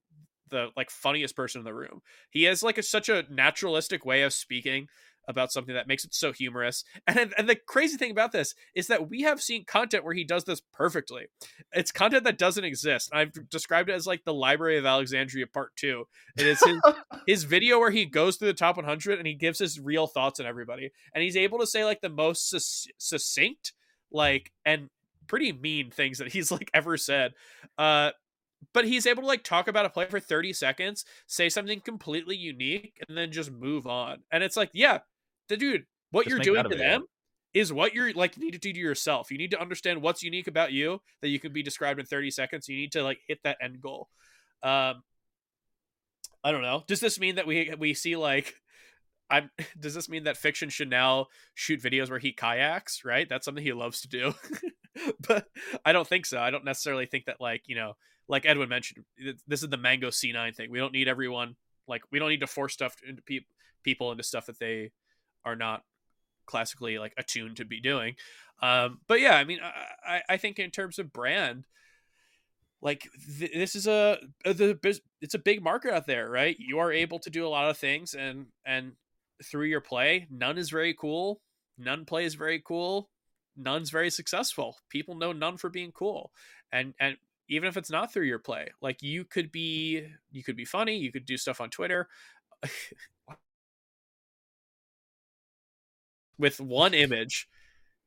the 0.50 0.68
like 0.76 0.90
funniest 0.90 1.36
person 1.36 1.60
in 1.60 1.64
the 1.64 1.74
room. 1.74 2.02
He 2.30 2.44
has 2.44 2.62
like 2.62 2.78
a, 2.78 2.82
such 2.82 3.08
a 3.08 3.24
naturalistic 3.30 4.04
way 4.04 4.22
of 4.22 4.32
speaking 4.32 4.88
about 5.28 5.52
something 5.52 5.74
that 5.74 5.86
makes 5.86 6.04
it 6.04 6.14
so 6.14 6.32
humorous. 6.32 6.84
And 7.06 7.34
and 7.36 7.48
the 7.48 7.56
crazy 7.56 7.96
thing 7.96 8.10
about 8.10 8.32
this 8.32 8.54
is 8.74 8.86
that 8.88 9.08
we 9.08 9.22
have 9.22 9.42
seen 9.42 9.64
content 9.64 10.04
where 10.04 10.14
he 10.14 10.24
does 10.24 10.44
this 10.44 10.62
perfectly. 10.72 11.26
It's 11.72 11.90
content 11.90 12.24
that 12.24 12.38
doesn't 12.38 12.64
exist. 12.64 13.10
I've 13.12 13.32
described 13.50 13.88
it 13.88 13.94
as 13.94 14.06
like 14.06 14.24
the 14.24 14.34
Library 14.34 14.78
of 14.78 14.86
Alexandria 14.86 15.46
Part 15.46 15.74
Two. 15.76 16.04
It 16.36 16.46
is 16.46 16.62
his 16.62 16.80
his 17.26 17.44
video 17.44 17.78
where 17.78 17.90
he 17.90 18.06
goes 18.06 18.36
through 18.36 18.48
the 18.48 18.54
top 18.54 18.76
100 18.76 19.18
and 19.18 19.26
he 19.26 19.34
gives 19.34 19.58
his 19.58 19.80
real 19.80 20.06
thoughts 20.06 20.38
on 20.40 20.46
everybody, 20.46 20.90
and 21.14 21.22
he's 21.22 21.36
able 21.36 21.58
to 21.58 21.66
say 21.66 21.84
like 21.84 22.00
the 22.00 22.08
most 22.08 22.54
succinct, 22.98 23.72
like 24.12 24.52
and 24.64 24.88
pretty 25.26 25.52
mean 25.52 25.90
things 25.90 26.18
that 26.18 26.32
he's 26.32 26.50
like 26.50 26.70
ever 26.74 26.96
said. 26.96 27.32
Uh, 27.76 28.10
but 28.72 28.84
he's 28.84 29.06
able 29.06 29.22
to 29.22 29.28
like 29.28 29.44
talk 29.44 29.68
about 29.68 29.86
a 29.86 29.90
play 29.90 30.06
for 30.06 30.20
30 30.20 30.52
seconds, 30.52 31.04
say 31.26 31.48
something 31.48 31.80
completely 31.80 32.36
unique, 32.36 33.02
and 33.08 33.16
then 33.16 33.32
just 33.32 33.50
move 33.50 33.86
on. 33.86 34.18
And 34.30 34.42
it's 34.42 34.56
like, 34.56 34.70
yeah, 34.72 34.98
the 35.48 35.56
dude, 35.56 35.84
what 36.10 36.24
Just 36.24 36.36
you're 36.36 36.44
doing 36.44 36.68
to 36.68 36.76
them 36.76 37.04
is 37.54 37.72
what 37.72 37.94
you're 37.94 38.12
like 38.12 38.36
need 38.36 38.52
to 38.52 38.58
do 38.58 38.72
to 38.72 38.78
yourself. 38.78 39.30
You 39.30 39.38
need 39.38 39.50
to 39.52 39.60
understand 39.60 40.02
what's 40.02 40.22
unique 40.22 40.48
about 40.48 40.72
you 40.72 41.00
that 41.22 41.28
you 41.28 41.40
can 41.40 41.52
be 41.52 41.62
described 41.62 41.98
in 41.98 42.06
30 42.06 42.30
seconds. 42.30 42.68
You 42.68 42.76
need 42.76 42.92
to 42.92 43.02
like 43.02 43.18
hit 43.26 43.38
that 43.44 43.58
end 43.62 43.80
goal. 43.80 44.08
Um 44.62 45.02
I 46.44 46.52
don't 46.52 46.62
know. 46.62 46.84
Does 46.86 47.00
this 47.00 47.18
mean 47.18 47.36
that 47.36 47.46
we 47.46 47.74
we 47.78 47.94
see 47.94 48.16
like 48.16 48.54
I'm 49.30 49.50
does 49.80 49.94
this 49.94 50.08
mean 50.08 50.24
that 50.24 50.36
fiction 50.36 50.68
should 50.68 50.90
now 50.90 51.26
shoot 51.54 51.82
videos 51.82 52.10
where 52.10 52.18
he 52.18 52.32
kayaks, 52.32 53.04
right? 53.04 53.28
That's 53.28 53.44
something 53.44 53.64
he 53.64 53.72
loves 53.72 54.02
to 54.02 54.08
do. 54.08 54.34
but 55.26 55.46
I 55.84 55.92
don't 55.92 56.06
think 56.06 56.26
so. 56.26 56.40
I 56.40 56.50
don't 56.50 56.64
necessarily 56.64 57.06
think 57.06 57.26
that 57.26 57.40
like, 57.40 57.62
you 57.66 57.76
know, 57.76 57.94
like 58.28 58.46
Edwin 58.46 58.68
mentioned, 58.68 59.04
this 59.46 59.62
is 59.62 59.68
the 59.68 59.76
Mango 59.76 60.08
C9 60.08 60.54
thing. 60.54 60.70
We 60.70 60.78
don't 60.78 60.92
need 60.92 61.08
everyone 61.08 61.56
like 61.86 62.02
we 62.12 62.18
don't 62.18 62.28
need 62.28 62.40
to 62.40 62.46
force 62.46 62.74
stuff 62.74 62.96
into 63.06 63.22
pe- 63.22 63.46
people 63.82 64.12
into 64.12 64.22
stuff 64.22 64.46
that 64.46 64.58
they 64.58 64.90
are 65.44 65.56
not 65.56 65.82
classically 66.46 66.98
like 66.98 67.14
attuned 67.16 67.56
to 67.56 67.64
be 67.64 67.80
doing. 67.80 68.14
Um, 68.60 69.00
but 69.06 69.20
yeah, 69.20 69.34
I 69.36 69.44
mean, 69.44 69.60
I, 69.62 70.22
I- 70.28 70.36
think 70.36 70.58
in 70.58 70.70
terms 70.70 70.98
of 70.98 71.12
brand, 71.12 71.64
like 72.82 73.08
th- 73.38 73.52
this 73.52 73.74
is 73.74 73.86
a 73.86 74.18
uh, 74.44 74.52
the 74.52 75.00
it's 75.20 75.34
a 75.34 75.38
big 75.38 75.62
market 75.62 75.92
out 75.92 76.06
there, 76.06 76.28
right? 76.30 76.56
You 76.58 76.78
are 76.78 76.92
able 76.92 77.18
to 77.20 77.30
do 77.30 77.46
a 77.46 77.48
lot 77.48 77.70
of 77.70 77.76
things, 77.78 78.14
and 78.14 78.46
and 78.64 78.92
through 79.44 79.66
your 79.66 79.80
play, 79.80 80.26
n0ne 80.32 80.58
is 80.58 80.70
very 80.70 80.94
cool. 80.94 81.40
n0ne 81.80 82.06
plays 82.06 82.34
very 82.34 82.60
cool. 82.64 83.08
n0ne's 83.58 83.90
very 83.90 84.10
successful. 84.10 84.76
People 84.90 85.14
know 85.16 85.32
n0ne 85.32 85.58
for 85.58 85.70
being 85.70 85.92
cool, 85.92 86.30
and 86.72 86.94
and 87.00 87.16
even 87.48 87.68
if 87.68 87.76
it's 87.76 87.90
not 87.90 88.12
through 88.12 88.26
your 88.26 88.38
play, 88.38 88.68
like 88.80 89.02
you 89.02 89.24
could 89.24 89.50
be 89.52 90.04
you 90.30 90.42
could 90.42 90.56
be 90.56 90.64
funny. 90.64 90.96
You 90.96 91.12
could 91.12 91.26
do 91.26 91.36
stuff 91.36 91.60
on 91.60 91.70
Twitter. 91.70 92.08
with 96.38 96.60
one 96.60 96.94
image 96.94 97.48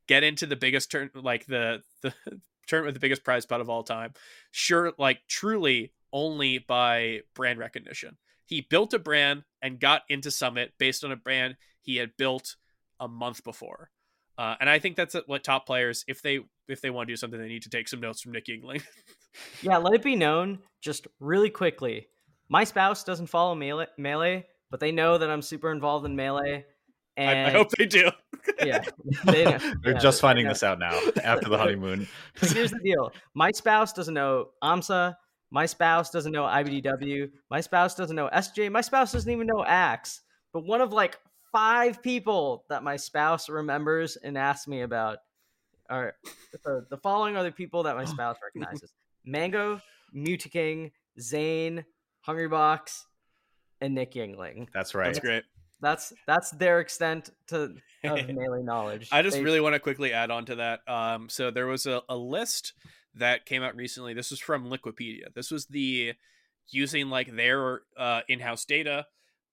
get 0.08 0.24
into 0.24 0.46
the 0.46 0.56
biggest 0.56 0.90
turn 0.90 1.10
like 1.14 1.46
the 1.46 1.82
the 2.02 2.12
tournament 2.66 2.88
with 2.88 2.94
the 2.94 3.00
biggest 3.00 3.24
prize 3.24 3.46
pot 3.46 3.60
of 3.60 3.68
all 3.68 3.82
time 3.82 4.12
sure 4.50 4.92
like 4.98 5.20
truly 5.28 5.92
only 6.12 6.58
by 6.58 7.20
brand 7.34 7.58
recognition 7.58 8.16
he 8.46 8.60
built 8.60 8.94
a 8.94 8.98
brand 8.98 9.44
and 9.60 9.80
got 9.80 10.02
into 10.08 10.30
summit 10.30 10.72
based 10.78 11.04
on 11.04 11.12
a 11.12 11.16
brand 11.16 11.56
he 11.80 11.96
had 11.96 12.16
built 12.16 12.56
a 13.00 13.08
month 13.08 13.44
before 13.44 13.90
uh, 14.38 14.54
and 14.60 14.68
i 14.70 14.78
think 14.78 14.96
that's 14.96 15.16
what 15.26 15.44
top 15.44 15.66
players 15.66 16.04
if 16.08 16.22
they 16.22 16.40
if 16.68 16.80
they 16.80 16.90
want 16.90 17.08
to 17.08 17.12
do 17.12 17.16
something 17.16 17.40
they 17.40 17.48
need 17.48 17.62
to 17.62 17.70
take 17.70 17.88
some 17.88 18.00
notes 18.00 18.20
from 18.22 18.32
nick 18.32 18.46
Yuengling 18.46 18.82
Yeah, 19.62 19.78
let 19.78 19.94
it 19.94 20.02
be 20.02 20.14
known 20.16 20.58
just 20.82 21.06
really 21.18 21.48
quickly. 21.50 22.08
My 22.48 22.64
spouse 22.64 23.02
doesn't 23.02 23.28
follow 23.28 23.54
melee, 23.54 23.86
melee 23.96 24.46
but 24.70 24.80
they 24.80 24.90
know 24.90 25.18
that 25.18 25.30
I'm 25.30 25.42
super 25.42 25.70
involved 25.70 26.04
in 26.06 26.16
melee. 26.16 26.64
I, 27.16 27.22
And 27.22 27.46
I 27.48 27.50
hope 27.50 27.70
they 27.72 27.86
do 27.86 28.10
yeah, 28.64 28.82
they 29.24 29.44
know. 29.44 29.58
They're 29.82 29.92
Yeah, 29.92 29.98
just 29.98 30.20
they 30.20 30.26
finding 30.26 30.44
know. 30.46 30.50
this 30.50 30.62
out 30.62 30.78
now 30.78 30.98
after 31.22 31.48
the 31.48 31.58
honeymoon. 31.58 32.08
Here's 32.40 32.70
the 32.72 32.80
deal: 32.82 33.12
my 33.34 33.50
spouse 33.52 33.92
doesn't 33.92 34.14
know 34.14 34.48
AMSA. 34.64 35.14
My 35.50 35.66
spouse 35.66 36.10
doesn't 36.10 36.32
know 36.32 36.44
IBDW. 36.44 37.30
My 37.50 37.60
spouse 37.60 37.94
doesn't 37.94 38.16
know 38.16 38.30
SJ. 38.32 38.72
My 38.72 38.80
spouse 38.80 39.12
doesn't 39.12 39.30
even 39.30 39.46
know 39.46 39.62
Axe. 39.64 40.22
But 40.54 40.64
one 40.64 40.80
of 40.80 40.92
like 40.92 41.18
five 41.52 42.02
people 42.02 42.64
that 42.70 42.82
my 42.82 42.96
spouse 42.96 43.48
remembers 43.50 44.16
and 44.16 44.36
asks 44.38 44.66
me 44.66 44.80
about 44.80 45.18
are 45.92 46.14
so 46.64 46.82
the 46.90 46.96
following 46.96 47.36
are 47.36 47.42
the 47.44 47.52
people 47.52 47.82
that 47.84 47.96
my 47.96 48.04
spouse 48.04 48.36
recognizes: 48.42 48.92
Mango, 49.24 49.80
Mew2King, 50.14 50.90
Zain, 51.20 51.84
Hungrybox, 52.26 53.04
and 53.80 53.94
Nick 53.94 54.14
Yuengling. 54.14 54.68
That's 54.72 54.94
right. 54.94 55.06
that's 55.06 55.18
great 55.18 55.44
That's 55.80 56.12
that's 56.26 56.50
their 56.52 56.80
extent 56.80 57.30
to 57.48 57.74
of 58.04 58.28
melee 58.34 58.62
knowledge. 58.62 59.08
I 59.12 59.22
just 59.22 59.36
They- 59.36 59.44
really 59.44 59.60
want 59.60 59.74
to 59.74 59.80
quickly 59.80 60.12
add 60.12 60.30
on 60.30 60.44
to 60.46 60.56
that. 60.56 60.80
Um, 60.88 61.28
so 61.28 61.50
there 61.50 61.66
was 61.66 61.86
a, 61.86 62.02
a 62.08 62.16
list 62.16 62.72
that 63.14 63.44
came 63.46 63.62
out 63.62 63.76
recently. 63.76 64.14
This 64.14 64.30
was 64.30 64.40
from 64.40 64.70
Liquipedia. 64.70 65.32
This 65.34 65.50
was 65.50 65.66
the 65.66 66.14
using 66.70 67.10
like 67.10 67.34
their 67.36 67.82
uh, 67.96 68.20
in-house 68.28 68.64
data, 68.64 69.06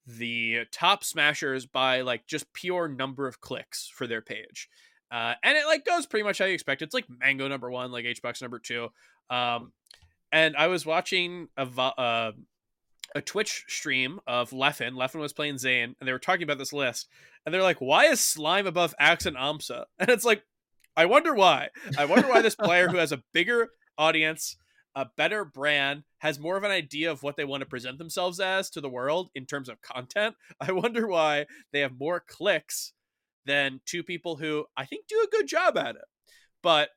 the 0.07 0.65
top 0.71 1.03
smashers 1.03 1.65
by 1.65 2.01
like 2.01 2.25
just 2.25 2.53
pure 2.53 2.87
number 2.87 3.27
of 3.27 3.41
clicks 3.41 3.87
for 3.93 4.07
their 4.07 4.21
page. 4.21 4.69
Uh, 5.11 5.33
and 5.43 5.57
it 5.57 5.65
like 5.65 5.85
goes 5.85 6.05
pretty 6.05 6.23
much 6.23 6.37
how 6.37 6.45
you 6.45 6.53
expect. 6.53 6.81
It's 6.81 6.93
like 6.93 7.05
Mango 7.09 7.47
number 7.47 7.69
one, 7.69 7.91
like 7.91 8.05
HBox 8.05 8.41
number 8.41 8.59
two. 8.59 8.89
Um, 9.29 9.71
and 10.31 10.55
I 10.55 10.67
was 10.67 10.85
watching 10.85 11.47
a 11.57 11.63
uh, 11.63 12.31
a 13.15 13.21
Twitch 13.21 13.65
stream 13.67 14.19
of 14.27 14.51
Leffen. 14.51 14.91
Leffen 14.91 15.19
was 15.19 15.33
playing 15.33 15.57
Zain, 15.57 15.95
and 15.99 16.07
they 16.07 16.11
were 16.11 16.19
talking 16.19 16.43
about 16.43 16.59
this 16.59 16.73
list. 16.73 17.07
And 17.45 17.53
they're 17.53 17.63
like, 17.63 17.81
"Why 17.81 18.05
is 18.05 18.19
Slime 18.19 18.67
above 18.67 18.93
Axe 18.99 19.25
and 19.25 19.35
Amsa?" 19.37 19.85
And 19.99 20.09
it's 20.09 20.25
like, 20.25 20.43
I 20.95 21.05
wonder 21.05 21.33
why. 21.33 21.69
I 21.97 22.05
wonder 22.05 22.27
why 22.27 22.41
this 22.41 22.55
player 22.55 22.89
who 22.89 22.97
has 22.97 23.11
a 23.11 23.23
bigger 23.33 23.69
audience, 23.97 24.57
a 24.95 25.07
better 25.15 25.45
brand, 25.45 26.03
has 26.19 26.39
more 26.39 26.57
of 26.57 26.63
an 26.63 26.71
idea 26.71 27.09
of 27.09 27.23
what 27.23 27.37
they 27.37 27.45
want 27.45 27.61
to 27.61 27.69
present 27.69 27.97
themselves 27.97 28.39
as 28.39 28.69
to 28.71 28.81
the 28.81 28.89
world 28.89 29.29
in 29.33 29.45
terms 29.45 29.69
of 29.69 29.81
content. 29.81 30.35
I 30.59 30.71
wonder 30.73 31.07
why 31.07 31.45
they 31.71 31.79
have 31.79 31.97
more 31.97 32.19
clicks 32.19 32.93
than 33.45 33.81
two 33.85 34.03
people 34.03 34.35
who 34.35 34.65
I 34.75 34.85
think 34.85 35.07
do 35.07 35.23
a 35.23 35.35
good 35.35 35.47
job 35.47 35.77
at 35.77 35.95
it. 35.95 36.05
But 36.61 36.89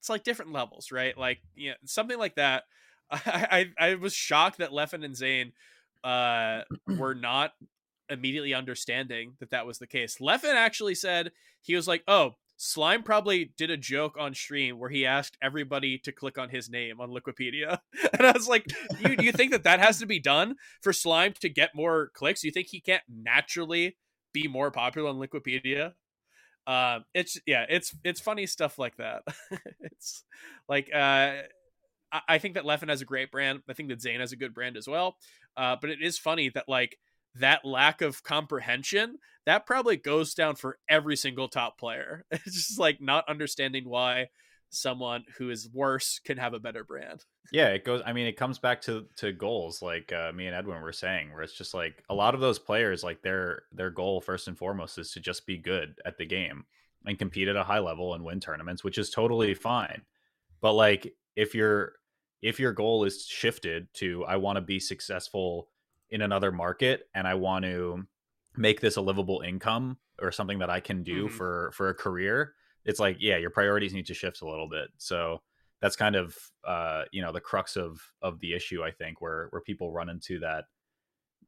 it's 0.00 0.08
like 0.08 0.24
different 0.24 0.52
levels, 0.52 0.90
right? 0.90 1.16
Like, 1.16 1.38
yeah, 1.54 1.74
something 1.84 2.18
like 2.18 2.34
that. 2.36 2.64
I, 3.10 3.70
I, 3.78 3.90
I 3.90 3.94
was 3.94 4.14
shocked 4.14 4.58
that 4.58 4.70
Leffen 4.70 5.04
and 5.04 5.16
Zain 5.16 5.52
uh, 6.02 6.62
were 6.98 7.14
not 7.20 7.52
immediately 8.08 8.52
understanding 8.52 9.34
that 9.40 9.50
that 9.50 9.66
was 9.66 9.78
the 9.78 9.86
case. 9.86 10.18
Leffen 10.20 10.54
actually 10.54 10.94
said 10.94 11.32
he 11.60 11.74
was 11.74 11.88
like, 11.88 12.02
"Oh, 12.08 12.32
Slime 12.56 13.02
probably 13.02 13.52
did 13.56 13.70
a 13.70 13.76
joke 13.76 14.16
on 14.18 14.34
stream 14.34 14.78
where 14.78 14.90
he 14.90 15.06
asked 15.06 15.36
everybody 15.42 15.98
to 15.98 16.12
click 16.12 16.38
on 16.38 16.50
his 16.50 16.68
name 16.68 17.00
on 17.00 17.10
Wikipedia," 17.10 17.78
and 18.12 18.26
I 18.26 18.32
was 18.32 18.48
like, 18.48 18.66
"You 19.00 19.16
you 19.20 19.32
think 19.32 19.52
that 19.52 19.64
that 19.64 19.80
has 19.80 19.98
to 20.00 20.06
be 20.06 20.18
done 20.18 20.56
for 20.80 20.92
Slime 20.92 21.32
to 21.40 21.48
get 21.48 21.74
more 21.74 22.10
clicks? 22.14 22.44
You 22.44 22.50
think 22.50 22.68
he 22.68 22.80
can't 22.80 23.04
naturally 23.08 23.96
be 24.32 24.48
more 24.48 24.70
popular 24.70 25.08
on 25.10 25.16
Wikipedia?" 25.18 25.92
Um, 26.66 27.04
it's 27.14 27.38
yeah, 27.46 27.66
it's 27.68 27.94
it's 28.04 28.20
funny 28.20 28.46
stuff 28.46 28.78
like 28.78 28.96
that. 28.96 29.22
it's 29.80 30.24
like 30.68 30.90
uh, 30.94 31.42
I, 32.12 32.20
I 32.28 32.38
think 32.38 32.54
that 32.54 32.64
Leffen 32.64 32.88
has 32.88 33.00
a 33.00 33.06
great 33.06 33.30
brand. 33.32 33.62
I 33.68 33.72
think 33.72 33.88
that 33.88 34.00
Zain 34.00 34.20
has 34.20 34.32
a 34.32 34.36
good 34.36 34.54
brand 34.54 34.76
as 34.76 34.86
well. 34.86 35.16
Uh, 35.56 35.76
but 35.80 35.90
it 35.90 36.00
is 36.02 36.18
funny 36.18 36.50
that 36.50 36.68
like 36.68 36.98
that 37.34 37.64
lack 37.64 38.02
of 38.02 38.22
comprehension 38.22 39.18
that 39.46 39.66
probably 39.66 39.96
goes 39.96 40.34
down 40.34 40.54
for 40.54 40.78
every 40.88 41.16
single 41.16 41.48
top 41.48 41.78
player. 41.78 42.24
It's 42.30 42.68
just 42.68 42.78
like 42.78 43.00
not 43.00 43.28
understanding 43.28 43.88
why 43.88 44.28
someone 44.72 45.24
who 45.36 45.50
is 45.50 45.68
worse 45.72 46.18
can 46.24 46.38
have 46.38 46.54
a 46.54 46.58
better 46.58 46.82
brand. 46.82 47.24
Yeah, 47.52 47.68
it 47.68 47.84
goes. 47.84 48.02
I 48.04 48.12
mean, 48.12 48.26
it 48.26 48.36
comes 48.36 48.58
back 48.58 48.80
to 48.82 49.06
to 49.16 49.32
goals, 49.32 49.82
like 49.82 50.12
uh, 50.12 50.32
me 50.32 50.46
and 50.46 50.56
Edwin 50.56 50.82
were 50.82 50.92
saying, 50.92 51.32
where 51.32 51.42
it's 51.42 51.56
just 51.56 51.74
like 51.74 52.02
a 52.08 52.14
lot 52.14 52.34
of 52.34 52.40
those 52.40 52.58
players, 52.58 53.04
like 53.04 53.22
their 53.22 53.62
their 53.72 53.90
goal 53.90 54.20
first 54.20 54.48
and 54.48 54.58
foremost 54.58 54.98
is 54.98 55.12
to 55.12 55.20
just 55.20 55.46
be 55.46 55.58
good 55.58 56.00
at 56.04 56.16
the 56.16 56.26
game 56.26 56.64
and 57.04 57.18
compete 57.18 57.48
at 57.48 57.56
a 57.56 57.64
high 57.64 57.78
level 57.78 58.14
and 58.14 58.24
win 58.24 58.40
tournaments, 58.40 58.82
which 58.82 58.98
is 58.98 59.10
totally 59.10 59.54
fine. 59.54 60.02
But 60.60 60.72
like 60.72 61.14
if 61.36 61.54
your 61.54 61.94
if 62.40 62.58
your 62.58 62.72
goal 62.72 63.04
is 63.04 63.26
shifted 63.26 63.88
to 63.94 64.24
I 64.24 64.36
want 64.36 64.56
to 64.56 64.62
be 64.62 64.80
successful 64.80 65.68
in 66.10 66.22
another 66.22 66.52
market 66.52 67.08
and 67.14 67.26
I 67.26 67.34
want 67.34 67.64
to 67.64 68.06
make 68.56 68.80
this 68.80 68.96
a 68.96 69.00
livable 69.00 69.42
income 69.46 69.98
or 70.20 70.30
something 70.30 70.58
that 70.58 70.70
I 70.70 70.80
can 70.80 71.02
do 71.02 71.26
mm-hmm. 71.26 71.36
for 71.36 71.72
for 71.74 71.88
a 71.88 71.94
career, 71.94 72.54
it's 72.84 73.00
like 73.00 73.16
yeah, 73.20 73.36
your 73.36 73.50
priorities 73.50 73.94
need 73.94 74.06
to 74.06 74.14
shift 74.14 74.42
a 74.42 74.48
little 74.48 74.68
bit. 74.68 74.88
So 74.98 75.40
that's 75.80 75.96
kind 75.96 76.16
of 76.16 76.36
uh, 76.66 77.02
you 77.12 77.22
know 77.22 77.32
the 77.32 77.40
crux 77.40 77.76
of 77.76 78.00
of 78.22 78.38
the 78.40 78.54
issue 78.54 78.82
I 78.82 78.90
think 78.90 79.20
where 79.20 79.48
where 79.50 79.62
people 79.62 79.92
run 79.92 80.08
into 80.08 80.38
that 80.40 80.64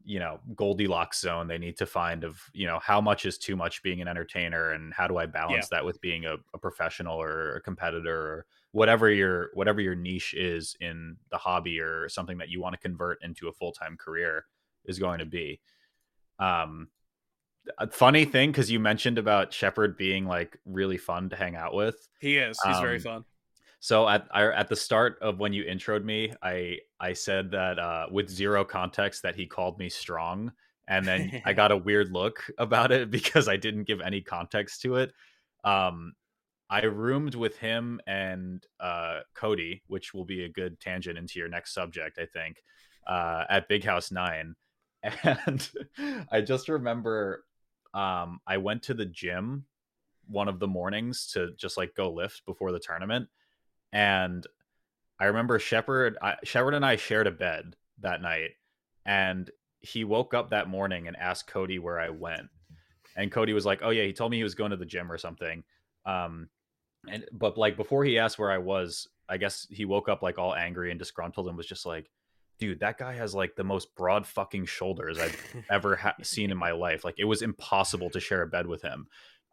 you 0.04 0.18
know 0.18 0.38
goldilocks 0.54 1.20
zone 1.20 1.48
they 1.48 1.56
need 1.56 1.76
to 1.78 1.86
find 1.86 2.24
of 2.24 2.38
you 2.52 2.66
know 2.66 2.78
how 2.80 3.00
much 3.00 3.24
is 3.24 3.38
too 3.38 3.56
much 3.56 3.82
being 3.82 4.02
an 4.02 4.08
entertainer 4.08 4.72
and 4.72 4.92
how 4.92 5.08
do 5.08 5.16
i 5.16 5.24
balance 5.24 5.68
yeah. 5.72 5.78
that 5.78 5.84
with 5.84 5.98
being 6.02 6.26
a, 6.26 6.36
a, 6.52 6.58
professional 6.58 7.20
or 7.20 7.54
a 7.56 7.60
competitor 7.62 8.14
or 8.14 8.46
whatever 8.72 9.10
your 9.10 9.48
whatever 9.54 9.80
your 9.80 9.94
niche 9.94 10.34
is 10.34 10.76
in 10.80 11.16
the 11.30 11.38
hobby 11.38 11.80
or 11.80 12.08
something 12.08 12.36
that 12.36 12.50
you 12.50 12.60
want 12.60 12.74
to 12.74 12.80
convert 12.80 13.22
into 13.24 13.48
a 13.48 13.52
full-time 13.52 13.96
career 13.96 14.44
is 14.84 14.98
going 14.98 15.18
to 15.18 15.26
be 15.26 15.58
um 16.38 16.88
a 17.78 17.90
funny 17.90 18.24
thing 18.24 18.50
because 18.50 18.70
you 18.70 18.78
mentioned 18.78 19.18
about 19.18 19.52
shepard 19.52 19.96
being 19.96 20.26
like 20.26 20.58
really 20.64 20.96
fun 20.96 21.28
to 21.30 21.36
hang 21.36 21.56
out 21.56 21.74
with. 21.74 22.08
He 22.20 22.36
is. 22.36 22.58
He's 22.64 22.76
um, 22.76 22.82
very 22.82 22.98
fun. 22.98 23.24
so 23.80 24.08
at 24.08 24.26
at 24.34 24.68
the 24.68 24.76
start 24.76 25.18
of 25.20 25.38
when 25.38 25.52
you 25.52 25.64
introed 25.64 26.04
me, 26.04 26.32
I 26.42 26.78
I 27.00 27.12
said 27.12 27.50
that 27.52 27.78
uh, 27.78 28.06
with 28.10 28.28
zero 28.28 28.64
context 28.64 29.22
that 29.22 29.36
he 29.36 29.46
called 29.46 29.78
me 29.78 29.88
strong, 29.88 30.52
and 30.88 31.06
then 31.06 31.42
I 31.44 31.52
got 31.54 31.72
a 31.72 31.76
weird 31.76 32.10
look 32.12 32.44
about 32.58 32.92
it 32.92 33.10
because 33.12 33.48
I 33.48 33.56
didn't 33.56 33.84
give 33.84 34.00
any 34.00 34.20
context 34.20 34.82
to 34.82 34.96
it. 34.96 35.12
Um, 35.64 36.12
I 36.70 36.84
roomed 36.84 37.34
with 37.34 37.58
him 37.58 38.00
and 38.06 38.64
uh, 38.80 39.20
Cody, 39.34 39.82
which 39.86 40.14
will 40.14 40.24
be 40.24 40.44
a 40.44 40.48
good 40.48 40.80
tangent 40.80 41.18
into 41.18 41.38
your 41.38 41.48
next 41.48 41.74
subject, 41.74 42.18
I 42.18 42.26
think, 42.26 42.62
uh, 43.06 43.44
at 43.48 43.68
Big 43.68 43.84
House 43.84 44.10
Nine, 44.10 44.54
and 45.22 45.70
I 46.32 46.40
just 46.40 46.68
remember 46.68 47.44
um, 47.94 48.40
I 48.46 48.58
went 48.58 48.82
to 48.84 48.94
the 48.94 49.06
gym 49.06 49.64
one 50.26 50.48
of 50.48 50.58
the 50.58 50.66
mornings 50.66 51.28
to 51.34 51.52
just 51.56 51.76
like 51.76 51.94
go 51.94 52.10
lift 52.10 52.44
before 52.44 52.72
the 52.72 52.78
tournament. 52.78 53.28
And 53.92 54.46
I 55.20 55.26
remember 55.26 55.58
Shepard 55.58 56.18
I, 56.20 56.36
Shepard 56.42 56.74
and 56.74 56.84
I 56.84 56.96
shared 56.96 57.26
a 57.26 57.30
bed 57.30 57.76
that 58.00 58.20
night, 58.20 58.50
and 59.06 59.48
he 59.80 60.02
woke 60.02 60.34
up 60.34 60.50
that 60.50 60.68
morning 60.68 61.06
and 61.06 61.16
asked 61.16 61.46
Cody 61.46 61.78
where 61.78 62.00
I 62.00 62.10
went, 62.10 62.48
and 63.16 63.30
Cody 63.30 63.52
was 63.52 63.64
like, 63.64 63.80
"Oh 63.82 63.90
yeah, 63.90 64.02
he 64.02 64.12
told 64.12 64.32
me 64.32 64.38
he 64.38 64.42
was 64.42 64.56
going 64.56 64.72
to 64.72 64.76
the 64.76 64.84
gym 64.84 65.10
or 65.10 65.18
something." 65.18 65.62
Um, 66.04 66.48
and 67.08 67.24
but 67.32 67.56
like 67.56 67.76
before 67.76 68.04
he 68.04 68.18
asked 68.18 68.38
where 68.38 68.50
I 68.50 68.58
was, 68.58 69.08
I 69.28 69.36
guess 69.36 69.66
he 69.70 69.84
woke 69.84 70.08
up 70.08 70.22
like 70.22 70.38
all 70.38 70.54
angry 70.54 70.90
and 70.90 70.98
disgruntled 70.98 71.46
and 71.46 71.56
was 71.56 71.66
just 71.66 71.86
like, 71.86 72.10
"Dude, 72.64 72.80
that 72.80 72.98
guy 72.98 73.14
has 73.14 73.34
like 73.34 73.56
the 73.56 73.64
most 73.64 73.94
broad 73.94 74.26
fucking 74.26 74.66
shoulders 74.66 75.18
I've 75.18 75.64
ever 75.70 75.96
ha- 75.96 76.14
seen 76.22 76.50
in 76.50 76.56
my 76.56 76.72
life. 76.72 77.04
Like 77.04 77.16
it 77.18 77.24
was 77.24 77.42
impossible 77.42 78.10
to 78.10 78.20
share 78.20 78.42
a 78.42 78.46
bed 78.46 78.66
with 78.66 78.82
him." 78.82 79.06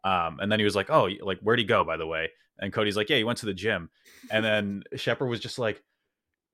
Um, 0.04 0.38
and 0.40 0.50
then 0.50 0.58
he 0.58 0.64
was 0.64 0.74
like, 0.74 0.90
"Oh, 0.90 1.08
like 1.20 1.38
where'd 1.40 1.58
he 1.58 1.64
go, 1.64 1.84
by 1.84 1.96
the 1.96 2.06
way?" 2.06 2.30
And 2.58 2.72
Cody's 2.72 2.96
like, 2.96 3.10
"Yeah, 3.10 3.18
he 3.18 3.24
went 3.24 3.38
to 3.38 3.46
the 3.46 3.54
gym." 3.54 3.90
And 4.30 4.44
then 4.44 4.82
Shepard 4.96 5.28
was 5.28 5.40
just 5.40 5.58
like, 5.58 5.82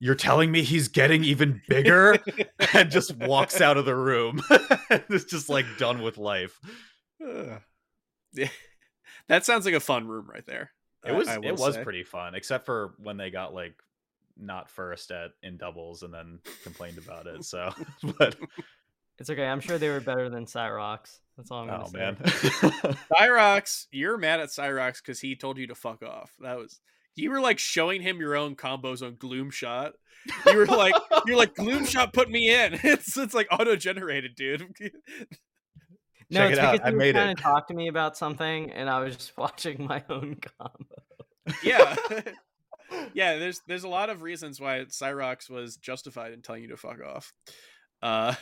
"You're 0.00 0.14
telling 0.14 0.50
me 0.50 0.62
he's 0.62 0.88
getting 0.88 1.24
even 1.24 1.62
bigger?" 1.68 2.18
and 2.74 2.90
just 2.90 3.16
walks 3.16 3.61
out 3.61 3.76
of 3.76 3.84
the 3.84 3.96
room. 3.96 4.42
it's 4.90 5.24
just 5.24 5.48
like 5.48 5.66
done 5.78 6.02
with 6.02 6.18
life. 6.18 6.61
Yeah, 7.20 8.48
that 9.28 9.46
sounds 9.46 9.64
like 9.64 9.74
a 9.74 9.80
fun 9.80 10.09
room 10.09 10.28
right 10.28 10.44
there. 10.44 10.72
It 11.04 11.12
was. 11.12 11.28
it 11.28 11.56
was 11.56 11.74
say. 11.74 11.84
pretty 11.84 12.04
fun, 12.04 12.34
except 12.34 12.66
for 12.66 12.94
when 12.98 13.16
they 13.16 13.30
got 13.30 13.54
like 13.54 13.74
not 14.39 14.70
first 14.70 15.11
at 15.11 15.32
in 15.43 15.57
doubles 15.57 16.03
and 16.03 16.12
then 16.12 16.41
complained 16.62 16.99
about 16.99 17.26
it. 17.26 17.39
So, 17.45 17.72
but 18.18 18.36
it's 19.18 19.30
okay. 19.30 19.47
I'm 19.47 19.61
sure 19.61 19.78
they 19.78 19.89
were 19.89 20.01
better 20.01 20.28
than 20.28 20.45
Cyrox. 20.47 21.18
That's 21.36 21.51
all 21.51 21.62
I'm 21.62 21.68
gonna 21.68 21.84
oh, 21.84 21.89
say. 21.89 21.99
man. 21.99 22.16
Cyrox, 23.12 23.86
you're 23.91 24.18
mad 24.18 24.41
at 24.41 24.49
Cyrox 24.49 24.99
because 24.99 25.20
he 25.20 25.34
told 25.34 25.57
you 25.57 25.66
to 25.68 25.74
fuck 25.74 26.03
off. 26.03 26.32
That 26.41 26.59
was 26.59 26.80
you 27.14 27.30
were 27.30 27.41
like 27.41 27.59
showing 27.59 28.03
him 28.03 28.20
your 28.20 28.36
own 28.36 28.55
combos 28.55 29.03
on 29.03 29.16
Gloom 29.16 29.51
Shot. 29.51 29.95
You 30.47 30.57
were 30.57 30.66
like, 30.66 30.95
you're 31.26 31.36
like 31.36 31.55
Gloom 31.55 31.84
Shot, 31.84 32.12
put 32.12 32.30
me 32.30 32.55
in. 32.55 32.78
It's 32.82 33.16
it's 33.16 33.34
like 33.34 33.49
auto 33.51 33.76
generated, 33.76 34.34
dude. 34.34 34.61
no, 36.30 36.41
Check 36.41 36.51
it's 36.51 36.59
it 36.59 36.64
out. 36.64 36.80
I 36.84 36.91
made 36.91 37.16
it. 37.16 37.39
Talk 37.39 37.68
to 37.68 37.74
me 37.74 37.89
about 37.89 38.16
something, 38.16 38.70
and 38.72 38.91
I 38.91 39.01
was 39.01 39.16
just 39.16 39.36
watching 39.39 39.86
my 39.86 40.05
own 40.11 40.36
combo. 40.36 41.55
yeah, 41.62 41.97
yeah. 43.14 43.36
There's 43.36 43.61
there's 43.66 43.84
a 43.84 43.89
lot 43.89 44.11
of 44.11 44.22
reasons 44.22 44.61
why 44.61 44.84
Cyrox 44.89 45.51
was 45.51 45.76
justified 45.76 46.32
in 46.32 46.43
telling 46.43 46.62
you 46.62 46.68
to 46.68 46.76
fuck 46.76 46.99
off. 47.05 47.32
Uh, 48.03 48.34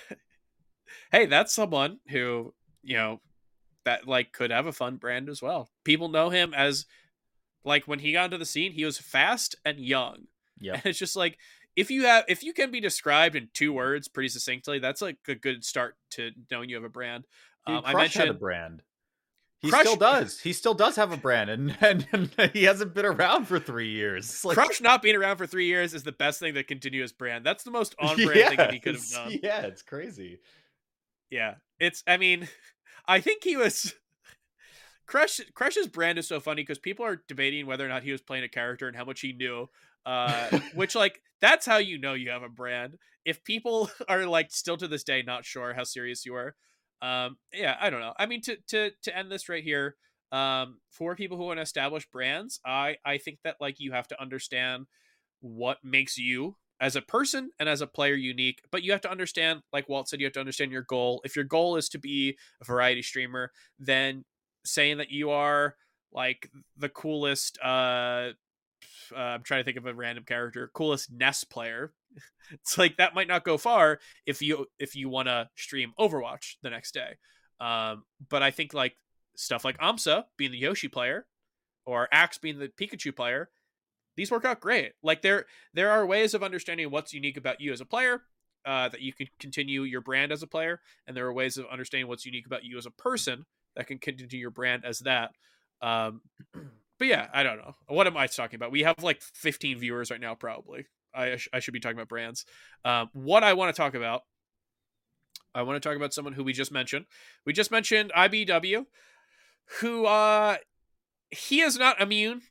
hey, 1.13 1.27
that's 1.27 1.55
someone 1.55 1.99
who 2.09 2.53
you 2.87 2.97
know, 2.97 3.21
that 3.85 4.09
like 4.09 4.33
could 4.33 4.51
have 4.51 4.67
a 4.67 4.73
fun 4.73 4.97
brand 4.97 5.29
as 5.29 5.43
well. 5.43 5.69
People 5.85 6.09
know 6.09 6.31
him 6.31 6.55
as 6.55 6.87
like 7.65 7.87
when 7.87 7.99
he 7.99 8.13
got 8.13 8.27
into 8.27 8.39
the 8.39 8.47
scene, 8.47 8.73
he 8.73 8.85
was 8.85 8.97
fast 8.97 9.57
and 9.65 9.79
young. 9.79 10.27
Yeah. 10.59 10.73
And 10.77 10.87
it's 10.87 10.99
just 10.99 11.17
like 11.17 11.37
if 11.75 11.91
you 11.91 12.05
have 12.05 12.25
if 12.29 12.43
you 12.43 12.55
can 12.55 12.71
be 12.71 12.81
described 12.81 13.37
in 13.37 13.49
two 13.53 13.73
words 13.73 14.09
pretty 14.09 14.29
succinctly, 14.29 14.79
that's 14.79 15.03
like 15.03 15.19
a 15.29 15.35
good 15.35 15.65
start 15.65 15.97
to 16.13 16.31
knowing 16.51 16.71
you 16.71 16.77
have 16.77 16.85
a 16.85 16.89
brand. 16.89 17.27
Um, 17.67 17.83
I 17.85 17.95
mentioned 17.95 18.31
a 18.31 18.35
brand. 18.35 18.83
He 19.67 19.71
Crush, 19.71 19.83
still 19.83 19.97
does. 19.97 20.41
He 20.41 20.53
still 20.53 20.75
does 20.75 20.95
have 20.95 21.11
a 21.11 21.17
brand, 21.17 21.51
and, 21.51 21.77
and, 21.83 22.07
and 22.13 22.51
he 22.53 22.65
hasn't 22.65 22.95
been 22.95 23.05
around 23.05 23.47
for 23.47 23.59
three 23.59 23.91
years. 23.91 24.45
Like, 24.45 24.55
Crush 24.55 24.81
not 24.81 25.03
being 25.03 25.17
around 25.17 25.39
for 25.39 25.47
three 25.47 25.67
years 25.67 25.93
is 25.93 26.05
the 26.05 26.13
best 26.13 26.39
thing 26.39 26.55
that 26.55 26.69
continue 26.69 27.03
his 27.03 27.13
brand. 27.13 27.45
That's 27.45 27.65
the 27.65 27.73
most 27.73 27.97
on 28.01 28.17
brand 28.17 28.49
thing 28.49 28.57
that 28.59 28.73
he 28.73 28.79
could 28.79 28.95
have 28.95 29.09
done. 29.11 29.39
Yeah, 29.43 29.63
it's 29.63 29.83
crazy. 29.83 30.39
Yeah, 31.31 31.55
it's. 31.81 32.05
I 32.07 32.17
mean, 32.17 32.49
I 33.09 33.21
think 33.21 33.43
he 33.43 33.57
was. 33.57 33.93
Crush 35.07 35.41
Crush's 35.55 35.89
brand 35.89 36.19
is 36.19 36.27
so 36.27 36.41
funny 36.41 36.63
because 36.63 36.79
people 36.79 37.05
are 37.05 37.23
debating 37.29 37.67
whether 37.67 37.85
or 37.85 37.89
not 37.89 38.03
he 38.03 38.13
was 38.13 38.23
playing 38.23 38.45
a 38.45 38.49
character 38.49 38.89
and 38.89 38.97
how 38.97 39.05
much 39.05 39.21
he 39.21 39.33
knew. 39.33 39.69
Uh, 40.05 40.61
which 40.75 40.95
like 40.95 41.21
that's 41.41 41.67
how 41.67 41.79
you 41.79 41.99
know 41.99 42.15
you 42.15 42.31
have 42.31 42.43
a 42.45 42.49
brand. 42.49 42.97
If 43.25 43.43
people 43.43 43.91
are 44.09 44.27
like 44.27 44.53
still 44.53 44.77
to 44.77 44.87
this 44.87 45.03
day 45.03 45.23
not 45.23 45.45
sure 45.45 45.75
how 45.75 45.83
serious 45.85 46.25
you 46.25 46.35
are, 46.37 46.55
um, 47.03 47.37
yeah, 47.53 47.77
I 47.81 47.91
don't 47.91 48.01
know. 48.01 48.15
I 48.19 48.27
mean, 48.27 48.41
to 48.43 48.57
to 48.69 48.91
to 49.03 49.17
end 49.17 49.31
this 49.31 49.49
right 49.49 49.65
here, 49.65 49.97
um, 50.33 50.79
for 50.91 51.15
people 51.15 51.37
who 51.37 51.45
want 51.45 51.59
to 51.59 51.63
establish 51.63 52.07
brands, 52.11 52.61
I 52.65 52.97
I 53.05 53.19
think 53.19 53.39
that 53.45 53.57
like 53.61 53.81
you 53.81 53.93
have 53.93 54.09
to 54.09 54.21
understand 54.21 54.87
what 55.41 55.79
makes 55.85 56.19
you 56.19 56.57
as 56.81 56.97
a 56.97 57.03
person 57.03 57.51
and 57.59 57.69
as 57.69 57.81
a 57.81 57.87
player 57.87 58.15
unique 58.15 58.61
but 58.71 58.83
you 58.83 58.93
have 58.93 59.01
to 59.01 59.11
understand 59.11 59.61
like 59.73 59.89
walt 59.89 60.09
said 60.09 60.21
you 60.21 60.27
have 60.27 60.33
to 60.33 60.41
understand 60.41 60.71
your 60.71 60.83
goal 60.83 61.23
if 61.25 61.35
your 61.35 61.45
goal 61.45 61.77
is 61.77 61.89
to 61.89 61.99
be 61.99 62.37
a 62.61 62.65
variety 62.65 63.03
streamer 63.03 63.51
then 63.79 64.25
saying 64.65 64.99
that 64.99 65.11
you 65.11 65.31
are 65.31 65.75
like 66.13 66.51
the 66.77 66.89
coolest 66.89 67.59
uh, 67.63 68.31
uh 69.15 69.19
i'm 69.19 69.43
trying 69.43 69.61
to 69.61 69.65
think 69.65 69.77
of 69.77 69.87
a 69.87 69.95
random 69.95 70.25
character 70.25 70.71
coolest 70.75 71.11
ness 71.13 71.45
player 71.45 71.93
it's 72.53 72.79
like 72.79 72.97
that 72.97 73.15
might 73.15 73.29
not 73.29 73.45
go 73.45 73.57
far 73.57 73.99
if 74.27 74.43
you 74.43 74.67
if 74.79 74.95
you 74.95 75.09
want 75.09 75.29
to 75.29 75.49
stream 75.57 75.93
overwatch 75.99 76.57
the 76.63 76.71
next 76.71 76.93
day 76.93 77.17
um 77.61 78.05
but 78.29 78.43
i 78.43 78.51
think 78.51 78.75
like 78.75 78.97
stuff 79.37 79.65
like 79.65 79.79
amsa 79.79 80.25
being 80.37 80.53
the 80.53 80.59
yoshi 80.59 80.89
player 80.89 81.27
or 81.85 82.09
axe 82.11 82.39
being 82.39 82.59
the 82.59 82.69
pikachu 82.69 83.15
player 83.15 83.49
these 84.17 84.31
work 84.31 84.45
out 84.45 84.61
great. 84.61 84.93
Like 85.03 85.23
there 85.23 85.47
there 85.75 85.91
are 85.91 86.07
ways 86.07 86.35
of 86.35 86.43
understanding 86.43 86.91
what's 86.91 87.13
unique 87.13 87.37
about 87.37 87.61
you 87.61 87.73
as 87.73 87.81
a 87.81 87.85
player 87.85 88.23
uh, 88.65 88.89
that 88.89 89.03
you 89.03 89.13
can 89.13 89.29
continue 89.39 89.83
your 89.83 90.01
brand 90.01 90.33
as 90.33 90.43
a 90.43 90.47
player, 90.47 90.81
and 91.07 91.17
there 91.17 91.27
are 91.27 91.33
ways 91.33 91.59
of 91.59 91.67
understanding 91.67 92.09
what's 92.09 92.27
unique 92.27 92.47
about 92.47 92.65
you 92.65 92.79
as 92.79 92.87
a 92.87 92.91
person 92.91 93.45
that 93.77 93.87
can 93.87 93.99
continue 93.99 94.39
your 94.39 94.51
brand 94.51 94.85
as 94.85 95.01
that. 95.01 95.31
Um, 95.83 96.23
but 96.99 97.09
yeah, 97.09 97.29
I 97.33 97.43
don't 97.43 97.59
know. 97.59 97.75
What 97.89 98.07
am 98.07 98.17
I 98.17 98.27
talking 98.27 98.57
about? 98.57 98.73
We 98.73 98.83
have 98.83 99.03
like 99.03 99.21
15 99.23 99.79
viewers 99.79 100.11
right 100.11 100.21
now, 100.21 100.35
probably. 100.35 100.87
I, 101.15 101.39
I 101.53 101.61
should 101.61 101.75
be 101.75 101.81
talking 101.81 101.97
about 101.97 102.09
brands. 102.09 102.45
Um, 102.85 103.09
what 103.13 103.43
I 103.43 103.55
want 103.55 103.75
to 103.75 103.81
talk 103.81 103.95
about, 103.95 104.23
I 105.55 105.63
want 105.63 105.83
to 105.83 105.89
talk 105.89 105.97
about 105.97 106.13
someone 106.13 106.35
who 106.35 106.45
we 106.45 106.53
just 106.53 106.73
mentioned. 106.73 107.07
We 107.47 107.53
just 107.53 107.71
mentioned 107.71 108.13
IBW, 108.17 108.85
who 109.81 110.05
uh, 110.05 110.57
he 111.31 111.61
is 111.61 111.79
not 111.79 112.01
immune 112.01 112.43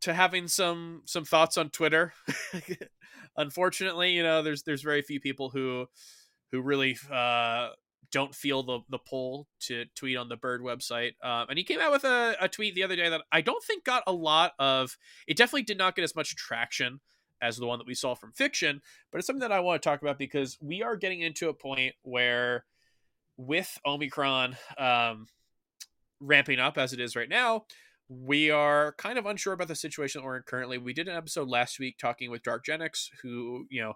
to 0.00 0.14
having 0.14 0.48
some 0.48 1.02
some 1.04 1.24
thoughts 1.24 1.56
on 1.56 1.70
Twitter. 1.70 2.12
Unfortunately, 3.36 4.12
you 4.12 4.22
know, 4.22 4.42
there's 4.42 4.64
there's 4.64 4.82
very 4.82 5.02
few 5.02 5.20
people 5.20 5.50
who 5.50 5.86
who 6.50 6.60
really 6.60 6.96
uh, 7.10 7.70
don't 8.10 8.34
feel 8.34 8.62
the 8.62 8.80
the 8.88 8.98
pull 8.98 9.46
to 9.60 9.84
tweet 9.94 10.16
on 10.16 10.28
the 10.28 10.36
Bird 10.36 10.62
website. 10.62 11.12
Um, 11.22 11.46
and 11.50 11.58
he 11.58 11.64
came 11.64 11.80
out 11.80 11.92
with 11.92 12.04
a, 12.04 12.36
a 12.40 12.48
tweet 12.48 12.74
the 12.74 12.82
other 12.82 12.96
day 12.96 13.08
that 13.08 13.22
I 13.30 13.40
don't 13.40 13.62
think 13.62 13.84
got 13.84 14.02
a 14.06 14.12
lot 14.12 14.52
of. 14.58 14.96
It 15.26 15.36
definitely 15.36 15.62
did 15.62 15.78
not 15.78 15.96
get 15.96 16.04
as 16.04 16.16
much 16.16 16.36
traction 16.36 17.00
as 17.40 17.56
the 17.56 17.66
one 17.66 17.78
that 17.78 17.86
we 17.86 17.94
saw 17.94 18.14
from 18.14 18.32
fiction, 18.32 18.80
but 19.10 19.18
it's 19.18 19.26
something 19.26 19.40
that 19.48 19.52
I 19.52 19.60
want 19.60 19.80
to 19.80 19.88
talk 19.88 20.02
about 20.02 20.18
because 20.18 20.58
we 20.60 20.82
are 20.82 20.96
getting 20.96 21.20
into 21.20 21.48
a 21.48 21.54
point 21.54 21.94
where, 22.02 22.64
with 23.36 23.78
Omicron 23.86 24.56
um, 24.76 25.26
ramping 26.20 26.58
up 26.58 26.76
as 26.78 26.92
it 26.92 27.00
is 27.00 27.14
right 27.14 27.28
now, 27.28 27.64
we 28.08 28.50
are 28.50 28.94
kind 28.98 29.18
of 29.18 29.26
unsure 29.26 29.52
about 29.52 29.68
the 29.68 29.74
situation 29.74 30.20
that 30.20 30.26
we're 30.26 30.38
in 30.38 30.42
currently. 30.42 30.78
We 30.78 30.94
did 30.94 31.08
an 31.08 31.16
episode 31.16 31.48
last 31.48 31.78
week 31.78 31.98
talking 31.98 32.30
with 32.30 32.42
Dark 32.42 32.64
Genix, 32.64 33.10
who 33.22 33.66
you 33.70 33.82
know 33.82 33.94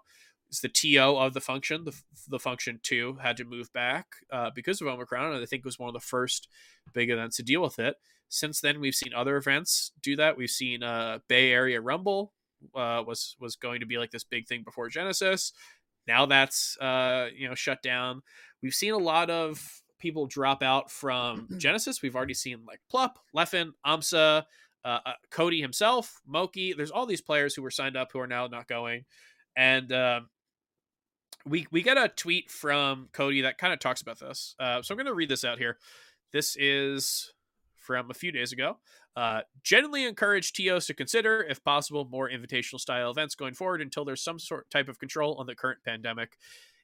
is 0.53 0.61
the 0.61 0.69
TO 0.69 1.17
of 1.17 1.33
the 1.33 1.41
function. 1.41 1.83
The, 1.85 1.95
the 2.27 2.39
function 2.39 2.79
two 2.83 3.17
had 3.21 3.37
to 3.37 3.45
move 3.45 3.71
back 3.73 4.07
uh, 4.31 4.51
because 4.53 4.81
of 4.81 4.87
Omicron, 4.87 5.33
and 5.33 5.43
I 5.43 5.45
think 5.45 5.61
it 5.61 5.65
was 5.65 5.79
one 5.79 5.89
of 5.89 5.93
the 5.93 5.99
first 5.99 6.47
big 6.93 7.09
events 7.09 7.37
to 7.37 7.43
deal 7.43 7.61
with 7.61 7.79
it. 7.79 7.97
Since 8.29 8.61
then, 8.61 8.79
we've 8.79 8.95
seen 8.95 9.13
other 9.13 9.37
events 9.37 9.91
do 10.01 10.15
that. 10.15 10.37
We've 10.37 10.49
seen 10.49 10.83
uh, 10.83 11.19
Bay 11.27 11.51
Area 11.51 11.81
Rumble 11.81 12.33
uh, 12.75 13.03
was 13.05 13.35
was 13.39 13.55
going 13.55 13.79
to 13.81 13.85
be 13.85 13.97
like 13.97 14.11
this 14.11 14.23
big 14.23 14.47
thing 14.47 14.63
before 14.63 14.89
Genesis. 14.89 15.53
Now 16.07 16.25
that's 16.25 16.77
uh, 16.77 17.27
you 17.35 17.47
know 17.47 17.55
shut 17.55 17.81
down. 17.81 18.21
We've 18.61 18.73
seen 18.73 18.93
a 18.93 18.97
lot 18.97 19.29
of 19.29 19.81
people 19.99 20.25
drop 20.25 20.63
out 20.63 20.91
from 20.91 21.47
Genesis. 21.57 22.01
We've 22.01 22.15
already 22.15 22.33
seen 22.33 22.59
like 22.67 22.81
Plup, 22.91 23.15
Leffen, 23.35 23.71
Amsa, 23.85 24.43
uh, 24.85 24.99
uh, 25.05 25.13
Cody 25.29 25.61
himself, 25.61 26.21
moky. 26.25 26.73
There's 26.73 26.91
all 26.91 27.05
these 27.05 27.21
players 27.21 27.55
who 27.55 27.61
were 27.61 27.71
signed 27.71 27.95
up 27.95 28.11
who 28.11 28.19
are 28.19 28.27
now 28.27 28.47
not 28.47 28.67
going, 28.67 29.05
and 29.55 29.91
uh, 29.91 30.21
we 31.45 31.67
we 31.71 31.81
get 31.81 31.97
a 31.97 32.07
tweet 32.07 32.49
from 32.49 33.09
Cody 33.11 33.41
that 33.41 33.57
kind 33.57 33.73
of 33.73 33.79
talks 33.79 34.01
about 34.01 34.19
this. 34.19 34.55
Uh, 34.59 34.81
so 34.81 34.93
I'm 34.93 34.97
going 34.97 35.07
to 35.07 35.13
read 35.13 35.29
this 35.29 35.43
out 35.43 35.57
here. 35.57 35.77
This 36.31 36.55
is 36.57 37.33
from 37.77 38.09
a 38.09 38.13
few 38.13 38.31
days 38.31 38.51
ago. 38.51 38.77
Uh, 39.15 39.41
generally 39.61 40.05
encourage 40.05 40.53
TOs 40.53 40.87
to 40.87 40.93
consider, 40.93 41.45
if 41.47 41.63
possible, 41.63 42.07
more 42.09 42.29
invitational 42.29 42.79
style 42.79 43.11
events 43.11 43.35
going 43.35 43.53
forward 43.53 43.81
until 43.81 44.05
there's 44.05 44.23
some 44.23 44.39
sort 44.39 44.69
type 44.71 44.89
of 44.89 44.97
control 44.97 45.35
on 45.35 45.45
the 45.45 45.53
current 45.53 45.79
pandemic. 45.85 46.37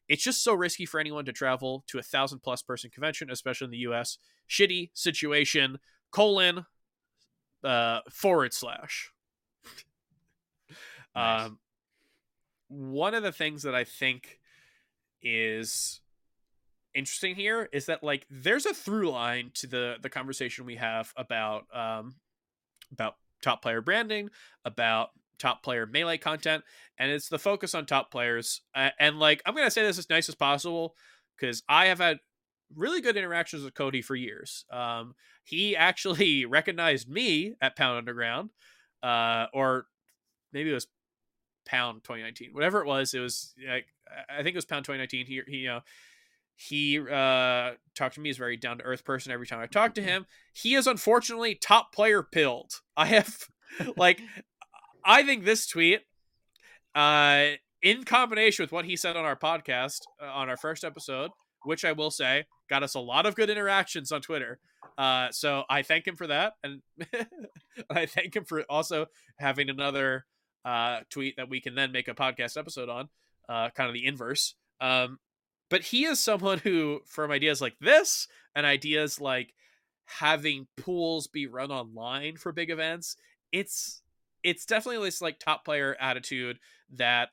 It's 0.07 0.23
just 0.23 0.43
so 0.43 0.53
risky 0.53 0.85
for 0.85 0.99
anyone 0.99 1.25
to 1.25 1.33
travel 1.33 1.83
to 1.87 1.97
a 1.97 2.03
thousand 2.03 2.39
plus 2.39 2.61
person 2.61 2.89
convention, 2.89 3.31
especially 3.31 3.65
in 3.65 3.71
the 3.71 3.77
US. 3.77 4.17
Shitty 4.49 4.89
situation, 4.93 5.79
colon, 6.11 6.65
uh, 7.63 7.99
forward 8.11 8.53
slash. 8.53 9.11
nice. 11.15 11.45
Um, 11.45 11.59
one 12.67 13.15
of 13.15 13.23
the 13.23 13.31
things 13.31 13.63
that 13.63 13.73
I 13.73 13.83
think 13.83 14.38
is 15.21 16.01
interesting 16.95 17.35
here 17.35 17.69
is 17.71 17.85
that 17.85 18.03
like 18.03 18.25
there's 18.29 18.65
a 18.65 18.73
through 18.73 19.09
line 19.09 19.51
to 19.53 19.67
the 19.67 19.95
the 20.01 20.09
conversation 20.09 20.65
we 20.65 20.75
have 20.75 21.13
about 21.15 21.63
um 21.73 22.15
about 22.91 23.15
top 23.43 23.61
player 23.61 23.81
branding 23.81 24.29
about 24.65 25.09
top 25.37 25.63
player 25.63 25.85
melee 25.85 26.17
content 26.17 26.63
and 26.97 27.11
it's 27.11 27.29
the 27.29 27.39
focus 27.39 27.75
on 27.75 27.85
top 27.85 28.11
players 28.11 28.61
uh, 28.75 28.89
and 28.99 29.19
like 29.19 29.41
i'm 29.45 29.55
gonna 29.55 29.69
say 29.69 29.83
this 29.83 29.99
as 29.99 30.09
nice 30.09 30.27
as 30.27 30.35
possible 30.35 30.95
because 31.37 31.61
i 31.69 31.85
have 31.85 31.99
had 31.99 32.17
really 32.75 33.01
good 33.01 33.17
interactions 33.17 33.63
with 33.63 33.73
cody 33.73 34.01
for 34.01 34.15
years. 34.15 34.65
Um 34.71 35.15
he 35.43 35.75
actually 35.75 36.45
recognized 36.45 37.09
me 37.09 37.55
at 37.61 37.75
pound 37.75 37.97
underground 37.97 38.51
uh 39.01 39.47
or 39.53 39.85
maybe 40.53 40.71
it 40.71 40.73
was 40.73 40.87
pound 41.69 42.03
2019 42.03 42.49
whatever 42.53 42.81
it 42.81 42.87
was 42.87 43.13
it 43.13 43.19
was 43.19 43.53
like 43.67 43.85
i 44.29 44.37
think 44.37 44.49
it 44.49 44.55
was 44.55 44.65
pound 44.65 44.83
2019 44.85 45.25
he, 45.25 45.41
he 45.47 45.57
you 45.57 45.67
know 45.67 45.81
he 46.61 46.99
uh, 46.99 47.71
talked 47.95 48.15
to 48.15 48.19
me 48.19 48.29
as 48.29 48.35
a 48.35 48.39
very 48.39 48.57
down 48.57 48.79
to 48.79 48.83
earth 48.83 49.05
person 49.05 49.31
every 49.31 49.47
time 49.47 49.61
I 49.61 49.65
talk 49.65 49.93
to 49.93 50.01
him. 50.01 50.25
He 50.51 50.75
is 50.75 50.87
unfortunately 50.87 51.55
top 51.55 51.93
player 51.95 52.21
pilled. 52.21 52.81
I 52.97 53.05
have 53.05 53.47
like 53.95 54.19
I 55.05 55.23
think 55.23 55.45
this 55.45 55.65
tweet 55.67 56.01
uh 56.93 57.51
in 57.81 58.03
combination 58.03 58.63
with 58.63 58.73
what 58.73 58.83
he 58.83 58.97
said 58.97 59.15
on 59.15 59.23
our 59.23 59.37
podcast 59.37 59.99
uh, 60.21 60.25
on 60.25 60.49
our 60.49 60.57
first 60.57 60.83
episode, 60.83 61.31
which 61.63 61.85
I 61.85 61.93
will 61.93 62.11
say 62.11 62.43
got 62.69 62.83
us 62.83 62.93
a 62.93 62.99
lot 62.99 63.25
of 63.25 63.35
good 63.35 63.49
interactions 63.49 64.11
on 64.11 64.19
Twitter. 64.19 64.59
Uh, 64.97 65.29
so 65.31 65.63
I 65.69 65.81
thank 65.81 66.05
him 66.05 66.17
for 66.17 66.27
that, 66.27 66.53
and 66.61 66.81
I 67.89 68.05
thank 68.05 68.35
him 68.35 68.43
for 68.43 68.63
also 68.63 69.05
having 69.37 69.69
another 69.69 70.25
uh, 70.65 70.99
tweet 71.09 71.37
that 71.37 71.49
we 71.49 71.61
can 71.61 71.75
then 71.75 71.91
make 71.91 72.07
a 72.07 72.13
podcast 72.13 72.57
episode 72.57 72.89
on, 72.89 73.09
uh, 73.47 73.69
kind 73.71 73.87
of 73.87 73.93
the 73.93 74.05
inverse. 74.05 74.55
Um, 74.81 75.19
but 75.69 75.81
he 75.81 76.05
is 76.05 76.19
someone 76.19 76.57
who, 76.63 77.01
from 77.05 77.31
ideas 77.31 77.61
like 77.61 77.77
this 77.79 78.27
and 78.55 78.65
ideas 78.65 79.19
like 79.19 79.53
having 80.05 80.67
pools 80.77 81.27
be 81.27 81.47
run 81.47 81.71
online 81.71 82.37
for 82.37 82.51
big 82.51 82.69
events, 82.69 83.15
it's 83.51 84.01
it's 84.41 84.65
definitely 84.65 85.05
this 85.05 85.21
like 85.21 85.37
top 85.39 85.65
player 85.65 85.97
attitude 85.99 86.59
that 86.93 87.29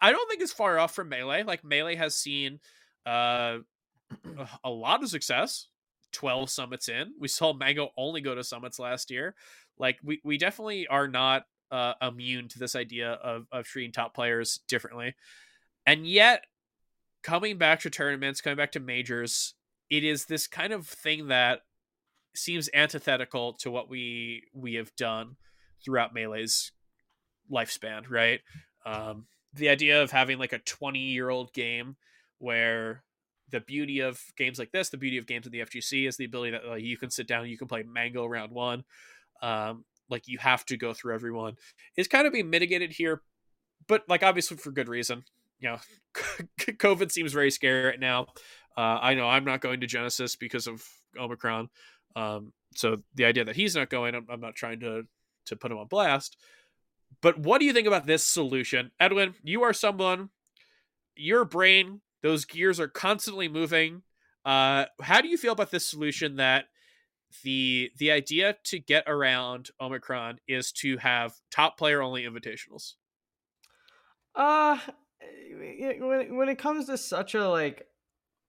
I 0.00 0.12
don't 0.12 0.28
think 0.28 0.42
is 0.42 0.52
far 0.52 0.78
off 0.78 0.94
from 0.94 1.08
melee. 1.08 1.42
Like 1.42 1.64
melee 1.64 1.96
has 1.96 2.14
seen 2.14 2.60
uh, 3.06 3.58
a 4.64 4.70
lot 4.70 5.02
of 5.02 5.08
success. 5.08 5.68
12 6.12 6.48
summits 6.48 6.88
in. 6.88 7.12
We 7.18 7.28
saw 7.28 7.52
Mango 7.52 7.90
only 7.96 8.22
go 8.22 8.34
to 8.34 8.42
summits 8.42 8.78
last 8.78 9.10
year. 9.10 9.34
Like 9.78 9.98
we, 10.02 10.20
we 10.24 10.38
definitely 10.38 10.86
are 10.86 11.06
not 11.06 11.44
uh, 11.70 11.94
immune 12.02 12.48
to 12.48 12.58
this 12.58 12.76
idea 12.76 13.12
of, 13.12 13.46
of 13.52 13.66
treating 13.66 13.92
top 13.92 14.14
players 14.14 14.60
differently. 14.68 15.14
And 15.86 16.06
yet 16.06 16.44
coming 17.22 17.58
back 17.58 17.80
to 17.80 17.90
tournaments, 17.90 18.40
coming 18.40 18.56
back 18.56 18.72
to 18.72 18.80
majors, 18.80 19.54
it 19.90 20.04
is 20.04 20.26
this 20.26 20.46
kind 20.46 20.72
of 20.72 20.86
thing 20.86 21.28
that 21.28 21.62
seems 22.34 22.68
antithetical 22.72 23.54
to 23.54 23.70
what 23.70 23.88
we 23.88 24.44
we 24.54 24.74
have 24.74 24.94
done 24.96 25.36
throughout 25.84 26.14
melee's 26.14 26.72
lifespan 27.50 28.08
right 28.08 28.40
um 28.86 29.26
the 29.54 29.68
idea 29.68 30.02
of 30.02 30.10
having 30.10 30.38
like 30.38 30.52
a 30.52 30.58
20 30.58 30.98
year 30.98 31.30
old 31.30 31.52
game 31.52 31.96
where 32.38 33.02
the 33.50 33.60
beauty 33.60 34.00
of 34.00 34.20
games 34.36 34.58
like 34.58 34.70
this 34.70 34.90
the 34.90 34.96
beauty 34.96 35.18
of 35.18 35.26
games 35.26 35.46
in 35.46 35.52
the 35.52 35.60
fgc 35.60 36.06
is 36.06 36.16
the 36.16 36.24
ability 36.24 36.52
that 36.52 36.64
like, 36.64 36.82
you 36.82 36.96
can 36.96 37.10
sit 37.10 37.26
down 37.26 37.48
you 37.48 37.58
can 37.58 37.68
play 37.68 37.82
mango 37.82 38.24
round 38.26 38.52
one 38.52 38.84
um 39.42 39.84
like 40.10 40.26
you 40.26 40.38
have 40.38 40.64
to 40.66 40.76
go 40.76 40.92
through 40.92 41.14
everyone 41.14 41.54
is 41.96 42.08
kind 42.08 42.26
of 42.26 42.32
being 42.32 42.50
mitigated 42.50 42.92
here 42.92 43.22
but 43.86 44.04
like 44.08 44.22
obviously 44.22 44.56
for 44.56 44.70
good 44.70 44.88
reason 44.88 45.24
you 45.60 45.70
know, 45.70 45.78
COVID 46.60 47.10
seems 47.10 47.32
very 47.32 47.50
scary 47.50 47.84
right 47.84 48.00
now. 48.00 48.28
Uh, 48.76 48.98
I 49.00 49.14
know 49.14 49.28
I'm 49.28 49.44
not 49.44 49.60
going 49.60 49.80
to 49.80 49.86
Genesis 49.86 50.36
because 50.36 50.66
of 50.66 50.84
Omicron. 51.18 51.68
Um, 52.14 52.52
so 52.74 52.98
the 53.14 53.24
idea 53.24 53.44
that 53.44 53.56
he's 53.56 53.74
not 53.74 53.90
going, 53.90 54.14
I'm, 54.14 54.26
I'm, 54.30 54.40
not 54.40 54.54
trying 54.54 54.80
to 54.80 55.02
to 55.46 55.56
put 55.56 55.72
him 55.72 55.78
on 55.78 55.86
blast. 55.86 56.36
But 57.20 57.38
what 57.38 57.58
do 57.58 57.64
you 57.64 57.72
think 57.72 57.86
about 57.86 58.06
this 58.06 58.24
solution, 58.24 58.90
Edwin? 59.00 59.34
You 59.42 59.62
are 59.62 59.72
someone. 59.72 60.30
Your 61.16 61.44
brain, 61.44 62.02
those 62.22 62.44
gears 62.44 62.78
are 62.78 62.88
constantly 62.88 63.48
moving. 63.48 64.02
Uh, 64.44 64.84
how 65.02 65.20
do 65.20 65.28
you 65.28 65.36
feel 65.36 65.52
about 65.52 65.70
this 65.70 65.86
solution 65.86 66.36
that 66.36 66.66
the 67.42 67.90
the 67.98 68.10
idea 68.10 68.56
to 68.64 68.78
get 68.78 69.04
around 69.06 69.70
Omicron 69.80 70.38
is 70.48 70.72
to 70.72 70.96
have 70.98 71.34
top 71.50 71.78
player 71.78 72.02
only 72.02 72.24
invitationals? 72.24 72.94
Uh 74.34 74.78
eh, 75.20 75.86
eh, 75.86 75.92
when 76.00 76.36
when 76.36 76.48
it 76.48 76.58
comes 76.58 76.86
to 76.86 76.96
such 76.96 77.34
a 77.34 77.48
like 77.48 77.86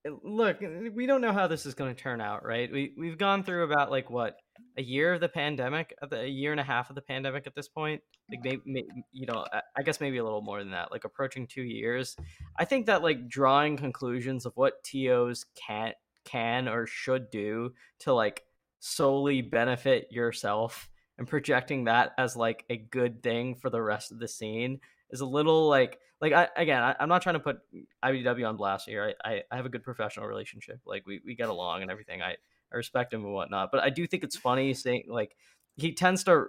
eh, 0.06 0.11
look 0.23 0.60
we 0.93 1.06
don't 1.06 1.22
know 1.22 1.34
how 1.34 1.47
this 1.47 1.65
is 1.65 1.73
going 1.73 1.93
to 1.93 2.01
turn 2.01 2.22
out 2.22 2.45
right 2.45 2.72
we 2.72 2.93
we've 2.97 3.18
gone 3.18 3.43
through 3.43 3.64
about 3.64 3.91
like 3.91 4.10
what 4.10 4.38
a 4.77 4.81
year 4.81 5.14
of 5.14 5.22
the 5.22 5.30
pandemic 5.30 5.93
a 6.11 6.26
year 6.26 6.51
and 6.51 6.60
a 6.60 6.64
half 6.64 6.89
of 6.89 6.95
the 6.95 7.01
pandemic 7.01 7.47
at 7.47 7.56
this 7.56 7.68
point 7.68 8.01
like 8.30 8.39
maybe, 8.43 8.61
maybe 8.65 8.88
you 9.11 9.26
know 9.26 9.45
i 9.77 9.81
guess 9.81 9.99
maybe 9.99 10.18
a 10.18 10.23
little 10.23 10.41
more 10.41 10.60
than 10.60 10.72
that 10.72 10.91
like 10.91 11.06
approaching 11.06 11.47
two 11.47 11.64
years 11.64 12.15
i 12.57 12.65
think 12.65 12.85
that 12.85 13.01
like 13.01 13.27
drawing 13.27 13.77
conclusions 13.77 14.45
of 14.45 14.53
what 14.56 14.84
tos 14.84 15.45
can 15.56 15.93
can 16.26 16.68
or 16.68 16.85
should 16.85 17.30
do 17.30 17.73
to 17.99 18.14
like 18.14 18.43
solely 18.80 19.41
benefit 19.41 20.07
yourself 20.11 20.89
and 21.18 21.27
projecting 21.27 21.85
that 21.85 22.14
as 22.18 22.35
like 22.35 22.65
a 22.69 22.77
good 22.77 23.22
thing 23.22 23.56
for 23.56 23.69
the 23.69 23.81
rest 23.81 24.11
of 24.11 24.19
the 24.19 24.27
scene 24.27 24.80
is 25.11 25.22
a 25.22 25.26
little 25.26 25.68
like 25.68 25.99
like 26.22 26.34
I 26.34 26.47
again 26.56 26.81
I, 26.81 26.95
am 26.99 27.10
not 27.10 27.22
trying 27.22 27.35
to 27.35 27.39
put 27.39 27.60
IBW 28.03 28.47
on 28.47 28.57
blast 28.57 28.88
here. 28.88 29.14
I, 29.23 29.30
I, 29.30 29.41
I 29.51 29.56
have 29.56 29.65
a 29.65 29.69
good 29.69 29.84
professional 29.84 30.27
relationship. 30.27 30.80
Like 30.85 31.06
we, 31.06 31.22
we 31.26 31.35
get 31.35 31.49
along 31.49 31.81
and 31.81 31.91
everything. 31.91 32.22
I, 32.22 32.35
I 32.72 32.76
respect 32.76 33.14
him 33.14 33.23
and 33.26 33.34
whatnot. 33.34 33.69
But 33.72 33.84
I 33.84 33.89
do 33.89 34.06
think 34.07 34.23
it's 34.23 34.38
funny 34.38 34.73
saying 34.73 35.06
like 35.07 35.35
he 35.76 35.93
tends 35.93 36.23
to 36.26 36.47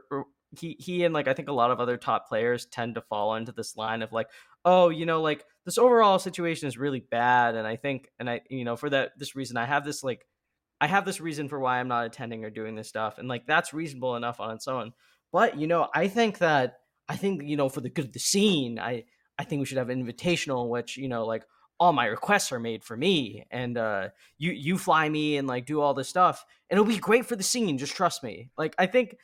he 0.57 0.77
he 0.79 1.05
and 1.05 1.15
like 1.15 1.29
I 1.29 1.35
think 1.35 1.49
a 1.49 1.53
lot 1.53 1.71
of 1.71 1.81
other 1.81 1.97
top 1.97 2.29
players 2.29 2.67
tend 2.67 2.97
to 2.97 3.01
fall 3.03 3.35
into 3.37 3.53
this 3.53 3.77
line 3.77 4.03
of 4.03 4.13
like, 4.13 4.29
oh, 4.65 4.89
you 4.89 5.07
know, 5.07 5.23
like 5.23 5.45
this 5.65 5.79
overall 5.79 6.19
situation 6.19 6.69
is 6.69 6.79
really 6.79 7.01
bad. 7.01 7.55
And 7.55 7.67
I 7.67 7.77
think 7.77 8.09
and 8.19 8.29
I 8.29 8.41
you 8.51 8.65
know, 8.65 8.77
for 8.77 8.91
that 8.91 9.13
this 9.19 9.37
reason 9.37 9.57
I 9.57 9.67
have 9.67 9.85
this 9.85 10.03
like 10.03 10.27
I 10.81 10.87
have 10.87 11.05
this 11.05 11.21
reason 11.21 11.49
for 11.49 11.61
why 11.61 11.79
I'm 11.79 11.89
not 11.89 12.07
attending 12.07 12.45
or 12.45 12.51
doing 12.51 12.75
this 12.75 12.89
stuff. 12.89 13.19
And 13.19 13.29
like 13.29 13.47
that's 13.47 13.75
reasonable 13.75 14.17
enough 14.17 14.41
on 14.41 14.55
its 14.55 14.69
own. 14.69 14.93
But 15.33 15.59
you 15.59 15.67
know, 15.67 15.89
I 15.95 16.09
think 16.09 16.39
that 16.39 16.79
I 17.09 17.17
think 17.17 17.43
you 17.45 17.57
know 17.57 17.69
for 17.69 17.81
the 17.81 17.91
good 17.91 18.07
of 18.07 18.13
the 18.13 18.19
scene, 18.19 18.79
I 18.79 19.05
I 19.39 19.45
think 19.45 19.61
we 19.61 19.67
should 19.67 19.79
have 19.79 19.91
an 19.91 20.05
invitational 20.05 20.65
in 20.65 20.71
which 20.71 20.97
you 20.97 21.09
know 21.09 21.25
like 21.25 21.45
all 21.81 21.95
my 21.95 22.05
requests 22.05 22.53
are 22.53 22.61
made 22.61 22.85
for 22.85 22.95
me 22.95 23.47
and 23.51 23.79
uh 23.79 24.09
you 24.37 24.53
you 24.53 24.77
fly 24.77 25.09
me 25.09 25.39
and 25.39 25.49
like 25.49 25.65
do 25.65 25.81
all 25.81 25.95
this 25.95 26.11
stuff 26.11 26.45
and 26.69 26.79
it'll 26.79 26.87
be 26.87 26.99
great 26.99 27.25
for 27.25 27.37
the 27.37 27.43
scene 27.43 27.79
just 27.79 27.97
trust 27.97 28.23
me 28.23 28.51
like 28.59 28.75
i 28.79 28.85
think 28.85 29.17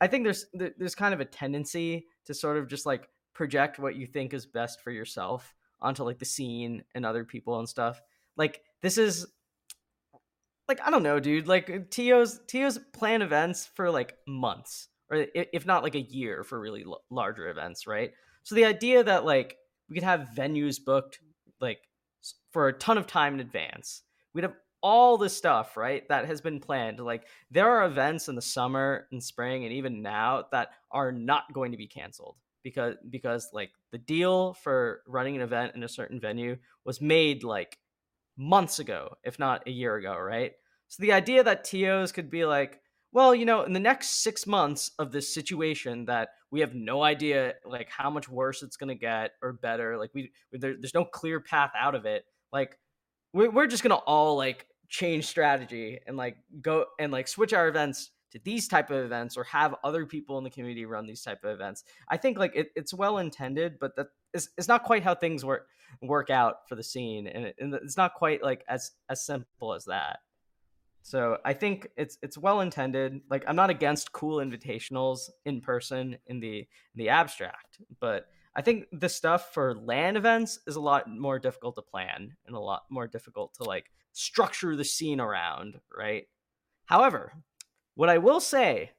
i 0.00 0.08
think 0.08 0.24
there's 0.24 0.46
there's 0.52 0.96
kind 0.96 1.14
of 1.14 1.20
a 1.20 1.24
tendency 1.24 2.04
to 2.24 2.34
sort 2.34 2.56
of 2.56 2.66
just 2.66 2.84
like 2.84 3.08
project 3.32 3.78
what 3.78 3.94
you 3.94 4.06
think 4.06 4.34
is 4.34 4.44
best 4.44 4.80
for 4.80 4.90
yourself 4.90 5.54
onto 5.80 6.02
like 6.02 6.18
the 6.18 6.24
scene 6.24 6.82
and 6.96 7.06
other 7.06 7.24
people 7.24 7.60
and 7.60 7.68
stuff 7.68 8.02
like 8.36 8.60
this 8.82 8.98
is 8.98 9.26
like 10.70 10.86
I 10.86 10.90
don't 10.90 11.02
know, 11.02 11.18
dude. 11.18 11.48
Like 11.48 11.68
uh, 11.68 11.80
TO's 11.90 12.40
TO's 12.46 12.78
plan 12.92 13.22
events 13.22 13.68
for 13.74 13.90
like 13.90 14.14
months, 14.26 14.88
or 15.10 15.26
if 15.34 15.66
not 15.66 15.82
like 15.82 15.96
a 15.96 16.00
year 16.00 16.44
for 16.44 16.60
really 16.60 16.84
l- 16.84 17.02
larger 17.10 17.48
events, 17.48 17.88
right? 17.88 18.12
So 18.44 18.54
the 18.54 18.64
idea 18.64 19.02
that 19.02 19.24
like 19.24 19.56
we 19.88 19.94
could 19.94 20.04
have 20.04 20.30
venues 20.34 20.82
booked 20.82 21.18
like 21.60 21.80
for 22.52 22.68
a 22.68 22.72
ton 22.72 22.98
of 22.98 23.08
time 23.08 23.34
in 23.34 23.40
advance, 23.40 24.02
we'd 24.32 24.44
have 24.44 24.54
all 24.80 25.18
this 25.18 25.36
stuff, 25.36 25.76
right? 25.76 26.08
That 26.08 26.26
has 26.26 26.40
been 26.40 26.60
planned. 26.60 27.00
Like 27.00 27.26
there 27.50 27.68
are 27.68 27.84
events 27.84 28.28
in 28.28 28.36
the 28.36 28.42
summer 28.42 29.08
and 29.10 29.22
spring 29.22 29.64
and 29.64 29.72
even 29.74 30.02
now 30.02 30.44
that 30.52 30.68
are 30.92 31.10
not 31.10 31.52
going 31.52 31.72
to 31.72 31.78
be 31.78 31.88
canceled 31.88 32.36
because 32.62 32.94
because 33.10 33.48
like 33.52 33.70
the 33.90 33.98
deal 33.98 34.54
for 34.54 35.02
running 35.04 35.34
an 35.34 35.42
event 35.42 35.74
in 35.74 35.82
a 35.82 35.88
certain 35.88 36.20
venue 36.20 36.56
was 36.84 37.00
made 37.00 37.42
like 37.42 37.76
months 38.36 38.78
ago, 38.78 39.16
if 39.22 39.38
not 39.38 39.66
a 39.66 39.70
year 39.70 39.96
ago, 39.96 40.16
right? 40.16 40.52
So 40.90 41.04
the 41.04 41.12
idea 41.12 41.44
that 41.44 41.62
TOs 41.62 42.10
could 42.10 42.30
be 42.30 42.44
like, 42.44 42.80
well, 43.12 43.32
you 43.32 43.44
know, 43.44 43.62
in 43.62 43.72
the 43.72 43.80
next 43.80 44.24
six 44.24 44.44
months 44.44 44.90
of 44.98 45.12
this 45.12 45.32
situation 45.32 46.04
that 46.06 46.30
we 46.50 46.58
have 46.60 46.74
no 46.74 47.04
idea 47.04 47.54
like 47.64 47.88
how 47.88 48.10
much 48.10 48.28
worse 48.28 48.64
it's 48.64 48.76
gonna 48.76 48.96
get 48.96 49.32
or 49.40 49.52
better, 49.52 49.96
like 49.96 50.10
we 50.14 50.32
there, 50.52 50.74
there's 50.78 50.94
no 50.94 51.04
clear 51.04 51.38
path 51.38 51.70
out 51.78 51.94
of 51.94 52.06
it. 52.06 52.24
Like 52.52 52.76
we're, 53.32 53.50
we're 53.50 53.68
just 53.68 53.84
gonna 53.84 53.94
all 53.94 54.36
like 54.36 54.66
change 54.88 55.26
strategy 55.26 56.00
and 56.08 56.16
like 56.16 56.38
go 56.60 56.86
and 56.98 57.12
like 57.12 57.28
switch 57.28 57.52
our 57.52 57.68
events 57.68 58.10
to 58.32 58.40
these 58.44 58.66
type 58.66 58.90
of 58.90 59.04
events 59.04 59.36
or 59.36 59.44
have 59.44 59.76
other 59.84 60.06
people 60.06 60.38
in 60.38 60.44
the 60.44 60.50
community 60.50 60.86
run 60.86 61.06
these 61.06 61.22
type 61.22 61.44
of 61.44 61.50
events. 61.50 61.84
I 62.08 62.16
think 62.16 62.36
like 62.36 62.56
it, 62.56 62.70
it's 62.74 62.92
well 62.92 63.18
intended, 63.18 63.78
but 63.78 63.94
that 63.94 64.08
is 64.34 64.50
it's 64.58 64.68
not 64.68 64.82
quite 64.82 65.04
how 65.04 65.14
things 65.14 65.44
work 65.44 65.68
work 66.02 66.30
out 66.30 66.68
for 66.68 66.74
the 66.74 66.82
scene, 66.82 67.28
and, 67.28 67.46
it, 67.46 67.56
and 67.60 67.74
it's 67.74 67.96
not 67.96 68.14
quite 68.14 68.42
like 68.42 68.64
as 68.68 68.90
as 69.08 69.24
simple 69.24 69.72
as 69.72 69.84
that. 69.84 70.18
So 71.02 71.38
I 71.44 71.52
think 71.54 71.88
it's 71.96 72.18
it's 72.22 72.36
well 72.36 72.60
intended. 72.60 73.20
Like 73.30 73.44
I'm 73.46 73.56
not 73.56 73.70
against 73.70 74.12
cool 74.12 74.38
invitationals 74.38 75.30
in 75.44 75.60
person 75.60 76.18
in 76.26 76.40
the 76.40 76.58
in 76.58 76.96
the 76.96 77.08
abstract, 77.08 77.80
but 78.00 78.26
I 78.54 78.62
think 78.62 78.86
the 78.92 79.08
stuff 79.08 79.54
for 79.54 79.74
LAN 79.74 80.16
events 80.16 80.58
is 80.66 80.76
a 80.76 80.80
lot 80.80 81.08
more 81.08 81.38
difficult 81.38 81.76
to 81.76 81.82
plan 81.82 82.36
and 82.46 82.56
a 82.56 82.60
lot 82.60 82.82
more 82.90 83.06
difficult 83.06 83.54
to 83.54 83.64
like 83.64 83.90
structure 84.12 84.76
the 84.76 84.84
scene 84.84 85.20
around, 85.20 85.80
right? 85.96 86.24
However, 86.86 87.32
what 87.94 88.08
I 88.08 88.18
will 88.18 88.40
say, 88.40 88.90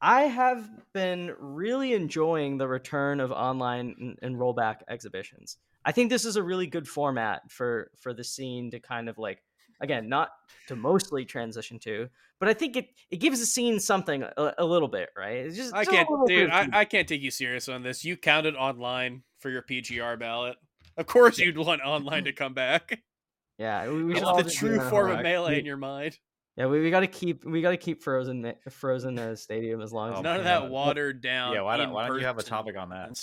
I 0.00 0.22
have 0.22 0.68
been 0.92 1.34
really 1.38 1.92
enjoying 1.92 2.58
the 2.58 2.66
return 2.66 3.20
of 3.20 3.30
online 3.30 3.94
and, 4.00 4.18
and 4.22 4.36
rollback 4.36 4.78
exhibitions. 4.88 5.58
I 5.84 5.92
think 5.92 6.10
this 6.10 6.24
is 6.24 6.36
a 6.36 6.42
really 6.42 6.66
good 6.66 6.88
format 6.88 7.50
for 7.50 7.90
for 7.96 8.12
the 8.12 8.24
scene 8.24 8.70
to 8.72 8.80
kind 8.80 9.08
of 9.08 9.18
like 9.18 9.42
again 9.80 10.08
not 10.08 10.30
to 10.66 10.76
mostly 10.76 11.24
transition 11.24 11.78
to 11.78 12.08
but 12.38 12.48
i 12.48 12.54
think 12.54 12.76
it 12.76 12.88
it 13.10 13.16
gives 13.16 13.40
the 13.40 13.46
scene 13.46 13.80
something 13.80 14.22
a, 14.22 14.54
a 14.58 14.64
little 14.64 14.88
bit 14.88 15.10
right? 15.16 15.38
It's 15.38 15.56
just 15.56 15.74
i 15.74 15.84
can't 15.84 16.08
dude 16.26 16.50
I, 16.50 16.68
I, 16.72 16.84
can't 16.84 17.08
take 17.08 17.22
you 17.22 17.30
serious 17.30 17.68
on 17.68 17.82
this. 17.82 18.04
You 18.04 18.16
counted 18.16 18.54
online 18.54 19.22
for 19.38 19.50
your 19.50 19.62
pgr 19.62 20.18
ballot. 20.18 20.56
Of 20.96 21.06
course 21.06 21.38
you'd 21.38 21.58
want 21.58 21.82
online 21.82 22.24
to 22.24 22.32
come 22.32 22.54
back. 22.54 23.02
Yeah 23.58 23.90
we, 23.90 24.04
we 24.04 24.14
the 24.14 24.50
true 24.50 24.80
form 24.88 25.10
of 25.10 25.22
melee 25.22 25.58
in 25.58 25.66
your 25.66 25.76
mind 25.76 26.16
yeah, 26.60 26.66
we, 26.66 26.82
we 26.82 26.90
got 26.90 27.00
to 27.00 27.06
keep 27.06 27.42
we 27.46 27.62
got 27.62 27.70
to 27.70 27.78
keep 27.78 28.02
frozen 28.02 28.52
frozen 28.68 29.18
uh, 29.18 29.34
stadium 29.34 29.80
as 29.80 29.94
long 29.94 30.12
as 30.12 30.18
oh, 30.18 30.20
none 30.20 30.36
of 30.36 30.44
that 30.44 30.68
watered 30.68 31.22
down. 31.22 31.54
Yeah, 31.54 31.62
why 31.62 31.78
don't, 31.78 31.90
why 31.90 32.06
don't 32.06 32.20
you 32.20 32.26
have 32.26 32.36
a 32.36 32.42
topic 32.42 32.76
on 32.76 32.90
that? 32.90 33.18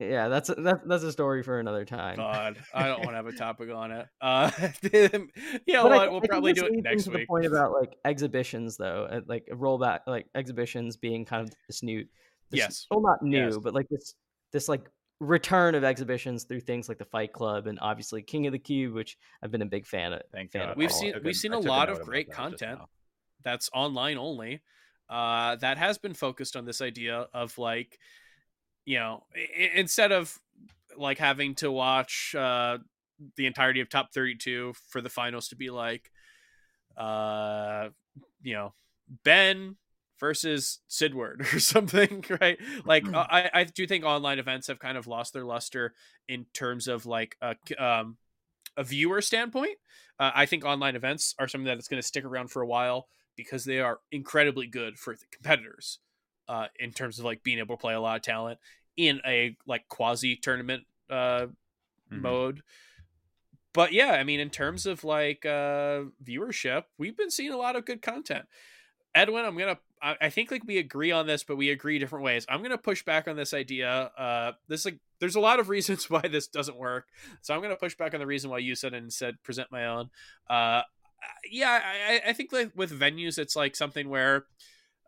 Yeah, 0.00 0.26
that's 0.26 0.48
a, 0.48 0.56
that, 0.56 0.88
that's 0.88 1.04
a 1.04 1.12
story 1.12 1.44
for 1.44 1.60
another 1.60 1.84
time. 1.84 2.16
God, 2.16 2.56
I 2.74 2.88
don't 2.88 2.98
want 2.98 3.10
to 3.10 3.14
have 3.14 3.28
a 3.28 3.32
topic 3.32 3.70
on 3.70 3.92
it. 3.92 4.06
Uh, 4.20 4.50
yeah, 5.66 5.84
well, 5.84 6.10
we'll 6.10 6.20
probably 6.20 6.52
do 6.52 6.64
it 6.64 6.72
next 6.82 7.04
to 7.04 7.10
week. 7.10 7.20
The 7.20 7.26
point 7.26 7.46
about 7.46 7.72
like 7.72 7.94
exhibitions, 8.04 8.76
though, 8.76 9.22
like 9.26 9.46
rollback, 9.52 10.00
like 10.08 10.26
exhibitions 10.34 10.96
being 10.96 11.24
kind 11.24 11.46
of 11.46 11.54
this 11.68 11.84
new, 11.84 12.04
this, 12.50 12.58
yes, 12.58 12.86
well, 12.90 13.02
not 13.02 13.22
new, 13.22 13.46
yes. 13.46 13.56
but 13.62 13.72
like 13.72 13.86
this 13.88 14.14
this 14.52 14.68
like 14.68 14.90
return 15.20 15.74
of 15.74 15.84
exhibitions 15.84 16.44
through 16.44 16.60
things 16.60 16.88
like 16.88 16.98
the 16.98 17.04
Fight 17.04 17.32
Club 17.32 17.66
and 17.66 17.78
obviously 17.80 18.22
King 18.22 18.46
of 18.46 18.52
the 18.52 18.58
Cube, 18.58 18.94
which 18.94 19.18
I've 19.42 19.50
been 19.50 19.62
a 19.62 19.66
big 19.66 19.86
fan 19.86 20.12
of. 20.14 20.22
Thank 20.32 20.52
fan 20.52 20.62
God. 20.62 20.70
Of 20.72 20.76
we've 20.78 20.92
seen 20.92 21.14
we've 21.22 21.36
seen 21.36 21.52
a 21.52 21.58
lot 21.58 21.88
of 21.88 22.00
great 22.02 22.30
content 22.32 22.80
that's 23.44 23.70
online 23.72 24.18
only. 24.18 24.60
Uh, 25.08 25.56
that 25.56 25.76
has 25.76 25.98
been 25.98 26.14
focused 26.14 26.56
on 26.56 26.64
this 26.64 26.80
idea 26.80 27.26
of 27.34 27.58
like, 27.58 27.98
you 28.84 28.98
know, 28.98 29.24
I- 29.34 29.72
instead 29.74 30.12
of 30.12 30.38
like 30.96 31.18
having 31.18 31.54
to 31.56 31.70
watch 31.70 32.34
uh, 32.34 32.78
the 33.36 33.46
entirety 33.46 33.80
of 33.80 33.88
top 33.88 34.12
32 34.14 34.72
for 34.88 35.00
the 35.00 35.08
finals 35.10 35.48
to 35.48 35.56
be 35.56 35.68
like, 35.70 36.10
uh, 36.96 37.88
you 38.42 38.54
know, 38.54 38.72
Ben 39.24 39.76
versus 40.20 40.80
Sidward 40.88 41.40
or 41.54 41.58
something, 41.58 42.24
right? 42.40 42.58
Like 42.84 43.12
uh, 43.12 43.26
I, 43.28 43.50
I 43.52 43.64
do 43.64 43.86
think 43.86 44.04
online 44.04 44.38
events 44.38 44.68
have 44.68 44.78
kind 44.78 44.96
of 44.96 45.06
lost 45.06 45.32
their 45.32 45.44
luster 45.44 45.94
in 46.28 46.46
terms 46.52 46.86
of 46.86 47.06
like 47.06 47.36
a, 47.40 47.56
um, 47.82 48.18
a 48.76 48.84
viewer 48.84 49.20
standpoint. 49.20 49.78
Uh, 50.18 50.30
I 50.34 50.46
think 50.46 50.64
online 50.64 50.94
events 50.94 51.34
are 51.38 51.48
something 51.48 51.66
that's 51.66 51.88
going 51.88 52.00
to 52.00 52.06
stick 52.06 52.24
around 52.24 52.48
for 52.48 52.62
a 52.62 52.66
while 52.66 53.08
because 53.36 53.64
they 53.64 53.80
are 53.80 54.00
incredibly 54.12 54.66
good 54.66 54.98
for 54.98 55.14
the 55.14 55.24
competitors 55.32 55.98
uh, 56.46 56.66
in 56.78 56.92
terms 56.92 57.18
of 57.18 57.24
like 57.24 57.42
being 57.42 57.58
able 57.58 57.76
to 57.76 57.80
play 57.80 57.94
a 57.94 58.00
lot 58.00 58.16
of 58.16 58.22
talent 58.22 58.58
in 58.96 59.20
a 59.26 59.56
like 59.66 59.88
quasi 59.88 60.36
tournament 60.36 60.84
uh, 61.08 61.46
mm-hmm. 62.12 62.20
mode. 62.20 62.62
But 63.72 63.92
yeah, 63.92 64.12
I 64.12 64.24
mean, 64.24 64.40
in 64.40 64.50
terms 64.50 64.84
of 64.84 65.04
like 65.04 65.46
uh, 65.46 66.02
viewership, 66.22 66.84
we've 66.98 67.16
been 67.16 67.30
seeing 67.30 67.52
a 67.52 67.56
lot 67.56 67.76
of 67.76 67.86
good 67.86 68.02
content. 68.02 68.46
Edwin, 69.14 69.44
I'm 69.44 69.56
gonna. 69.56 69.78
I 70.02 70.30
think 70.30 70.50
like 70.50 70.64
we 70.66 70.78
agree 70.78 71.12
on 71.12 71.26
this, 71.26 71.44
but 71.44 71.56
we 71.56 71.68
agree 71.68 71.98
different 71.98 72.24
ways. 72.24 72.46
I'm 72.48 72.62
gonna 72.62 72.78
push 72.78 73.02
back 73.02 73.28
on 73.28 73.36
this 73.36 73.52
idea. 73.52 74.10
Uh, 74.16 74.52
this 74.66 74.84
like 74.84 74.98
there's 75.18 75.36
a 75.36 75.40
lot 75.40 75.60
of 75.60 75.68
reasons 75.68 76.08
why 76.08 76.22
this 76.22 76.46
doesn't 76.46 76.78
work, 76.78 77.06
so 77.42 77.54
I'm 77.54 77.60
gonna 77.60 77.76
push 77.76 77.94
back 77.96 78.14
on 78.14 78.20
the 78.20 78.26
reason 78.26 78.50
why 78.50 78.58
you 78.58 78.74
said 78.74 78.94
and 78.94 79.12
said 79.12 79.42
present 79.42 79.70
my 79.70 79.86
own. 79.86 80.10
Uh, 80.48 80.82
yeah, 81.50 81.80
I, 81.82 82.30
I 82.30 82.32
think 82.32 82.52
like 82.52 82.72
with 82.74 82.98
venues, 82.98 83.38
it's 83.38 83.56
like 83.56 83.76
something 83.76 84.08
where, 84.08 84.44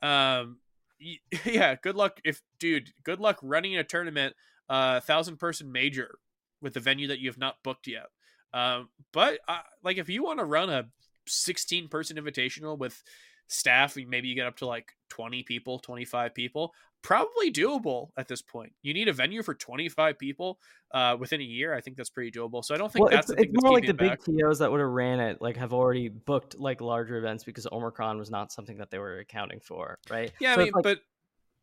um, 0.03 0.59
yeah, 1.45 1.77
good 1.77 1.97
luck 1.97 2.20
if 2.24 2.43
dude, 2.59 2.91
good 3.03 3.20
luck 3.20 3.39
running 3.43 3.77
a 3.77 3.85
tournament, 3.85 4.35
uh, 4.69 5.01
thousand 5.01 5.39
person 5.39 5.73
major 5.73 6.19
with 6.61 6.74
the 6.74 6.81
venue 6.81 7.09
that 7.09 7.19
you 7.19 7.29
have 7.29 7.39
not 7.39 7.62
booked 7.62 7.87
yet. 7.87 8.07
Um, 8.53 8.89
but 9.12 9.39
uh, 9.49 9.61
like 9.83 9.97
if 9.97 10.09
you 10.09 10.23
want 10.23 10.39
to 10.39 10.45
run 10.45 10.69
a 10.69 10.89
16 11.27 11.89
person 11.89 12.16
invitational 12.16 12.77
with 12.77 13.03
staff, 13.53 13.97
maybe 13.97 14.29
you 14.29 14.35
get 14.35 14.47
up 14.47 14.57
to 14.59 14.66
like 14.66 14.93
20 15.11 15.43
people, 15.43 15.79
25 15.79 16.35
people 16.35 16.73
probably 17.03 17.53
doable 17.53 18.09
at 18.16 18.29
this 18.29 18.41
point. 18.41 18.73
You 18.83 18.95
need 18.95 19.09
a 19.09 19.12
venue 19.12 19.43
for 19.43 19.55
25 19.55 20.19
people 20.19 20.59
uh, 20.93 21.16
within 21.19 21.41
a 21.41 21.45
year. 21.45 21.74
I 21.74 21.81
think 21.81 21.97
that's 21.97 22.11
pretty 22.11 22.31
doable. 22.31 22.65
So 22.65 22.74
I 22.74 22.79
don't 22.79 22.93
think 22.93 23.05
well, 23.05 23.11
that's 23.11 23.31
it's, 23.31 23.43
it's 23.43 23.62
more 23.62 23.73
like 23.73 23.87
the 23.87 23.95
back. 23.95 24.24
big 24.24 24.41
TOs 24.41 24.61
that 24.61 24.70
would 24.70 24.81
have 24.81 24.89
ran 24.89 25.20
it 25.20 25.43
like 25.43 25.57
have 25.57 25.73
already 25.73 26.09
booked 26.09 26.59
like 26.59 26.81
larger 26.81 27.16
events 27.16 27.45
because 27.45 27.66
Omicron 27.70 28.19
was 28.19 28.31
not 28.31 28.53
something 28.53 28.79
that 28.79 28.91
they 28.91 28.99
were 28.99 29.19
accounting 29.19 29.61
for, 29.61 29.99
right? 30.11 30.33
Yeah, 30.41 30.55
so 30.55 30.61
I 30.61 30.65
mean, 30.65 30.73
like, 30.74 30.85
but 30.85 30.99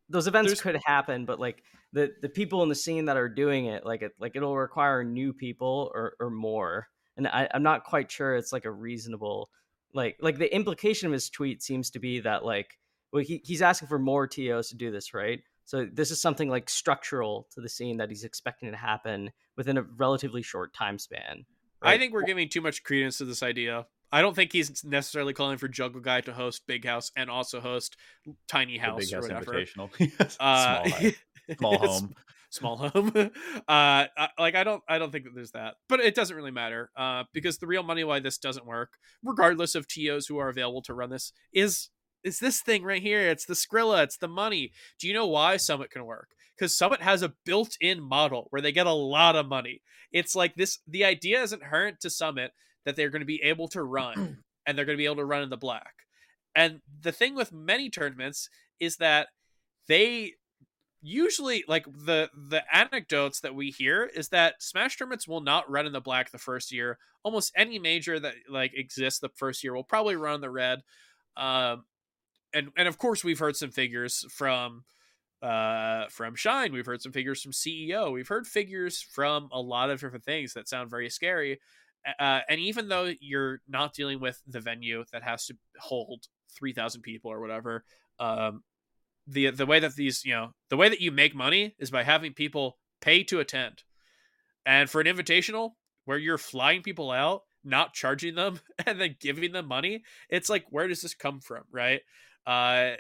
those 0.10 0.28
events 0.28 0.62
could 0.62 0.80
happen, 0.86 1.26
but 1.26 1.40
like 1.40 1.64
the 1.94 2.12
the 2.22 2.30
people 2.30 2.62
in 2.64 2.70
the 2.70 2.76
scene 2.76 3.06
that 3.06 3.18
are 3.18 3.30
doing 3.30 3.66
it, 3.66 3.86
like 3.86 4.02
it 4.02 4.12
like 4.20 4.36
it'll 4.36 4.58
require 4.58 5.04
new 5.04 5.34
people 5.34 5.92
or 5.94 6.14
or 6.20 6.30
more. 6.30 6.88
And 7.18 7.28
I, 7.28 7.50
I'm 7.54 7.64
not 7.64 7.84
quite 7.84 8.10
sure 8.10 8.36
it's 8.36 8.54
like 8.54 8.64
a 8.64 8.72
reasonable 8.72 9.50
like 9.94 10.18
like 10.22 10.38
the 10.38 10.54
implication 10.54 11.08
of 11.08 11.14
his 11.14 11.30
tweet 11.30 11.62
seems 11.62 11.90
to 11.92 12.00
be 12.00 12.20
that 12.22 12.46
like 12.46 12.78
well, 13.12 13.24
he, 13.24 13.42
he's 13.44 13.62
asking 13.62 13.88
for 13.88 14.00
more 14.00 14.28
TOs 14.28 14.70
to 14.70 14.76
do 14.76 14.92
this, 14.92 15.14
right? 15.14 15.42
So 15.66 15.88
this 15.92 16.12
is 16.12 16.22
something 16.22 16.50
like 16.50 16.70
structural 16.70 17.48
to 17.54 17.62
the 17.62 17.70
scene 17.70 17.98
that 17.98 18.10
he's 18.10 18.24
expecting 18.24 18.72
to 18.72 18.78
happen 18.78 19.32
within 19.56 19.78
a 19.78 19.84
relatively 19.84 20.42
short 20.42 20.74
time 20.74 20.98
span. 20.98 21.46
Right? 21.82 21.94
I 21.94 21.98
think 21.98 22.14
we're 22.14 22.24
giving 22.24 22.50
too 22.50 22.62
much 22.62 22.84
credence 22.84 23.20
to 23.20 23.26
this 23.26 23.44
idea. 23.44 23.86
I 24.12 24.22
don't 24.22 24.36
think 24.36 24.52
he's 24.52 24.84
necessarily 24.84 25.34
calling 25.34 25.58
for 25.58 25.70
Juggleguy 25.70 26.24
to 26.26 26.34
host 26.34 26.64
Big 26.66 26.86
House 26.86 27.12
and 27.16 27.30
also 27.30 27.62
host 27.62 27.96
Tiny 28.48 28.78
House 28.78 29.14
or 29.14 29.22
whatever. 29.22 29.54
Invitational. 29.54 30.36
uh, 30.40 30.84
small, 30.90 31.12
small 31.58 31.78
home. 31.78 32.16
Small 32.50 32.78
home. 32.90 33.32
uh, 33.68 34.06
like 34.38 34.56
I 34.56 34.64
don't, 34.64 34.84
I 34.88 34.98
don't 34.98 35.12
think 35.12 35.26
that 35.26 35.36
there's 35.36 35.52
that, 35.52 35.76
but 35.88 36.00
it 36.00 36.16
doesn't 36.16 36.36
really 36.36 36.52
matter. 36.52 36.92
Uh, 36.96 37.24
because 37.34 37.58
the 37.58 37.68
real 37.68 37.84
money 37.84 38.04
why 38.04 38.20
this 38.20 38.38
doesn't 38.38 38.66
work, 38.66 38.94
regardless 39.24 39.76
of 39.76 39.88
TOs 39.88 40.28
who 40.28 40.38
are 40.38 40.50
available 40.50 40.82
to 40.84 40.94
run 40.94 41.10
this, 41.10 41.32
is 41.54 41.90
is 42.24 42.40
this 42.40 42.62
thing 42.62 42.84
right 42.84 43.02
here. 43.02 43.22
It's 43.22 43.46
the 43.46 43.54
Skrilla. 43.54 44.04
It's 44.04 44.18
the 44.18 44.28
money. 44.28 44.72
Do 45.00 45.08
you 45.08 45.14
know 45.14 45.28
why 45.28 45.58
Summit 45.58 45.92
can 45.92 46.06
work? 46.06 46.30
Because 46.58 46.78
Summit 46.78 47.02
has 47.02 47.24
a 47.24 47.34
built-in 47.46 48.02
model 48.02 48.48
where 48.50 48.62
they 48.62 48.74
get 48.74 48.88
a 48.88 48.92
lot 48.92 49.38
of 49.38 49.48
money. 49.48 49.82
It's 50.12 50.36
like 50.36 50.56
this. 50.56 50.80
The 50.88 51.06
idea 51.06 51.42
isn't 51.42 51.62
inherent 51.62 52.02
to 52.02 52.10
Summit 52.10 52.52
that 52.86 52.96
they're 52.96 53.10
going 53.10 53.22
to 53.22 53.26
be 53.26 53.42
able 53.44 53.68
to 53.70 53.84
run, 53.84 54.44
and 54.66 54.78
they're 54.78 54.86
going 54.86 54.98
to 54.98 55.02
be 55.02 55.06
able 55.06 55.18
to 55.18 55.26
run 55.26 55.44
in 55.44 55.50
the 55.50 55.58
black. 55.58 55.94
And 56.56 56.82
the 57.02 57.12
thing 57.12 57.36
with 57.36 57.54
many 57.54 57.90
tournaments 57.90 58.50
is 58.80 58.98
that 58.98 59.28
they 59.88 60.34
usually 61.02 61.64
like 61.68 61.86
the 61.86 62.30
the 62.36 62.64
anecdotes 62.76 63.40
that 63.42 63.56
we 63.56 63.72
hear 63.72 64.10
is 64.14 64.30
that 64.30 64.62
smash 64.62 64.98
tournaments 64.98 65.28
will 65.28 65.42
not 65.42 65.70
run 65.70 65.86
in 65.86 65.94
the 65.94 66.02
black 66.02 66.32
the 66.32 66.38
first 66.38 66.72
year. 66.72 66.98
Almost 67.24 67.54
any 67.56 67.80
major 67.80 68.20
that 68.20 68.36
like 68.50 68.74
exists 68.76 69.20
the 69.20 69.30
first 69.30 69.64
year 69.64 69.74
will 69.74 69.84
probably 69.84 70.16
run 70.16 70.42
the 70.42 70.50
red. 70.50 70.82
Um 71.38 71.86
and 72.54 72.70
and 72.78 72.88
of 72.88 72.98
course 72.98 73.24
we've 73.24 73.40
heard 73.40 73.56
some 73.56 73.72
figures 73.72 74.26
from 74.30 74.84
uh 75.42 76.08
from 76.10 76.36
shine. 76.36 76.74
We've 76.74 76.86
heard 76.86 77.02
some 77.02 77.14
figures 77.14 77.42
from 77.42 77.54
ceo 77.54 78.12
we've 78.12 78.28
heard 78.28 78.46
figures 78.46 79.02
from 79.02 79.48
a 79.54 79.62
lot 79.62 79.90
of 79.90 80.02
different 80.02 80.26
things 80.26 80.54
that 80.54 80.68
sound 80.68 80.90
very 80.90 81.10
scary. 81.10 81.60
Uh, 82.18 82.40
and 82.48 82.62
even 82.62 82.88
though 82.88 83.14
you're 83.20 83.60
not 83.68 83.94
dealing 83.94 84.22
with 84.22 84.42
the 84.48 84.62
venue 84.62 85.04
that 85.12 85.22
has 85.22 85.46
to 85.46 85.56
hold 85.80 86.28
3000 86.58 87.02
people 87.02 87.30
or 87.30 87.42
whatever 87.42 87.84
um 88.20 88.64
the 89.30 89.52
the 89.52 89.66
way 89.66 89.80
that 89.80 89.96
these 89.96 90.26
you 90.26 90.34
know 90.34 90.54
the 90.70 90.78
way 90.78 90.90
that 90.90 91.02
you 91.02 91.12
make 91.12 91.36
money 91.36 91.76
is 91.80 91.92
by 91.92 92.04
having 92.04 92.34
people 92.34 92.78
pay 93.02 93.24
to 93.24 93.40
attend. 93.40 93.84
And 94.66 94.90
for 94.90 95.02
an 95.02 95.08
invitational 95.08 95.72
where 96.06 96.18
you're 96.18 96.38
flying 96.38 96.82
people 96.82 97.12
out 97.12 97.44
not 97.64 97.94
charging 97.94 98.36
them 98.36 98.60
and 98.86 99.00
then 99.00 99.16
giving 99.20 99.52
them 99.52 99.68
money 99.68 100.02
it's 100.30 100.50
like 100.50 100.66
where 100.70 100.88
does 100.88 101.02
this 101.02 101.14
come 101.14 101.40
from 101.40 101.64
right? 101.72 102.02
Uh 102.48 102.96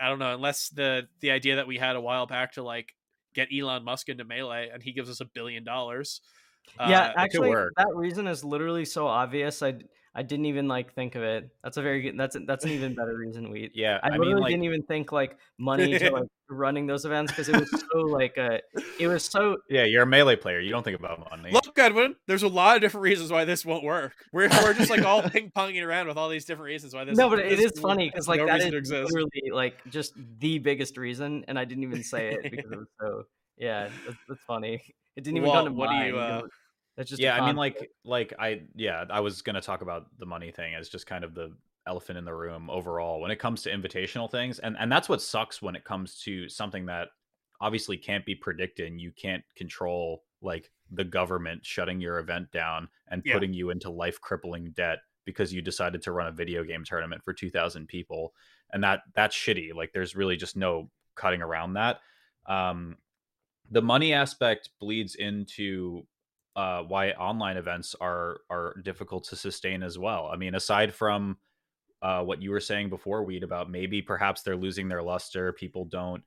i 0.00 0.08
don't 0.08 0.18
know 0.18 0.34
unless 0.34 0.68
the 0.70 1.08
the 1.20 1.30
idea 1.30 1.56
that 1.56 1.66
we 1.66 1.76
had 1.76 1.96
a 1.96 2.00
while 2.00 2.26
back 2.26 2.52
to 2.52 2.62
like 2.62 2.94
get 3.34 3.48
elon 3.52 3.84
musk 3.84 4.08
into 4.08 4.24
melee 4.24 4.70
and 4.72 4.82
he 4.82 4.92
gives 4.92 5.10
us 5.10 5.20
a 5.20 5.24
billion 5.24 5.64
dollars. 5.64 6.20
Yeah 6.78 7.00
uh, 7.00 7.12
actually 7.16 7.52
that 7.52 7.88
reason 7.94 8.26
is 8.26 8.44
literally 8.44 8.84
so 8.84 9.06
obvious. 9.06 9.62
I 9.62 9.74
I 10.18 10.22
didn't 10.22 10.46
even 10.46 10.66
like 10.66 10.94
think 10.94 11.14
of 11.14 11.22
it. 11.22 11.48
That's 11.62 11.76
a 11.76 11.82
very 11.82 12.02
good. 12.02 12.18
That's 12.18 12.36
that's 12.44 12.64
an 12.64 12.72
even 12.72 12.92
better 12.92 13.16
reason. 13.16 13.52
We 13.52 13.70
yeah. 13.72 14.00
I, 14.02 14.08
I 14.08 14.10
literally 14.10 14.34
mean, 14.34 14.42
like... 14.42 14.50
didn't 14.50 14.64
even 14.64 14.82
think 14.82 15.12
like 15.12 15.38
money 15.58 15.96
to 15.96 16.10
like 16.10 16.24
running 16.50 16.88
those 16.88 17.04
events 17.04 17.30
because 17.30 17.48
it 17.48 17.54
was 17.54 17.84
so 17.92 18.00
like 18.00 18.36
uh 18.36 18.58
it 18.98 19.06
was 19.06 19.24
so 19.24 19.58
yeah. 19.70 19.84
You're 19.84 20.02
a 20.02 20.06
melee 20.06 20.34
player. 20.34 20.58
You 20.58 20.72
don't 20.72 20.82
think 20.82 20.98
about 20.98 21.30
money. 21.30 21.52
Look, 21.52 21.78
Edwin. 21.78 22.16
There's 22.26 22.42
a 22.42 22.48
lot 22.48 22.74
of 22.74 22.82
different 22.82 23.04
reasons 23.04 23.30
why 23.30 23.44
this 23.44 23.64
won't 23.64 23.84
work. 23.84 24.14
We're 24.32 24.48
we're 24.48 24.74
just 24.74 24.90
like 24.90 25.04
all 25.04 25.22
ping 25.30 25.52
ponging 25.56 25.86
around 25.86 26.08
with 26.08 26.16
all 26.16 26.28
these 26.28 26.44
different 26.44 26.66
reasons 26.66 26.94
why 26.94 27.04
this. 27.04 27.16
No, 27.16 27.30
but 27.30 27.36
this 27.36 27.52
it 27.52 27.60
is 27.60 27.78
funny 27.78 28.10
because 28.10 28.26
like 28.26 28.40
no 28.40 28.46
that 28.46 28.60
is 28.60 28.90
literally 28.90 29.52
like 29.52 29.76
just 29.88 30.14
the 30.40 30.58
biggest 30.58 30.96
reason, 30.96 31.44
and 31.46 31.56
I 31.56 31.64
didn't 31.64 31.84
even 31.84 32.02
say 32.02 32.32
it 32.32 32.50
because 32.50 32.72
it 32.72 32.76
was 32.76 32.88
so 33.00 33.22
yeah. 33.56 33.88
That's, 34.04 34.18
that's 34.28 34.42
funny. 34.48 34.82
It 35.14 35.22
didn't 35.22 35.36
even 35.36 35.48
well, 35.48 35.64
come 35.64 35.72
to 35.72 35.78
what 35.78 35.90
mind. 35.90 36.12
Do 36.12 36.16
you, 36.16 36.20
uh, 36.20 36.42
that's 36.98 37.10
just 37.10 37.22
yeah. 37.22 37.40
I 37.40 37.46
mean, 37.46 37.54
like, 37.54 37.92
like 38.04 38.34
I 38.40 38.62
yeah, 38.74 39.04
I 39.08 39.20
was 39.20 39.40
gonna 39.40 39.60
talk 39.60 39.82
about 39.82 40.06
the 40.18 40.26
money 40.26 40.50
thing 40.50 40.74
as 40.74 40.88
just 40.88 41.06
kind 41.06 41.22
of 41.22 41.32
the 41.32 41.54
elephant 41.86 42.18
in 42.18 42.24
the 42.24 42.34
room 42.34 42.68
overall 42.68 43.20
when 43.20 43.30
it 43.30 43.38
comes 43.38 43.62
to 43.62 43.70
invitational 43.70 44.28
things, 44.28 44.58
and 44.58 44.76
and 44.80 44.90
that's 44.90 45.08
what 45.08 45.22
sucks 45.22 45.62
when 45.62 45.76
it 45.76 45.84
comes 45.84 46.20
to 46.22 46.48
something 46.48 46.86
that 46.86 47.10
obviously 47.60 47.96
can't 47.96 48.26
be 48.26 48.34
predicted. 48.34 48.88
And 48.88 49.00
you 49.00 49.12
can't 49.12 49.44
control 49.56 50.24
like 50.42 50.72
the 50.90 51.04
government 51.04 51.64
shutting 51.64 52.00
your 52.00 52.18
event 52.18 52.50
down 52.50 52.88
and 53.12 53.22
yeah. 53.24 53.34
putting 53.34 53.52
you 53.52 53.70
into 53.70 53.90
life 53.90 54.20
crippling 54.20 54.72
debt 54.76 54.98
because 55.24 55.52
you 55.52 55.62
decided 55.62 56.02
to 56.02 56.10
run 56.10 56.26
a 56.26 56.32
video 56.32 56.64
game 56.64 56.82
tournament 56.84 57.22
for 57.22 57.32
2000 57.32 57.86
people 57.86 58.32
and 58.72 58.82
that 58.82 59.02
that's 59.14 59.36
shitty 59.36 59.74
like 59.74 59.92
there's 59.92 60.16
really 60.16 60.36
just 60.36 60.56
no 60.56 60.88
cutting 61.16 61.42
around 61.42 61.74
that 61.74 61.98
um 62.46 62.96
the 63.70 63.82
money 63.82 64.14
aspect 64.14 64.70
bleeds 64.80 65.16
into 65.16 66.06
uh, 66.56 66.82
why 66.82 67.10
online 67.12 67.56
events 67.56 67.94
are 68.00 68.40
are 68.50 68.74
difficult 68.82 69.24
to 69.24 69.36
sustain 69.36 69.82
as 69.82 69.98
well. 69.98 70.28
I 70.32 70.36
mean, 70.36 70.54
aside 70.54 70.94
from 70.94 71.38
uh, 72.02 72.22
what 72.22 72.42
you 72.42 72.50
were 72.50 72.60
saying 72.60 72.90
before, 72.90 73.24
Weed, 73.24 73.42
about 73.42 73.70
maybe 73.70 74.02
perhaps 74.02 74.42
they're 74.42 74.56
losing 74.56 74.88
their 74.88 75.02
luster. 75.02 75.52
People 75.52 75.84
don't 75.84 76.22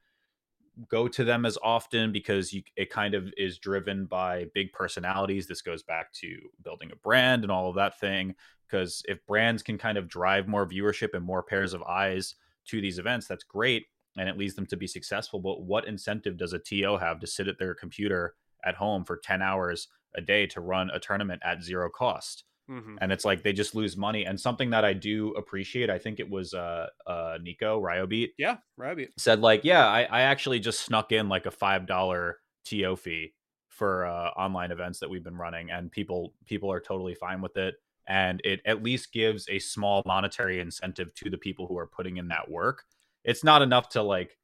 go 0.89 1.07
to 1.07 1.23
them 1.23 1.45
as 1.45 1.57
often 1.61 2.11
because 2.11 2.53
you, 2.53 2.64
it 2.76 2.89
kind 2.89 3.14
of 3.14 3.31
is 3.38 3.57
driven 3.57 4.06
by 4.06 4.45
big 4.53 4.72
personalities. 4.72 5.48
This 5.48 5.61
goes 5.61 5.84
back 5.84 6.11
to 6.14 6.38
building 6.64 6.91
a 6.91 6.98
brand 6.98 7.43
and 7.43 7.52
all 7.52 7.69
of 7.69 7.76
that 7.76 7.99
thing. 7.99 8.35
Because 8.68 9.03
if 9.07 9.26
brands 9.26 9.64
can 9.64 9.77
kind 9.77 9.98
of 9.98 10.07
drive 10.07 10.48
more 10.48 10.65
viewership 10.65 11.14
and 11.14 11.26
more 11.26 11.43
pairs 11.43 11.73
of 11.73 11.84
eyes 11.84 12.35
to 12.68 12.80
these 12.80 12.99
events, 12.99 13.27
that's 13.27 13.43
great 13.43 13.85
and 14.18 14.27
it 14.27 14.38
leads 14.38 14.56
them 14.56 14.65
to 14.68 14.77
be 14.77 14.88
successful. 14.88 15.39
But 15.39 15.61
what 15.61 15.88
incentive 15.88 16.38
does 16.38 16.53
a 16.53 16.60
TO 16.60 16.98
have 16.98 17.19
to 17.19 17.27
sit 17.27 17.48
at 17.48 17.57
their 17.57 17.73
computer 17.73 18.35
at 18.64 18.76
home 18.76 19.06
for 19.06 19.18
10 19.18 19.41
hours 19.41 19.88
a 20.15 20.21
day 20.21 20.47
to 20.47 20.61
run 20.61 20.89
a 20.91 20.99
tournament 20.99 21.41
at 21.43 21.63
zero 21.63 21.89
cost. 21.89 22.43
Mm-hmm. 22.69 22.97
And 23.01 23.11
it's 23.11 23.25
like 23.25 23.43
they 23.43 23.53
just 23.53 23.75
lose 23.75 23.97
money. 23.97 24.25
And 24.25 24.39
something 24.39 24.69
that 24.69 24.85
I 24.85 24.93
do 24.93 25.31
appreciate, 25.31 25.89
I 25.89 25.97
think 25.97 26.19
it 26.19 26.29
was 26.29 26.53
uh 26.53 26.88
uh 27.05 27.38
Nico 27.41 27.81
Ryobeat. 27.81 28.29
Yeah, 28.38 28.57
Ryobeat. 28.79 29.09
Said 29.17 29.41
like, 29.41 29.65
yeah, 29.65 29.88
I, 29.88 30.03
I 30.03 30.21
actually 30.21 30.59
just 30.59 30.81
snuck 30.81 31.11
in 31.11 31.27
like 31.27 31.45
a 31.45 31.51
five 31.51 31.85
dollar 31.85 32.38
TO 32.65 32.95
fee 32.95 33.33
for 33.67 34.05
uh 34.05 34.29
online 34.29 34.71
events 34.71 34.99
that 34.99 35.09
we've 35.09 35.23
been 35.23 35.38
running 35.38 35.71
and 35.71 35.91
people 35.91 36.33
people 36.45 36.71
are 36.71 36.79
totally 36.79 37.15
fine 37.15 37.41
with 37.41 37.57
it. 37.57 37.75
And 38.07 38.41
it 38.43 38.61
at 38.65 38.83
least 38.83 39.11
gives 39.11 39.47
a 39.49 39.59
small 39.59 40.01
monetary 40.05 40.59
incentive 40.59 41.13
to 41.15 41.29
the 41.29 41.38
people 41.38 41.67
who 41.67 41.77
are 41.77 41.88
putting 41.88 42.17
in 42.17 42.29
that 42.29 42.49
work. 42.49 42.83
It's 43.23 43.43
not 43.43 43.61
enough 43.61 43.89
to 43.89 44.01
like 44.01 44.38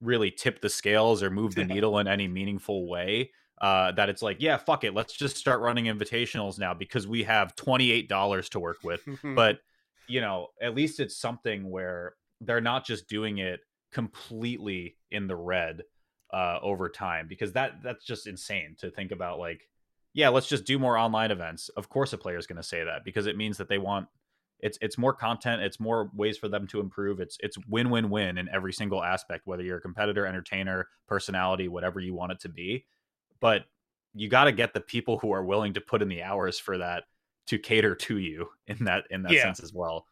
really 0.00 0.30
tip 0.30 0.60
the 0.60 0.68
scales 0.68 1.22
or 1.22 1.30
move 1.30 1.54
the 1.54 1.64
needle 1.72 1.98
in 1.98 2.08
any 2.08 2.28
meaningful 2.28 2.88
way 2.88 3.30
uh, 3.60 3.92
that 3.92 4.08
it's 4.08 4.22
like, 4.22 4.38
yeah, 4.40 4.56
fuck 4.56 4.84
it, 4.84 4.94
let's 4.94 5.12
just 5.12 5.36
start 5.36 5.60
running 5.60 5.86
invitationals 5.86 6.58
now 6.58 6.74
because 6.74 7.06
we 7.06 7.24
have 7.24 7.54
twenty 7.56 7.90
eight 7.90 8.08
dollars 8.08 8.48
to 8.50 8.60
work 8.60 8.78
with. 8.82 9.06
but 9.34 9.60
you 10.06 10.20
know, 10.20 10.48
at 10.60 10.74
least 10.74 11.00
it's 11.00 11.16
something 11.16 11.70
where 11.70 12.14
they're 12.40 12.60
not 12.60 12.86
just 12.86 13.08
doing 13.08 13.38
it 13.38 13.60
completely 13.92 14.96
in 15.10 15.26
the 15.26 15.36
red 15.36 15.82
uh, 16.32 16.58
over 16.62 16.88
time 16.88 17.26
because 17.28 17.52
that 17.52 17.82
that's 17.82 18.04
just 18.04 18.26
insane 18.26 18.76
to 18.78 18.90
think 18.90 19.12
about. 19.12 19.38
Like, 19.38 19.68
yeah, 20.14 20.28
let's 20.28 20.48
just 20.48 20.64
do 20.64 20.78
more 20.78 20.96
online 20.96 21.30
events. 21.30 21.68
Of 21.70 21.88
course, 21.88 22.12
a 22.12 22.18
player 22.18 22.38
is 22.38 22.46
going 22.46 22.56
to 22.56 22.62
say 22.62 22.84
that 22.84 23.04
because 23.04 23.26
it 23.26 23.36
means 23.36 23.58
that 23.58 23.68
they 23.68 23.78
want 23.78 24.08
it's 24.60 24.78
it's 24.80 24.98
more 24.98 25.12
content 25.12 25.62
it's 25.62 25.78
more 25.78 26.10
ways 26.14 26.36
for 26.36 26.48
them 26.48 26.66
to 26.66 26.80
improve 26.80 27.20
it's 27.20 27.36
it's 27.40 27.56
win 27.68 27.90
win 27.90 28.10
win 28.10 28.38
in 28.38 28.48
every 28.48 28.72
single 28.72 29.02
aspect 29.02 29.46
whether 29.46 29.62
you're 29.62 29.78
a 29.78 29.80
competitor 29.80 30.26
entertainer 30.26 30.88
personality 31.06 31.68
whatever 31.68 32.00
you 32.00 32.14
want 32.14 32.32
it 32.32 32.40
to 32.40 32.48
be 32.48 32.84
but 33.40 33.64
you 34.14 34.28
got 34.28 34.44
to 34.44 34.52
get 34.52 34.74
the 34.74 34.80
people 34.80 35.18
who 35.18 35.32
are 35.32 35.44
willing 35.44 35.74
to 35.74 35.80
put 35.80 36.02
in 36.02 36.08
the 36.08 36.22
hours 36.22 36.58
for 36.58 36.78
that 36.78 37.04
to 37.46 37.58
cater 37.58 37.94
to 37.94 38.18
you 38.18 38.48
in 38.66 38.84
that 38.84 39.04
in 39.10 39.22
that 39.22 39.32
yeah. 39.32 39.42
sense 39.42 39.60
as 39.60 39.72
well. 39.72 40.06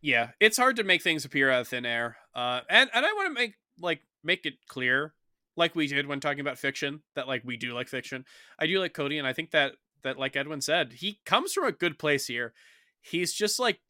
Yeah, 0.00 0.30
it's 0.38 0.58
hard 0.58 0.76
to 0.76 0.84
make 0.84 1.02
things 1.02 1.24
appear 1.24 1.50
out 1.50 1.62
of 1.62 1.68
thin 1.68 1.86
air. 1.86 2.18
Uh, 2.34 2.60
and 2.68 2.90
and 2.92 3.06
I 3.06 3.12
want 3.14 3.28
to 3.28 3.34
make 3.34 3.54
like 3.80 4.00
make 4.22 4.44
it 4.44 4.54
clear, 4.68 5.14
like 5.56 5.74
we 5.74 5.86
did 5.86 6.06
when 6.06 6.20
talking 6.20 6.40
about 6.40 6.58
fiction, 6.58 7.02
that 7.14 7.26
like 7.26 7.42
we 7.44 7.56
do 7.56 7.72
like 7.72 7.88
fiction. 7.88 8.24
I 8.58 8.66
do 8.66 8.80
like 8.80 8.92
Cody, 8.92 9.18
and 9.18 9.26
I 9.26 9.32
think 9.32 9.52
that 9.52 9.76
that 10.02 10.18
like 10.18 10.36
Edwin 10.36 10.60
said, 10.60 10.92
he 10.94 11.20
comes 11.24 11.52
from 11.52 11.64
a 11.64 11.72
good 11.72 11.98
place 11.98 12.26
here. 12.26 12.52
He's 13.00 13.32
just 13.32 13.58
like 13.58 13.80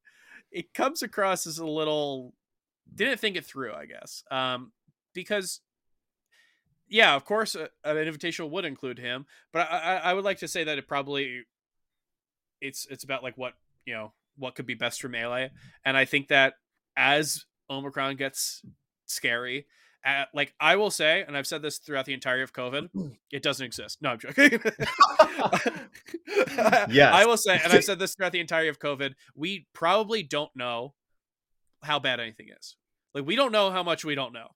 it 0.52 0.74
comes 0.74 1.02
across 1.02 1.46
as 1.46 1.58
a 1.58 1.66
little 1.66 2.34
didn't 2.94 3.20
think 3.20 3.36
it 3.36 3.46
through, 3.46 3.72
I 3.72 3.86
guess. 3.86 4.22
Um, 4.30 4.72
because 5.14 5.60
yeah, 6.92 7.16
of 7.16 7.24
course, 7.24 7.56
uh, 7.56 7.68
an 7.84 7.96
invitational 7.96 8.50
would 8.50 8.66
include 8.66 8.98
him, 8.98 9.24
but 9.50 9.66
I, 9.70 9.78
I, 9.78 9.94
I 9.94 10.14
would 10.14 10.24
like 10.24 10.38
to 10.38 10.48
say 10.48 10.62
that 10.62 10.76
it 10.76 10.86
probably 10.86 11.44
it's 12.60 12.86
it's 12.90 13.02
about 13.02 13.22
like 13.22 13.38
what 13.38 13.54
you 13.86 13.94
know 13.94 14.12
what 14.36 14.54
could 14.54 14.66
be 14.66 14.74
best 14.74 15.00
for 15.00 15.08
melee, 15.08 15.50
and 15.86 15.96
I 15.96 16.04
think 16.04 16.28
that 16.28 16.54
as 16.94 17.46
Omicron 17.70 18.16
gets 18.16 18.62
scary, 19.06 19.66
uh, 20.04 20.24
like 20.34 20.52
I 20.60 20.76
will 20.76 20.90
say, 20.90 21.24
and 21.26 21.34
I've 21.34 21.46
said 21.46 21.62
this 21.62 21.78
throughout 21.78 22.04
the 22.04 22.12
entirety 22.12 22.42
of 22.42 22.52
COVID, 22.52 22.90
it 23.32 23.42
doesn't 23.42 23.64
exist. 23.64 24.02
No, 24.02 24.10
I'm 24.10 24.18
joking. 24.18 24.60
yeah, 26.90 27.10
I 27.14 27.24
will 27.24 27.38
say, 27.38 27.58
and 27.64 27.72
I've 27.72 27.84
said 27.84 27.98
this 27.98 28.14
throughout 28.14 28.32
the 28.32 28.40
entirety 28.40 28.68
of 28.68 28.78
COVID, 28.78 29.14
we 29.34 29.66
probably 29.72 30.22
don't 30.22 30.54
know 30.54 30.92
how 31.82 31.98
bad 31.98 32.20
anything 32.20 32.48
is. 32.56 32.76
Like 33.14 33.26
we 33.26 33.34
don't 33.34 33.52
know 33.52 33.70
how 33.70 33.82
much 33.82 34.04
we 34.04 34.14
don't 34.14 34.34
know. 34.34 34.48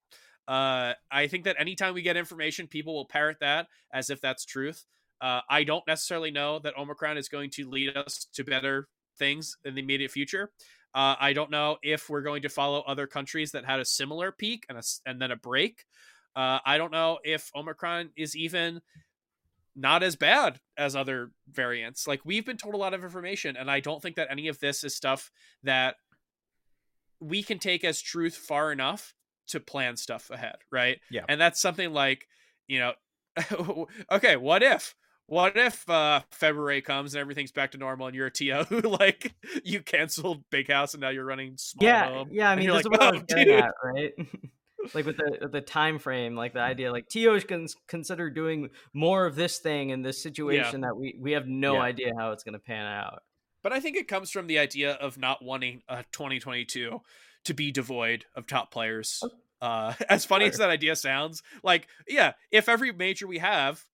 Uh, 0.47 0.95
I 1.11 1.27
think 1.27 1.45
that 1.45 1.57
anytime 1.59 1.95
we 1.95 2.03
get 2.03 2.17
information, 2.17 2.67
people 2.67 2.95
will 2.95 3.07
parrot 3.07 3.39
that 3.41 3.67
as 3.93 4.11
if 4.11 4.21
that's 4.21 4.45
truth. 4.45 4.85
Uh, 5.21 5.41
I 5.49 5.65
don't 5.65 5.87
necessarily 5.87 6.31
know 6.31 6.59
that 6.61 6.77
Omicron 6.77 7.17
is 7.17 7.29
going 7.29 7.51
to 7.51 7.69
lead 7.69 7.97
us 7.97 8.27
to 8.35 8.45
better 8.45 8.89
things 9.19 9.57
in 9.65 9.75
the 9.75 9.83
immediate 9.83 10.11
future. 10.11 10.51
Uh, 10.95 11.17
I 11.19 11.33
don't 11.33 11.51
know 11.51 11.79
if 11.83 12.09
we're 12.09 12.23
going 12.23 12.43
to 12.43 12.49
follow 12.49 12.83
other 12.87 13.07
countries 13.07 13.53
that 13.53 13.65
had 13.65 13.81
a 13.81 13.85
similar 13.85 14.33
peak 14.33 14.65
and 14.69 14.79
a, 14.79 14.83
and 15.05 15.21
then 15.21 15.31
a 15.31 15.37
break. 15.37 15.85
Uh, 16.35 16.59
I 16.65 16.79
don't 16.79 16.93
know 16.93 17.19
if 17.25 17.51
Omicron 17.55 18.11
is 18.17 18.37
even 18.37 18.81
not 19.75 20.03
as 20.03 20.17
bad 20.17 20.61
as 20.77 20.97
other 20.97 21.33
variants. 21.51 22.07
Like 22.07 22.21
we've 22.25 22.47
been 22.47 22.57
told 22.57 22.75
a 22.75 22.79
lot 22.79 22.95
of 22.95 23.05
information, 23.05 23.57
and 23.57 23.71
I 23.71 23.81
don't 23.81 24.01
think 24.01 24.17
that 24.17 24.29
any 24.31 24.49
of 24.49 24.59
this 24.59 24.85
is 24.85 24.95
stuff 24.95 25.31
that 25.65 25.97
we 27.21 27.43
can 27.43 27.59
take 27.59 27.85
as 27.85 28.01
truth 28.01 28.37
far 28.37 28.73
enough 28.73 29.15
to 29.49 29.61
plan 29.61 29.97
stuff 29.97 30.31
ahead, 30.31 30.57
right? 30.71 30.99
Yeah. 31.11 31.25
And 31.29 31.41
that's 31.41 31.61
something 31.61 31.93
like, 31.93 32.27
you 32.67 32.79
know, 32.79 32.93
okay, 34.11 34.37
what 34.37 34.63
if? 34.63 34.95
What 35.29 35.57
if 35.57 35.89
uh 35.91 36.21
February 36.31 36.83
comes 36.83 37.15
and 37.15 37.21
everything's 37.21 37.51
back 37.51 37.73
to 37.73 37.79
normal 37.79 38.07
and 38.07 38.15
you're 38.15 38.27
a 38.27 38.31
TO 38.31 38.65
who 38.69 38.81
like 39.01 39.35
you 39.65 39.83
canceled 39.83 40.45
Big 40.51 40.71
House 40.71 40.95
and 40.95 41.01
now 41.01 41.09
you're 41.09 41.25
running 41.25 41.57
small 41.57 41.87
Yeah, 41.87 42.09
home, 42.09 42.29
yeah, 42.31 42.51
I 42.51 42.57
mean 42.57 42.71
that's 42.71 42.85
like, 42.85 42.93
what 42.93 43.03
oh, 43.03 43.07
I 43.07 43.11
was 43.13 43.23
getting 43.25 43.55
at, 43.55 43.73
right? 43.83 44.13
like 44.95 45.07
with 45.07 45.17
the 45.17 45.49
the 45.51 45.61
time 45.61 45.99
frame, 45.99 46.37
like 46.37 46.53
the 46.53 46.61
idea, 46.61 46.93
like 46.93 47.09
TO 47.09 47.41
can 47.41 47.67
consider 47.89 48.31
doing 48.31 48.71
more 48.95 49.27
of 49.27 49.35
this 49.35 49.59
thing 49.59 49.91
in 49.91 50.03
this 50.03 50.23
situation 50.23 50.81
yeah. 50.81 50.89
that 50.89 50.97
we 50.97 51.17
we 51.21 51.33
have 51.33 51.47
no 51.47 51.75
yeah. 51.75 51.83
idea 51.83 52.13
how 52.17 52.33
it's 52.33 52.45
going 52.45 52.53
to 52.55 52.59
pan 52.61 52.87
out. 52.87 53.23
But 53.63 53.73
I 53.73 53.81
think 53.81 53.97
it 53.97 54.07
comes 54.07 54.31
from 54.31 54.47
the 54.47 54.61
idea 54.61 54.93
of 54.93 55.19
not 55.19 55.43
wanting 55.43 55.83
a 55.89 56.05
2022 56.13 57.01
to 57.47 57.55
be 57.55 57.73
devoid 57.73 58.25
of 58.35 58.47
top 58.47 58.71
players. 58.71 59.23
Oh, 59.23 59.31
uh, 59.61 59.95
as 60.09 60.25
funny 60.25 60.47
as 60.47 60.59
that 60.59 60.71
idea 60.71 60.97
sounds, 60.97 61.43
like 61.63 61.89
yeah, 62.07 62.33
if 62.51 62.69
every 62.69 62.93
major 62.93 63.27
we 63.27 63.39
have 63.39 63.85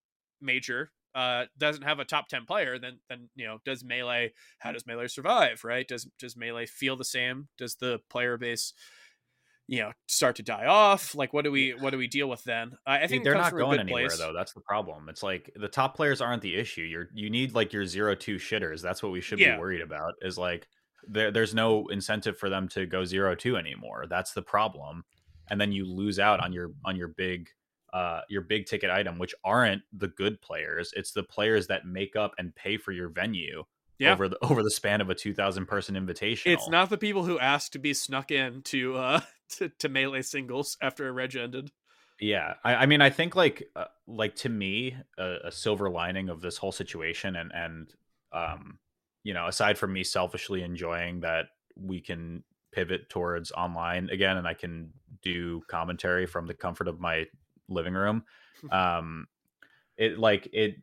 major 0.40 0.90
uh, 1.14 1.44
doesn't 1.58 1.82
have 1.82 1.98
a 1.98 2.04
top 2.04 2.26
10 2.28 2.46
player 2.46 2.78
then 2.78 2.98
then 3.08 3.28
you 3.34 3.44
know 3.46 3.58
does 3.66 3.84
melee 3.84 4.32
how 4.58 4.72
does 4.72 4.86
melee 4.86 5.06
survive 5.06 5.62
right? 5.62 5.86
Does 5.86 6.08
does 6.18 6.36
melee 6.36 6.66
feel 6.66 6.96
the 6.96 7.04
same? 7.04 7.48
Does 7.58 7.76
the 7.76 8.00
player 8.10 8.36
base 8.38 8.72
you 9.68 9.80
know 9.80 9.92
start 10.06 10.36
to 10.36 10.42
die 10.42 10.66
off? 10.66 11.14
Like 11.14 11.32
what 11.32 11.44
do 11.44 11.52
we 11.52 11.74
what 11.78 11.90
do 11.90 11.98
we 11.98 12.08
deal 12.08 12.28
with 12.28 12.42
then? 12.44 12.72
I 12.86 13.06
think 13.06 13.24
they're 13.24 13.34
not 13.34 13.52
going 13.52 13.80
anywhere 13.80 14.08
place. 14.08 14.18
though. 14.18 14.32
That's 14.32 14.54
the 14.54 14.62
problem. 14.62 15.08
It's 15.08 15.22
like 15.22 15.50
the 15.54 15.68
top 15.68 15.94
players 15.96 16.20
aren't 16.22 16.42
the 16.42 16.56
issue. 16.56 16.82
You're 16.82 17.08
you 17.12 17.28
need 17.28 17.54
like 17.54 17.72
your 17.74 17.84
zero 17.84 18.14
two 18.14 18.36
shitters. 18.36 18.80
That's 18.80 19.02
what 19.02 19.12
we 19.12 19.20
should 19.20 19.38
yeah. 19.38 19.54
be 19.54 19.60
worried 19.60 19.82
about 19.82 20.14
is 20.22 20.38
like 20.38 20.66
there, 21.08 21.30
there's 21.30 21.54
no 21.54 21.86
incentive 21.88 22.38
for 22.38 22.48
them 22.48 22.68
to 22.68 22.86
go 22.86 23.04
zero 23.04 23.34
two 23.34 23.56
anymore 23.56 24.06
that's 24.08 24.32
the 24.32 24.42
problem 24.42 25.04
and 25.48 25.60
then 25.60 25.72
you 25.72 25.84
lose 25.84 26.18
out 26.18 26.40
on 26.40 26.52
your 26.52 26.70
on 26.84 26.96
your 26.96 27.08
big 27.08 27.48
uh, 27.92 28.22
your 28.28 28.40
big 28.40 28.66
ticket 28.66 28.90
item, 28.90 29.18
which 29.18 29.34
aren't 29.44 29.82
the 29.92 30.08
good 30.08 30.40
players. 30.40 30.92
It's 30.96 31.12
the 31.12 31.22
players 31.22 31.66
that 31.66 31.84
make 31.84 32.16
up 32.16 32.34
and 32.38 32.54
pay 32.54 32.78
for 32.78 32.90
your 32.90 33.10
venue 33.10 33.64
yeah. 33.98 34.12
over 34.12 34.28
the 34.28 34.38
over 34.42 34.62
the 34.62 34.70
span 34.70 35.00
of 35.00 35.10
a 35.10 35.14
two 35.14 35.34
thousand 35.34 35.66
person 35.66 35.96
invitation. 35.96 36.52
It's 36.52 36.68
not 36.68 36.90
the 36.90 36.98
people 36.98 37.24
who 37.24 37.38
asked 37.38 37.72
to 37.74 37.78
be 37.78 37.94
snuck 37.94 38.30
in 38.30 38.62
to 38.62 38.96
uh 38.96 39.20
to, 39.56 39.68
to 39.68 39.88
melee 39.88 40.22
singles 40.22 40.76
after 40.80 41.06
a 41.08 41.12
reg 41.12 41.36
ended. 41.36 41.70
Yeah, 42.18 42.54
I, 42.62 42.74
I 42.76 42.86
mean, 42.86 43.00
I 43.02 43.10
think 43.10 43.34
like 43.34 43.68
uh, 43.74 43.86
like 44.06 44.36
to 44.36 44.48
me, 44.48 44.96
a, 45.18 45.36
a 45.44 45.52
silver 45.52 45.90
lining 45.90 46.28
of 46.28 46.40
this 46.40 46.56
whole 46.56 46.72
situation, 46.72 47.36
and 47.36 47.52
and 47.52 47.94
um, 48.32 48.78
you 49.22 49.34
know, 49.34 49.46
aside 49.46 49.78
from 49.78 49.92
me 49.92 50.04
selfishly 50.04 50.62
enjoying 50.62 51.20
that 51.20 51.46
we 51.76 52.00
can 52.00 52.42
pivot 52.72 53.08
towards 53.08 53.52
online 53.52 54.08
again, 54.10 54.36
and 54.36 54.46
I 54.46 54.54
can 54.54 54.92
do 55.22 55.62
commentary 55.68 56.26
from 56.26 56.46
the 56.46 56.54
comfort 56.54 56.88
of 56.88 57.00
my 57.00 57.26
living 57.68 57.94
room. 57.94 58.24
Um, 58.70 59.26
it 59.96 60.20
like 60.20 60.48
it 60.52 60.76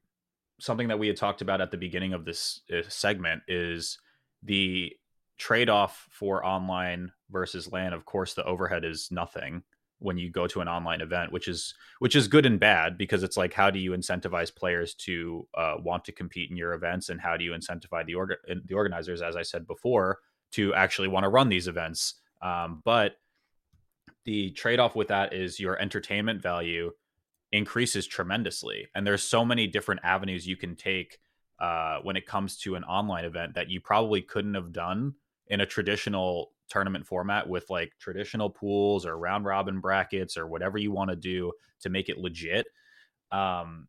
something 0.59 0.89
that 0.89 0.99
we 0.99 1.07
had 1.07 1.15
talked 1.15 1.41
about 1.41 1.61
at 1.61 1.71
the 1.71 1.77
beginning 1.77 2.11
of 2.11 2.25
this 2.25 2.59
uh, 2.73 2.81
segment 2.89 3.41
is 3.47 3.97
the 4.43 4.91
trade-off 5.37 6.05
for 6.11 6.45
online 6.45 7.13
versus 7.31 7.71
LAN. 7.71 7.93
Of 7.93 8.03
course, 8.03 8.33
the 8.33 8.43
overhead 8.43 8.83
is 8.83 9.09
nothing 9.11 9.63
when 9.99 10.17
you 10.17 10.31
go 10.31 10.47
to 10.47 10.61
an 10.61 10.67
online 10.67 11.01
event, 11.01 11.31
which 11.31 11.47
is 11.47 11.73
which 11.99 12.15
is 12.15 12.27
good 12.27 12.45
and 12.45 12.59
bad 12.59 12.97
because 12.97 13.23
it's 13.23 13.37
like 13.37 13.53
how 13.53 13.69
do 13.69 13.79
you 13.79 13.91
incentivize 13.91 14.53
players 14.53 14.93
to 14.95 15.47
uh, 15.55 15.75
want 15.83 16.05
to 16.05 16.11
compete 16.11 16.49
in 16.49 16.57
your 16.57 16.73
events, 16.73 17.09
and 17.09 17.21
how 17.21 17.37
do 17.37 17.43
you 17.43 17.51
incentivize 17.51 18.05
the 18.05 18.15
org- 18.15 18.37
the 18.65 18.73
organizers, 18.73 19.21
as 19.21 19.35
I 19.35 19.43
said 19.43 19.67
before, 19.67 20.19
to 20.51 20.73
actually 20.73 21.07
want 21.07 21.23
to 21.23 21.29
run 21.29 21.49
these 21.49 21.67
events. 21.67 22.15
Um, 22.41 22.81
but 22.83 23.17
the 24.25 24.51
trade-off 24.51 24.95
with 24.95 25.07
that 25.09 25.33
is 25.33 25.59
your 25.59 25.79
entertainment 25.79 26.41
value 26.41 26.91
increases 27.51 28.05
tremendously 28.05 28.87
and 28.93 29.07
there's 29.07 29.23
so 29.23 29.43
many 29.43 29.65
different 29.65 30.01
avenues 30.03 30.45
you 30.45 30.55
can 30.55 30.75
take 30.75 31.17
uh, 31.59 31.97
when 32.03 32.15
it 32.15 32.25
comes 32.25 32.57
to 32.57 32.75
an 32.75 32.83
online 32.83 33.25
event 33.25 33.55
that 33.55 33.69
you 33.69 33.81
probably 33.81 34.21
couldn't 34.21 34.53
have 34.53 34.71
done 34.71 35.13
in 35.47 35.61
a 35.61 35.65
traditional 35.65 36.51
tournament 36.69 37.05
format 37.05 37.47
with 37.47 37.69
like 37.69 37.91
traditional 37.99 38.49
pools 38.49 39.05
or 39.05 39.17
round 39.17 39.45
robin 39.45 39.79
brackets 39.79 40.37
or 40.37 40.47
whatever 40.47 40.77
you 40.77 40.91
want 40.91 41.09
to 41.09 41.15
do 41.15 41.51
to 41.81 41.89
make 41.89 42.09
it 42.09 42.17
legit. 42.17 42.67
Um, 43.31 43.87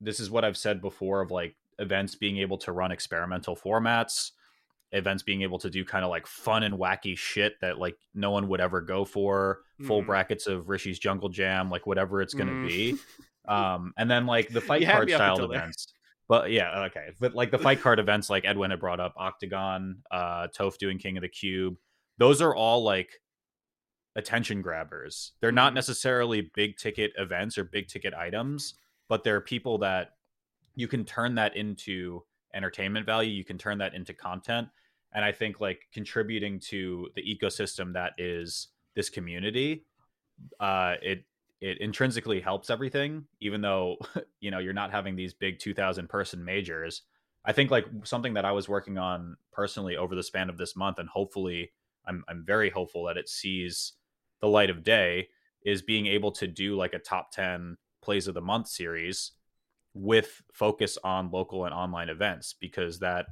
this 0.00 0.20
is 0.20 0.30
what 0.30 0.44
i've 0.44 0.56
said 0.56 0.80
before 0.80 1.20
of 1.20 1.30
like 1.30 1.56
events 1.78 2.14
being 2.14 2.38
able 2.38 2.58
to 2.58 2.72
run 2.72 2.92
experimental 2.92 3.56
formats 3.56 4.32
events 4.92 5.22
being 5.22 5.42
able 5.42 5.58
to 5.58 5.68
do 5.68 5.84
kind 5.84 6.04
of 6.04 6.10
like 6.10 6.26
fun 6.26 6.62
and 6.62 6.74
wacky 6.74 7.16
shit 7.16 7.60
that 7.60 7.78
like 7.78 7.96
no 8.14 8.30
one 8.30 8.48
would 8.48 8.60
ever 8.60 8.80
go 8.80 9.04
for 9.04 9.60
mm. 9.80 9.86
full 9.86 10.02
brackets 10.02 10.46
of 10.46 10.68
rishi's 10.68 10.98
jungle 10.98 11.28
jam 11.28 11.70
like 11.70 11.86
whatever 11.86 12.22
it's 12.22 12.34
going 12.34 12.46
to 12.46 12.52
mm. 12.52 12.68
be 12.68 12.96
um 13.48 13.92
and 13.98 14.10
then 14.10 14.26
like 14.26 14.48
the 14.48 14.60
fight 14.60 14.84
card 14.86 15.10
style 15.10 15.42
events. 15.44 15.92
But 16.28 16.50
yeah 16.50 16.86
okay. 16.86 17.10
But 17.20 17.34
like 17.34 17.52
the 17.52 17.58
fight 17.58 17.80
card 17.82 17.98
events 17.98 18.30
like 18.30 18.44
edwin 18.44 18.70
had 18.70 18.80
brought 18.80 19.00
up 19.00 19.14
octagon 19.16 19.98
uh 20.10 20.48
toph 20.48 20.78
doing 20.78 20.98
king 20.98 21.16
of 21.16 21.22
the 21.22 21.28
cube 21.28 21.76
those 22.18 22.40
are 22.40 22.54
all 22.54 22.82
like 22.82 23.20
attention 24.16 24.62
grabbers 24.62 25.32
they're 25.40 25.52
not 25.52 25.72
mm. 25.72 25.76
necessarily 25.76 26.50
big 26.54 26.76
ticket 26.76 27.12
events 27.18 27.58
or 27.58 27.64
big 27.64 27.86
ticket 27.86 28.14
items 28.14 28.74
but 29.08 29.22
they're 29.22 29.40
people 29.40 29.78
that 29.78 30.12
you 30.74 30.88
can 30.88 31.04
turn 31.04 31.34
that 31.34 31.56
into 31.56 32.22
entertainment 32.54 33.04
value 33.04 33.30
you 33.30 33.44
can 33.44 33.58
turn 33.58 33.78
that 33.78 33.94
into 33.94 34.14
content 34.14 34.68
and 35.12 35.24
i 35.24 35.30
think 35.30 35.60
like 35.60 35.82
contributing 35.92 36.58
to 36.58 37.08
the 37.14 37.22
ecosystem 37.22 37.92
that 37.92 38.12
is 38.16 38.68
this 38.94 39.10
community 39.10 39.84
uh 40.60 40.94
it 41.02 41.24
it 41.60 41.80
intrinsically 41.80 42.40
helps 42.40 42.70
everything 42.70 43.24
even 43.40 43.60
though 43.60 43.96
you 44.40 44.50
know 44.50 44.58
you're 44.58 44.72
not 44.72 44.90
having 44.90 45.14
these 45.14 45.34
big 45.34 45.58
2000 45.58 46.08
person 46.08 46.42
majors 46.42 47.02
i 47.44 47.52
think 47.52 47.70
like 47.70 47.86
something 48.04 48.34
that 48.34 48.46
i 48.46 48.52
was 48.52 48.68
working 48.68 48.96
on 48.96 49.36
personally 49.52 49.96
over 49.96 50.14
the 50.14 50.22
span 50.22 50.48
of 50.48 50.56
this 50.56 50.74
month 50.74 50.98
and 50.98 51.08
hopefully 51.08 51.70
i'm 52.06 52.24
i'm 52.28 52.44
very 52.44 52.70
hopeful 52.70 53.04
that 53.04 53.16
it 53.16 53.28
sees 53.28 53.94
the 54.40 54.48
light 54.48 54.70
of 54.70 54.82
day 54.84 55.28
is 55.64 55.82
being 55.82 56.06
able 56.06 56.30
to 56.30 56.46
do 56.46 56.76
like 56.76 56.94
a 56.94 56.98
top 56.98 57.32
10 57.32 57.76
plays 58.02 58.28
of 58.28 58.34
the 58.34 58.40
month 58.40 58.68
series 58.68 59.32
with 59.94 60.42
focus 60.52 60.98
on 61.02 61.30
local 61.30 61.64
and 61.64 61.74
online 61.74 62.08
events 62.08 62.54
because 62.60 62.98
that 62.98 63.26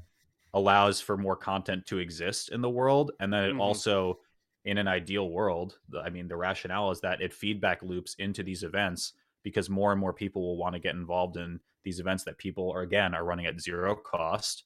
allows 0.55 1.01
for 1.01 1.17
more 1.17 1.37
content 1.37 1.85
to 1.87 1.99
exist 1.99 2.51
in 2.51 2.61
the 2.61 2.71
world 2.71 3.13
and 3.21 3.33
then 3.33 3.45
it 3.45 3.51
mm-hmm. 3.51 3.61
also 3.61 4.19
in 4.65 4.79
an 4.79 4.89
ideal 4.89 5.29
world 5.31 5.79
i 6.03 6.09
mean 6.09 6.27
the 6.27 6.37
rationale 6.37 6.91
is 6.91 7.01
that 7.01 7.21
it 7.21 7.35
feedback 7.35 7.83
loops 7.83 8.15
into 8.19 8.43
these 8.43 8.63
events 8.63 9.13
because 9.43 9.69
more 9.69 9.93
and 9.93 10.01
more 10.01 10.13
people 10.13 10.43
will 10.43 10.57
want 10.57 10.75
to 10.75 10.81
get 10.81 10.95
involved 10.95 11.37
in 11.37 11.61
these 11.85 12.01
events 12.01 12.25
that 12.25 12.39
people 12.39 12.73
are 12.73 12.81
again 12.81 13.15
are 13.15 13.25
running 13.25 13.47
at 13.47 13.61
zero 13.61 13.95
cost 13.95 14.65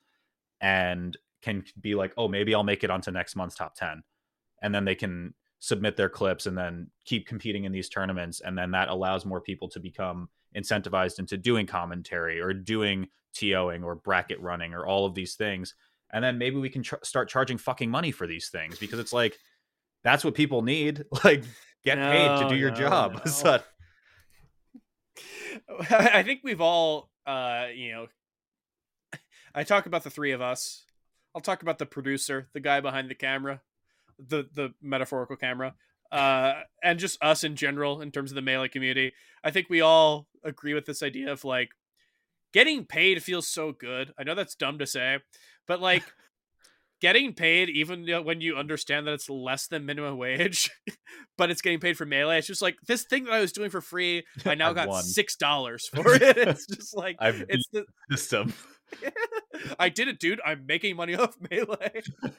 and 0.61 1.17
can 1.43 1.65
be 1.81 1.95
like 1.95 2.13
oh 2.17 2.29
maybe 2.29 2.55
i'll 2.55 2.65
make 2.65 2.85
it 2.85 2.91
onto 2.91 3.11
next 3.11 3.37
month's 3.37 3.57
top 3.57 3.75
10 3.75 4.03
and 4.63 4.75
then 4.75 4.85
they 4.85 4.95
can 4.95 5.35
submit 5.61 5.97
their 5.97 6.09
clips 6.09 6.47
and 6.47 6.57
then 6.57 6.89
keep 7.05 7.27
competing 7.27 7.65
in 7.65 7.73
these 7.73 7.89
tournaments 7.89 8.41
and 8.41 8.57
then 8.57 8.71
that 8.71 8.89
allows 8.89 9.25
more 9.25 9.41
people 9.41 9.69
to 9.69 9.81
become 9.81 10.29
incentivized 10.57 11.19
into 11.19 11.37
doing 11.37 11.67
commentary 11.67 12.41
or 12.41 12.53
doing 12.53 13.09
TOing 13.35 13.85
or 13.85 13.95
bracket 13.95 14.41
running 14.41 14.75
or 14.75 14.87
all 14.87 15.07
of 15.07 15.15
these 15.15 15.35
things. 15.35 15.75
And 16.11 16.25
then 16.25 16.39
maybe 16.39 16.57
we 16.57 16.71
can 16.71 16.83
tr- 16.83 16.97
start 17.03 17.29
charging 17.29 17.59
fucking 17.59 17.91
money 17.91 18.11
for 18.11 18.27
these 18.27 18.49
things 18.49 18.79
because 18.79 18.99
it's 18.99 19.13
like 19.13 19.39
that's 20.03 20.25
what 20.25 20.35
people 20.35 20.63
need. 20.63 21.05
Like 21.25 21.45
get 21.85 21.99
no, 21.99 22.11
paid 22.11 22.43
to 22.43 22.49
do 22.49 22.57
your 22.57 22.71
no, 22.71 22.77
job. 22.77 23.23
No. 23.25 23.31
so, 23.31 23.61
I 25.91 26.23
think 26.23 26.41
we've 26.43 26.61
all 26.61 27.11
uh, 27.27 27.67
you 27.75 27.93
know 27.93 28.07
I 29.55 29.65
talk 29.65 29.87
about 29.87 30.05
the 30.05 30.11
three 30.11 30.33
of 30.33 30.41
us. 30.41 30.85
I'll 31.39 31.43
talk 31.43 31.63
about 31.63 31.79
the 31.79 31.87
producer, 31.87 32.49
the 32.53 32.61
guy 32.61 32.81
behind 32.81 33.09
the 33.09 33.15
camera, 33.15 33.61
the 34.19 34.49
the 34.53 34.75
metaphorical 34.83 35.37
camera 35.37 35.75
uh, 36.11 36.55
and 36.83 36.99
just 36.99 37.23
us 37.23 37.45
in 37.45 37.57
general 37.57 38.01
in 38.01 38.11
terms 38.11 38.31
of 38.31 38.35
the 38.35 38.43
melee 38.43 38.69
community. 38.69 39.13
I 39.45 39.51
think 39.51 39.69
we 39.69 39.81
all 39.81 40.27
agree 40.45 40.75
with 40.75 40.87
this 40.87 41.03
idea 41.03 41.33
of 41.33 41.45
like 41.45 41.71
getting 42.53 42.85
paid 42.85 43.23
feels 43.23 43.49
so 43.49 43.73
good. 43.73 44.13
I 44.19 44.25
know 44.25 44.35
that's 44.35 44.55
dumb 44.55 44.79
to 44.79 44.87
say, 44.87 45.19
but 45.67 45.81
like 45.81 46.03
getting 47.01 47.35
paid 47.35 47.69
even 47.69 48.07
when 48.25 48.41
you 48.41 48.57
understand 48.57 49.07
that 49.07 49.13
it's 49.13 49.29
less 49.29 49.67
than 49.69 49.87
minimum 49.87 50.17
wage, 50.17 50.71
but 51.39 51.51
it's 51.51 51.63
getting 51.63 51.81
paid 51.81 51.97
for 51.97 52.07
melee. 52.07 52.39
It's 52.39 52.47
just 52.47 52.63
like 52.63 52.77
this 52.87 53.05
thing 53.05 53.25
that 53.25 53.35
I 53.35 53.41
was 53.41 53.53
doing 53.53 53.71
for 53.71 53.81
free. 53.81 54.25
I 54.47 54.55
now 54.55 54.73
got 54.73 54.89
won. 54.89 55.03
six 55.03 55.37
dollars 55.37 55.89
for 55.95 56.15
it. 56.15 56.39
It's 56.39 56.67
just 56.67 56.97
like 56.97 57.17
I've 57.21 57.45
it's 57.49 57.69
the 57.73 57.85
system. 58.11 58.55
I 59.79 59.89
did 59.89 60.09
it, 60.09 60.19
dude. 60.19 60.41
I'm 60.45 60.67
making 60.67 60.97
money 60.97 61.15
off 61.17 61.37
melee. 61.51 62.03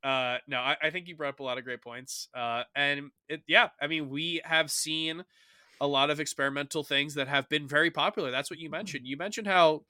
Uh 0.00 0.38
no 0.46 0.58
I, 0.58 0.76
I, 0.80 0.90
think 0.90 1.08
you 1.08 1.16
brought 1.16 1.30
up 1.30 1.40
a 1.40 1.42
lot 1.42 1.58
of 1.58 1.64
great 1.64 1.82
points. 1.82 2.28
Uh 2.32 2.62
and 2.76 3.10
it 3.28 3.42
yeah 3.48 3.70
i 3.82 3.88
mean 3.88 4.08
we 4.08 4.40
have 4.44 4.70
seen 4.70 5.24
a 5.80 5.88
lot 5.88 6.10
of 6.10 6.20
experimental 6.20 6.84
things 6.84 7.14
that 7.14 7.26
have 7.26 7.48
been 7.48 7.66
very 7.66 7.90
popular. 7.90 8.30
That's 8.30 8.48
what 8.48 8.60
you 8.60 8.70
mentioned. 8.70 9.08
You 9.08 9.16
mentioned 9.16 9.48
how 9.48 9.82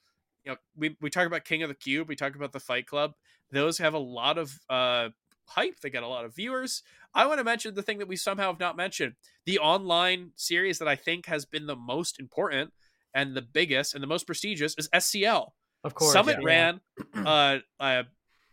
you 0.43 0.51
know 0.51 0.57
we, 0.75 0.97
we 0.99 1.11
talk 1.11 1.27
about 1.27 1.45
king 1.45 1.61
of 1.61 1.69
the 1.69 1.75
cube. 1.75 2.09
We 2.09 2.15
talk 2.15 2.35
about 2.35 2.53
the 2.53 2.59
fight 2.59 2.87
club. 2.87 3.13
Those 3.51 3.77
have 3.77 3.93
a 3.93 3.99
lot 3.99 4.39
of 4.39 4.59
uh 4.67 5.09
hype. 5.45 5.79
They 5.79 5.91
get 5.91 6.01
a 6.01 6.07
lot 6.07 6.25
of 6.25 6.35
viewers. 6.35 6.81
I 7.13 7.27
want 7.27 7.37
to 7.37 7.43
mention 7.43 7.75
the 7.75 7.83
thing 7.83 7.99
that 7.99 8.07
we 8.07 8.15
somehow 8.15 8.47
have 8.47 8.59
not 8.59 8.77
mentioned. 8.77 9.13
The 9.45 9.59
online 9.59 10.31
series 10.35 10.79
that 10.79 10.87
i 10.87 10.95
think 10.95 11.27
has 11.27 11.45
been 11.45 11.67
the 11.67 11.75
most 11.75 12.19
important 12.19 12.73
and 13.13 13.35
the 13.35 13.41
biggest 13.41 13.93
and 13.93 14.03
the 14.03 14.07
most 14.07 14.25
prestigious 14.25 14.75
is 14.77 14.89
scl 14.89 15.51
of 15.83 15.93
course 15.93 16.13
summit 16.13 16.37
yeah. 16.41 16.45
ran 16.45 16.81
uh, 17.15 17.57
uh 17.79 18.03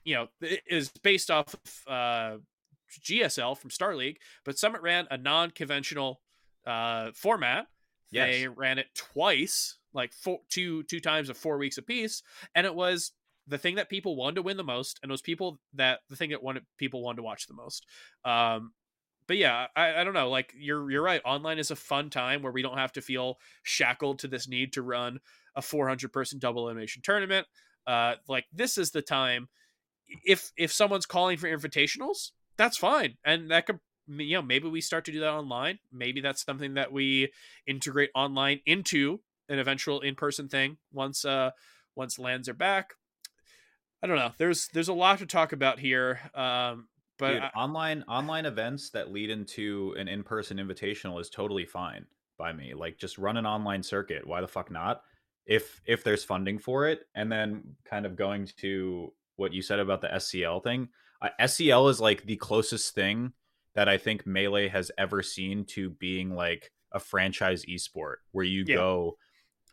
you 0.05 0.15
know 0.15 0.29
is 0.41 0.91
based 1.03 1.31
off 1.31 1.55
of 1.55 1.93
uh, 1.93 2.37
GSL 3.03 3.59
from 3.59 3.71
Star 3.71 3.95
League, 3.95 4.19
but 4.45 4.59
Summit 4.59 4.83
ran 4.83 5.07
a 5.11 5.19
non-conventional 5.19 6.21
uh, 6.67 7.11
format. 7.15 7.67
Yes. 8.11 8.29
They 8.29 8.49
ran 8.49 8.79
it 8.79 8.87
twice, 8.95 9.79
like 9.93 10.13
four, 10.13 10.41
two 10.49 10.85
two 10.85 11.01
times 11.01 11.29
of 11.29 11.37
four 11.37 11.59
weeks 11.59 11.77
apiece, 11.77 12.23
and 12.55 12.67
it 12.67 12.75
was 12.75 13.13
the 13.49 13.59
thing 13.59 13.77
that 13.77 13.89
people 13.89 14.17
wanted 14.17 14.37
to 14.37 14.43
win 14.43 14.57
the 14.57 14.65
most, 14.65 15.01
and 15.03 15.11
those 15.11 15.23
people 15.23 15.59
that 15.75 16.01
the 16.09 16.17
thing 16.17 16.31
that 16.31 16.43
wanted 16.43 16.65
people 16.79 17.03
wanted 17.03 17.17
to 17.17 17.23
watch 17.25 17.47
the 17.47 17.55
most. 17.55 17.85
Um, 18.25 18.73
but 19.27 19.37
yeah, 19.37 19.67
I, 19.75 20.01
I 20.01 20.05
don't 20.05 20.15
know. 20.15 20.31
Like 20.31 20.55
you're 20.57 20.91
you're 20.91 21.03
right. 21.03 21.21
Online 21.25 21.59
is 21.59 21.71
a 21.71 21.77
fun 21.77 22.11
time 22.11 22.43
where 22.43 22.53
we 22.53 22.63
don't 22.63 22.79
have 22.79 22.93
to 22.93 23.01
feel 23.01 23.39
shackled 23.63 24.19
to 24.21 24.29
this 24.29 24.49
need 24.49 24.73
to 24.75 24.83
run 24.83 25.21
a 25.55 25.63
400 25.63 26.13
person 26.13 26.39
double 26.39 26.65
elimination 26.65 27.03
tournament. 27.03 27.47
Uh, 27.87 28.15
like 28.29 28.47
this 28.53 28.79
is 28.79 28.91
the 28.91 29.03
time. 29.03 29.49
If 30.25 30.53
if 30.57 30.73
someone's 30.73 31.07
calling 31.07 31.39
for 31.39 31.49
invitationals, 31.49 32.31
that's 32.57 32.77
fine, 32.77 33.17
and 33.25 33.51
that 33.51 33.67
could 33.67 33.81
you 34.09 34.37
know 34.37 34.43
maybe 34.43 34.69
we 34.69 34.81
start 34.81 35.05
to 35.07 35.13
do 35.13 35.21
that 35.21 35.33
online. 35.33 35.79
Maybe 35.93 36.21
that's 36.21 36.45
something 36.45 36.75
that 36.75 36.93
we 36.93 37.33
integrate 37.67 38.11
online 38.15 38.61
into 38.67 39.21
an 39.49 39.59
eventual 39.59 40.01
in 40.01 40.15
person 40.15 40.49
thing 40.49 40.77
once 40.93 41.25
uh 41.25 41.51
once 41.95 42.19
lands 42.19 42.49
are 42.49 42.55
back. 42.55 42.95
I 44.03 44.07
don't 44.07 44.17
know. 44.17 44.33
There's 44.39 44.69
there's 44.69 44.89
a 44.89 44.95
lot 44.95 45.19
to 45.19 45.27
talk 45.27 45.53
about 45.53 45.81
here. 45.81 46.21
Um, 46.35 46.89
but 47.19 47.33
Dude, 47.33 47.43
I- 47.43 47.51
online 47.55 48.05
online 48.09 48.47
events 48.47 48.91
that 48.91 49.13
lead 49.13 49.31
into 49.31 49.95
an 49.99 50.09
in-person 50.09 50.59
invitational 50.59 51.21
is 51.21 51.31
totally 51.31 51.65
fine 51.65 52.07
by 52.39 52.53
me. 52.53 52.75
Like 52.75 52.99
just 52.99 53.19
run 53.19 53.37
an 53.37 53.47
online 53.47 53.83
circuit. 53.83 54.27
Why 54.27 54.41
the 54.41 54.49
fuck 54.49 54.71
not? 54.71 55.03
If 55.47 55.81
if 55.87 56.03
there's 56.05 56.25
funding 56.25 56.59
for 56.59 56.89
it, 56.89 57.07
and 57.15 57.31
then 57.31 57.63
kind 57.85 58.05
of 58.07 58.17
going 58.17 58.49
to 58.59 59.13
what 59.37 59.53
you 59.53 59.63
said 59.63 59.79
about 59.79 60.01
the 60.01 60.09
SCL 60.09 60.63
thing. 60.65 60.89
Uh, 61.23 61.29
SCL 61.41 61.89
is 61.91 62.01
like 62.01 62.25
the 62.27 62.37
closest 62.37 62.95
thing 62.95 63.33
that 63.75 63.89
I 63.89 63.97
think 63.99 64.27
Melee 64.27 64.69
has 64.69 64.91
ever 64.99 65.23
seen 65.23 65.65
to 65.67 65.91
being 65.91 66.35
like 66.35 66.73
a 66.93 66.99
franchise 66.99 67.65
esport 67.67 68.17
where 68.33 68.45
you 68.45 68.65
Yeah. 68.67 68.77
go 68.77 69.19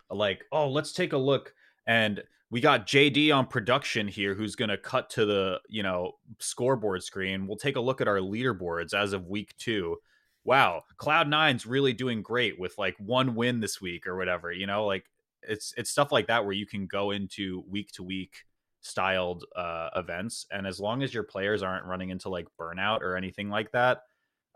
like, 0.09 0.43
oh, 0.51 0.69
let's 0.69 0.91
take 0.93 1.13
a 1.13 1.17
look 1.17 1.53
and 1.87 2.21
we 2.49 2.61
got 2.61 2.85
JD 2.85 3.35
on 3.35 3.47
production 3.47 4.07
here 4.07 4.35
who's 4.35 4.55
going 4.55 4.69
to 4.69 4.77
cut 4.77 5.09
to 5.11 5.25
the, 5.25 5.59
you 5.69 5.81
know, 5.81 6.13
scoreboard 6.39 7.03
screen. 7.03 7.47
We'll 7.47 7.57
take 7.57 7.75
a 7.75 7.81
look 7.81 7.99
at 7.99 8.07
our 8.07 8.19
leaderboards 8.19 8.93
as 8.93 9.13
of 9.13 9.27
week 9.27 9.55
2. 9.57 9.97
Wow, 10.45 10.83
Cloud9's 10.97 11.65
really 11.65 11.93
doing 11.93 12.21
great 12.21 12.59
with 12.59 12.77
like 12.77 12.95
one 12.99 13.35
win 13.35 13.59
this 13.59 13.81
week 13.81 14.05
or 14.05 14.17
whatever, 14.17 14.51
you 14.51 14.67
know, 14.67 14.85
like 14.85 15.05
it's 15.41 15.73
it's 15.77 15.89
stuff 15.89 16.11
like 16.11 16.27
that 16.27 16.43
where 16.45 16.53
you 16.53 16.65
can 16.65 16.85
go 16.85 17.11
into 17.11 17.63
week 17.67 17.91
to 17.93 18.03
week 18.03 18.45
styled 18.81 19.45
uh 19.55 19.89
events 19.95 20.45
and 20.51 20.67
as 20.67 20.79
long 20.79 21.03
as 21.03 21.13
your 21.13 21.23
players 21.23 21.63
aren't 21.63 21.85
running 21.85 22.09
into 22.09 22.27
like 22.27 22.47
burnout 22.59 22.99
or 23.01 23.15
anything 23.15 23.49
like 23.49 23.71
that, 23.71 24.01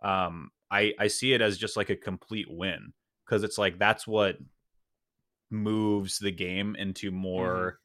um 0.04 0.52
I 0.70 0.94
I 1.00 1.08
see 1.08 1.34
it 1.34 1.42
as 1.42 1.58
just 1.58 1.78
like 1.78 1.90
a 1.90 1.96
complete 1.96 2.48
win 2.50 2.94
because 3.26 3.44
it's 3.44 3.58
like 3.58 3.80
that's 3.80 4.06
what 4.06 4.38
moves 5.49 6.19
the 6.19 6.32
game 6.32 6.76
into 6.78 7.10
mm-hmm. 7.10 7.19
more 7.19 7.80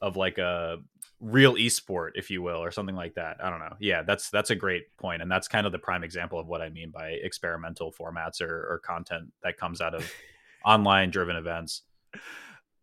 of 0.00 0.16
like 0.16 0.38
a 0.38 0.78
real 1.20 1.54
esport 1.54 2.10
if 2.14 2.30
you 2.30 2.40
will 2.40 2.62
or 2.62 2.70
something 2.70 2.94
like 2.94 3.14
that. 3.14 3.38
I 3.42 3.50
don't 3.50 3.58
know. 3.58 3.74
Yeah 3.80 4.02
that's 4.02 4.30
that's 4.30 4.50
a 4.50 4.54
great 4.54 4.96
point 4.96 5.22
and 5.22 5.30
that's 5.30 5.48
kind 5.48 5.66
of 5.66 5.72
the 5.72 5.78
prime 5.78 6.04
example 6.04 6.38
of 6.38 6.46
what 6.46 6.62
i 6.62 6.68
mean 6.68 6.90
by 6.90 7.08
experimental 7.08 7.92
formats 7.92 8.40
or, 8.40 8.66
or 8.70 8.80
content 8.84 9.32
that 9.42 9.56
comes 9.56 9.80
out 9.80 9.94
of 9.94 10.08
online 10.64 11.10
driven 11.10 11.36
events. 11.36 11.82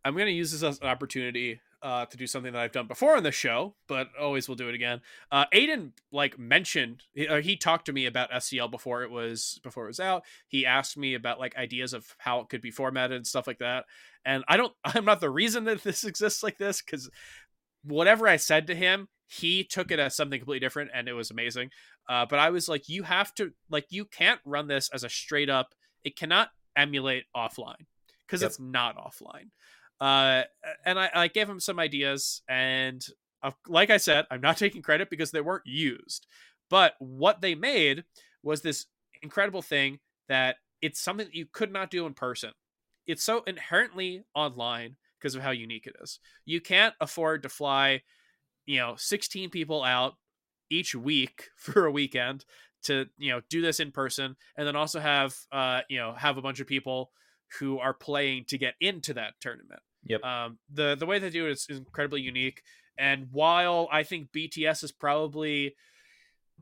I'm 0.03 0.13
going 0.13 0.27
to 0.27 0.31
use 0.31 0.51
this 0.51 0.63
as 0.63 0.79
an 0.81 0.87
opportunity 0.87 1.59
uh, 1.85 2.03
to 2.07 2.17
do 2.17 2.25
something 2.25 2.51
that 2.51 2.61
I've 2.63 2.71
done 2.71 2.87
before 2.87 3.15
on 3.15 3.21
the 3.21 3.31
show, 3.31 3.75
but 3.87 4.07
always 4.19 4.49
will 4.49 4.55
do 4.55 4.67
it 4.69 4.73
again. 4.73 5.01
Uh, 5.31 5.45
Aiden 5.53 5.91
like 6.11 6.39
mentioned 6.39 7.03
he, 7.13 7.27
uh, 7.27 7.41
he 7.41 7.55
talked 7.55 7.85
to 7.85 7.93
me 7.93 8.07
about 8.07 8.31
SCL 8.31 8.71
before 8.71 9.03
it 9.03 9.11
was 9.11 9.59
before 9.61 9.83
it 9.83 9.89
was 9.89 9.99
out. 9.99 10.23
He 10.47 10.65
asked 10.65 10.97
me 10.97 11.13
about 11.13 11.39
like 11.39 11.55
ideas 11.55 11.93
of 11.93 12.15
how 12.17 12.39
it 12.39 12.49
could 12.49 12.61
be 12.61 12.71
formatted 12.71 13.17
and 13.17 13.27
stuff 13.27 13.45
like 13.45 13.59
that. 13.59 13.85
And 14.25 14.43
I 14.47 14.57
don't 14.57 14.73
I'm 14.83 15.05
not 15.05 15.21
the 15.21 15.29
reason 15.29 15.65
that 15.65 15.83
this 15.83 16.03
exists 16.03 16.41
like 16.41 16.57
this 16.57 16.81
cuz 16.81 17.07
whatever 17.83 18.27
I 18.27 18.37
said 18.37 18.65
to 18.65 18.75
him, 18.75 19.07
he 19.27 19.63
took 19.63 19.91
it 19.91 19.99
as 19.99 20.15
something 20.15 20.39
completely 20.39 20.65
different 20.65 20.89
and 20.91 21.07
it 21.07 21.13
was 21.13 21.29
amazing. 21.29 21.69
Uh, 22.09 22.25
but 22.25 22.39
I 22.39 22.49
was 22.49 22.67
like 22.67 22.89
you 22.89 23.03
have 23.03 23.31
to 23.35 23.53
like 23.69 23.85
you 23.89 24.05
can't 24.05 24.41
run 24.43 24.65
this 24.67 24.89
as 24.91 25.03
a 25.03 25.09
straight 25.09 25.51
up 25.51 25.75
it 26.03 26.15
cannot 26.15 26.49
emulate 26.75 27.25
offline 27.35 27.85
because 28.25 28.41
Yep. 28.41 28.49
it's 28.49 28.59
not 28.59 28.97
offline 28.97 29.51
uh 30.01 30.43
and 30.85 30.99
I, 30.99 31.09
I 31.13 31.27
gave 31.27 31.49
him 31.49 31.59
some 31.59 31.79
ideas 31.79 32.41
and 32.49 33.05
like 33.67 33.89
i 33.89 33.97
said 33.97 34.25
i'm 34.29 34.41
not 34.41 34.57
taking 34.59 34.81
credit 34.81 35.09
because 35.09 35.31
they 35.31 35.41
weren't 35.41 35.65
used 35.65 36.27
but 36.69 36.95
what 36.99 37.41
they 37.41 37.55
made 37.55 38.03
was 38.43 38.61
this 38.61 38.85
incredible 39.21 39.61
thing 39.61 39.99
that 40.27 40.57
it's 40.81 40.99
something 40.99 41.27
that 41.27 41.35
you 41.35 41.45
could 41.51 41.71
not 41.71 41.91
do 41.91 42.05
in 42.05 42.13
person. 42.13 42.51
It's 43.07 43.23
so 43.23 43.43
inherently 43.47 44.23
online 44.33 44.95
because 45.19 45.35
of 45.35 45.41
how 45.41 45.51
unique 45.51 45.87
it 45.87 45.95
is. 46.01 46.19
You 46.45 46.61
can't 46.61 46.93
afford 46.99 47.43
to 47.43 47.49
fly 47.49 48.01
you 48.65 48.79
know 48.79 48.95
16 48.97 49.51
people 49.51 49.83
out 49.83 50.15
each 50.71 50.95
week 50.95 51.49
for 51.55 51.85
a 51.85 51.91
weekend 51.91 52.45
to 52.83 53.05
you 53.17 53.31
know 53.31 53.41
do 53.49 53.61
this 53.61 53.79
in 53.79 53.91
person 53.91 54.35
and 54.57 54.67
then 54.67 54.75
also 54.75 54.99
have 54.99 55.35
uh 55.51 55.81
you 55.89 55.97
know 55.97 56.13
have 56.13 56.37
a 56.37 56.41
bunch 56.41 56.59
of 56.59 56.67
people 56.67 57.11
who 57.59 57.79
are 57.79 57.93
playing 57.93 58.45
to 58.45 58.57
get 58.57 58.75
into 58.79 59.13
that 59.13 59.33
tournament 59.39 59.81
Yep. 60.05 60.23
um, 60.23 60.59
the 60.71 60.95
the 60.95 61.05
way 61.05 61.19
they 61.19 61.29
do 61.29 61.47
it 61.47 61.51
is, 61.51 61.67
incredibly 61.69 62.21
unique. 62.21 62.61
And 62.97 63.27
while 63.31 63.89
I 63.91 64.03
think 64.03 64.31
BTS 64.31 64.83
is 64.83 64.91
probably 64.91 65.75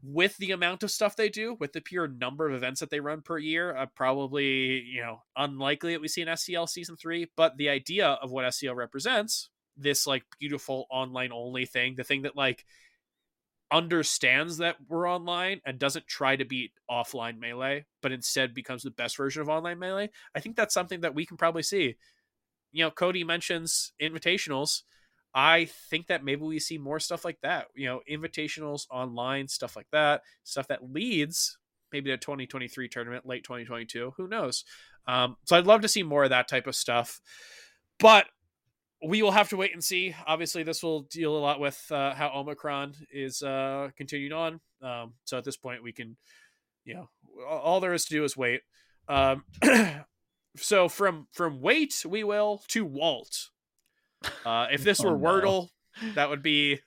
with 0.01 0.35
the 0.37 0.51
amount 0.51 0.81
of 0.83 0.89
stuff 0.91 1.15
they 1.15 1.29
do, 1.29 1.55
with 1.59 1.73
the 1.73 1.81
pure 1.81 2.07
number 2.07 2.47
of 2.47 2.55
events 2.55 2.79
that 2.79 2.89
they 2.89 2.99
run 2.99 3.21
per 3.21 3.37
year, 3.37 3.75
uh, 3.75 3.85
probably 3.95 4.81
you 4.81 5.01
know 5.01 5.21
unlikely 5.35 5.93
that 5.93 6.01
we 6.01 6.07
see 6.07 6.21
an 6.21 6.29
SCL 6.29 6.69
season 6.69 6.95
three. 6.95 7.29
But 7.35 7.57
the 7.57 7.69
idea 7.69 8.07
of 8.07 8.31
what 8.31 8.45
SCL 8.45 8.75
represents, 8.75 9.49
this 9.77 10.07
like 10.07 10.23
beautiful 10.39 10.87
online 10.89 11.31
only 11.33 11.65
thing, 11.65 11.95
the 11.95 12.03
thing 12.03 12.21
that 12.23 12.35
like 12.37 12.65
understands 13.73 14.57
that 14.57 14.77
we're 14.87 15.09
online 15.09 15.59
and 15.65 15.79
doesn't 15.79 16.07
try 16.07 16.35
to 16.35 16.45
beat 16.45 16.71
offline 16.89 17.39
melee, 17.39 17.85
but 18.01 18.11
instead 18.11 18.53
becomes 18.53 18.83
the 18.83 18.91
best 18.91 19.17
version 19.17 19.41
of 19.41 19.49
online 19.49 19.79
melee. 19.79 20.11
I 20.35 20.39
think 20.39 20.55
that's 20.55 20.73
something 20.73 21.01
that 21.01 21.15
we 21.15 21.25
can 21.25 21.35
probably 21.35 21.63
see 21.63 21.95
you 22.73 22.83
know, 22.83 22.91
Cody 22.91 23.23
mentions 23.23 23.93
invitationals. 24.01 24.81
I 25.33 25.65
think 25.89 26.07
that 26.07 26.25
maybe 26.25 26.41
we 26.41 26.59
see 26.59 26.77
more 26.77 26.99
stuff 26.99 27.23
like 27.23 27.39
that. 27.41 27.67
You 27.75 27.87
know, 27.87 28.01
invitationals 28.11 28.87
online, 28.91 29.47
stuff 29.47 29.75
like 29.75 29.87
that, 29.91 30.23
stuff 30.43 30.67
that 30.67 30.91
leads 30.91 31.57
maybe 31.93 32.09
to 32.09 32.17
2023 32.17 32.89
tournament, 32.89 33.25
late 33.25 33.43
2022. 33.43 34.13
Who 34.17 34.27
knows? 34.27 34.65
Um, 35.07 35.37
so 35.45 35.55
I'd 35.55 35.67
love 35.67 35.81
to 35.81 35.87
see 35.87 36.03
more 36.03 36.23
of 36.23 36.31
that 36.31 36.47
type 36.47 36.67
of 36.67 36.75
stuff. 36.75 37.21
But 37.99 38.25
we 39.05 39.21
will 39.21 39.31
have 39.31 39.49
to 39.49 39.57
wait 39.57 39.73
and 39.73 39.83
see. 39.83 40.15
Obviously, 40.25 40.63
this 40.63 40.81
will 40.83 41.01
deal 41.03 41.35
a 41.35 41.39
lot 41.39 41.59
with 41.59 41.83
uh, 41.91 42.13
how 42.13 42.29
Omicron 42.33 42.95
is 43.11 43.41
uh, 43.43 43.89
continuing 43.97 44.33
on. 44.33 44.59
Um, 44.81 45.13
so 45.25 45.37
at 45.37 45.43
this 45.43 45.57
point, 45.57 45.83
we 45.83 45.91
can, 45.91 46.15
you 46.85 46.93
know, 46.95 47.09
all- 47.47 47.79
there 47.79 47.93
is 47.93 48.05
to 48.05 48.13
do 48.13 48.23
is 48.23 48.35
wait. 48.37 48.61
Um, 49.07 49.43
so 50.55 50.87
from 50.89 51.27
from 51.31 51.59
wait 51.61 52.03
we 52.07 52.23
will 52.23 52.61
to 52.69 52.85
Walt. 52.85 53.49
Uh, 54.45 54.67
if 54.71 54.83
this 54.83 54.99
Oh, 55.03 55.11
were 55.11 55.17
no. 55.17 55.23
Wordle, 55.25 55.69
that 56.15 56.29
would 56.29 56.41
be. 56.43 56.79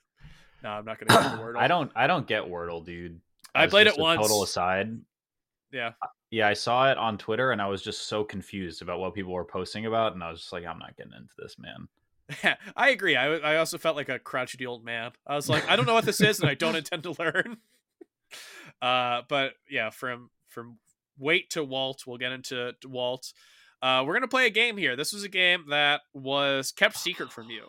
No, 0.63 0.69
I'm 0.69 0.85
not 0.85 0.97
going 0.99 1.07
to 1.09 1.37
Wordle. 1.41 1.57
i 1.57 1.67
don't 1.67 1.91
i 1.95 2.07
don't 2.07 2.25
get 2.27 2.43
wordle 2.43 2.83
dude 2.83 3.21
I 3.53 3.65
As 3.65 3.69
played 3.69 3.85
it 3.87 3.97
once. 3.97 4.19
total 4.19 4.41
aside 4.41 4.97
Yeah, 5.71 5.91
yeah 6.31 6.47
i 6.47 6.53
saw 6.53 6.89
it 6.91 6.97
on 6.97 7.19
twitter 7.19 7.51
and 7.51 7.61
i 7.61 7.67
was 7.67 7.83
just 7.83 8.07
so 8.07 8.23
confused 8.23 8.81
about 8.81 8.99
what 8.99 9.13
people 9.13 9.31
were 9.33 9.45
posting 9.45 9.85
about 9.85 10.13
and 10.13 10.23
i 10.23 10.31
was 10.31 10.39
just 10.41 10.51
like 10.51 10.65
i'm 10.65 10.79
not 10.79 10.97
getting 10.97 11.13
into 11.13 11.31
this 11.37 11.57
man 11.59 11.87
I 12.75 12.89
agree. 12.89 13.15
I 13.15 13.35
I 13.35 13.57
also 13.57 13.77
felt 13.77 13.95
like 13.95 14.09
a 14.09 14.19
crouchy 14.19 14.65
old 14.65 14.83
man. 14.83 15.11
I 15.25 15.35
was 15.35 15.49
like, 15.49 15.67
I 15.69 15.75
don't 15.75 15.85
know 15.85 15.93
what 15.93 16.05
this 16.05 16.21
is, 16.21 16.39
and 16.39 16.49
I 16.49 16.53
don't 16.53 16.75
intend 16.81 17.03
to 17.03 17.15
learn. 17.17 17.57
Uh, 18.79 19.23
but 19.27 19.53
yeah, 19.67 19.89
from 19.89 20.29
from 20.49 20.77
wait 21.17 21.49
to 21.49 21.63
Walt, 21.63 22.03
we'll 22.05 22.19
get 22.19 22.31
into 22.31 22.73
to 22.81 22.87
Walt. 22.87 23.33
Uh, 23.81 24.03
we're 24.05 24.13
gonna 24.13 24.27
play 24.27 24.45
a 24.45 24.51
game 24.51 24.77
here. 24.77 24.95
This 24.95 25.13
was 25.13 25.23
a 25.23 25.29
game 25.29 25.63
that 25.69 26.01
was 26.13 26.71
kept 26.71 26.95
secret 26.95 27.31
from 27.31 27.49
you. 27.49 27.63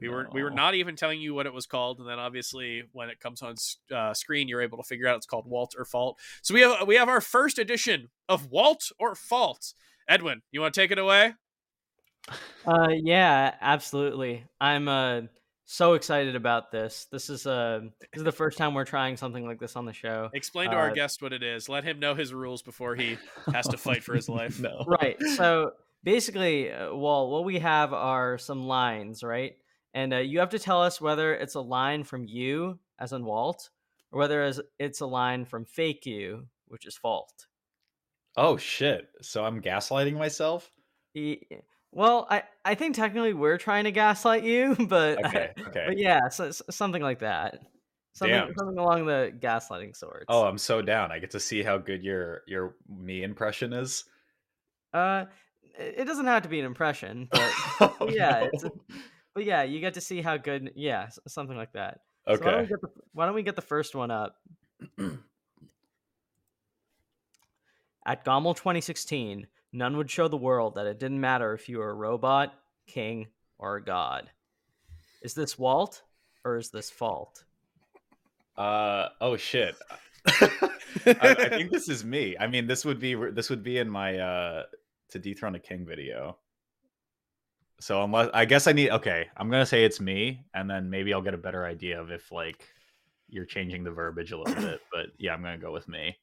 We 0.00 0.08
were 0.08 0.28
we 0.32 0.42
were 0.42 0.50
not 0.50 0.74
even 0.74 0.96
telling 0.96 1.20
you 1.20 1.34
what 1.34 1.46
it 1.46 1.52
was 1.52 1.66
called, 1.66 1.98
and 1.98 2.08
then 2.08 2.18
obviously 2.18 2.82
when 2.92 3.10
it 3.10 3.20
comes 3.20 3.42
on 3.42 3.56
uh, 3.94 4.14
screen, 4.14 4.48
you're 4.48 4.62
able 4.62 4.78
to 4.78 4.84
figure 4.84 5.08
out 5.08 5.16
it's 5.16 5.26
called 5.26 5.46
Walt 5.46 5.74
or 5.76 5.84
Fault. 5.84 6.18
So 6.42 6.54
we 6.54 6.60
have 6.60 6.86
we 6.86 6.96
have 6.96 7.08
our 7.08 7.20
first 7.20 7.58
edition 7.58 8.08
of 8.28 8.50
Walt 8.50 8.90
or 8.98 9.14
Fault. 9.14 9.74
Edwin, 10.08 10.42
you 10.50 10.60
want 10.60 10.72
to 10.74 10.80
take 10.80 10.90
it 10.90 10.98
away? 10.98 11.34
Uh, 12.66 12.88
yeah, 12.90 13.54
absolutely. 13.60 14.44
I'm 14.60 14.88
uh 14.88 15.22
so 15.70 15.92
excited 15.94 16.34
about 16.34 16.70
this. 16.72 17.06
This 17.12 17.28
is 17.30 17.46
uh 17.46 17.80
this 18.00 18.08
is 18.20 18.24
the 18.24 18.32
first 18.32 18.56
time 18.58 18.74
we're 18.74 18.84
trying 18.84 19.16
something 19.16 19.46
like 19.46 19.58
this 19.60 19.76
on 19.76 19.84
the 19.84 19.92
show. 19.92 20.30
Explain 20.34 20.70
to 20.70 20.76
our 20.76 20.90
Uh, 20.90 20.94
guest 20.94 21.20
what 21.22 21.32
it 21.32 21.42
is. 21.42 21.68
Let 21.68 21.84
him 21.84 21.98
know 22.00 22.14
his 22.14 22.32
rules 22.32 22.62
before 22.62 22.94
he 22.94 23.18
has 23.52 23.66
to 23.68 23.76
fight 23.76 24.02
for 24.02 24.14
his 24.14 24.28
life. 24.40 24.58
no 24.60 24.84
right. 24.86 25.16
So 25.36 25.72
basically, 26.04 26.72
uh, 26.72 26.94
well, 26.94 27.28
what 27.30 27.44
we 27.44 27.58
have 27.58 27.92
are 27.92 28.38
some 28.38 28.66
lines, 28.66 29.22
right? 29.22 29.56
And 29.94 30.12
uh, 30.14 30.18
you 30.18 30.38
have 30.40 30.50
to 30.50 30.58
tell 30.58 30.82
us 30.82 31.00
whether 31.00 31.34
it's 31.34 31.54
a 31.54 31.60
line 31.60 32.04
from 32.04 32.24
you, 32.24 32.78
as 32.98 33.12
in 33.12 33.24
Walt, 33.24 33.70
or 34.12 34.18
whether 34.20 34.52
it's 34.78 35.00
a 35.00 35.06
line 35.06 35.44
from 35.44 35.64
fake 35.64 36.06
you, 36.06 36.46
which 36.68 36.86
is 36.86 36.96
fault. 36.96 37.46
Oh 38.36 38.56
shit! 38.56 39.08
So 39.22 39.44
I'm 39.44 39.60
gaslighting 39.60 40.16
myself. 40.16 40.70
Well, 41.92 42.26
I, 42.30 42.42
I 42.64 42.74
think 42.74 42.94
technically 42.94 43.32
we're 43.32 43.56
trying 43.58 43.84
to 43.84 43.92
gaslight 43.92 44.44
you, 44.44 44.76
but 44.88 45.24
okay, 45.26 45.52
okay. 45.68 45.84
But 45.88 45.98
yeah, 45.98 46.28
so, 46.28 46.50
something 46.50 47.02
like 47.02 47.20
that. 47.20 47.60
Something, 48.12 48.34
Damn. 48.34 48.54
something 48.54 48.78
along 48.78 49.06
the 49.06 49.32
gaslighting 49.38 49.96
sorts. 49.96 50.26
Oh, 50.28 50.44
I'm 50.44 50.58
so 50.58 50.82
down. 50.82 51.12
I 51.12 51.18
get 51.18 51.30
to 51.30 51.40
see 51.40 51.62
how 51.62 51.78
good 51.78 52.02
your 52.02 52.42
your 52.46 52.74
me 52.88 53.22
impression 53.22 53.72
is. 53.72 54.04
Uh, 54.92 55.26
it 55.78 56.04
doesn't 56.06 56.26
have 56.26 56.42
to 56.42 56.48
be 56.48 56.58
an 56.58 56.66
impression, 56.66 57.28
but 57.32 57.52
oh, 57.80 58.08
yeah, 58.10 58.48
no. 58.52 58.68
a, 58.68 58.72
but 59.34 59.44
yeah, 59.44 59.62
you 59.62 59.80
get 59.80 59.94
to 59.94 60.00
see 60.00 60.20
how 60.20 60.36
good. 60.36 60.72
Yeah, 60.74 61.08
something 61.28 61.56
like 61.56 61.72
that. 61.72 62.00
Okay. 62.26 62.38
So 62.38 62.44
why, 62.44 62.64
don't 62.64 62.68
the, 62.68 62.88
why 63.12 63.26
don't 63.26 63.34
we 63.34 63.42
get 63.42 63.56
the 63.56 63.62
first 63.62 63.94
one 63.94 64.10
up? 64.10 64.36
At 68.06 68.24
GOML 68.24 68.56
2016, 68.56 69.46
n0ne 69.74 69.96
would 69.96 70.10
show 70.10 70.28
the 70.28 70.36
world 70.36 70.74
that 70.74 70.86
it 70.86 70.98
didn't 70.98 71.20
matter 71.20 71.52
if 71.54 71.68
you 71.68 71.78
were 71.78 71.90
a 71.90 71.94
robot, 71.94 72.54
king, 72.86 73.26
or 73.58 73.76
a 73.76 73.84
god. 73.84 74.30
Is 75.22 75.34
this 75.34 75.58
Walt 75.58 76.02
or 76.44 76.56
is 76.56 76.70
this 76.70 76.90
fault? 76.90 77.44
Uh 78.56 79.08
oh 79.20 79.36
shit. 79.36 79.76
I, 80.26 81.16
I, 81.22 81.48
think 81.48 81.70
this 81.70 81.88
is 81.88 82.04
me. 82.04 82.36
I 82.38 82.46
mean, 82.46 82.66
this 82.66 82.84
would 82.84 82.98
be 82.98 83.14
this 83.14 83.50
would 83.50 83.62
be 83.62 83.78
in 83.78 83.88
my 83.88 84.18
uh 84.18 84.62
to 85.10 85.18
dethrone 85.18 85.54
a 85.54 85.60
king 85.60 85.86
video. 85.86 86.36
So 87.80 88.02
unless 88.02 88.30
I 88.34 88.44
guess 88.44 88.66
I 88.66 88.72
need 88.72 88.90
okay, 88.90 89.28
I'm 89.36 89.50
gonna 89.50 89.66
say 89.66 89.84
it's 89.84 90.00
me, 90.00 90.44
and 90.54 90.68
then 90.68 90.90
maybe 90.90 91.14
I'll 91.14 91.22
get 91.22 91.34
a 91.34 91.38
better 91.38 91.64
idea 91.64 92.00
of 92.00 92.10
if 92.10 92.32
like 92.32 92.64
you're 93.28 93.44
changing 93.44 93.84
the 93.84 93.92
verbiage 93.92 94.32
a 94.32 94.38
little 94.38 94.60
bit. 94.62 94.80
But 94.92 95.06
yeah, 95.18 95.34
I'm 95.34 95.42
gonna 95.42 95.58
go 95.58 95.72
with 95.72 95.88
me. 95.88 96.16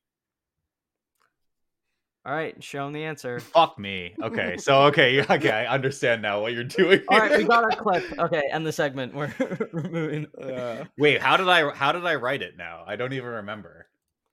All 2.26 2.34
right, 2.34 2.62
show 2.64 2.88
him 2.88 2.94
the 2.94 3.04
answer. 3.04 3.40
Fuck 3.40 3.78
me. 3.78 4.16
Okay, 4.20 4.58
so 4.58 4.82
okay, 4.86 5.22
okay, 5.30 5.52
I 5.52 5.68
understand 5.68 6.24
now 6.24 6.42
what 6.42 6.54
you're 6.54 6.64
doing. 6.64 7.02
All 7.08 7.20
right, 7.20 7.38
we 7.38 7.44
got 7.44 7.64
our 7.64 7.70
clip. 7.80 8.04
Okay, 8.18 8.42
end 8.52 8.66
the 8.66 8.72
segment. 8.72 9.14
We're 9.14 9.32
moving. 9.72 10.26
Uh, 10.36 10.86
wait, 10.98 11.22
how 11.22 11.38
did 11.38 11.48
I 11.48 11.70
how 11.70 11.92
did 11.92 12.04
I 12.04 12.16
write 12.16 12.42
it 12.42 12.58
now? 12.58 12.84
I 12.88 12.96
don't 12.96 13.14
even 13.14 13.30
remember. 13.30 13.88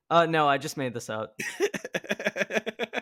Uh, 0.09 0.25
no, 0.25 0.49
I 0.49 0.57
just 0.57 0.79
made 0.79 0.95
this 0.95 1.11
up. 1.11 1.39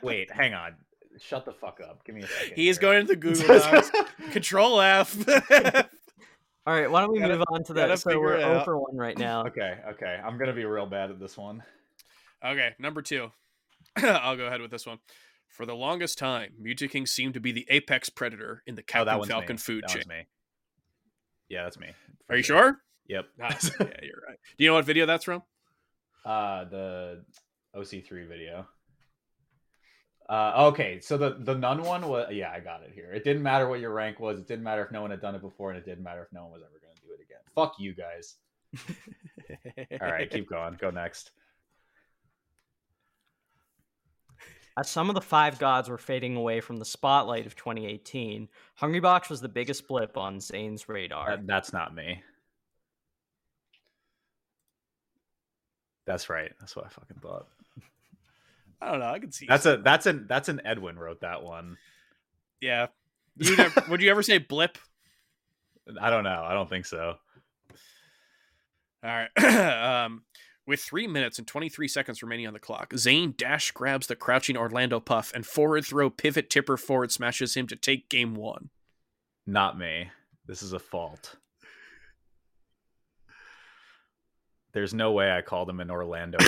wait, 0.03 0.31
hang 0.33 0.55
on. 0.55 0.75
Shut 1.21 1.45
the 1.45 1.53
fuck 1.53 1.81
up. 1.81 2.05
Give 2.05 2.17
me 2.17 2.23
a 2.23 2.27
second. 2.27 2.55
He's 2.57 2.77
here. 2.77 2.83
going 2.83 3.01
into 3.01 3.15
Google 3.15 3.47
Docs. 3.47 3.91
Control 4.33 4.81
F. 4.81 5.17
All 6.67 6.75
right, 6.75 6.91
why 6.91 7.01
don't 7.01 7.13
we 7.13 7.21
gotta, 7.21 7.37
move 7.37 7.45
on 7.49 7.63
to 7.65 7.75
that? 7.75 7.97
So 8.01 8.19
we're 8.19 8.37
over 8.39 8.77
one 8.77 8.97
right 8.97 9.17
now. 9.17 9.47
Okay, 9.47 9.79
okay. 9.91 10.21
I'm 10.25 10.37
gonna 10.37 10.53
be 10.53 10.65
real 10.65 10.87
bad 10.87 11.11
at 11.11 11.21
this 11.21 11.37
one. 11.37 11.63
Okay, 12.45 12.75
number 12.81 13.03
two. 13.03 13.31
I'll 14.03 14.37
go 14.37 14.47
ahead 14.47 14.61
with 14.61 14.71
this 14.71 14.87
one. 14.87 14.99
For 15.49 15.67
the 15.67 15.75
longest 15.75 16.19
time, 16.19 16.53
Mew2King 16.63 17.09
seemed 17.09 17.35
to 17.35 17.41
be 17.41 17.53
the 17.53 17.67
apex 17.69 18.09
predator 18.09 18.63
in 18.67 18.77
the 18.77 18.83
oh, 18.83 18.87
Captain 18.87 19.21
oh, 19.21 19.25
Falcon 19.25 19.55
me. 19.55 19.59
food 19.59 19.85
that 19.87 19.95
chain. 19.95 20.05
me. 20.09 20.27
Yeah, 21.49 21.65
that's 21.65 21.79
me. 21.79 21.89
Are 22.29 22.37
you 22.37 22.43
sure? 22.43 22.79
Yep. 23.09 23.27
yeah, 23.39 23.49
you're 23.49 24.23
right. 24.27 24.39
Do 24.57 24.65
you 24.65 24.71
know 24.71 24.75
what 24.75 24.85
video 24.85 25.07
that's 25.07 25.25
from? 25.25 25.43
Uh, 26.25 26.65
the 26.65 27.25
OC3 27.75 28.29
video. 28.29 28.67
Uh, 30.29 30.69
okay, 30.69 31.01
so 31.01 31.17
the 31.17 31.39
the 31.41 31.57
n0ne 31.57 31.85
one 31.85 32.07
was 32.07 32.29
yeah, 32.31 32.53
I 32.53 32.61
got 32.61 32.85
it 32.85 32.93
here. 32.95 33.13
It 33.13 33.25
didn't 33.25 33.43
matter 33.43 33.69
what 33.69 33.81
your 33.81 33.93
rank 33.93 34.21
was. 34.21 34.39
It 34.39 34.47
didn't 34.47 34.63
matter 34.63 34.85
if 34.85 34.93
no 34.93 35.03
one 35.03 35.11
had 35.11 35.21
done 35.21 35.35
it 35.35 35.43
before, 35.43 35.71
and 35.71 35.79
it 35.79 35.85
didn't 35.85 36.05
matter 36.05 36.23
if 36.23 36.33
no 36.33 36.43
one 36.43 36.53
was 36.53 36.63
ever 36.63 36.79
going 36.81 36.95
to 36.95 37.03
do 37.03 37.13
it 37.13 37.21
again. 37.21 37.41
Fuck 37.57 37.81
you 37.81 37.95
guys. 37.95 38.37
All 40.01 40.09
right, 40.09 40.31
keep 40.31 40.49
going. 40.49 40.77
Go 40.81 40.91
next. 40.91 41.33
As 44.81 44.89
some 44.89 45.11
of 45.11 45.15
the 45.15 45.21
five 45.21 45.59
gods 45.59 45.91
were 45.91 45.99
fading 45.99 46.37
away 46.37 46.63
from 46.63 46.79
the 46.79 46.87
spotlight 46.87 47.45
of 47.45 47.55
2018, 47.55 48.49
Hungrybox 48.81 49.29
was 49.29 49.43
the 49.43 49.49
biggest 49.49 49.87
blip 49.87 50.17
on 50.17 50.41
Zain's 50.41 50.89
radar. 50.89 51.37
That, 51.37 51.47
that's 51.47 51.75
not 51.75 51.95
me. 51.95 52.23
That's 56.07 56.31
right. 56.31 56.51
That's 56.59 56.75
what 56.75 56.87
I 56.87 56.89
fucking 56.89 57.19
thought. 57.21 57.47
I 58.81 58.91
don't 58.91 59.01
know. 59.01 59.11
I 59.11 59.19
can 59.19 59.33
see. 59.33 59.45
That's 59.47 59.67
a 59.67 59.77
that's 59.77 60.07
an 60.07 60.25
that's 60.27 60.49
an 60.49 60.63
Edwin 60.65 60.99
wrote 60.99 61.21
that 61.21 61.43
one. 61.43 61.77
Yeah. 62.61 62.87
You 63.37 63.57
never, 63.57 63.85
would 63.89 64.03
you 64.03 64.11
ever 64.11 64.23
say 64.23 64.37
blip? 64.39 64.77
I 65.99 66.11
don't 66.11 66.25
know. 66.25 66.43
I 66.45 66.53
don't 66.53 66.69
think 66.69 66.85
so. 66.85 67.15
All 69.03 69.27
right. 69.35 69.45
um, 70.05 70.25
with 70.71 70.81
three 70.81 71.09
minutes 71.09 71.37
and 71.39 71.47
23 71.49 71.89
seconds 71.89 72.23
remaining 72.23 72.47
on 72.47 72.53
the 72.53 72.61
clock, 72.61 72.95
Zain 72.97 73.35
dash 73.37 73.73
grabs 73.73 74.07
the 74.07 74.15
crouching 74.15 74.57
Orlando 74.57 75.01
Puff 75.01 75.33
and 75.35 75.45
forward 75.45 75.85
throw 75.85 76.09
pivot 76.09 76.49
tipper 76.49 76.77
forward 76.77 77.11
smashes 77.11 77.55
him 77.57 77.67
to 77.67 77.77
take 77.77 78.09
game 78.09 78.37
one. 78.37 78.71
Not 79.47 79.77
me. 79.77 80.11
This 80.47 80.63
is 80.63 80.73
a 80.73 80.79
fault. 80.79 81.35
There's 84.73 84.95
no 84.95 85.11
way 85.11 85.33
I 85.33 85.43
called 85.43 85.69
him 85.69 85.81
an 85.81 85.91
Orlando. 85.91 86.39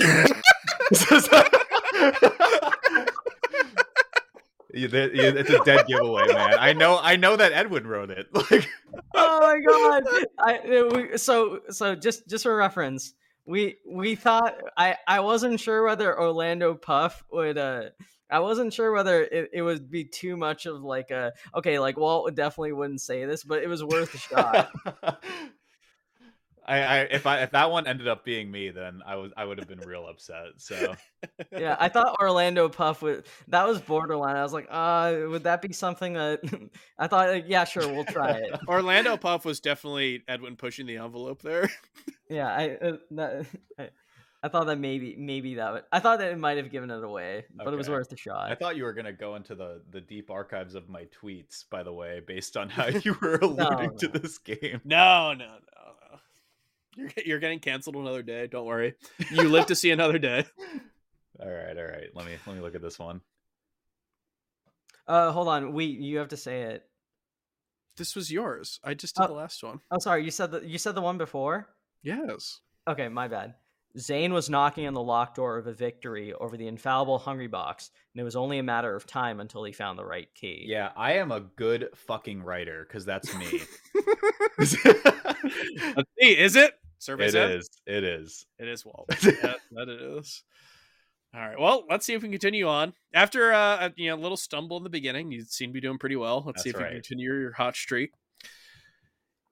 it's 4.73 5.49
a 5.49 5.63
dead 5.65 5.85
giveaway, 5.85 6.27
man. 6.27 6.55
I 6.57 6.71
know, 6.71 6.97
I 7.01 7.17
know 7.17 7.35
that 7.35 7.51
Edwin 7.51 7.85
wrote 7.85 8.09
it. 8.09 8.27
Like, 8.49 8.69
oh 9.15 9.39
my 9.41 9.59
god! 9.59 10.03
I, 10.39 11.15
so, 11.17 11.61
so 11.69 11.95
just 11.95 12.27
just 12.27 12.43
for 12.43 12.55
reference, 12.55 13.13
we 13.45 13.77
we 13.89 14.15
thought 14.15 14.55
I 14.77 14.97
I 15.07 15.19
wasn't 15.19 15.59
sure 15.59 15.83
whether 15.83 16.17
Orlando 16.17 16.75
Puff 16.75 17.23
would 17.31 17.57
uh 17.57 17.89
I 18.29 18.39
wasn't 18.39 18.73
sure 18.73 18.91
whether 18.91 19.21
it, 19.23 19.49
it 19.53 19.61
would 19.61 19.91
be 19.91 20.05
too 20.05 20.37
much 20.37 20.65
of 20.65 20.81
like 20.81 21.11
a 21.11 21.33
okay 21.55 21.79
like 21.79 21.97
Walt 21.97 22.23
would 22.23 22.35
definitely 22.35 22.73
wouldn't 22.73 23.01
say 23.01 23.25
this 23.25 23.43
but 23.43 23.63
it 23.63 23.67
was 23.67 23.83
worth 23.83 24.13
a 24.13 24.17
shot. 24.17 24.71
I, 26.65 26.79
I 26.79 26.97
if 26.99 27.25
I 27.25 27.41
if 27.41 27.51
that 27.51 27.71
one 27.71 27.87
ended 27.87 28.07
up 28.07 28.23
being 28.23 28.49
me, 28.49 28.69
then 28.69 29.01
I 29.05 29.15
was 29.15 29.31
I 29.35 29.45
would 29.45 29.57
have 29.59 29.67
been 29.67 29.79
real 29.79 30.07
upset. 30.07 30.53
So 30.57 30.95
yeah, 31.51 31.75
I 31.79 31.89
thought 31.89 32.15
Orlando 32.21 32.69
Puff 32.69 33.01
would 33.01 33.25
that 33.49 33.67
was 33.67 33.81
borderline. 33.81 34.35
I 34.35 34.43
was 34.43 34.53
like, 34.53 34.67
uh, 34.69 35.15
would 35.29 35.43
that 35.43 35.61
be 35.61 35.73
something 35.73 36.13
that 36.13 36.41
I 36.97 37.07
thought? 37.07 37.29
Like, 37.29 37.45
yeah, 37.47 37.65
sure, 37.65 37.87
we'll 37.87 38.05
try 38.05 38.31
it. 38.31 38.59
Orlando 38.67 39.17
Puff 39.17 39.45
was 39.45 39.59
definitely 39.59 40.23
Edwin 40.27 40.55
pushing 40.55 40.85
the 40.85 40.97
envelope 40.97 41.41
there. 41.41 41.69
yeah, 42.29 42.47
I, 42.47 42.69
uh, 42.81 42.97
that, 43.11 43.45
I 43.77 43.89
I 44.43 44.49
thought 44.49 44.67
that 44.67 44.77
maybe 44.77 45.15
maybe 45.17 45.55
that 45.55 45.71
would, 45.71 45.83
I 45.89 46.01
thought 46.01 46.19
that 46.19 46.31
it 46.31 46.37
might 46.37 46.57
have 46.57 46.69
given 46.69 46.91
it 46.91 47.01
away, 47.01 47.45
but 47.55 47.67
okay. 47.67 47.73
it 47.73 47.77
was 47.77 47.89
worth 47.89 48.11
a 48.11 48.17
shot. 48.17 48.51
I 48.51 48.55
thought 48.55 48.75
you 48.75 48.83
were 48.83 48.91
gonna 48.91 49.13
go 49.13 49.35
into 49.35 49.55
the 49.55 49.81
the 49.89 50.01
deep 50.01 50.29
archives 50.29 50.75
of 50.75 50.89
my 50.89 51.07
tweets, 51.21 51.63
by 51.69 51.81
the 51.81 51.93
way, 51.93 52.21
based 52.25 52.57
on 52.57 52.69
how 52.69 52.87
you 52.87 53.15
were 53.21 53.35
alluding 53.35 53.57
no, 53.57 53.85
no. 53.85 53.89
to 53.89 54.07
this 54.09 54.37
game. 54.37 54.81
No, 54.83 55.33
no, 55.33 55.45
no. 55.45 55.72
You're 56.95 57.09
you're 57.25 57.39
getting 57.39 57.59
canceled 57.59 57.95
another 57.95 58.23
day. 58.23 58.47
Don't 58.47 58.65
worry. 58.65 58.95
You 59.31 59.49
live 59.49 59.67
to 59.67 59.75
see 59.75 59.91
another 59.91 60.19
day. 60.19 60.45
all 61.39 61.49
right, 61.49 61.77
all 61.77 61.85
right. 61.85 62.09
Let 62.13 62.25
me 62.25 62.33
let 62.45 62.55
me 62.55 62.61
look 62.61 62.75
at 62.75 62.81
this 62.81 62.99
one. 62.99 63.21
Uh, 65.07 65.31
hold 65.31 65.47
on. 65.47 65.73
We 65.73 65.85
you 65.85 66.19
have 66.19 66.29
to 66.29 66.37
say 66.37 66.63
it. 66.63 66.83
This 67.97 68.15
was 68.15 68.31
yours. 68.31 68.79
I 68.83 68.93
just 68.93 69.15
did 69.15 69.23
oh, 69.23 69.27
the 69.27 69.33
last 69.33 69.63
one. 69.63 69.79
Oh, 69.91 69.99
sorry. 69.99 70.23
You 70.23 70.31
said 70.31 70.51
the 70.51 70.65
you 70.65 70.77
said 70.77 70.95
the 70.95 71.01
one 71.01 71.17
before. 71.17 71.69
Yes. 72.01 72.59
Okay, 72.87 73.07
my 73.07 73.27
bad. 73.27 73.55
Zain 73.97 74.33
was 74.33 74.49
knocking 74.49 74.87
on 74.87 74.93
the 74.95 75.03
locked 75.03 75.35
door 75.35 75.57
of 75.57 75.67
a 75.67 75.73
victory 75.73 76.33
over 76.33 76.57
the 76.57 76.67
infallible 76.67 77.19
Hungrybox, 77.19 77.91
and 78.13 78.21
it 78.21 78.23
was 78.23 78.35
only 78.35 78.57
a 78.57 78.63
matter 78.63 78.95
of 78.95 79.05
time 79.05 79.39
until 79.39 79.63
he 79.63 79.71
found 79.71 79.99
the 79.99 80.05
right 80.05 80.27
key. 80.33 80.65
Yeah, 80.67 80.89
I 80.97 81.13
am 81.13 81.31
a 81.31 81.41
good 81.41 81.89
fucking 81.95 82.41
writer 82.41 82.85
because 82.87 83.05
that's 83.05 83.33
me. 83.35 83.61
Let's 84.57 86.09
see, 86.19 86.37
is 86.37 86.55
it? 86.55 86.73
Survey 87.03 87.27
it 87.27 87.35
is. 87.35 87.69
It 87.85 88.05
is. 88.05 88.45
It 88.57 88.69
is 88.69 88.85
Walt. 88.85 89.07
that, 89.09 89.57
that 89.71 89.89
it 89.89 90.01
is. 90.01 90.41
All 91.35 91.41
right. 91.41 91.59
Well, 91.59 91.83
let's 91.89 92.05
see 92.05 92.13
if 92.13 92.21
we 92.21 92.27
can 92.27 92.31
continue 92.31 92.65
on. 92.65 92.93
After 93.13 93.51
uh, 93.51 93.87
a 93.87 93.93
you 93.97 94.09
know, 94.09 94.15
little 94.15 94.37
stumble 94.37 94.77
in 94.77 94.83
the 94.83 94.89
beginning, 94.89 95.29
you 95.29 95.43
seem 95.43 95.71
to 95.71 95.73
be 95.73 95.81
doing 95.81 95.97
pretty 95.97 96.15
well. 96.15 96.43
Let's 96.45 96.57
That's 96.57 96.63
see 96.63 96.69
if 96.69 96.77
right. 96.77 96.93
you 96.93 97.01
continue 97.01 97.33
your 97.33 97.51
hot 97.51 97.75
streak. 97.75 98.11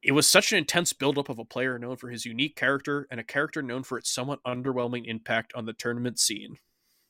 It 0.02 0.14
was 0.14 0.30
such 0.30 0.54
an 0.54 0.60
intense 0.60 0.94
buildup 0.94 1.28
of 1.28 1.40
a 1.40 1.46
player 1.46 1.78
known 1.78 1.98
for 1.98 2.10
his 2.10 2.26
unique 2.26 2.56
character 2.56 3.06
and 3.12 3.20
a 3.20 3.24
character 3.24 3.62
known 3.62 3.84
for 3.84 3.98
its 3.98 4.10
somewhat 4.10 4.40
underwhelming 4.48 5.06
impact 5.06 5.52
on 5.54 5.66
the 5.66 5.74
tournament 5.74 6.20
scene. 6.20 6.56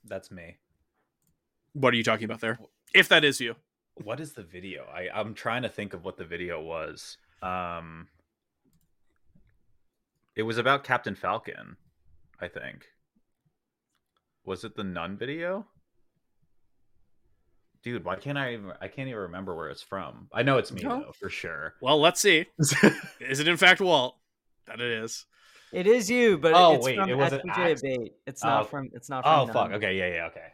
That's 0.03 0.31
me. 0.31 0.57
What 1.73 1.93
are 1.93 1.97
you 1.97 2.03
talking 2.03 2.26
about 2.26 2.41
there? 2.41 2.59
If 2.95 3.07
that 3.09 3.23
is 3.23 3.39
you. 3.39 3.57
What 4.03 4.19
is 4.19 4.34
the 4.34 4.43
video? 4.43 4.85
I, 4.91 5.07
I'm 5.13 5.35
trying 5.35 5.61
to 5.61 5.69
think 5.69 5.93
of 5.93 6.03
what 6.03 6.18
the 6.18 6.26
video 6.26 6.59
was. 6.59 7.18
Um, 7.43 8.07
it 10.36 10.44
was 10.44 10.58
about 10.58 10.84
Captain 10.84 11.16
Falcon, 11.16 11.78
I 12.40 12.48
think. 12.48 12.86
Was 14.45 14.64
it 14.64 14.76
the 14.76 14.84
n0ne 14.84 15.18
video? 15.18 15.68
Dude, 17.84 18.06
why 18.06 18.16
can't 18.16 18.38
I 18.38 18.53
even 18.53 18.72
I 18.80 18.88
can't 18.88 19.08
even 19.08 19.22
remember 19.22 19.56
where 19.56 19.70
it's 19.70 19.82
from. 19.82 20.28
I 20.34 20.44
know 20.44 20.58
it's 20.58 20.72
me 20.72 20.84
no. 20.84 20.99
though, 20.99 21.12
for 21.20 21.30
sure. 21.30 21.74
Well, 21.82 21.99
let's 21.99 22.22
see. 22.22 22.45
is 23.20 23.40
it 23.40 23.48
in 23.48 23.58
fact 23.58 23.82
Walt? 23.82 24.16
That 24.68 24.80
it 24.80 25.03
is. 25.03 25.26
It 25.74 25.88
is 25.88 26.10
you, 26.10 26.38
but 26.38 26.53
Oh, 26.53 26.74
it's 26.76 26.86
wait, 26.86 26.98
from 26.98 27.10
it 27.10 27.18
wasn't 27.18 27.44
FPJ 27.45 27.82
Bait. 27.82 28.12
It's 28.28 28.44
Oh. 28.44 28.49
not 28.49 28.70
from. 28.70 28.90
It's 28.94 29.10
not 29.10 29.24
oh, 29.26 29.32
from. 29.32 29.40
Oh 29.40 29.45
them. 29.45 29.53
fuck. 29.53 29.72
Okay. 29.78 29.98
Yeah. 29.98 30.14
Yeah. 30.16 30.26
Okay. 30.28 30.48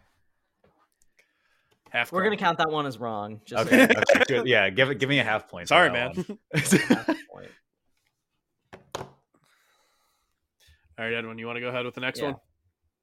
Half. 1.89 2.11
We're 2.11 2.23
gonna 2.23 2.37
count 2.37 2.59
that 2.59 2.69
one 2.71 2.85
as 2.85 2.97
wrong. 2.97 3.41
Just 3.45 3.67
Okay. 3.67 3.87
okay. 4.21 4.43
Yeah. 4.45 4.69
Give 4.69 4.89
it. 4.91 4.99
Give 4.99 5.09
me 5.09 5.19
a 5.19 5.23
half 5.23 5.49
point. 5.49 5.65
for 5.67 5.73
Sorry, 5.73 5.89
that 5.89 6.15
man. 6.15 6.25
one. 6.27 6.63
half 6.63 7.05
point. 7.33 7.51
All 10.97 11.05
right, 11.05 11.13
Edwin, 11.13 11.37
you 11.37 11.45
want 11.45 11.57
to 11.57 11.61
go 11.61 11.69
ahead 11.69 11.85
with 11.85 11.95
the 11.95 12.01
next 12.01 12.19
Yeah. 12.19 12.31
one? 12.31 12.35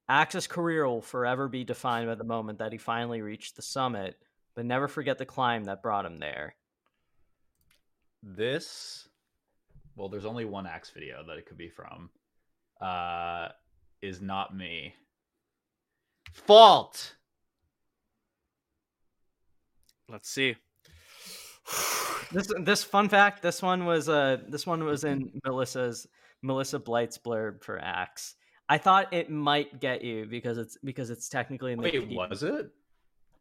Axe's 0.08 0.46
career 0.46 0.86
will 0.86 1.00
forever 1.00 1.48
be 1.48 1.64
defined 1.64 2.08
by 2.08 2.14
the 2.14 2.24
moment 2.24 2.58
that 2.58 2.72
he 2.72 2.78
finally 2.78 3.22
reached 3.22 3.56
the 3.56 3.62
summit, 3.62 4.20
but 4.54 4.66
never 4.66 4.88
forget 4.88 5.16
the 5.18 5.24
climb 5.26 5.64
that 5.64 5.82
brought 5.82 6.04
him 6.06 6.18
there. 6.18 6.56
this. 8.26 9.06
Well, 9.96 10.08
there's 10.08 10.24
only 10.24 10.46
one 10.46 10.66
axe 10.66 10.88
video 10.90 11.22
that 11.26 11.36
it 11.36 11.44
could 11.44 11.58
be 11.58 11.68
from. 11.68 12.08
Uh, 12.80 13.48
is 14.00 14.22
not 14.22 14.56
me. 14.56 14.94
Fault. 16.32 17.16
Let's 20.08 20.30
see. 20.30 20.56
This 22.32 22.50
this 22.60 22.82
fun 22.82 23.08
fact, 23.10 23.42
this 23.42 23.60
one 23.62 23.84
was 23.84 24.08
uh 24.08 24.38
this 24.48 24.66
one 24.66 24.84
was 24.84 25.04
in 25.04 25.30
Melissa's 25.44 26.08
Melissa 26.44 26.78
Blight's 26.78 27.16
blurb 27.16 27.64
for 27.64 27.78
Axe. 27.78 28.34
I 28.68 28.78
thought 28.78 29.12
it 29.12 29.30
might 29.30 29.80
get 29.80 30.02
you 30.02 30.26
because 30.26 30.58
it's 30.58 30.76
because 30.84 31.10
it's 31.10 31.28
technically 31.28 31.72
in 31.72 31.78
the 31.78 31.84
Wait, 31.84 32.08
PD. 32.08 32.14
was 32.30 32.42
it? 32.42 32.70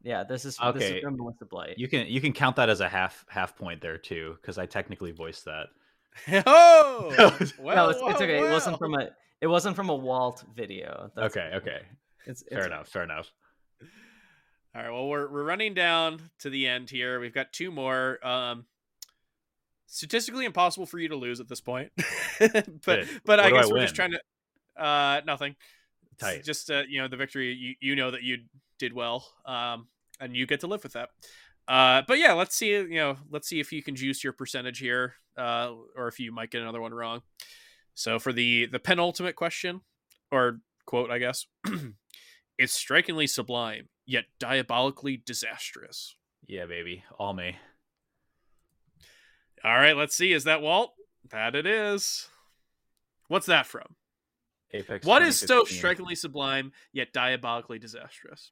Yeah, 0.03 0.23
this 0.23 0.45
is 0.45 0.57
this 0.57 0.65
Okay. 0.65 0.97
is 0.97 1.03
from 1.03 1.17
Melissa 1.17 1.45
Blight. 1.45 1.77
You 1.77 1.87
can 1.87 2.07
you 2.07 2.19
can 2.19 2.33
count 2.33 2.55
that 2.55 2.69
as 2.69 2.81
a 2.81 2.89
half 2.89 3.25
half 3.29 3.55
point 3.55 3.81
there 3.81 3.97
too, 3.97 4.37
because 4.41 4.57
I 4.57 4.65
technically 4.65 5.11
voiced 5.11 5.45
that. 5.45 5.67
oh, 6.47 7.13
well, 7.59 7.75
no, 7.75 7.89
it's, 7.89 7.99
it's 7.99 8.03
well, 8.03 8.15
okay. 8.15 8.37
It 8.39 8.49
wasn't 8.49 8.79
from 8.79 8.95
a 8.95 9.09
it 9.41 9.47
wasn't 9.47 9.75
from 9.75 9.89
a 9.89 9.95
Walt 9.95 10.43
video. 10.55 11.11
That's 11.15 11.35
okay. 11.35 11.51
Okay. 11.55 11.81
It's, 12.25 12.41
it's 12.43 12.53
Fair 12.53 12.65
enough. 12.65 12.87
Fair 12.87 13.03
enough. 13.03 13.31
All 14.75 14.81
right. 14.81 14.91
Well, 14.91 15.07
we're 15.07 15.29
we're 15.29 15.43
running 15.43 15.73
down 15.73 16.21
to 16.39 16.49
the 16.49 16.67
end 16.67 16.89
here. 16.89 17.19
We've 17.19 17.33
got 17.33 17.51
two 17.51 17.69
more. 17.71 18.25
Um, 18.25 18.65
statistically 19.87 20.45
impossible 20.45 20.85
for 20.85 20.99
you 20.99 21.09
to 21.09 21.15
lose 21.15 21.39
at 21.39 21.47
this 21.47 21.61
point, 21.61 21.91
but 22.39 22.67
Good. 22.85 23.09
but 23.25 23.39
I 23.39 23.51
What 23.51 23.53
guess 23.61 23.69
I 23.69 23.73
we're 23.73 23.81
just 23.81 23.95
trying 23.95 24.11
to. 24.11 24.19
Uh, 24.81 25.21
nothing. 25.25 25.55
It's 26.13 26.21
Tight. 26.21 26.43
Just 26.43 26.69
uh, 26.71 26.83
you 26.87 27.01
know, 27.01 27.07
the 27.07 27.17
victory. 27.17 27.53
You 27.53 27.75
you 27.79 27.95
know 27.95 28.11
that 28.11 28.23
you 28.23 28.39
did 28.79 28.93
well. 28.93 29.25
Um, 29.45 29.87
and 30.19 30.35
you 30.35 30.45
get 30.45 30.61
to 30.61 30.67
live 30.67 30.83
with 30.83 30.93
that. 30.93 31.09
Uh, 31.67 32.01
but 32.07 32.17
yeah, 32.17 32.33
let's 32.33 32.55
see. 32.55 32.69
You 32.71 32.87
know, 32.95 33.17
let's 33.29 33.47
see 33.47 33.59
if 33.59 33.71
you 33.71 33.81
can 33.83 33.95
juice 33.95 34.23
your 34.23 34.33
percentage 34.33 34.79
here, 34.79 35.15
uh, 35.37 35.71
or 35.95 36.07
if 36.07 36.19
you 36.19 36.31
might 36.31 36.51
get 36.51 36.61
another 36.61 36.81
one 36.81 36.93
wrong. 36.93 37.21
So 37.95 38.19
for 38.19 38.33
the 38.33 38.65
the 38.67 38.79
penultimate 38.79 39.35
question, 39.35 39.81
or 40.31 40.59
quote, 40.85 41.11
I 41.11 41.19
guess, 41.19 41.45
it's 42.57 42.73
strikingly 42.73 43.27
sublime 43.27 43.89
yet 44.05 44.25
diabolically 44.39 45.17
disastrous. 45.17 46.15
Yeah, 46.47 46.65
baby. 46.65 47.03
All 47.17 47.33
me. 47.33 47.55
All 49.63 49.75
right, 49.75 49.95
let's 49.95 50.15
see. 50.15 50.33
Is 50.33 50.43
that 50.45 50.61
Walt? 50.61 50.91
That 51.31 51.55
it 51.55 51.65
is. 51.65 52.27
What's 53.27 53.45
that 53.47 53.65
from? 53.65 53.95
Apex. 54.71 55.05
What 55.05 55.21
is 55.21 55.39
so 55.39 55.63
strikingly 55.65 56.15
sublime 56.15 56.71
yet 56.91 57.13
diabolically 57.13 57.79
disastrous? 57.79 58.51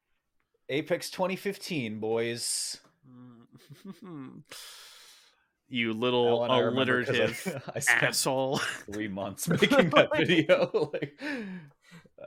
Apex 0.69 1.09
2015, 1.09 1.99
boys. 1.99 2.79
you 5.67 5.93
little 5.93 6.39
one 6.39 6.51
I 6.51 6.59
remember 6.59 7.03
'cause 7.03 7.47
I- 7.75 7.79
spent 7.79 8.03
asshole. 8.03 8.57
three 8.91 9.07
months 9.09 9.47
making 9.49 9.89
that 9.89 10.09
video. 10.15 10.89
like, 10.93 11.19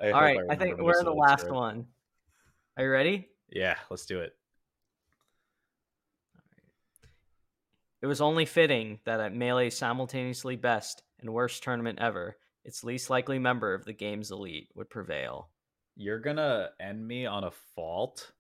I 0.01 0.11
All 0.11 0.21
hope 0.41 0.51
I 0.51 0.57
think 0.57 0.79
we're 0.81 0.99
in 0.99 1.05
the 1.05 1.13
last 1.15 1.43
sorry. 1.43 1.53
one. 1.53 1.87
Are 2.77 2.85
you 2.85 2.91
ready? 2.91 3.29
Yeah, 3.51 3.77
let's 3.91 4.07
do 4.07 4.21
it. 4.21 4.33
It 8.05 8.07
was 8.07 8.21
only 8.21 8.45
fitting 8.45 8.99
that 9.07 9.19
at 9.19 9.33
Melee's 9.35 9.79
simultaneously 9.79 10.57
best 10.57 11.03
and 11.23 11.33
worst 11.33 11.63
tournament 11.63 11.99
ever, 12.03 12.37
its 12.63 12.85
least 12.85 13.09
likely 13.09 13.39
member 13.39 13.73
of 13.73 13.87
the 13.87 13.95
game's 13.95 14.31
elite 14.31 14.69
would 14.75 14.91
prevail. 14.91 15.49
You're 15.97 16.19
gonna 16.19 16.69
end 16.79 17.09
me 17.09 17.25
on 17.25 17.45
a 17.45 17.51
fault. 17.75 18.33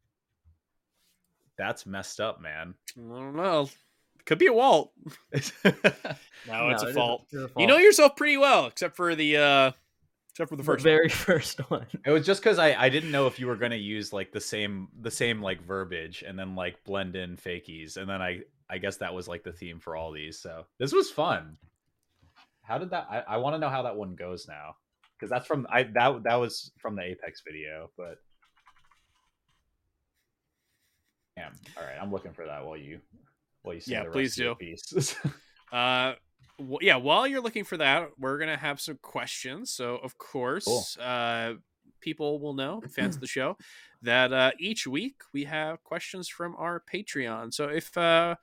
That's 1.56 1.86
messed 1.86 2.20
up, 2.20 2.42
man. 2.42 2.74
I 2.98 3.00
don't 3.00 3.36
know. 3.36 3.70
Could 4.26 4.36
be 4.36 4.48
a 4.48 4.52
Walt. 4.52 4.92
No, 5.32 5.40
No, 6.46 6.68
it's 6.68 6.82
it 6.82 6.86
a 6.86 6.88
is 6.90 6.94
fault. 6.94 7.24
it 7.32 7.36
is 7.38 7.44
a 7.44 7.50
You 7.56 7.66
know 7.66 7.78
yourself 7.78 8.16
pretty 8.16 8.36
well, 8.36 8.66
except 8.66 8.96
for 8.96 9.14
the 9.14 9.38
uh 9.38 9.72
except 10.32 10.50
for 10.50 10.56
the 10.56 10.62
the 10.62 10.66
first 10.66 10.84
one. 10.84 10.90
very 10.90 11.08
first 11.08 11.70
one. 11.70 11.86
It 12.04 12.10
was 12.10 12.26
just 12.26 12.42
because 12.42 12.58
I, 12.58 12.74
I 12.74 12.90
didn't 12.90 13.12
know 13.12 13.28
if 13.28 13.38
you 13.40 13.46
were 13.46 13.56
gonna 13.56 13.76
use 13.76 14.12
like 14.12 14.30
the 14.30 14.42
same 14.42 14.88
the 15.00 15.10
same 15.10 15.40
like 15.40 15.62
verbiage 15.62 16.22
and 16.26 16.38
then 16.38 16.54
like 16.54 16.84
blend 16.84 17.16
in 17.16 17.38
fakies 17.38 17.96
and 17.96 18.06
then 18.10 18.20
I 18.20 18.40
I 18.70 18.78
guess 18.78 18.96
that 18.98 19.14
was 19.14 19.28
like 19.28 19.42
the 19.44 19.52
theme 19.52 19.78
for 19.80 19.96
all 19.96 20.10
these. 20.12 20.40
So 20.40 20.64
this 20.78 20.92
was 20.92 21.10
fun. 21.10 21.56
How 22.62 22.78
did 22.78 22.90
that? 22.90 23.06
I, 23.10 23.20
I 23.34 23.36
want 23.36 23.54
to 23.54 23.58
know 23.58 23.68
how 23.68 23.82
that 23.82 23.96
one 23.96 24.14
goes 24.14 24.48
now 24.48 24.76
because 25.18 25.30
that's 25.30 25.46
from 25.46 25.66
I 25.70 25.82
that 25.82 26.22
that 26.24 26.36
was 26.36 26.72
from 26.78 26.96
the 26.96 27.02
Apex 27.02 27.42
video. 27.46 27.90
But 27.96 28.18
damn, 31.36 31.52
all 31.76 31.84
right, 31.84 31.96
I'm 32.00 32.10
looking 32.12 32.32
for 32.32 32.46
that 32.46 32.64
while 32.64 32.76
you 32.76 33.00
while 33.62 33.74
you 33.74 33.80
see 33.80 33.92
Yeah, 33.92 34.04
the 34.04 34.10
please 34.10 34.30
rest 34.30 34.38
of 34.38 34.44
your 34.44 34.54
do. 34.54 34.58
piece. 34.58 35.16
Uh, 35.72 36.14
yeah. 36.80 36.94
While 36.94 37.26
you're 37.26 37.40
looking 37.40 37.64
for 37.64 37.76
that, 37.78 38.10
we're 38.16 38.38
gonna 38.38 38.56
have 38.56 38.80
some 38.80 38.96
questions. 39.02 39.72
So, 39.72 39.96
of 39.96 40.16
course, 40.18 40.96
uh, 40.98 41.54
people 42.04 42.38
will 42.38 42.54
know 42.54 42.82
fans 42.90 43.16
of 43.16 43.20
the 43.20 43.26
show 43.26 43.56
that 44.02 44.32
uh, 44.32 44.50
each 44.58 44.86
week 44.86 45.22
we 45.32 45.44
have 45.44 45.82
questions 45.82 46.28
from 46.28 46.54
our 46.56 46.82
Patreon. 46.92 47.52
So, 47.52 47.68
if 47.68 47.96
uh, 47.96 48.36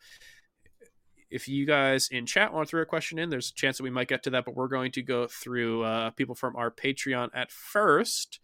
if 1.30 1.48
you 1.48 1.66
guys 1.66 2.10
in 2.12 2.26
chat 2.26 2.54
want 2.54 2.68
to 2.68 2.70
throw 2.70 2.82
a 2.82 2.86
question 2.86 3.20
in, 3.20 3.30
there's 3.30 3.52
a 3.52 3.54
chance 3.54 3.78
that 3.78 3.84
we 3.84 3.90
might 3.90 4.10
get 4.10 4.24
to 4.24 4.32
that. 4.32 4.44
But 4.44 4.56
we're 4.56 4.68
going 4.68 4.92
to 4.94 5.02
go 5.02 5.28
through 5.28 5.84
uh, 5.84 6.10
people 6.12 6.36
from 6.36 6.56
our 6.56 6.72
Patreon 6.72 7.30
at 7.34 7.52
first. 7.52 8.40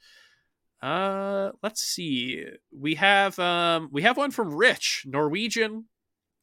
Uh, 0.82 1.52
let's 1.64 1.82
see. 1.82 2.46
We 2.72 2.96
have 2.96 3.38
um, 3.40 3.90
we 3.92 4.04
have 4.04 4.16
one 4.16 4.32
from 4.32 4.54
Rich, 4.54 5.06
Norwegian 5.08 5.86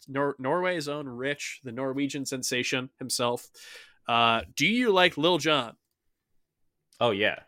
Nor- 0.08 0.36
Norway's 0.38 0.88
own 0.88 1.08
Rich, 1.08 1.60
the 1.64 1.72
Norwegian 1.72 2.26
sensation 2.26 2.90
himself. 2.98 3.48
Uh, 4.08 4.42
do 4.54 4.66
you 4.66 4.90
like 4.92 5.16
Lil 5.16 5.38
Jon? 5.38 5.76
oh 7.00 7.10
yeah. 7.10 7.40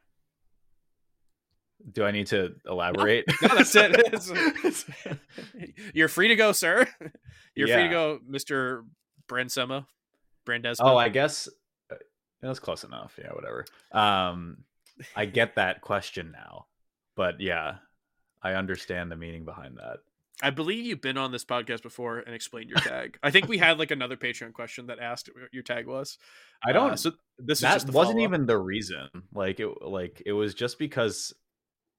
Do 1.93 2.05
I 2.05 2.11
need 2.11 2.27
to 2.29 2.55
elaborate? 2.67 3.25
No, 3.43 3.49
that's 3.49 3.75
it. 3.77 3.95
It's- 4.13 4.85
You're 5.95 6.09
free 6.09 6.29
to 6.29 6.37
go, 6.37 6.53
sir. 6.53 6.87
You're 7.55 7.69
free 7.69 7.85
to 7.85 7.89
go, 7.89 8.19
Mister 8.27 8.85
Brandesma. 9.29 9.87
Brandesma. 10.47 10.77
Oh, 10.81 10.97
I 10.97 11.09
guess 11.09 11.49
uh, 11.91 11.97
was 12.43 12.61
close 12.61 12.85
enough. 12.85 13.19
Yeah, 13.21 13.33
whatever. 13.33 13.65
Um, 13.93 14.59
I 15.15 15.27
get 15.27 15.57
that 15.57 15.81
question 15.81 16.33
now, 16.33 16.67
but 17.15 17.41
yeah, 17.41 17.77
I 18.43 18.53
understand 18.55 19.11
the 19.11 19.17
meaning 19.17 19.45
behind 19.45 19.77
that. 19.79 19.99
I 20.43 20.51
believe 20.51 20.85
you've 20.85 21.01
been 21.01 21.17
on 21.17 21.33
this 21.33 21.45
podcast 21.47 21.83
before 21.83 22.19
and 22.19 22.35
explained 22.35 22.69
your 22.69 22.79
tag. 22.81 23.19
I 23.23 23.31
think 23.31 23.49
we 23.49 23.57
had 23.57 23.79
like 23.79 23.91
another 23.91 24.17
Patreon 24.17 24.53
question 24.53 24.89
that 24.89 24.99
asked 24.99 25.31
what 25.35 25.53
your 25.53 25.63
tag 25.63 25.87
was. 25.87 26.19
I 26.63 26.73
don't. 26.73 26.91
Uh, 26.93 26.97
so 26.97 27.13
this 27.39 27.59
is 27.59 27.63
that 27.63 27.73
just 27.75 27.91
wasn't 27.91 28.21
even 28.21 28.45
the 28.45 28.59
reason. 28.59 29.09
Like 29.35 29.61
it, 29.61 29.69
like 29.81 30.23
it 30.27 30.33
was 30.33 30.55
just 30.55 30.79
because 30.79 31.33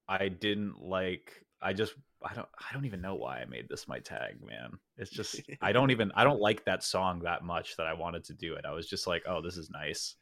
I 0.07 0.29
didn't 0.29 0.81
like. 0.81 1.33
I 1.61 1.73
just. 1.73 1.93
I 2.23 2.33
don't. 2.33 2.47
I 2.57 2.73
don't 2.73 2.85
even 2.85 3.01
know 3.01 3.15
why 3.15 3.39
I 3.39 3.45
made 3.45 3.69
this 3.69 3.87
my 3.87 3.99
tag, 3.99 4.37
man. 4.45 4.77
It's 4.97 5.11
just. 5.11 5.41
I 5.61 5.71
don't 5.71 5.91
even. 5.91 6.11
I 6.15 6.23
don't 6.23 6.41
like 6.41 6.65
that 6.65 6.83
song 6.83 7.21
that 7.23 7.43
much 7.43 7.77
that 7.77 7.87
I 7.87 7.93
wanted 7.93 8.23
to 8.25 8.33
do 8.33 8.55
it. 8.55 8.65
I 8.65 8.71
was 8.71 8.87
just 8.87 9.07
like, 9.07 9.23
oh, 9.27 9.41
this 9.41 9.57
is 9.57 9.69
nice, 9.69 10.15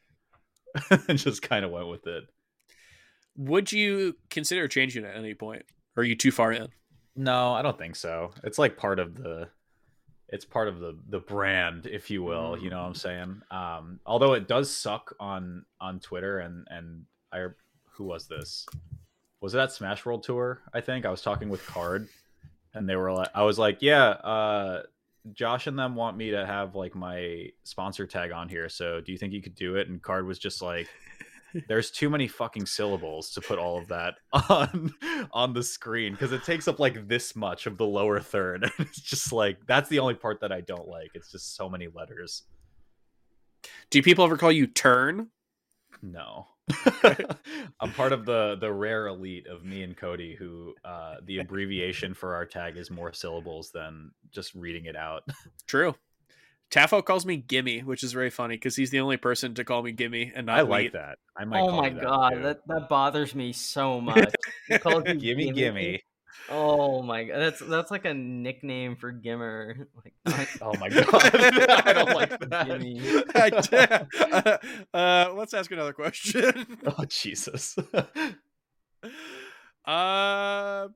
and 1.08 1.18
just 1.18 1.42
kind 1.42 1.64
of 1.64 1.70
went 1.70 1.88
with 1.88 2.06
it. 2.06 2.24
Would 3.36 3.70
you 3.70 4.16
consider 4.30 4.66
changing 4.66 5.04
it 5.04 5.08
at 5.08 5.16
any 5.16 5.34
point? 5.34 5.64
Or 5.96 6.02
are 6.02 6.04
you 6.04 6.14
too 6.14 6.30
far 6.30 6.52
in? 6.52 6.68
No, 7.14 7.52
I 7.52 7.62
don't 7.62 7.78
think 7.78 7.96
so. 7.96 8.30
It's 8.44 8.58
like 8.58 8.76
part 8.76 8.98
of 8.98 9.14
the 9.14 9.48
it's 10.28 10.44
part 10.44 10.68
of 10.68 10.80
the 10.80 10.98
the 11.08 11.18
brand, 11.18 11.86
if 11.86 12.10
you 12.10 12.22
will, 12.22 12.58
you 12.58 12.70
know 12.70 12.80
what 12.80 12.88
I'm 12.88 12.94
saying? 12.94 13.40
Um 13.50 14.00
although 14.04 14.34
it 14.34 14.48
does 14.48 14.70
suck 14.70 15.14
on 15.18 15.64
on 15.80 16.00
Twitter 16.00 16.38
and 16.38 16.66
and 16.70 17.04
I 17.32 17.46
who 17.92 18.04
was 18.04 18.26
this? 18.26 18.66
Was 19.40 19.54
it 19.54 19.58
that 19.58 19.72
Smash 19.72 20.04
World 20.04 20.22
Tour? 20.22 20.62
I 20.72 20.80
think 20.80 21.04
I 21.04 21.10
was 21.10 21.22
talking 21.22 21.48
with 21.48 21.64
Card 21.66 22.08
and 22.74 22.88
they 22.88 22.96
were 22.96 23.12
like 23.12 23.28
I 23.34 23.42
was 23.42 23.58
like, 23.58 23.78
"Yeah, 23.80 24.08
uh 24.08 24.82
Josh 25.32 25.66
and 25.66 25.78
them 25.78 25.94
want 25.96 26.16
me 26.16 26.30
to 26.30 26.46
have 26.46 26.74
like 26.74 26.94
my 26.94 27.50
sponsor 27.64 28.06
tag 28.06 28.32
on 28.32 28.48
here. 28.48 28.68
So, 28.68 29.00
do 29.00 29.12
you 29.12 29.18
think 29.18 29.32
you 29.32 29.42
could 29.42 29.54
do 29.54 29.76
it?" 29.76 29.88
And 29.88 30.00
Card 30.02 30.26
was 30.26 30.38
just 30.38 30.62
like 30.62 30.88
there's 31.68 31.90
too 31.90 32.10
many 32.10 32.28
fucking 32.28 32.66
syllables 32.66 33.30
to 33.30 33.40
put 33.40 33.58
all 33.58 33.78
of 33.78 33.88
that 33.88 34.14
on 34.50 34.92
on 35.32 35.52
the 35.52 35.62
screen 35.62 36.12
because 36.12 36.32
it 36.32 36.44
takes 36.44 36.68
up 36.68 36.78
like 36.78 37.08
this 37.08 37.34
much 37.34 37.66
of 37.66 37.78
the 37.78 37.86
lower 37.86 38.20
third 38.20 38.62
and 38.78 38.86
it's 38.86 39.00
just 39.00 39.32
like 39.32 39.58
that's 39.66 39.88
the 39.88 39.98
only 39.98 40.12
part 40.12 40.40
that 40.40 40.52
i 40.52 40.60
don't 40.60 40.88
like 40.88 41.10
it's 41.14 41.30
just 41.32 41.56
so 41.56 41.68
many 41.68 41.88
letters 41.94 42.42
Do 43.90 44.02
people 44.02 44.24
ever 44.24 44.36
call 44.36 44.52
you 44.52 44.66
Turn? 44.66 45.28
No. 46.02 46.46
I'm 47.80 47.92
part 47.92 48.12
of 48.12 48.24
the 48.26 48.56
the 48.60 48.72
rare 48.72 49.06
elite 49.06 49.46
of 49.46 49.64
me 49.64 49.82
and 49.82 49.96
Cody 49.96 50.34
who 50.34 50.74
uh 50.84 51.16
the 51.24 51.38
abbreviation 51.38 52.12
for 52.14 52.34
our 52.34 52.44
tag 52.44 52.76
is 52.76 52.90
more 52.90 53.12
syllables 53.12 53.70
than 53.70 54.10
just 54.32 54.54
reading 54.54 54.86
it 54.86 54.96
out. 54.96 55.22
True. 55.66 55.94
Tafo 56.70 57.04
calls 57.04 57.24
me 57.24 57.36
Gimme, 57.36 57.80
which 57.80 58.02
is 58.02 58.12
very 58.12 58.30
funny 58.30 58.56
because 58.56 58.74
he's 58.74 58.90
the 58.90 58.98
only 58.98 59.16
person 59.16 59.54
to 59.54 59.64
call 59.64 59.84
me 59.84 59.92
Gimme 59.92 60.32
and 60.34 60.46
not 60.46 60.58
I 60.58 60.62
like 60.62 60.82
Wheat. 60.86 60.92
that. 60.94 61.18
I 61.36 61.44
might 61.44 61.60
Oh 61.60 61.68
call 61.68 61.82
my 61.82 61.88
you 61.88 61.94
that, 61.94 62.02
god, 62.02 62.32
that, 62.42 62.60
that 62.66 62.88
bothers 62.88 63.34
me 63.36 63.52
so 63.52 64.00
much. 64.00 64.34
He 64.66 64.76
calls 64.78 65.04
you 65.06 65.14
gimme 65.14 65.52
gimme. 65.52 66.02
Oh 66.48 67.02
my 67.02 67.24
god, 67.24 67.38
that's 67.38 67.60
that's 67.60 67.90
like 67.90 68.04
a 68.04 68.14
nickname 68.14 68.96
for 68.96 69.12
Gimmer. 69.12 69.86
Like, 70.26 70.48
Oh 70.62 70.74
my 70.78 70.88
god. 70.88 71.06
I 71.86 71.92
don't 71.92 72.14
like 72.14 72.38
that. 72.50 72.66
Gimme. 72.66 74.60
uh, 74.94 75.32
let's 75.34 75.54
ask 75.54 75.70
another 75.70 75.92
question. 75.92 76.78
Oh 76.86 77.04
Jesus. 77.06 77.76
Uh, 79.84 80.88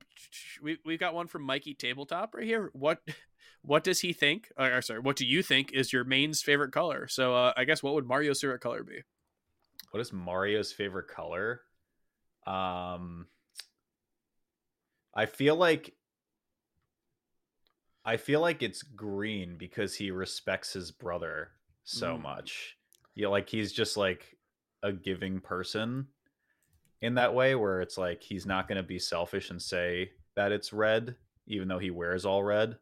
we 0.63 0.79
we've 0.85 0.99
got 0.99 1.15
one 1.15 1.29
from 1.29 1.43
Mikey 1.43 1.75
Tabletop 1.75 2.35
right 2.35 2.45
here. 2.45 2.71
What 2.73 3.01
what 3.63 3.85
does 3.85 4.01
he 4.01 4.13
think? 4.13 4.51
Or, 4.59 4.79
or 4.79 4.83
sorry, 4.83 5.01
what 5.01 5.17
do 5.17 5.25
you 5.27 5.43
think 5.43 5.73
is 5.73 5.93
your 5.93 6.05
main's 6.05 6.43
favorite 6.43 6.73
color? 6.73 7.07
So 7.09 7.35
uh, 7.35 7.53
I 7.57 7.65
guess 7.65 7.83
what 7.83 7.95
would 7.95 8.07
Mario's 8.07 8.41
favorite 8.41 8.61
color 8.61 8.83
be? 8.83 9.03
what 9.93 10.01
is 10.01 10.13
Mario's 10.13 10.73
favorite 10.73 11.09
color? 11.09 11.63
Um 12.47 13.27
I 15.15 15.27
feel 15.27 15.57
like 15.57 15.95
I 18.05 18.17
feel 18.17 18.41
like 18.41 18.63
it's 18.63 18.83
green 18.83 19.57
because 19.59 19.95
he 19.95 20.11
respects 20.11 20.73
his 20.73 20.91
brother 20.91 21.53
so 21.85 22.17
Mm. 22.17 22.23
much. 22.23 22.79
Yeah, 23.15 23.29
like 23.29 23.49
he's 23.49 23.73
just 23.73 23.97
like 23.97 24.39
a 24.83 24.93
giving 24.93 25.41
person 25.41 26.09
in 27.03 27.15
that 27.15 27.35
way 27.35 27.55
where 27.55 27.81
it's 27.83 27.99
like 27.99 28.23
he's 28.23 28.47
not 28.47 28.69
going 28.69 28.77
to 28.77 28.83
be 28.83 28.99
selfish 28.99 29.51
and 29.51 29.61
say 29.61 30.13
that 30.35 30.53
it's 30.53 30.73
red 30.73 31.17
even 31.47 31.69
though 31.69 31.79
he 31.79 31.91
wears 31.91 32.25
all 32.25 32.43
red. 32.43 32.79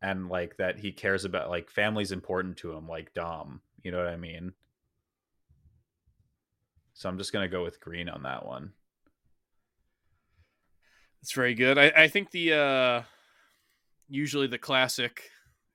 And 0.00 0.28
like 0.28 0.56
that 0.58 0.78
he 0.78 0.92
cares 0.92 1.24
about 1.24 1.50
like 1.50 1.70
family's 1.70 2.12
important 2.12 2.56
to 2.58 2.72
him 2.72 2.86
like 2.88 3.12
Dom, 3.14 3.60
you 3.82 3.90
know 3.90 3.98
what 3.98 4.08
I 4.08 4.16
mean? 4.16 4.52
So 6.94 7.08
I'm 7.08 7.18
just 7.18 7.32
going 7.32 7.44
to 7.44 7.54
go 7.54 7.62
with 7.62 7.80
green 7.80 8.08
on 8.08 8.22
that 8.22 8.46
one. 8.46 8.72
It's 11.26 11.32
very 11.32 11.54
good. 11.54 11.76
I, 11.76 11.90
I 11.96 12.06
think 12.06 12.30
the 12.30 12.52
uh, 12.52 13.02
usually 14.06 14.46
the 14.46 14.58
classic 14.58 15.24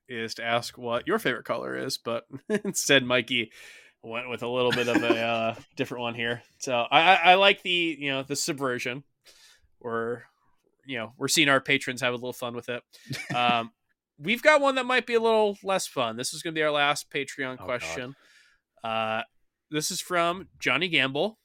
is 0.08 0.36
to 0.36 0.46
ask 0.46 0.78
what 0.78 1.08
your 1.08 1.20
favorite 1.20 1.44
color 1.44 1.76
is, 1.76 1.98
but 1.98 2.24
instead 2.64 3.04
Mikey 3.04 3.52
went 4.02 4.30
with 4.30 4.44
a 4.44 4.48
little 4.48 4.72
bit 4.72 4.88
of 4.88 5.04
a 5.04 5.20
uh, 5.20 5.56
different 5.76 6.04
one 6.04 6.16
here. 6.16 6.42
So 6.60 6.88
I, 6.90 7.16
I, 7.16 7.34
like 7.34 7.64
the 7.64 7.98
you 8.00 8.12
know 8.12 8.24
the 8.24 8.38
subversion, 8.38 9.04
or 9.82 10.24
you 10.86 10.98
know 10.98 11.12
we're 11.18 11.28
seeing 11.28 11.50
our 11.50 11.60
patrons 11.60 12.00
have 12.00 12.14
a 12.14 12.16
little 12.16 12.32
fun 12.32 12.56
with 12.56 12.70
it. 12.70 12.82
Um, 13.36 13.74
we've 14.18 14.42
got 14.42 14.62
one 14.62 14.76
that 14.76 14.86
might 14.86 15.06
be 15.06 15.16
a 15.16 15.22
little 15.22 15.58
less 15.66 15.86
fun. 15.86 16.16
This 16.16 16.34
is 16.34 16.44
going 16.44 16.54
to 16.54 16.58
be 16.58 16.64
our 16.64 16.72
last 16.72 17.12
Patreon 17.12 17.58
Oh, 17.60 17.66
question. 17.66 18.16
Uh, 18.86 19.24
this 19.70 19.92
is 19.92 20.00
from 20.00 20.48
Johnny 20.60 20.88
Gamble. 20.88 21.40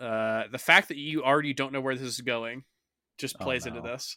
Uh, 0.00 0.44
the 0.50 0.58
fact 0.58 0.88
that 0.88 0.96
you 0.96 1.22
already 1.22 1.54
don't 1.54 1.72
know 1.72 1.80
where 1.80 1.94
this 1.94 2.08
is 2.08 2.20
going 2.20 2.64
just 3.18 3.36
Oh, 3.40 3.44
plays 3.44 3.66
into 3.66 3.80
this. 3.80 4.16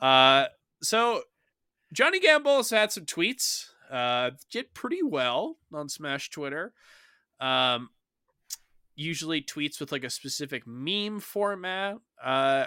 Uh, 0.00 0.46
so 0.82 1.22
Johnny 1.92 2.20
Gamble's 2.20 2.70
had 2.70 2.92
some 2.92 3.04
tweets. 3.04 3.66
Uh, 3.90 4.32
did 4.50 4.74
pretty 4.74 5.02
well 5.02 5.56
on 5.72 5.88
Smash 5.88 6.30
Twitter. 6.30 6.72
Um, 7.40 7.90
usually 8.94 9.40
tweets 9.40 9.80
with 9.80 9.92
like 9.92 10.04
a 10.04 10.10
specific 10.10 10.66
meme 10.66 11.20
format. 11.20 11.98
Uh, 12.22 12.66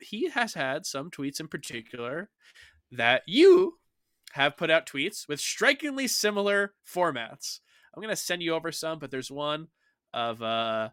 he 0.00 0.28
has 0.30 0.54
had 0.54 0.86
some 0.86 1.10
tweets 1.10 1.40
in 1.40 1.48
particular 1.48 2.30
that 2.92 3.22
you 3.26 3.78
have 4.32 4.56
put 4.56 4.70
out 4.70 4.86
tweets 4.86 5.26
with 5.26 5.40
strikingly 5.40 6.06
similar 6.06 6.74
formats. 6.86 7.60
I'm 7.94 8.02
gonna 8.02 8.14
send 8.14 8.42
you 8.42 8.54
over 8.54 8.70
some, 8.70 8.98
but 8.98 9.10
there's 9.10 9.30
one 9.30 9.68
of 10.12 10.42
uh, 10.42 10.90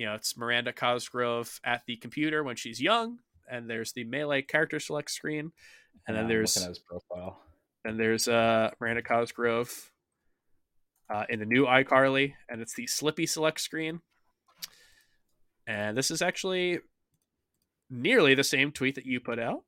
you 0.00 0.06
know, 0.06 0.14
it's 0.14 0.34
Miranda 0.34 0.72
Cosgrove 0.72 1.60
at 1.62 1.82
the 1.86 1.94
computer 1.96 2.42
when 2.42 2.56
she's 2.56 2.80
young, 2.80 3.18
and 3.50 3.68
there's 3.68 3.92
the 3.92 4.04
melee 4.04 4.40
character 4.40 4.80
select 4.80 5.10
screen, 5.10 5.52
and 6.08 6.16
Yeah, 6.16 6.22
then 6.22 6.28
there's 6.28 6.54
his 6.54 6.78
profile. 6.78 7.38
and 7.84 8.00
there's 8.00 8.26
uh 8.26 8.70
Miranda 8.80 9.02
Cosgrove 9.02 9.90
uh, 11.14 11.26
in 11.28 11.38
the 11.38 11.44
new 11.44 11.66
iCarly, 11.66 12.32
and 12.48 12.62
it's 12.62 12.72
the 12.74 12.86
Slippi 12.86 13.28
select 13.28 13.60
screen. 13.60 14.00
And 15.66 15.98
this 15.98 16.10
is 16.10 16.22
actually 16.22 16.78
nearly 17.90 18.34
the 18.34 18.42
same 18.44 18.72
tweet 18.72 18.94
that 18.94 19.04
you 19.04 19.20
put 19.20 19.38
out. 19.38 19.64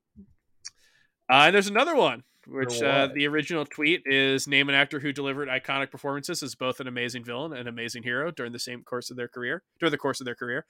Uh, 1.29 1.45
and 1.45 1.55
there's 1.55 1.67
another 1.69 1.95
one, 1.95 2.23
which 2.47 2.83
uh, 2.83 3.09
the 3.15 3.27
original 3.27 3.65
tweet 3.65 4.03
is 4.07 4.49
name 4.49 4.69
an 4.69 4.75
actor 4.75 4.99
who 4.99 5.13
delivered 5.13 5.49
iconic 5.49 5.91
performances 5.91 6.43
as 6.43 6.55
both 6.55 6.81
an 6.81 6.89
amazing 6.89 7.25
villain 7.25 7.53
and 7.53 7.69
amazing 7.69 8.03
hero 8.03 8.31
during 8.31 8.53
the 8.53 8.59
same 8.59 8.83
course 8.83 9.11
of 9.11 9.17
their 9.17 9.29
career. 9.29 9.63
During 9.79 9.91
the 9.91 9.99
course 9.99 10.21
of 10.21 10.25
their 10.25 10.35
career, 10.35 10.67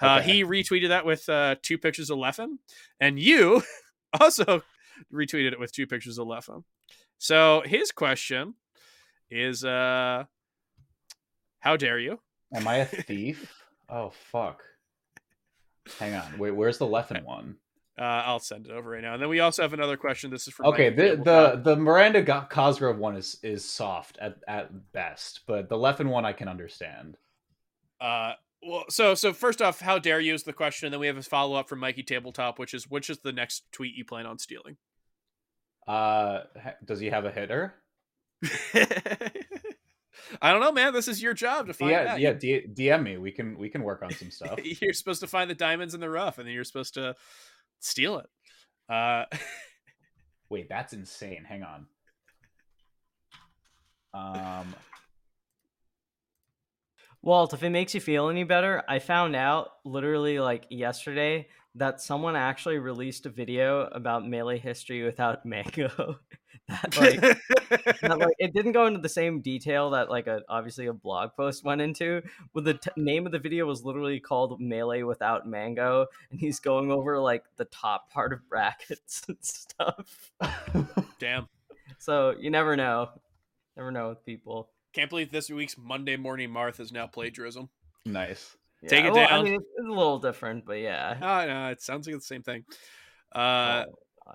uh, 0.00 0.20
he 0.20 0.44
retweeted 0.44 0.88
that 0.88 1.06
with 1.06 1.28
uh, 1.28 1.56
two 1.62 1.78
pictures 1.78 2.10
of 2.10 2.18
Leffen, 2.18 2.58
and 2.98 3.18
you 3.18 3.62
also 4.20 4.62
retweeted 5.12 5.52
it 5.52 5.60
with 5.60 5.72
two 5.72 5.86
pictures 5.86 6.18
of 6.18 6.26
Leffen. 6.26 6.64
So 7.18 7.62
his 7.64 7.92
question 7.92 8.54
is, 9.30 9.64
uh, 9.64 10.24
how 11.60 11.76
dare 11.76 11.98
you? 11.98 12.18
Am 12.52 12.66
I 12.66 12.76
a 12.76 12.84
thief? 12.86 13.62
oh 13.88 14.10
fuck. 14.10 14.62
Hang 15.98 16.14
on. 16.14 16.38
Wait, 16.38 16.52
where's 16.52 16.78
the 16.78 16.86
Leffen 16.86 17.24
one? 17.24 17.56
Uh, 17.98 18.04
I'll 18.04 18.38
send 18.40 18.66
it 18.66 18.72
over 18.72 18.90
right 18.90 19.02
now. 19.02 19.12
And 19.12 19.22
then 19.22 19.28
we 19.28 19.40
also 19.40 19.60
have 19.62 19.74
another 19.74 19.96
question. 19.98 20.30
This 20.30 20.48
is 20.48 20.54
from 20.54 20.66
Okay, 20.66 20.88
the 20.90 21.16
the 21.22 21.60
the 21.62 21.76
Miranda 21.76 22.46
Cosgrove 22.50 22.96
one 22.98 23.16
is 23.16 23.38
is 23.42 23.64
soft 23.68 24.16
at 24.20 24.36
at 24.48 24.92
best, 24.92 25.40
but 25.46 25.68
the 25.68 25.76
Leffen 25.76 26.08
one 26.08 26.24
I 26.24 26.32
can 26.32 26.48
understand. 26.48 27.18
Uh, 28.00 28.32
well, 28.62 28.84
so 28.88 29.14
so 29.14 29.32
first 29.34 29.60
off, 29.60 29.80
how 29.80 29.98
dare 29.98 30.20
you 30.20 30.32
is 30.32 30.44
the 30.44 30.52
question. 30.54 30.86
And 30.86 30.92
then 30.94 31.00
we 31.00 31.06
have 31.06 31.18
a 31.18 31.22
follow 31.22 31.54
up 31.56 31.68
from 31.68 31.80
Mikey 31.80 32.02
Tabletop, 32.02 32.58
which 32.58 32.72
is 32.72 32.88
which 32.88 33.10
is 33.10 33.18
the 33.18 33.32
next 33.32 33.70
tweet 33.72 33.94
you 33.94 34.04
plan 34.06 34.24
on 34.24 34.38
stealing? 34.38 34.78
Uh, 35.86 36.44
does 36.84 36.98
he 37.00 37.10
have 37.10 37.24
a 37.26 37.30
hitter? 37.30 37.74
I 40.40 40.50
don't 40.52 40.60
know, 40.60 40.72
man. 40.72 40.92
This 40.92 41.08
is 41.08 41.22
your 41.22 41.34
job 41.34 41.66
to 41.66 41.74
find 41.74 41.90
Yeah, 41.90 42.12
out. 42.14 42.20
yeah. 42.20 42.32
D- 42.32 42.66
DM 42.68 43.02
me. 43.02 43.16
We 43.18 43.32
can 43.32 43.58
we 43.58 43.68
can 43.68 43.82
work 43.82 44.02
on 44.02 44.10
some 44.12 44.30
stuff. 44.32 44.58
You're 44.64 44.92
supposed 44.94 45.20
to 45.20 45.26
find 45.26 45.50
the 45.50 45.54
diamonds 45.54 45.94
in 45.94 46.00
the 46.00 46.08
rough, 46.10 46.38
and 46.38 46.46
then 46.46 46.54
you're 46.54 46.64
supposed 46.64 46.94
to 46.94 47.14
steal 47.82 48.18
it. 48.18 48.26
Uh, 48.88 49.24
Wait, 50.48 50.68
that's 50.68 50.92
insane. 50.92 51.44
Hang 51.48 51.62
on. 51.62 51.86
Um, 54.14 54.74
Walt, 57.22 57.54
if 57.54 57.62
it 57.62 57.70
makes 57.70 57.94
you 57.94 58.00
feel 58.00 58.28
any 58.28 58.44
better, 58.44 58.82
I 58.88 58.98
found 58.98 59.36
out 59.36 59.70
literally 59.84 60.40
like 60.40 60.66
yesterday 60.70 61.48
that 61.74 62.00
someone 62.00 62.36
actually 62.36 62.78
released 62.78 63.24
a 63.26 63.30
video 63.30 63.82
about 63.92 64.26
melee 64.28 64.58
history 64.58 65.02
without 65.02 65.44
Mango. 65.46 66.18
that 66.68 66.96
like 67.00 67.20
that, 68.00 68.18
like 68.18 68.34
it 68.38 68.52
didn't 68.54 68.72
go 68.72 68.86
into 68.86 69.00
the 69.00 69.08
same 69.08 69.40
detail 69.40 69.90
that 69.90 70.10
like 70.10 70.26
a 70.26 70.42
obviously 70.48 70.86
a 70.86 70.92
blog 70.92 71.30
post 71.36 71.64
went 71.64 71.80
into. 71.80 72.22
But 72.54 72.64
the 72.64 72.74
t- 72.74 72.90
name 72.96 73.24
of 73.26 73.32
the 73.32 73.38
video 73.38 73.66
was 73.66 73.84
literally 73.84 74.20
called 74.20 74.60
"Melee 74.60 75.02
Without 75.02 75.46
Mango," 75.48 76.06
and 76.30 76.38
he's 76.38 76.60
going 76.60 76.90
over 76.92 77.18
like 77.18 77.44
the 77.56 77.64
top 77.66 78.10
part 78.10 78.32
of 78.32 78.48
brackets 78.48 79.22
and 79.28 79.38
stuff. 79.40 80.30
damn. 81.18 81.48
So 81.98 82.34
you 82.38 82.50
never 82.50 82.76
know, 82.76 83.10
never 83.76 83.90
know 83.90 84.10
with 84.10 84.24
people. 84.24 84.68
Can't 84.92 85.08
believe 85.08 85.30
this 85.32 85.48
week's 85.50 85.76
Monday 85.78 86.16
Morning 86.16 86.50
Marth 86.50 86.78
is 86.80 86.92
now 86.92 87.06
plagiarism. 87.06 87.70
nice. 88.04 88.56
Take 88.88 89.04
it 89.04 89.12
well, 89.12 89.28
down. 89.28 89.40
I 89.40 89.42
mean, 89.42 89.54
it's, 89.54 89.64
it's 89.76 89.86
a 89.86 89.90
little 89.90 90.18
different, 90.18 90.64
but 90.64 90.78
yeah. 90.78 91.16
Oh, 91.20 91.46
no, 91.46 91.68
it 91.68 91.80
sounds 91.80 92.06
like 92.06 92.16
the 92.16 92.22
same 92.22 92.42
thing. 92.42 92.64
Uh, 93.32 93.84
Oh, 94.26 94.32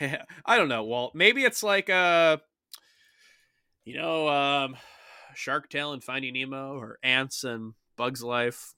I 0.44 0.56
don't 0.56 0.68
know, 0.68 0.84
Walt. 0.84 1.14
Maybe 1.14 1.44
it's 1.44 1.62
like 1.62 1.90
uh 1.90 2.38
you 3.84 3.96
know, 3.96 4.28
um 4.28 4.76
Shark 5.34 5.68
Tale 5.68 5.92
and 5.92 6.02
Finding 6.02 6.34
Nemo 6.34 6.76
or 6.76 6.98
Ants 7.02 7.44
and 7.44 7.74
Bugs 7.96 8.22
Life. 8.22 8.74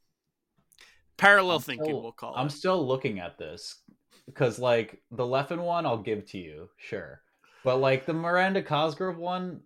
Parallel 1.16 1.56
I'm 1.56 1.62
thinking 1.62 1.84
still- 1.86 2.02
we'll 2.02 2.12
call 2.12 2.34
it. 2.34 2.38
I'm 2.38 2.50
still 2.50 2.86
looking 2.86 3.20
at 3.20 3.38
this 3.38 3.80
because, 4.26 4.58
like, 4.58 5.02
the 5.10 5.24
Leffen 5.24 5.58
one, 5.62 5.84
I'll 5.84 6.02
give 6.02 6.24
to 6.30 6.38
you, 6.38 6.68
sure, 6.78 7.20
but 7.64 7.76
like 7.76 8.06
the 8.06 8.12
Miranda 8.12 8.62
Cosgrove 8.62 9.18
one, 9.18 9.60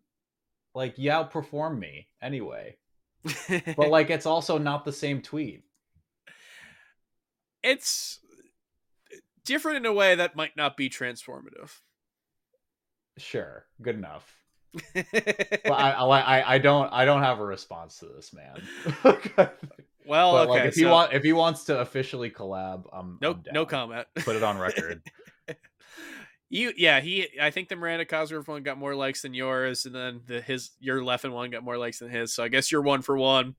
like, 0.74 0.98
you 0.98 1.10
outperform 1.10 1.78
me 1.78 2.08
anyway. 2.22 2.76
But 3.76 3.88
like, 3.88 4.10
it's 4.10 4.26
also 4.26 4.58
not 4.58 4.84
the 4.84 4.92
same 4.92 5.22
tweet. 5.22 5.64
it's 7.62 8.20
different 9.44 9.78
in 9.78 9.86
a 9.86 9.92
way 9.92 10.14
that 10.14 10.36
might 10.36 10.56
not 10.56 10.76
be 10.76 10.90
transformative. 10.90 11.80
Sure, 13.16 13.66
good 13.80 13.96
enough. 13.96 14.44
well, 15.64 15.72
I, 16.10 16.20
I 16.20 16.54
I 16.54 16.58
don't 16.58 16.92
I 16.92 17.04
don't 17.04 17.22
have 17.22 17.38
a 17.38 17.44
response 17.44 17.98
to 17.98 18.06
this 18.06 18.32
man. 18.32 18.60
well, 20.04 20.32
but 20.32 20.48
okay, 20.48 20.50
like 20.50 20.64
if 20.64 20.74
so 20.74 20.80
he 20.80 20.86
want 20.86 21.12
if 21.12 21.22
he 21.22 21.32
wants 21.32 21.64
to 21.64 21.78
officially 21.78 22.28
collab, 22.28 22.84
I'm 22.92 23.18
no 23.20 23.32
I'm 23.32 23.42
no 23.52 23.66
comment. 23.66 24.06
Put 24.16 24.34
it 24.34 24.42
on 24.42 24.58
record. 24.58 25.00
You 26.54 26.72
yeah 26.76 27.00
he 27.00 27.26
I 27.42 27.50
think 27.50 27.68
the 27.68 27.74
Miranda 27.74 28.04
Cosgrove 28.04 28.46
one 28.46 28.62
got 28.62 28.78
more 28.78 28.94
likes 28.94 29.22
than 29.22 29.34
yours, 29.34 29.86
and 29.86 29.94
then 29.94 30.20
the 30.24 30.40
his 30.40 30.70
your 30.78 31.00
Leffen 31.00 31.32
one 31.32 31.50
got 31.50 31.64
more 31.64 31.76
likes 31.76 31.98
than 31.98 32.10
his. 32.10 32.32
So 32.32 32.44
I 32.44 32.48
guess 32.48 32.70
you're 32.70 32.80
one 32.80 33.02
for 33.02 33.18
one. 33.18 33.56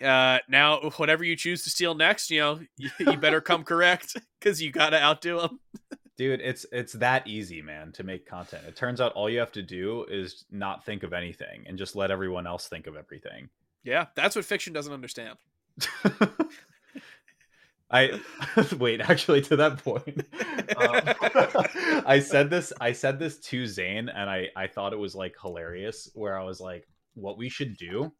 Uh, 0.00 0.38
now 0.48 0.80
whatever 0.96 1.22
you 1.22 1.36
choose 1.36 1.62
to 1.64 1.68
steal 1.68 1.94
next, 1.94 2.30
you 2.30 2.40
know 2.40 2.60
you, 2.78 2.88
you 3.00 3.14
better 3.18 3.42
come 3.42 3.62
correct 3.62 4.16
because 4.38 4.62
you 4.62 4.72
gotta 4.72 4.98
outdo 5.02 5.38
him. 5.40 5.60
Dude, 6.16 6.40
it's 6.40 6.64
it's 6.72 6.94
that 6.94 7.26
easy, 7.26 7.60
man, 7.60 7.92
to 7.92 8.04
make 8.04 8.24
content. 8.24 8.64
It 8.66 8.74
turns 8.74 8.98
out 8.98 9.12
all 9.12 9.28
you 9.28 9.38
have 9.38 9.52
to 9.52 9.62
do 9.62 10.06
is 10.08 10.46
not 10.50 10.86
think 10.86 11.02
of 11.02 11.12
anything 11.12 11.64
and 11.66 11.76
just 11.76 11.94
let 11.94 12.10
everyone 12.10 12.46
else 12.46 12.68
think 12.68 12.86
of 12.86 12.96
everything. 12.96 13.50
Yeah, 13.84 14.06
that's 14.14 14.34
what 14.34 14.46
fiction 14.46 14.72
doesn't 14.72 14.94
understand. 14.94 15.36
I 17.90 18.20
wait. 18.78 19.00
Actually, 19.00 19.42
to 19.42 19.56
that 19.56 19.82
point, 19.82 20.24
um, 20.76 22.02
I 22.06 22.20
said 22.20 22.48
this. 22.50 22.72
I 22.80 22.92
said 22.92 23.18
this 23.18 23.38
to 23.40 23.66
Zane, 23.66 24.08
and 24.08 24.30
I 24.30 24.48
I 24.56 24.66
thought 24.68 24.92
it 24.92 24.98
was 24.98 25.14
like 25.14 25.34
hilarious. 25.40 26.08
Where 26.14 26.38
I 26.38 26.44
was 26.44 26.60
like, 26.60 26.86
"What 27.14 27.36
we 27.36 27.48
should 27.48 27.76
do 27.76 28.12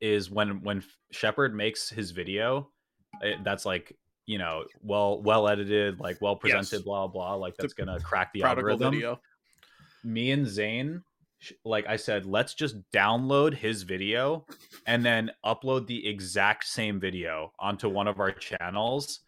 is 0.00 0.30
when 0.30 0.62
when 0.62 0.84
Shepard 1.10 1.54
makes 1.54 1.88
his 1.88 2.12
video, 2.12 2.70
it, 3.20 3.42
that's 3.42 3.66
like 3.66 3.96
you 4.26 4.38
know 4.38 4.64
well 4.82 5.20
well 5.22 5.48
edited, 5.48 5.98
like 5.98 6.20
well 6.20 6.36
presented, 6.36 6.72
Yes. 6.72 6.82
blah 6.82 7.08
blah. 7.08 7.34
Like 7.34 7.56
that's 7.56 7.74
gonna 7.74 7.98
crack 8.00 8.32
the 8.32 8.42
algorithm." 8.44 8.92
video. 8.92 9.20
me 10.04 10.30
and 10.30 10.46
Zane, 10.46 11.02
like 11.64 11.86
I 11.86 11.96
said, 11.96 12.26
let's 12.26 12.54
just 12.54 12.76
download 12.92 13.54
his 13.54 13.82
video 13.82 14.46
and 14.86 15.04
then 15.04 15.30
upload 15.44 15.86
the 15.86 16.06
exact 16.06 16.64
same 16.64 17.00
video 17.00 17.52
onto 17.58 17.88
one 17.88 18.08
of 18.08 18.20
our 18.20 18.32
channels 18.32 19.20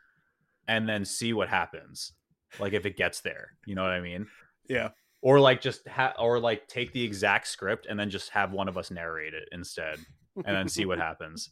and 0.68 0.88
then 0.88 1.04
see 1.04 1.32
what 1.32 1.48
happens. 1.48 2.12
Like 2.58 2.72
if 2.72 2.86
it 2.86 2.96
gets 2.96 3.20
there, 3.20 3.50
you 3.66 3.74
know 3.74 3.82
what 3.82 3.90
I 3.90 4.00
mean? 4.00 4.26
Yeah. 4.68 4.90
Or 5.22 5.40
like 5.40 5.60
just 5.60 5.88
ha- 5.88 6.14
or 6.18 6.38
like 6.38 6.68
take 6.68 6.92
the 6.92 7.02
exact 7.02 7.48
script 7.48 7.86
and 7.88 7.98
then 7.98 8.10
just 8.10 8.30
have 8.30 8.52
one 8.52 8.68
of 8.68 8.78
us 8.78 8.90
narrate 8.90 9.34
it 9.34 9.48
instead 9.52 9.98
and 10.36 10.56
then 10.56 10.68
see 10.68 10.84
what 10.84 10.98
happens. 11.08 11.50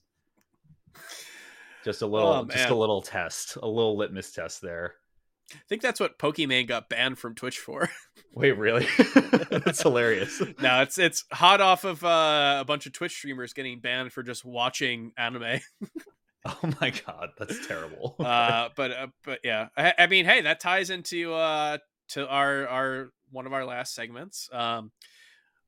Just 1.85 2.03
a 2.03 2.07
little 2.07 2.29
Oh, 2.29 2.45
just 2.45 2.71
a 2.71 2.75
little 2.75 3.03
test, 3.03 3.57
a 3.57 3.67
little 3.67 3.97
litmus 3.97 4.31
test 4.33 4.61
there. 4.63 4.95
I 5.53 5.59
think 5.69 5.83
that's 5.83 6.01
what 6.01 6.19
Pokemon 6.19 6.69
got 6.69 6.89
banned 6.89 7.19
from 7.19 7.35
Twitch 7.35 7.59
for. 7.59 7.91
Wait, 8.35 8.53
really? 8.53 8.87
That's 9.51 9.83
hilarious. 9.83 10.41
no, 10.61 10.83
it's 10.83 10.99
it's 10.99 11.25
hot 11.33 11.61
off 11.61 11.85
of 11.85 12.03
uh, 12.03 12.59
a 12.61 12.65
bunch 12.65 12.87
of 12.87 12.93
Twitch 12.93 13.13
streamers 13.13 13.53
getting 13.53 13.81
banned 13.81 14.13
for 14.13 14.23
just 14.23 14.45
watching 14.45 15.13
anime. 15.17 15.61
Oh 16.45 16.73
my 16.81 16.91
god, 16.91 17.29
that's 17.39 17.69
terrible. 17.69 18.17
uh, 18.19 18.71
but 18.75 18.91
uh, 18.91 19.07
but 19.23 19.39
yeah, 19.45 19.69
I, 19.77 19.95
I 19.97 20.07
mean, 20.09 20.25
hey, 20.25 20.41
that 20.41 20.59
ties 20.59 20.91
into 20.91 21.33
uh 21.33 21.79
to 22.09 22.27
our 22.27 22.67
our 22.67 23.13
one 23.31 23.47
of 23.47 23.53
our 23.53 23.65
last 23.65 23.95
segments. 23.95 24.51
Um, 24.53 24.91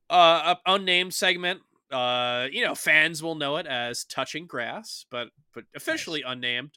uh, 0.09 0.55
unnamed 0.65 1.13
segment. 1.13 1.61
Uh, 1.89 2.47
you 2.51 2.61
know, 2.61 2.75
fans 2.75 3.23
will 3.23 3.35
know 3.35 3.55
it 3.55 3.67
as 3.67 4.03
touching 4.03 4.47
grass, 4.47 5.05
but 5.09 5.29
but 5.53 5.63
officially 5.77 6.23
unnamed. 6.23 6.71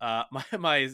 Uh, 0.00 0.24
my 0.32 0.44
my 0.58 0.88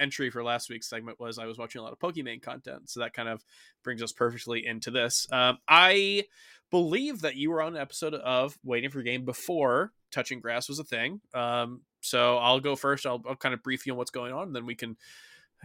entry 0.00 0.30
for 0.30 0.42
last 0.42 0.70
week's 0.70 0.88
segment 0.88 1.20
was 1.20 1.38
I 1.38 1.46
was 1.46 1.58
watching 1.58 1.80
a 1.80 1.84
lot 1.84 1.92
of 1.92 1.98
Pokemon 1.98 2.42
content, 2.42 2.88
so 2.90 3.00
that 3.00 3.12
kind 3.12 3.28
of 3.28 3.44
brings 3.84 4.02
us 4.02 4.12
perfectly 4.12 4.66
into 4.66 4.90
this. 4.90 5.28
Um, 5.30 5.58
I 5.68 6.24
believe 6.70 7.20
that 7.22 7.36
you 7.36 7.50
were 7.50 7.62
on 7.62 7.76
an 7.76 7.82
episode 7.82 8.14
of 8.14 8.58
Waiting 8.64 8.90
for 8.90 9.02
Game 9.02 9.24
before 9.24 9.92
touching 10.10 10.40
grass 10.40 10.68
was 10.68 10.78
a 10.78 10.84
thing. 10.84 11.20
Um, 11.34 11.82
so 12.00 12.38
I'll 12.38 12.60
go 12.60 12.76
first. 12.76 13.06
I'll, 13.06 13.22
I'll 13.28 13.36
kind 13.36 13.54
of 13.54 13.62
brief 13.62 13.86
you 13.86 13.92
on 13.92 13.98
what's 13.98 14.10
going 14.10 14.32
on, 14.32 14.48
and 14.48 14.56
then 14.56 14.66
we 14.66 14.74
can 14.74 14.96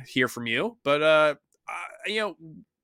hear 0.08 0.28
from 0.28 0.48
you. 0.48 0.78
But 0.84 1.02
uh, 1.02 1.36
I, 1.68 2.10
you 2.10 2.20
know, 2.20 2.36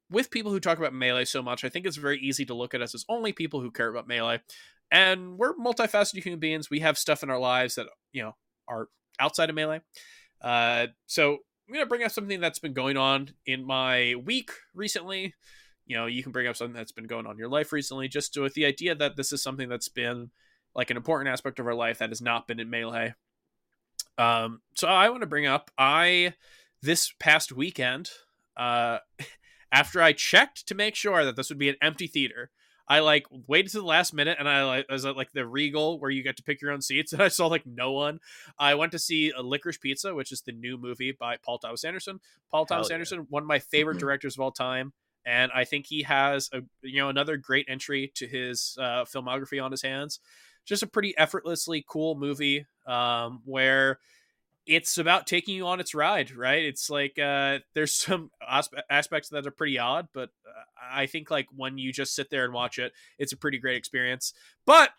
with 0.10 0.32
people 0.32 0.52
who 0.52 0.60
talk 0.60 0.78
about 0.78 0.94
melee 0.94 1.26
so 1.26 1.42
much, 1.42 1.64
I 1.64 1.70
think 1.70 1.86
it's 1.86 1.98
very 1.98 2.20
easy 2.20 2.46
to 2.46 2.54
look 2.54 2.74
at 2.74 2.82
us 2.82 2.96
as 2.96 3.06
only 3.10 3.34
people 3.34 3.62
who 3.62 3.72
care 3.72 3.90
about 3.90 4.08
melee. 4.08 4.42
And 4.92 5.38
we're 5.38 5.56
multifaceted 5.56 6.24
human 6.24 6.40
beings. 6.40 6.70
We 6.70 6.82
have 6.82 6.98
stuff 6.98 7.24
in 7.24 7.30
our 7.30 7.40
lives 7.40 7.76
that 7.76 7.88
you 8.12 8.24
know 8.24 8.36
are 8.68 8.88
outside 9.20 9.50
of 9.50 9.56
melee. 9.56 9.82
Uh, 10.42 10.88
so 11.06 11.38
I'm 11.68 11.74
gonna 11.74 11.86
bring 11.86 12.04
up 12.04 12.12
something 12.12 12.40
that's 12.40 12.60
been 12.60 12.74
going 12.74 12.98
on 12.98 13.30
in 13.46 13.64
my 13.64 14.16
week 14.16 14.52
recently. 14.74 15.34
You 15.86 15.98
know, 15.98 16.06
you 16.06 16.24
can 16.24 16.32
bring 16.32 16.48
up 16.48 16.56
something 16.56 16.76
that's 16.76 16.92
been 16.92 17.08
going 17.08 17.26
on 17.26 17.34
in 17.34 17.38
your 17.38 17.50
life 17.50 17.72
recently, 17.72 18.08
just 18.08 18.38
with 18.38 18.54
the 18.54 18.66
idea 18.66 18.96
that 18.96 19.16
this 19.16 19.32
is 19.32 19.44
something 19.44 19.70
that's 19.70 19.90
been 19.90 20.32
like 20.76 20.90
an 20.90 20.98
important 20.98 21.30
aspect 21.30 21.60
of 21.60 21.68
our 21.68 21.74
life 21.74 22.00
that 22.00 22.10
has 22.10 22.22
not 22.22 22.48
been 22.48 22.60
in 22.60 22.70
melee. 22.70 23.14
Um, 24.18 24.62
so 24.76 24.88
I 24.88 25.10
want 25.10 25.22
to 25.22 25.28
bring 25.28 25.46
up 25.46 25.72
I 25.78 26.34
this 26.82 27.14
past 27.20 27.52
weekend, 27.52 28.10
uh, 28.58 29.00
after 29.72 30.02
I 30.02 30.14
checked 30.14 30.68
to 30.68 30.76
make 30.76 30.96
sure 30.96 31.24
that 31.24 31.36
this 31.36 31.50
would 31.50 31.60
be 31.60 31.70
an 31.70 31.76
empty 31.82 32.08
theater, 32.08 32.52
I 32.92 33.00
like 33.00 33.26
waited 33.48 33.72
to 33.72 33.80
the 33.80 33.86
last 33.86 34.14
minute 34.14 34.36
and 34.38 34.50
I 34.50 34.66
like 34.66 34.86
I 34.90 34.92
was 34.92 35.06
at 35.06 35.16
like 35.16 35.32
the 35.32 35.48
Regal 35.48 35.98
where 35.98 36.12
you 36.12 36.24
get 36.24 36.36
to 36.36 36.44
pick 36.44 36.62
your 36.62 36.72
own 36.72 36.82
seats 36.82 37.14
and 37.14 37.22
I 37.22 37.30
saw 37.30 37.48
like 37.48 37.66
no 37.66 37.94
one. 37.94 38.20
I 38.60 38.76
went 38.76 38.92
to 38.92 39.00
see 39.00 39.32
a 39.32 39.42
Licorice 39.42 39.80
Pizza, 39.80 40.14
which 40.14 40.34
is 40.34 40.42
the 40.42 40.52
new 40.52 40.78
movie 40.78 41.14
by 41.18 41.38
Paul 41.38 41.58
Thomas 41.58 41.86
Anderson. 41.86 42.20
Paul 42.52 42.66
Thomas 42.66 42.90
yeah. 42.90 42.96
Anderson, 42.96 43.28
one 43.30 43.44
of 43.44 43.48
my 43.48 43.60
favorite 43.60 43.98
directors 43.98 44.36
of 44.36 44.42
all 44.42 44.52
time, 44.52 44.92
and 45.26 45.54
I 45.56 45.64
think 45.64 45.86
he 45.88 46.04
has 46.04 46.50
a 46.52 46.64
you 46.82 47.00
know 47.00 47.08
another 47.08 47.38
great 47.38 47.66
entry 47.70 48.12
to 48.16 48.28
his 48.28 48.76
uh, 48.78 49.06
filmography 49.06 49.64
on 49.64 49.72
his 49.72 49.82
hands. 49.82 50.20
Just 50.66 50.84
a 50.84 50.88
pretty 50.88 51.18
effortlessly 51.18 51.86
cool 51.88 52.16
movie 52.16 52.66
um, 52.86 53.40
where 53.46 54.00
it's 54.72 54.98
about 54.98 55.28
taking 55.28 55.54
you 55.54 55.68
on 55.68 55.82
its 55.82 55.94
ride, 55.94 56.34
right? 56.34 56.64
It's 56.64 56.90
like 56.90 57.20
uh, 57.20 57.60
there's 57.74 57.92
some 57.92 58.32
aspe- 58.50 58.82
aspects 58.90 59.28
that 59.30 59.46
are 59.46 59.52
pretty 59.52 59.78
odd, 59.78 60.08
but 60.14 60.30
uh, 60.48 60.64
I 60.94 61.08
think 61.08 61.30
like 61.30 61.48
when 61.54 61.78
you 61.78 61.92
just 61.92 62.16
sit 62.16 62.30
there 62.30 62.46
and 62.46 62.54
watch 62.54 62.80
it, 62.80 62.94
it's 63.20 63.34
a 63.34 63.38
pretty 63.38 63.58
great 63.58 63.76
experience. 63.76 64.34
But 64.66 64.92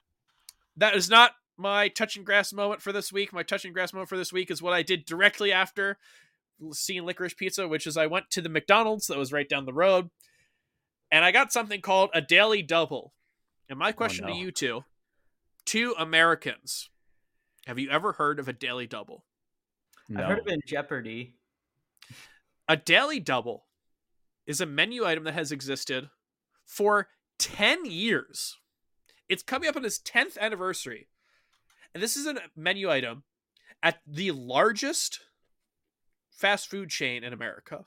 that 0.76 0.94
is 0.94 1.08
not 1.08 1.32
my 1.56 1.88
touch 1.88 2.16
and 2.16 2.26
grass 2.26 2.52
moment 2.52 2.82
for 2.82 2.92
this 2.92 3.10
week. 3.10 3.32
My 3.32 3.42
touch 3.42 3.64
and 3.64 3.72
grass 3.72 3.94
moment 3.94 4.10
for 4.10 4.18
this 4.18 4.30
week 4.30 4.50
is 4.50 4.60
what 4.60 4.74
I 4.74 4.82
did 4.82 5.06
directly 5.06 5.52
after 5.52 5.96
seeing 6.72 7.04
Licorice 7.04 7.34
Pizza, 7.34 7.66
which 7.66 7.86
is 7.86 7.96
I 7.96 8.06
went 8.06 8.30
to 8.32 8.42
the 8.42 8.50
McDonald's 8.50 9.06
that 9.06 9.16
was 9.16 9.32
right 9.32 9.48
down 9.48 9.64
the 9.64 9.72
road, 9.72 10.10
and 11.10 11.24
I 11.24 11.32
got 11.32 11.50
something 11.50 11.80
called 11.80 12.10
a 12.12 12.20
daily 12.20 12.60
double. 12.60 13.14
And 13.70 13.78
my 13.78 13.92
question 13.92 14.26
no. 14.26 14.34
to 14.34 14.38
you 14.38 14.50
two, 14.50 14.84
two 15.64 15.94
Americans, 15.98 16.90
have 17.66 17.78
you 17.78 17.88
ever 17.88 18.12
heard 18.12 18.38
of 18.38 18.48
a 18.48 18.52
daily 18.52 18.86
double? 18.86 19.24
I 20.16 20.22
heard 20.22 20.38
of 20.40 20.46
it 20.46 20.54
in 20.54 20.60
Jeopardy. 20.66 21.34
A 22.68 22.76
daily 22.76 23.20
double 23.20 23.66
is 24.46 24.60
a 24.60 24.66
menu 24.66 25.04
item 25.04 25.24
that 25.24 25.34
has 25.34 25.52
existed 25.52 26.10
for 26.64 27.08
10 27.38 27.86
years. 27.86 28.58
It's 29.28 29.42
coming 29.42 29.68
up 29.68 29.76
on 29.76 29.84
its 29.84 29.98
10th 29.98 30.38
anniversary. 30.38 31.08
And 31.94 32.02
this 32.02 32.16
is 32.16 32.26
a 32.26 32.36
menu 32.56 32.90
item 32.90 33.24
at 33.82 34.00
the 34.06 34.30
largest 34.30 35.20
fast 36.30 36.68
food 36.68 36.88
chain 36.88 37.24
in 37.24 37.32
America 37.32 37.84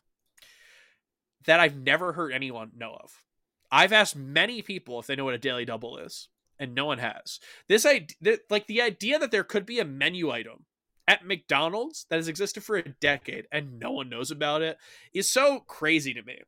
that 1.45 1.59
I've 1.59 1.77
never 1.77 2.13
heard 2.13 2.31
anyone 2.31 2.71
know 2.75 2.97
of. 3.01 3.23
I've 3.71 3.93
asked 3.93 4.15
many 4.15 4.61
people 4.61 4.99
if 4.99 5.07
they 5.07 5.15
know 5.15 5.25
what 5.25 5.33
a 5.33 5.39
daily 5.39 5.65
double 5.65 5.97
is, 5.97 6.29
and 6.59 6.73
no 6.73 6.85
one 6.85 6.99
has. 6.99 7.39
This 7.67 7.85
idea, 7.85 8.37
like 8.49 8.67
the 8.67 8.81
idea 8.81 9.19
that 9.19 9.31
there 9.31 9.43
could 9.43 9.65
be 9.65 9.79
a 9.79 9.85
menu 9.85 10.31
item 10.31 10.65
at 11.07 11.25
McDonald's 11.25 12.05
that 12.09 12.17
has 12.17 12.27
existed 12.27 12.63
for 12.63 12.77
a 12.77 12.89
decade 12.99 13.47
and 13.51 13.79
no 13.79 13.91
one 13.91 14.09
knows 14.09 14.31
about 14.31 14.61
it 14.61 14.77
is 15.13 15.29
so 15.29 15.59
crazy 15.59 16.13
to 16.13 16.23
me. 16.23 16.39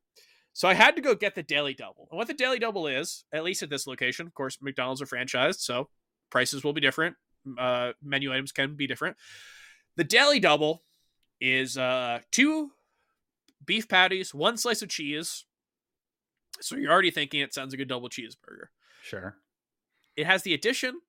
So 0.54 0.68
I 0.68 0.74
had 0.74 0.96
to 0.96 1.02
go 1.04 1.14
get 1.14 1.36
the 1.36 1.44
Daily 1.44 1.76
Double. 1.76 2.08
And 2.10 2.18
what 2.18 2.28
the 2.28 2.34
Daily 2.34 2.58
Double 2.58 2.88
is, 2.88 3.26
at 3.32 3.44
least 3.44 3.62
at 3.62 3.70
this 3.70 3.86
location, 3.86 4.26
of 4.26 4.34
course, 4.34 4.58
McDonald's 4.60 5.02
are 5.02 5.06
franchised, 5.06 5.60
so 5.60 5.90
prices 6.32 6.64
will 6.64 6.74
be 6.74 6.82
different. 6.82 7.16
Uh, 7.60 7.92
menu 8.02 8.34
items 8.34 8.52
can 8.52 8.76
be 8.76 8.88
different. 8.88 9.18
The 9.98 10.04
Daily 10.04 10.40
Double 10.40 10.84
is 11.40 11.78
uh, 11.78 12.20
two 12.32 12.72
beef 13.64 13.88
patties, 13.88 14.34
one 14.34 14.58
slice 14.58 14.82
of 14.82 14.90
cheese. 14.90 15.46
So 16.60 16.76
you're 16.76 16.92
already 16.92 17.12
thinking 17.12 17.42
it 17.42 17.54
sounds 17.54 17.72
like 17.72 17.82
a 17.82 17.86
double 17.86 18.10
cheeseburger. 18.10 18.70
Sure. 19.04 19.36
It 20.16 20.26
has 20.26 20.42
the 20.42 20.56
addition 20.56 21.00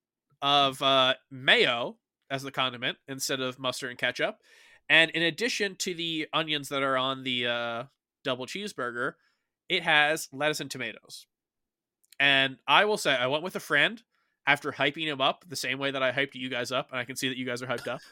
of 0.42 0.82
uh, 0.82 1.14
mayo 1.30 1.96
as 2.30 2.42
the 2.42 2.50
condiment 2.50 2.98
instead 3.06 3.40
of 3.40 3.58
mustard 3.58 3.90
and 3.90 3.98
ketchup. 3.98 4.38
And 4.88 5.10
in 5.10 5.22
addition 5.22 5.76
to 5.76 5.94
the 5.94 6.28
onions 6.32 6.68
that 6.70 6.82
are 6.82 6.96
on 6.96 7.22
the 7.22 7.46
uh, 7.46 7.82
double 8.24 8.46
cheeseburger, 8.46 9.14
it 9.68 9.82
has 9.82 10.28
lettuce 10.32 10.60
and 10.60 10.70
tomatoes. 10.70 11.26
And 12.18 12.56
I 12.66 12.84
will 12.86 12.96
say, 12.96 13.14
I 13.14 13.26
went 13.26 13.44
with 13.44 13.54
a 13.54 13.60
friend 13.60 14.02
after 14.46 14.72
hyping 14.72 15.06
him 15.06 15.20
up 15.20 15.44
the 15.46 15.56
same 15.56 15.78
way 15.78 15.90
that 15.90 16.02
I 16.02 16.10
hyped 16.10 16.34
you 16.34 16.48
guys 16.48 16.72
up, 16.72 16.88
and 16.90 16.98
I 16.98 17.04
can 17.04 17.16
see 17.16 17.28
that 17.28 17.36
you 17.36 17.44
guys 17.44 17.62
are 17.62 17.66
hyped 17.66 17.88
up. 17.88 18.00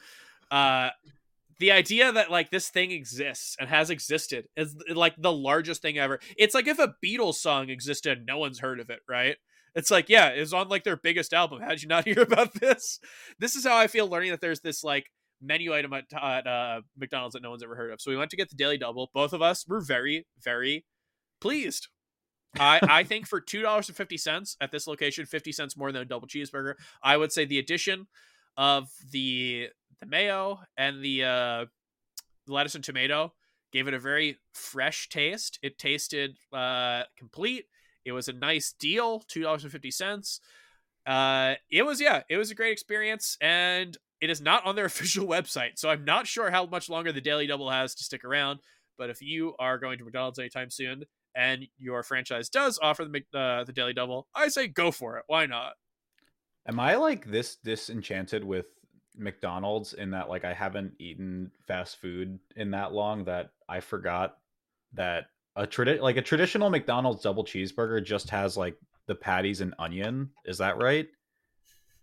Uh, 0.48 0.90
the 1.58 1.72
idea 1.72 2.12
that 2.12 2.30
like 2.30 2.50
this 2.50 2.68
thing 2.68 2.92
exists 2.92 3.56
and 3.58 3.68
has 3.68 3.90
existed 3.90 4.46
is 4.56 4.76
like 4.94 5.14
the 5.18 5.32
largest 5.32 5.82
thing 5.82 5.98
ever. 5.98 6.20
It's 6.36 6.54
like 6.54 6.68
if 6.68 6.78
a 6.78 6.94
Beatles 7.04 7.34
song 7.34 7.68
existed, 7.68 8.24
no 8.26 8.38
one's 8.38 8.60
heard 8.60 8.78
of 8.78 8.88
it, 8.88 9.00
right? 9.08 9.38
It's 9.76 9.90
like, 9.90 10.08
yeah, 10.08 10.28
it's 10.28 10.54
on 10.54 10.68
like 10.68 10.84
their 10.84 10.96
biggest 10.96 11.32
album. 11.32 11.60
How 11.60 11.68
did 11.68 11.82
you 11.82 11.88
not 11.88 12.04
hear 12.06 12.22
about 12.22 12.54
this? 12.54 12.98
This 13.38 13.54
is 13.54 13.64
how 13.64 13.76
I 13.76 13.86
feel 13.86 14.08
learning 14.08 14.30
that 14.32 14.40
there's 14.40 14.60
this 14.60 14.82
like 14.82 15.06
menu 15.40 15.74
item 15.74 15.92
at, 15.92 16.04
at 16.12 16.46
uh, 16.46 16.80
McDonald's 16.98 17.34
that 17.34 17.42
no 17.42 17.50
one's 17.50 17.62
ever 17.62 17.76
heard 17.76 17.92
of. 17.92 18.00
So 18.00 18.10
we 18.10 18.16
went 18.16 18.30
to 18.30 18.36
get 18.36 18.48
the 18.48 18.56
daily 18.56 18.78
double. 18.78 19.10
Both 19.14 19.32
of 19.32 19.42
us 19.42 19.66
were 19.68 19.80
very, 19.80 20.26
very 20.42 20.84
pleased. 21.40 21.88
I, 22.58 22.80
I 22.82 23.04
think 23.04 23.26
for 23.26 23.38
two 23.38 23.60
dollars 23.60 23.88
and 23.88 23.96
fifty 23.96 24.16
cents 24.16 24.56
at 24.62 24.72
this 24.72 24.86
location, 24.86 25.26
fifty 25.26 25.52
cents 25.52 25.76
more 25.76 25.92
than 25.92 26.00
a 26.00 26.06
double 26.06 26.26
cheeseburger. 26.26 26.74
I 27.02 27.18
would 27.18 27.30
say 27.30 27.44
the 27.44 27.58
addition 27.58 28.06
of 28.56 28.88
the 29.10 29.68
the 30.00 30.06
mayo 30.06 30.60
and 30.76 31.02
the 31.02 31.24
uh, 31.24 31.64
lettuce 32.46 32.74
and 32.74 32.82
tomato 32.82 33.34
gave 33.72 33.88
it 33.88 33.94
a 33.94 33.98
very 33.98 34.38
fresh 34.54 35.10
taste. 35.10 35.58
It 35.62 35.78
tasted 35.78 36.38
uh, 36.50 37.02
complete. 37.18 37.66
It 38.06 38.12
was 38.12 38.28
a 38.28 38.32
nice 38.32 38.72
deal, 38.72 39.20
two 39.28 39.42
dollars 39.42 39.64
and 39.64 39.72
fifty 39.72 39.90
cents. 39.90 40.40
Uh, 41.04 41.54
it 41.70 41.84
was 41.84 42.00
yeah, 42.00 42.22
it 42.30 42.36
was 42.36 42.50
a 42.50 42.54
great 42.54 42.72
experience, 42.72 43.36
and 43.40 43.96
it 44.20 44.30
is 44.30 44.40
not 44.40 44.64
on 44.64 44.76
their 44.76 44.84
official 44.86 45.26
website, 45.26 45.72
so 45.76 45.90
I'm 45.90 46.04
not 46.04 46.26
sure 46.26 46.50
how 46.50 46.64
much 46.66 46.88
longer 46.88 47.12
the 47.12 47.20
Daily 47.20 47.46
Double 47.46 47.70
has 47.70 47.94
to 47.96 48.04
stick 48.04 48.24
around. 48.24 48.60
But 48.96 49.10
if 49.10 49.20
you 49.20 49.54
are 49.58 49.76
going 49.76 49.98
to 49.98 50.04
McDonald's 50.04 50.38
anytime 50.38 50.70
soon, 50.70 51.04
and 51.34 51.66
your 51.78 52.02
franchise 52.02 52.48
does 52.48 52.78
offer 52.80 53.04
the 53.04 53.38
uh, 53.38 53.64
the 53.64 53.72
Daily 53.72 53.92
Double, 53.92 54.28
I 54.34 54.48
say 54.48 54.68
go 54.68 54.90
for 54.90 55.18
it. 55.18 55.24
Why 55.26 55.46
not? 55.46 55.72
Am 56.68 56.80
I 56.80 56.94
like 56.94 57.26
this 57.26 57.56
disenchanted 57.56 58.42
with 58.42 58.66
McDonald's 59.16 59.94
in 59.94 60.10
that 60.12 60.28
like 60.28 60.44
I 60.44 60.52
haven't 60.52 60.94
eaten 60.98 61.50
fast 61.66 62.00
food 62.00 62.38
in 62.54 62.70
that 62.72 62.92
long 62.92 63.24
that 63.24 63.50
I 63.68 63.80
forgot 63.80 64.38
that 64.94 65.26
a 65.56 65.66
tradi- 65.66 66.00
like 66.00 66.16
a 66.16 66.22
traditional 66.22 66.70
McDonald's 66.70 67.22
double 67.22 67.44
cheeseburger 67.44 68.04
just 68.04 68.30
has 68.30 68.56
like 68.56 68.76
the 69.06 69.14
patties 69.14 69.60
and 69.60 69.74
onion. 69.78 70.30
Is 70.44 70.58
that 70.58 70.76
right? 70.76 71.08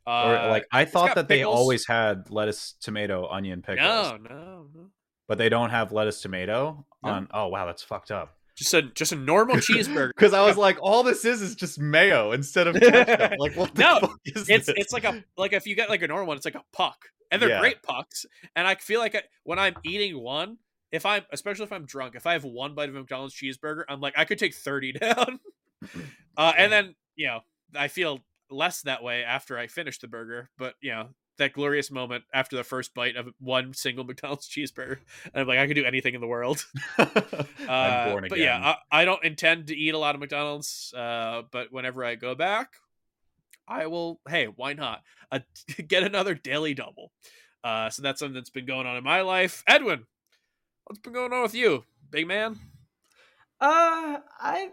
Uh, 0.06 0.26
or 0.46 0.50
like 0.50 0.66
I 0.72 0.86
thought 0.86 1.16
that 1.16 1.28
pickles. 1.28 1.28
they 1.28 1.44
always 1.44 1.88
had 1.88 2.30
lettuce, 2.30 2.76
tomato, 2.82 3.28
onion, 3.28 3.62
pickles. 3.62 3.88
No, 3.88 4.18
no, 4.18 4.66
no. 4.74 4.90
But 5.28 5.38
they 5.38 5.50
don't 5.50 5.70
have 5.70 5.92
lettuce, 5.92 6.22
tomato 6.22 6.86
no. 7.04 7.10
on. 7.10 7.28
Oh 7.32 7.48
wow, 7.48 7.66
that's 7.66 7.84
fucked 7.84 8.12
up. 8.12 8.36
Just 8.56 8.74
a 8.74 8.82
just 8.82 9.12
a 9.14 9.16
normal 9.16 9.56
cheeseburger. 9.58 10.10
Because 10.10 10.34
I 10.34 10.46
was 10.46 10.58
like, 10.58 10.78
all 10.82 11.04
this 11.04 11.24
is 11.24 11.42
is 11.42 11.56
just 11.56 11.80
mayo 11.80 12.32
instead 12.32 12.68
of 12.68 12.76
ketchup. 12.76 13.34
like, 13.40 13.56
what 13.56 13.78
no, 13.78 14.16
it's 14.26 14.48
this? 14.48 14.68
it's 14.68 14.92
like 14.92 15.06
a 15.06 15.24
like 15.38 15.54
if 15.54 15.66
you 15.66 15.76
get 15.76 15.90
like 15.90 16.02
a 16.02 16.08
normal 16.08 16.28
one, 16.28 16.38
it's 16.38 16.46
like 16.46 16.56
a 16.56 16.64
puck, 16.74 16.98
and 17.32 17.42
they're 17.42 17.50
yeah. 17.50 17.62
great 17.62 17.82
pucks. 17.82 18.26
And 18.56 18.68
I 18.68 18.76
feel 18.76 19.00
like 19.00 19.16
I, 19.16 19.22
when 19.44 19.58
I'm 19.58 19.76
eating 19.86 20.20
one, 20.22 20.58
if 20.94 21.08
I'm 21.08 21.24
especially 21.32 21.66
if 21.66 21.74
I'm 21.74 21.86
drunk, 21.86 22.14
if 22.16 22.28
I 22.28 22.34
have 22.34 22.44
one 22.46 22.76
bite 22.76 22.88
of 22.88 22.96
McDonald's 22.96 23.36
cheeseburger, 23.36 23.84
I'm 23.90 24.00
like 24.00 24.14
I 24.16 24.26
could 24.26 24.38
take 24.38 24.54
thirty 24.54 24.92
down. 24.94 25.40
uh, 26.38 26.54
and 26.56 26.72
then 26.72 26.96
you 27.16 27.28
know 27.28 27.40
I 27.76 27.90
feel 27.90 28.20
less 28.50 28.84
that 28.84 29.04
way 29.04 29.24
after 29.24 29.58
I 29.58 29.68
finish 29.68 29.98
the 29.98 30.08
burger, 30.08 30.50
but 30.58 30.76
you 30.82 30.92
know 30.92 31.10
that 31.40 31.54
glorious 31.54 31.90
moment 31.90 32.24
after 32.32 32.56
the 32.56 32.64
first 32.64 32.94
bite 32.94 33.16
of 33.16 33.28
one 33.40 33.74
single 33.74 34.04
McDonald's 34.04 34.48
cheeseburger, 34.50 35.00
and 35.34 35.42
I'm 35.42 35.48
like, 35.48 35.58
I 35.58 35.66
could 35.66 35.74
do 35.74 35.84
anything 35.84 36.14
in 36.14 36.22
the 36.22 36.28
world. 36.28 36.64
uh, 37.00 38.20
but 38.30 38.38
yeah, 38.38 38.76
I, 38.92 39.02
I, 39.02 39.06
don't 39.06 39.24
intend 39.26 39.68
to 39.68 39.76
eat 39.76 39.96
a 39.96 39.98
lot 39.98 40.14
of 40.14 40.22
McDonald's, 40.22 40.94
uh, 40.96 41.42
but 41.52 41.74
whenever 41.74 42.06
I 42.06 42.14
go 42.14 42.36
back, 42.36 42.74
I 43.68 43.88
will. 43.88 44.22
Hey, 44.30 44.46
why 44.46 44.74
not? 44.74 45.02
Uh, 45.32 45.40
get 45.88 46.04
another 46.04 46.36
daily 46.36 46.76
double. 46.76 47.12
Uh, 47.64 47.90
so 47.90 48.04
that's 48.04 48.20
something 48.20 48.36
that's 48.36 48.52
been 48.52 48.68
going 48.68 48.86
on 48.86 48.96
in 48.98 49.04
my 49.04 49.22
life. 49.22 49.64
Edwin, 49.66 50.06
what's 50.86 51.00
been 51.00 51.14
going 51.14 51.34
on 51.34 51.44
with 51.44 51.56
you, 51.56 51.84
big 52.12 52.28
man? 52.28 52.58
Uh, 53.60 54.20
I 54.40 54.72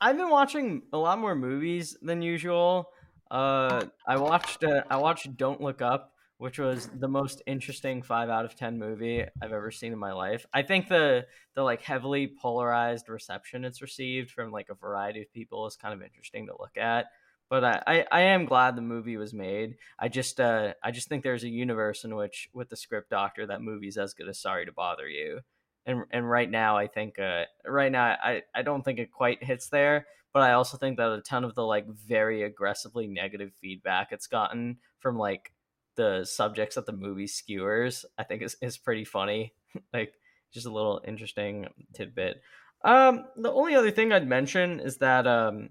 I've 0.00 0.16
been 0.16 0.30
watching 0.30 0.82
a 0.92 0.98
lot 0.98 1.18
more 1.18 1.34
movies 1.34 1.96
than 2.02 2.22
usual. 2.22 2.90
Uh, 3.30 3.86
I 4.06 4.16
watched 4.16 4.64
uh, 4.64 4.82
I 4.90 4.96
watched 4.96 5.36
Don't 5.36 5.60
Look 5.60 5.82
Up, 5.82 6.12
which 6.38 6.58
was 6.58 6.88
the 6.98 7.08
most 7.08 7.42
interesting 7.46 8.02
five 8.02 8.28
out 8.28 8.44
of 8.44 8.56
ten 8.56 8.78
movie 8.78 9.24
I've 9.40 9.52
ever 9.52 9.70
seen 9.70 9.92
in 9.92 9.98
my 9.98 10.12
life. 10.12 10.46
I 10.52 10.62
think 10.62 10.88
the 10.88 11.26
the 11.54 11.62
like 11.62 11.82
heavily 11.82 12.26
polarized 12.26 13.08
reception 13.08 13.64
it's 13.64 13.82
received 13.82 14.30
from 14.30 14.50
like 14.50 14.68
a 14.70 14.74
variety 14.74 15.22
of 15.22 15.32
people 15.32 15.66
is 15.66 15.76
kind 15.76 15.94
of 15.94 16.02
interesting 16.02 16.46
to 16.46 16.56
look 16.58 16.76
at. 16.76 17.06
But 17.54 17.62
I, 17.62 17.82
I, 17.86 18.06
I 18.10 18.20
am 18.22 18.46
glad 18.46 18.74
the 18.74 18.82
movie 18.82 19.16
was 19.16 19.32
made. 19.32 19.76
I 19.96 20.08
just 20.08 20.40
uh 20.40 20.74
I 20.82 20.90
just 20.90 21.08
think 21.08 21.22
there's 21.22 21.44
a 21.44 21.48
universe 21.48 22.02
in 22.02 22.16
which 22.16 22.48
with 22.52 22.68
the 22.68 22.76
script 22.76 23.10
doctor 23.10 23.46
that 23.46 23.62
movie's 23.62 23.96
as 23.96 24.12
good 24.12 24.28
as 24.28 24.40
Sorry 24.40 24.66
to 24.66 24.72
Bother 24.72 25.08
You. 25.08 25.38
And 25.86 26.02
and 26.10 26.28
right 26.28 26.50
now 26.50 26.76
I 26.76 26.88
think 26.88 27.20
uh 27.20 27.44
right 27.64 27.92
now 27.92 28.16
I, 28.20 28.42
I 28.52 28.62
don't 28.62 28.84
think 28.84 28.98
it 28.98 29.12
quite 29.12 29.44
hits 29.44 29.68
there 29.68 30.08
but 30.32 30.42
I 30.42 30.54
also 30.54 30.76
think 30.76 30.96
that 30.96 31.12
a 31.12 31.20
ton 31.20 31.44
of 31.44 31.54
the 31.54 31.62
like 31.62 31.86
very 31.86 32.42
aggressively 32.42 33.06
negative 33.06 33.52
feedback 33.60 34.08
it's 34.10 34.26
gotten 34.26 34.78
from 34.98 35.16
like 35.16 35.52
the 35.94 36.24
subjects 36.24 36.74
that 36.74 36.86
the 36.86 36.92
movie 36.92 37.28
skewers, 37.28 38.04
I 38.18 38.24
think 38.24 38.42
is, 38.42 38.56
is 38.62 38.78
pretty 38.78 39.04
funny. 39.04 39.54
like 39.92 40.12
just 40.52 40.66
a 40.66 40.72
little 40.72 41.00
interesting 41.06 41.68
tidbit. 41.92 42.42
Um, 42.84 43.26
the 43.36 43.52
only 43.52 43.76
other 43.76 43.92
thing 43.92 44.12
I'd 44.12 44.26
mention 44.26 44.80
is 44.80 44.96
that 44.96 45.28
um, 45.28 45.70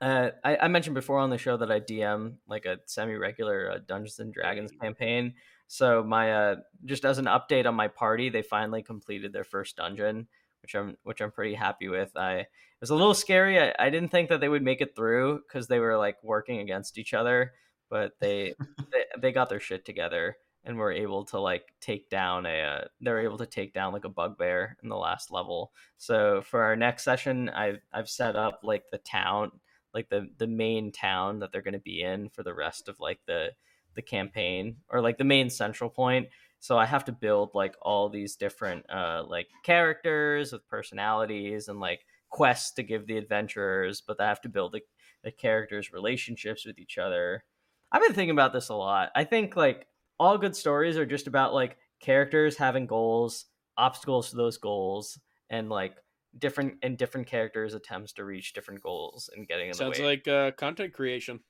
uh, 0.00 0.30
I, 0.44 0.56
I, 0.56 0.68
mentioned 0.68 0.94
before 0.94 1.18
on 1.18 1.30
the 1.30 1.38
show 1.38 1.56
that 1.56 1.70
I 1.70 1.80
DM 1.80 2.34
like 2.46 2.66
a 2.66 2.78
semi-regular 2.86 3.70
uh, 3.70 3.78
Dungeons 3.86 4.18
and 4.18 4.32
Dragons 4.32 4.70
campaign. 4.80 5.34
So 5.68 6.02
my 6.04 6.32
uh, 6.32 6.56
just 6.84 7.04
as 7.04 7.18
an 7.18 7.24
update 7.26 7.66
on 7.66 7.74
my 7.74 7.88
party, 7.88 8.28
they 8.28 8.42
finally 8.42 8.82
completed 8.82 9.32
their 9.32 9.44
first 9.44 9.76
dungeon, 9.76 10.28
which 10.62 10.74
I'm 10.74 10.96
which 11.02 11.20
I'm 11.20 11.32
pretty 11.32 11.54
happy 11.54 11.88
with. 11.88 12.16
I 12.16 12.34
it 12.34 12.48
was 12.80 12.90
a 12.90 12.94
little 12.94 13.14
scary. 13.14 13.58
I, 13.60 13.74
I 13.78 13.90
didn't 13.90 14.10
think 14.10 14.28
that 14.28 14.40
they 14.40 14.48
would 14.48 14.62
make 14.62 14.80
it 14.80 14.94
through 14.94 15.40
because 15.46 15.66
they 15.66 15.78
were 15.78 15.96
like 15.96 16.22
working 16.22 16.60
against 16.60 16.98
each 16.98 17.14
other, 17.14 17.52
but 17.88 18.12
they, 18.20 18.54
they 18.92 19.04
they 19.20 19.32
got 19.32 19.48
their 19.48 19.60
shit 19.60 19.84
together 19.84 20.36
and 20.66 20.76
were 20.76 20.92
able 20.92 21.24
to 21.24 21.40
like 21.40 21.72
take 21.80 22.10
down 22.10 22.44
a 22.44 22.62
uh, 22.62 22.84
they 23.00 23.10
were 23.10 23.20
able 23.20 23.38
to 23.38 23.46
take 23.46 23.72
down 23.72 23.92
like 23.92 24.04
a 24.04 24.10
bugbear 24.10 24.76
in 24.82 24.88
the 24.88 24.96
last 24.96 25.30
level. 25.30 25.72
So 25.96 26.42
for 26.42 26.62
our 26.62 26.76
next 26.76 27.04
session, 27.04 27.48
I've 27.48 27.80
I've 27.92 28.10
set 28.10 28.36
up 28.36 28.60
like 28.62 28.84
the 28.90 28.98
town, 28.98 29.52
like 29.96 30.08
the 30.08 30.28
the 30.38 30.46
main 30.46 30.92
town 30.92 31.40
that 31.40 31.50
they're 31.50 31.62
going 31.62 31.74
to 31.74 31.80
be 31.80 32.02
in 32.02 32.28
for 32.28 32.44
the 32.44 32.54
rest 32.54 32.88
of 32.88 33.00
like 33.00 33.18
the 33.26 33.48
the 33.96 34.02
campaign 34.02 34.76
or 34.88 35.00
like 35.00 35.18
the 35.18 35.24
main 35.24 35.50
central 35.50 35.90
point 35.90 36.28
so 36.60 36.78
i 36.78 36.86
have 36.86 37.04
to 37.04 37.12
build 37.12 37.50
like 37.54 37.74
all 37.82 38.08
these 38.08 38.36
different 38.36 38.88
uh 38.90 39.24
like 39.26 39.48
characters 39.64 40.52
with 40.52 40.68
personalities 40.68 41.68
and 41.68 41.80
like 41.80 42.00
quests 42.30 42.72
to 42.72 42.82
give 42.82 43.06
the 43.06 43.16
adventurers, 43.16 44.00
but 44.00 44.18
they 44.18 44.24
have 44.24 44.40
to 44.42 44.48
build 44.48 44.72
the, 44.72 44.82
the 45.24 45.30
characters' 45.30 45.92
relationships 45.92 46.66
with 46.66 46.78
each 46.78 46.98
other. 46.98 47.44
I've 47.90 48.02
been 48.02 48.14
thinking 48.14 48.30
about 48.30 48.52
this 48.52 48.68
a 48.68 48.74
lot. 48.74 49.10
I 49.14 49.24
think 49.24 49.56
like 49.56 49.86
all 50.18 50.38
good 50.38 50.56
stories 50.56 50.96
are 50.96 51.06
just 51.06 51.26
about 51.26 51.54
like 51.54 51.78
characters 52.00 52.56
having 52.56 52.86
goals, 52.86 53.46
obstacles 53.76 54.30
to 54.30 54.36
those 54.36 54.58
goals, 54.58 55.18
and 55.50 55.68
like 55.68 55.96
different 56.38 56.74
and 56.82 56.96
different 56.98 57.26
characters' 57.26 57.74
attempts 57.74 58.12
to 58.14 58.24
reach 58.24 58.52
different 58.52 58.82
goals 58.82 59.30
and 59.34 59.46
getting 59.46 59.68
in 59.68 59.74
Sounds 59.74 59.96
the 59.96 60.02
way. 60.02 60.08
like 60.08 60.28
uh, 60.28 60.50
content 60.52 60.92
creation. 60.92 61.40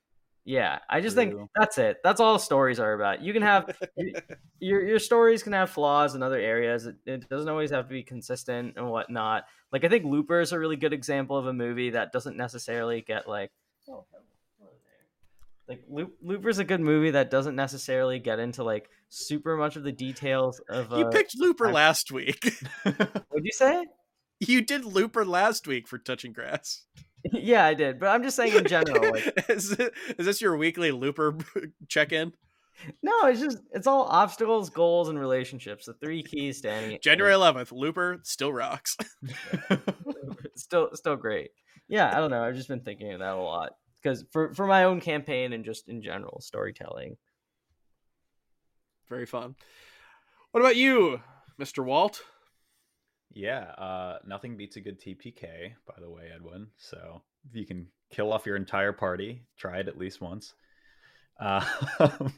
Yeah, 0.45 0.79
I 0.89 1.01
just 1.01 1.17
think 1.17 1.35
that's 1.57 1.77
it. 1.77 1.97
That's 2.05 2.21
all 2.21 2.39
stories 2.39 2.79
are 2.79 2.93
about. 2.93 3.21
You 3.21 3.33
can 3.33 3.43
have 3.43 3.77
your 4.61 4.87
your 4.87 4.99
stories 5.01 5.43
can 5.43 5.53
have 5.53 5.71
flaws 5.71 6.15
in 6.15 6.23
other 6.23 6.39
areas. 6.39 6.87
It, 6.87 6.97
it, 7.05 7.29
doesn't 7.29 7.49
always 7.49 7.71
have 7.71 7.89
to 7.89 7.93
be 7.93 8.05
consistent 8.05 8.75
and 8.77 8.89
whatnot. 8.89 9.47
Like 9.73 9.85
I 9.85 9.89
think 9.89 10.05
Looper 10.05 10.41
is 10.41 10.53
a 10.53 10.59
really 10.59 10.77
good 10.77 10.93
example 10.93 11.37
of 11.37 11.47
a 11.47 11.53
movie 11.53 11.91
that 11.91 12.13
doesn't 12.13 12.37
necessarily 12.37 13.01
get 13.01 13.29
like 13.29 13.51
oh, 13.89 14.05
like 15.69 15.83
Loop, 15.89 16.17
Looper's 16.23 16.59
a 16.59 16.65
good 16.65 16.81
movie 16.81 17.11
that 17.11 17.31
doesn't 17.31 17.57
necessarily 17.57 18.19
get 18.19 18.39
into 18.39 18.63
like 18.63 18.89
super 19.09 19.57
much 19.57 19.77
of 19.77 19.83
the 19.83 19.93
details 19.93 20.61
of. 20.69 20.93
You 20.93 21.07
uh, 21.07 21.11
picked 21.11 21.37
Looper 21.39 21.69
I, 21.69 21.73
last 21.73 22.13
week. 22.13 22.53
What'd 22.83 23.45
you 23.45 23.53
say? 23.53 23.85
You 24.41 24.61
did 24.63 24.85
Looper 24.85 25.25
last 25.25 25.67
week 25.67 25.89
for 25.89 25.99
Touching 25.99 26.33
Grass. 26.33 26.85
yeah, 27.33 27.65
I 27.65 27.75
did, 27.75 27.99
but 27.99 28.09
I'm 28.09 28.23
just 28.23 28.37
saying 28.37 28.55
in 28.55 28.67
general. 28.67 29.13
Like, 29.13 29.45
is, 29.49 29.73
it, 29.73 29.93
is 30.19 30.27
this 30.27 30.41
your 30.41 30.57
weekly 30.57 30.91
Looper 30.91 31.37
check 31.89 32.13
in? 32.13 32.33
No, 33.03 33.27
it's 33.27 33.41
just 33.41 33.59
it's 33.73 33.87
all 33.87 34.03
obstacles, 34.03 34.69
goals, 34.69 35.09
and 35.09 35.19
relationships. 35.19 35.87
The 35.87 35.95
three 35.95 36.23
keys 36.23 36.61
to 36.61 36.71
any. 36.71 36.99
January 36.99 37.33
11th, 37.33 37.73
Looper 37.73 38.21
still 38.23 38.53
rocks. 38.53 38.99
still, 40.57 40.91
still 40.93 41.17
great. 41.17 41.51
Yeah, 41.89 42.15
I 42.15 42.21
don't 42.21 42.31
know. 42.31 42.43
I've 42.43 42.55
just 42.55 42.69
been 42.69 42.81
thinking 42.81 43.13
of 43.13 43.21
that 43.21 43.35
a 43.35 43.41
lot 43.41 43.73
because 44.03 44.27
for 44.31 44.53
for 44.53 44.67
my 44.67 44.85
own 44.85 45.01
campaign 45.01 45.55
and 45.55 45.65
just 45.65 45.89
in 45.89 46.03
general 46.03 46.43
storytelling. 46.43 47.17
Very 49.09 49.27
fun. 49.27 49.55
What 50.51 50.61
about 50.61 50.77
you, 50.77 51.21
Mr. 51.59 51.83
Walt? 51.85 52.23
Yeah, 53.33 53.61
uh, 53.79 54.19
nothing 54.27 54.57
beats 54.57 54.77
a 54.77 54.81
good 54.81 55.01
TPK, 55.01 55.75
by 55.87 55.95
the 56.01 56.11
way, 56.11 56.31
Edwin. 56.35 56.69
So 56.77 57.23
if 57.49 57.55
you 57.55 57.67
can 57.67 57.87
kill 58.11 58.33
off 58.33 58.47
your 58.47 58.57
entire 58.57 58.93
party, 58.93 59.43
try 59.59 59.79
it 59.79 59.89
at 59.89 59.99
least 59.99 60.21
once. 60.21 60.55
Uh, 61.39 61.65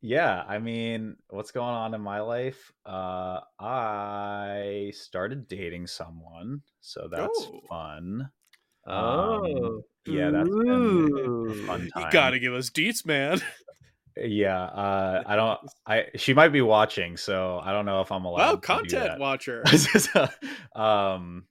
yeah, 0.00 0.44
I 0.46 0.58
mean, 0.58 1.16
what's 1.30 1.52
going 1.52 1.74
on 1.74 1.94
in 1.94 2.00
my 2.00 2.20
life? 2.20 2.72
Uh, 2.84 3.40
I 3.58 4.92
started 4.94 5.48
dating 5.48 5.86
someone, 5.86 6.62
so 6.80 7.08
that's 7.10 7.40
Oh. 7.46 7.60
fun. 7.68 8.30
Um, 8.86 8.96
Oh. 8.96 9.82
yeah, 10.06 10.30
that's 10.30 10.48
been 10.50 10.68
a 10.68 10.72
Ooh. 10.72 11.66
fun 11.66 11.90
You 11.96 12.04
gotta 12.10 12.38
give 12.38 12.54
us 12.54 12.70
deets, 12.70 13.06
man. 13.06 13.40
Yeah, 14.24 14.62
uh, 14.62 15.22
I 15.26 15.36
don't. 15.36 15.60
I 15.86 16.06
she 16.16 16.34
might 16.34 16.48
be 16.48 16.60
watching, 16.60 17.16
so 17.16 17.60
I 17.62 17.72
don't 17.72 17.86
know 17.86 18.00
if 18.00 18.10
I'm 18.10 18.24
allowed. 18.24 18.56
Do 18.56 18.60
content 18.60 19.20
watcher. 19.20 19.64
um, 20.74 21.44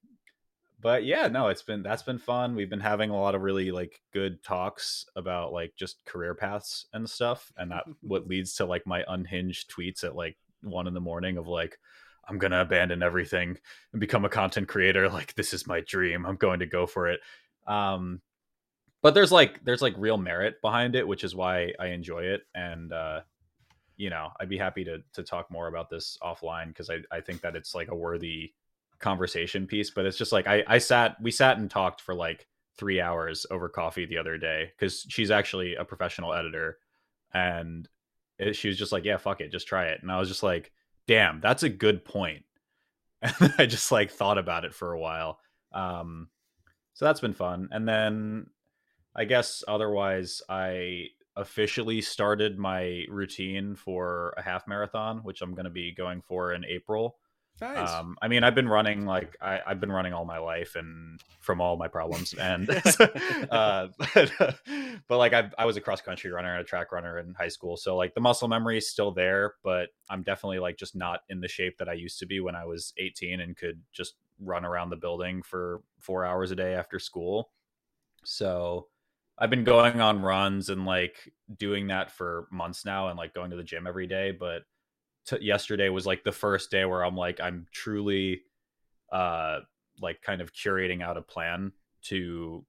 but 0.80 1.06
yeah, 1.06 1.28
no, 1.28 1.48
it's 1.48 1.62
been 1.64 1.84
that's 1.84 2.04
been 2.04 2.20
fun. 2.20 2.56
We've 2.56 2.70
been 2.70 2.80
having 2.80 3.10
a 3.10 3.20
lot 3.20 3.36
of 3.36 3.42
really 3.42 3.72
like 3.72 4.00
good 4.14 4.44
talks 4.44 5.06
about 5.16 5.54
like 5.54 5.74
just 5.76 6.04
career 6.06 6.36
paths 6.36 6.88
and 6.94 7.10
stuff, 7.10 7.52
and 7.58 7.72
that 7.72 7.84
what 8.02 8.28
leads 8.28 8.56
to 8.56 8.66
like 8.66 8.86
my 8.86 9.04
unhinged 9.08 9.72
tweets 9.72 10.04
at 10.04 10.16
like 10.16 10.38
one 10.62 10.88
in 10.88 10.94
the 10.94 11.02
morning 11.02 11.38
of 11.38 11.48
like. 11.48 11.78
I'm 12.30 12.40
gonna 12.40 12.60
abandon 12.60 13.04
everything 13.04 13.58
and 13.94 14.02
become 14.02 14.26
a 14.26 14.30
content 14.30 14.68
creator. 14.68 15.08
Like 15.08 15.34
this 15.36 15.54
is 15.54 15.66
my 15.66 15.80
dream. 15.80 16.26
I'm 16.26 16.36
going 16.36 16.60
to 16.60 16.66
go 16.66 16.86
for 16.86 17.08
it. 17.08 17.22
Um, 17.66 18.22
but 19.08 19.14
there's 19.14 19.32
like 19.32 19.64
there's 19.64 19.82
like 19.82 19.94
real 19.98 20.18
merit 20.18 20.62
behind 20.62 20.94
it, 20.94 21.08
which 21.08 21.24
is 21.24 21.34
why 21.34 21.72
I 21.80 21.88
enjoy 21.88 22.24
it. 22.24 22.42
And 22.54 22.92
uh, 22.92 23.22
you 23.96 24.10
know, 24.10 24.32
I'd 24.38 24.50
be 24.50 24.58
happy 24.58 24.84
to 24.84 24.98
to 25.14 25.24
talk 25.24 25.50
more 25.50 25.70
about 25.70 25.90
this 25.90 26.18
offline 26.22 26.68
because 26.68 26.90
I 26.90 26.98
I 27.10 27.22
think 27.22 27.40
that 27.40 27.56
it's 27.56 27.74
like 27.74 27.88
a 27.88 27.96
worthy 27.96 28.52
conversation 29.00 29.66
piece. 29.66 29.92
But 29.92 30.06
it's 30.06 30.18
just 30.18 30.34
like 30.34 30.46
I 30.46 30.62
I 30.68 30.80
sat 30.80 31.16
we 31.22 31.32
sat 31.32 31.58
and 31.58 31.72
talked 31.72 32.02
for 32.02 32.14
like 32.14 32.48
three 32.78 33.00
hours 33.00 33.46
over 33.50 33.70
coffee 33.70 34.06
the 34.06 34.18
other 34.18 34.38
day 34.38 34.74
because 34.78 35.06
she's 35.08 35.32
actually 35.32 35.76
a 35.76 35.86
professional 35.86 36.34
editor, 36.34 36.78
and 37.34 37.88
it, 38.38 38.58
she 38.58 38.68
was 38.68 38.78
just 38.78 38.92
like, 38.92 39.06
yeah, 39.06 39.16
fuck 39.16 39.40
it, 39.40 39.54
just 39.54 39.70
try 39.70 39.86
it. 39.86 40.02
And 40.02 40.12
I 40.12 40.20
was 40.20 40.28
just 40.28 40.44
like, 40.44 40.74
damn, 41.08 41.40
that's 41.40 41.64
a 41.64 41.70
good 41.70 42.04
point. 42.04 42.44
And 43.22 43.54
I 43.58 43.68
just 43.68 43.90
like 43.90 44.12
thought 44.12 44.38
about 44.38 44.66
it 44.66 44.74
for 44.76 44.92
a 44.92 45.00
while. 45.00 45.40
Um, 45.72 46.28
so 46.94 47.06
that's 47.06 47.22
been 47.22 47.34
fun. 47.34 47.70
And 47.72 47.88
then 47.88 48.48
I 49.18 49.26
guess 49.26 49.64
otherwise, 49.68 50.42
I 50.48 51.08
officially 51.36 52.02
started 52.02 52.58
my 52.58 53.06
routine 53.10 53.76
for 53.76 54.34
a 54.38 54.42
half 54.42 54.68
marathon, 54.68 55.20
which 55.20 55.42
I'm 55.42 55.54
going 55.54 55.66
to 55.66 55.72
be 55.72 55.92
going 55.92 56.22
for 56.22 56.54
in 56.54 56.66
April. 56.66 57.18
Nice. 57.60 57.90
Um, 57.90 58.18
I 58.22 58.28
mean, 58.28 58.44
I've 58.44 58.54
been 58.54 58.68
running 58.68 59.06
like 59.08 59.36
I, 59.42 59.60
I've 59.66 59.80
been 59.80 59.92
running 59.92 60.14
all 60.14 60.26
my 60.26 60.38
life 60.38 60.76
and 60.76 61.20
from 61.40 61.60
all 61.60 61.76
my 61.76 61.88
problems, 61.88 62.36
and 62.36 62.70
uh, 63.52 63.88
but, 63.98 64.60
but 65.08 65.18
like 65.18 65.34
I, 65.34 65.50
I 65.58 65.66
was 65.66 65.76
a 65.76 65.82
cross 65.82 66.02
country 66.02 66.32
runner 66.32 66.52
and 66.52 66.62
a 66.62 66.64
track 66.64 66.92
runner 66.92 67.18
in 67.18 67.34
high 67.34 67.48
school, 67.48 67.76
so 67.76 67.98
like 67.98 68.14
the 68.14 68.22
muscle 68.22 68.48
memory 68.48 68.78
is 68.78 68.88
still 68.88 69.12
there, 69.12 69.56
but 69.64 69.90
I'm 70.08 70.22
definitely 70.22 70.60
like 70.60 70.78
just 70.78 70.96
not 70.96 71.22
in 71.30 71.40
the 71.42 71.48
shape 71.48 71.80
that 71.80 71.90
I 71.90 71.94
used 71.94 72.20
to 72.20 72.28
be 72.28 72.40
when 72.40 72.56
I 72.56 72.66
was 72.66 72.94
18 72.98 73.40
and 73.40 73.58
could 73.58 73.82
just 73.92 74.14
run 74.40 74.64
around 74.64 74.92
the 74.92 74.96
building 74.96 75.42
for 75.42 75.82
four 75.98 76.26
hours 76.26 76.52
a 76.52 76.56
day 76.56 76.76
after 76.76 77.00
school. 77.00 77.50
So 78.24 78.88
I've 79.40 79.50
been 79.50 79.64
going 79.64 80.02
on 80.02 80.22
runs 80.22 80.70
and 80.70 80.86
like 80.86 81.32
doing 81.58 81.88
that 81.88 82.12
for 82.12 82.48
months 82.52 82.86
now 82.86 83.10
and 83.10 83.18
like 83.18 83.34
going 83.34 83.52
to 83.52 83.58
the 83.58 83.64
gym 83.64 83.86
every 83.86 84.08
day, 84.08 84.32
but 84.32 84.64
t- 85.28 85.38
yesterday 85.42 85.90
was 85.90 86.06
like 86.06 86.24
the 86.24 86.32
first 86.32 86.72
day 86.72 86.86
where 86.86 87.04
I'm 87.04 87.16
like 87.16 87.40
I'm 87.40 87.68
truly 87.72 88.42
uh 89.12 89.60
like 90.02 90.22
kind 90.22 90.42
of 90.42 90.54
curating 90.54 91.02
out 91.02 91.18
a 91.18 91.22
plan 91.22 91.72
to 92.04 92.66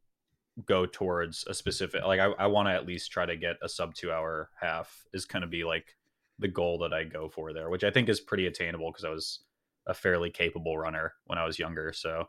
go 0.67 0.87
towards 0.87 1.45
a 1.47 1.55
specific 1.55 2.05
like 2.05 2.21
I, 2.21 2.27
I 2.33 2.47
want 2.47 2.69
to 2.69 2.73
at 2.73 2.87
least 2.87 3.13
try 3.13 3.27
to 3.27 3.37
get 3.37 3.57
a 3.63 3.69
sub 3.69 3.95
two 3.95 4.11
hour 4.11 4.51
half 4.61 5.07
is 5.13 5.25
going 5.25 5.43
to 5.43 5.49
be 5.49 5.65
like 5.65 5.97
the 6.39 6.49
goal 6.49 6.79
that 6.79 6.93
I 6.93 7.05
go 7.05 7.29
for 7.29 7.53
there, 7.53 7.69
which 7.69 7.85
I 7.85 7.91
think 7.91 8.09
is 8.09 8.21
pretty 8.21 8.47
attainable 8.47 8.91
because 8.91 9.05
I 9.05 9.11
was 9.11 9.41
a 9.87 9.95
fairly 9.95 10.31
capable 10.31 10.79
runner 10.79 11.15
when 11.27 11.39
I 11.39 11.45
was 11.45 11.59
younger. 11.59 11.93
So 11.93 12.29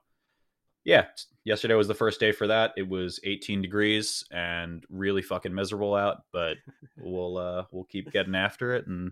yeah, 0.84 1.06
yesterday 1.44 1.76
was 1.76 1.88
the 1.88 1.94
first 1.94 2.20
day 2.20 2.32
for 2.32 2.48
that. 2.48 2.74
It 2.78 2.88
was 2.88 3.20
18 3.24 3.62
degrees 3.62 4.24
and 4.32 4.84
really 4.90 5.22
fucking 5.22 5.54
miserable 5.54 5.96
out, 5.96 6.24
but 6.32 6.58
we'll 6.98 7.38
uh 7.38 7.66
we'll 7.72 7.86
keep 7.86 8.12
getting 8.12 8.36
after 8.36 8.74
it 8.74 8.88
and 8.88 9.12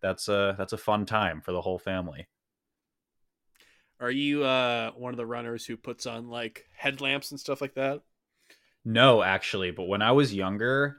that's 0.00 0.28
a 0.28 0.54
that's 0.58 0.72
a 0.72 0.78
fun 0.78 1.06
time 1.06 1.40
for 1.40 1.52
the 1.52 1.60
whole 1.60 1.78
family. 1.78 2.26
Are 4.00 4.10
you 4.10 4.44
uh 4.44 4.92
one 4.92 5.12
of 5.12 5.16
the 5.16 5.26
runners 5.26 5.66
who 5.66 5.76
puts 5.76 6.06
on 6.06 6.28
like 6.28 6.66
headlamps 6.76 7.30
and 7.30 7.40
stuff 7.40 7.60
like 7.60 7.74
that? 7.74 8.02
No, 8.84 9.22
actually, 9.22 9.70
but 9.70 9.88
when 9.88 10.02
I 10.02 10.12
was 10.12 10.32
younger, 10.32 10.98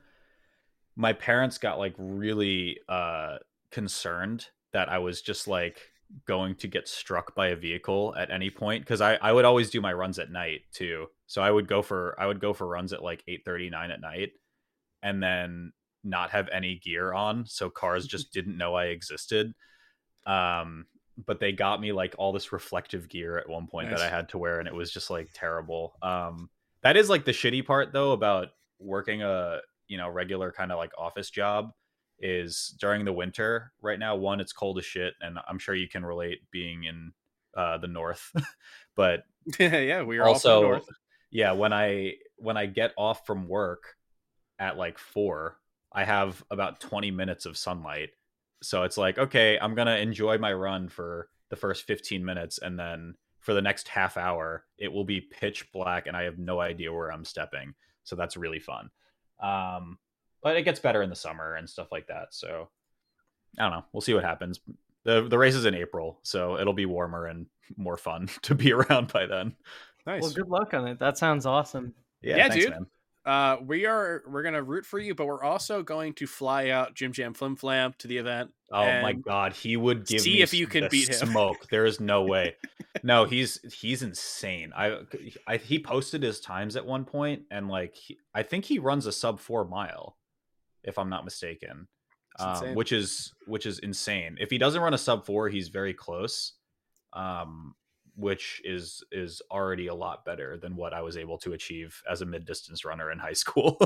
my 0.95 1.13
parents 1.13 1.57
got 1.57 1.79
like 1.79 1.95
really 1.97 2.79
uh 2.89 3.37
concerned 3.71 4.47
that 4.73 4.89
I 4.89 4.97
was 4.97 5.21
just 5.21 5.47
like 5.47 5.79
going 6.25 6.55
to 6.55 6.67
get 6.67 6.87
struck 6.87 7.35
by 7.35 7.47
a 7.49 7.55
vehicle 7.55 8.15
at 8.17 8.31
any 8.31 8.49
point 8.49 8.83
because 8.83 9.01
I, 9.01 9.15
I 9.15 9.31
would 9.31 9.45
always 9.45 9.69
do 9.69 9.81
my 9.81 9.93
runs 9.93 10.17
at 10.19 10.31
night 10.31 10.61
too. 10.73 11.07
So 11.27 11.41
I 11.41 11.51
would 11.51 11.67
go 11.67 11.81
for 11.81 12.15
I 12.19 12.25
would 12.25 12.39
go 12.39 12.53
for 12.53 12.67
runs 12.67 12.93
at 12.93 13.03
like 13.03 13.23
8 13.27 13.45
39 13.45 13.91
at 13.91 14.01
night 14.01 14.31
and 15.03 15.21
then 15.21 15.71
not 16.03 16.31
have 16.31 16.49
any 16.49 16.79
gear 16.79 17.13
on. 17.13 17.45
So 17.45 17.69
cars 17.69 18.07
just 18.07 18.33
didn't 18.33 18.57
know 18.57 18.75
I 18.75 18.85
existed. 18.85 19.53
Um 20.25 20.85
but 21.25 21.39
they 21.39 21.51
got 21.51 21.81
me 21.81 21.91
like 21.91 22.15
all 22.17 22.31
this 22.31 22.53
reflective 22.53 23.09
gear 23.09 23.37
at 23.37 23.49
one 23.49 23.67
point 23.67 23.89
Nice. 23.89 23.99
that 23.99 24.05
I 24.05 24.15
had 24.15 24.29
to 24.29 24.37
wear 24.37 24.59
and 24.59 24.67
it 24.67 24.73
was 24.73 24.91
just 24.91 25.09
like 25.09 25.29
terrible. 25.33 25.93
Um 26.01 26.49
that 26.81 26.97
is 26.97 27.09
like 27.09 27.25
the 27.25 27.31
shitty 27.31 27.65
part 27.65 27.93
though 27.93 28.13
about 28.13 28.47
working 28.79 29.21
a 29.21 29.59
you 29.87 29.97
know 29.97 30.09
regular 30.09 30.51
kind 30.51 30.71
of 30.71 30.77
like 30.77 30.91
office 30.97 31.29
job 31.29 31.71
is 32.21 32.75
during 32.79 33.05
the 33.05 33.13
winter 33.13 33.71
right 33.81 33.99
now 33.99 34.15
one 34.15 34.39
it's 34.39 34.53
cold 34.53 34.77
as 34.77 34.85
shit 34.85 35.13
and 35.21 35.37
i'm 35.47 35.59
sure 35.59 35.75
you 35.75 35.87
can 35.87 36.05
relate 36.05 36.39
being 36.51 36.83
in 36.83 37.11
uh 37.55 37.77
the 37.77 37.87
north 37.87 38.31
but 38.95 39.23
yeah, 39.57 39.77
yeah, 39.79 40.01
we 40.01 40.17
are 40.17 40.27
also 40.27 40.81
yeah 41.31 41.51
when 41.51 41.73
i 41.73 42.13
when 42.37 42.57
i 42.57 42.65
get 42.65 42.93
off 42.97 43.25
from 43.25 43.47
work 43.47 43.95
at 44.59 44.77
like 44.77 44.97
four 44.97 45.57
i 45.93 46.03
have 46.03 46.43
about 46.51 46.79
20 46.79 47.11
minutes 47.11 47.45
of 47.45 47.57
sunlight. 47.57 48.09
So 48.61 48.83
it's 48.83 48.97
like 48.97 49.17
okay 49.17 49.57
i'm 49.61 49.75
gonna 49.75 49.95
enjoy 49.95 50.37
my 50.37 50.51
run 50.53 50.89
for 50.89 51.29
the 51.49 51.55
first 51.55 51.85
15 51.85 52.23
minutes 52.23 52.59
and 52.59 52.77
then 52.77 53.15
for 53.39 53.53
the 53.53 53.61
next 53.61 53.87
half 53.87 54.17
hour 54.17 54.65
it 54.77 54.91
will 54.91 55.05
be 55.05 55.21
pitch 55.21 55.71
black 55.71 56.07
and 56.07 56.15
i 56.15 56.23
have 56.23 56.37
no 56.37 56.59
idea 56.59 56.91
where 56.91 57.11
i'm 57.11 57.25
stepping. 57.25 57.73
So 58.03 58.15
that's 58.15 58.35
really 58.37 58.59
fun. 58.59 58.89
Um 59.41 59.97
but 60.41 60.55
it 60.55 60.63
gets 60.63 60.79
better 60.79 61.01
in 61.01 61.09
the 61.09 61.15
summer 61.15 61.55
and 61.55 61.69
stuff 61.69 61.91
like 61.91 62.07
that 62.07 62.27
so 62.31 62.69
i 63.57 63.63
don't 63.63 63.71
know 63.71 63.83
we'll 63.93 64.01
see 64.01 64.13
what 64.13 64.23
happens 64.23 64.59
the 65.03 65.27
the 65.27 65.37
race 65.37 65.55
is 65.55 65.65
in 65.65 65.75
april 65.75 66.19
so 66.23 66.57
it'll 66.59 66.73
be 66.73 66.85
warmer 66.85 67.25
and 67.27 67.45
more 67.77 67.97
fun 67.97 68.27
to 68.41 68.55
be 68.55 68.71
around 68.73 69.11
by 69.11 69.25
then 69.25 69.55
Nice. 70.05 70.21
Well, 70.21 70.31
good 70.31 70.49
luck 70.49 70.73
on 70.73 70.87
it. 70.87 70.99
That 70.99 71.17
sounds 71.17 71.45
awesome. 71.45 71.93
yeah, 72.21 72.37
Yeah, 72.37 72.47
thanks, 72.49 72.65
dude. 72.65 72.73
man. 72.73 72.87
Uh, 73.25 73.57
we 73.63 73.85
are 73.85 74.23
we're 74.27 74.41
gonna 74.41 74.63
root 74.63 74.85
for 74.85 74.97
you, 74.97 75.13
but 75.13 75.27
we're 75.27 75.43
also 75.43 75.83
going 75.83 76.13
to 76.13 76.25
fly 76.25 76.69
out 76.69 76.95
Jim 76.95 77.11
Jam 77.11 77.33
Flim 77.33 77.55
Flam 77.55 77.93
to 77.99 78.07
the 78.07 78.17
event. 78.17 78.49
Oh 78.71 79.01
my 79.01 79.13
god, 79.13 79.53
he 79.53 79.77
would 79.77 80.07
give 80.07 80.21
see 80.21 80.35
me 80.35 80.41
if 80.41 80.53
you 80.53 80.65
can 80.65 80.87
beat 80.89 81.09
him. 81.09 81.29
Smoke. 81.29 81.67
There 81.69 81.85
is 81.85 81.99
no 81.99 82.23
way. 82.23 82.55
no, 83.03 83.25
he's 83.25 83.59
he's 83.71 84.01
insane. 84.01 84.71
I, 84.75 85.01
I 85.45 85.57
he 85.57 85.79
posted 85.79 86.23
his 86.23 86.39
times 86.39 86.75
at 86.75 86.85
one 86.85 87.05
point, 87.05 87.43
and 87.51 87.67
like 87.67 87.93
he, 87.93 88.17
I 88.33 88.41
think 88.41 88.65
he 88.65 88.79
runs 88.79 89.05
a 89.05 89.11
sub 89.11 89.39
four 89.39 89.65
mile, 89.65 90.17
if 90.89 90.97
I'm 90.97 91.09
not 91.09 91.23
mistaken, 91.23 91.87
um, 92.39 92.75
which 92.75 92.91
is 92.91 93.33
which 93.47 93.65
is 93.65 93.79
insane. 93.79 94.37
If 94.39 94.49
he 94.49 94.57
doesn't 94.57 94.81
run 94.81 94.93
a 94.93 94.97
sub 94.97 95.25
four, 95.25 95.47
he's 95.47 95.69
very 95.69 95.93
close, 95.93 96.53
um, 97.13 97.75
which 98.15 98.61
is 98.65 99.03
is 99.11 99.41
already 99.49 99.87
a 99.87 99.95
lot 99.95 100.25
better 100.25 100.57
than 100.57 100.75
what 100.75 100.93
I 100.93 101.01
was 101.01 101.15
able 101.15 101.37
to 101.39 101.53
achieve 101.53 102.01
as 102.09 102.21
a 102.21 102.25
mid 102.25 102.45
distance 102.45 102.83
runner 102.83 103.11
in 103.11 103.19
high 103.19 103.33
school. 103.43 103.77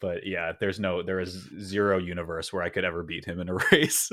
but 0.00 0.26
yeah, 0.26 0.52
there's 0.58 0.80
no 0.80 1.02
there 1.02 1.20
is 1.20 1.48
zero 1.60 1.98
universe 1.98 2.52
where 2.52 2.62
I 2.62 2.70
could 2.70 2.84
ever 2.84 3.02
beat 3.02 3.24
him 3.24 3.38
in 3.38 3.48
a 3.48 3.54
race. 3.72 4.10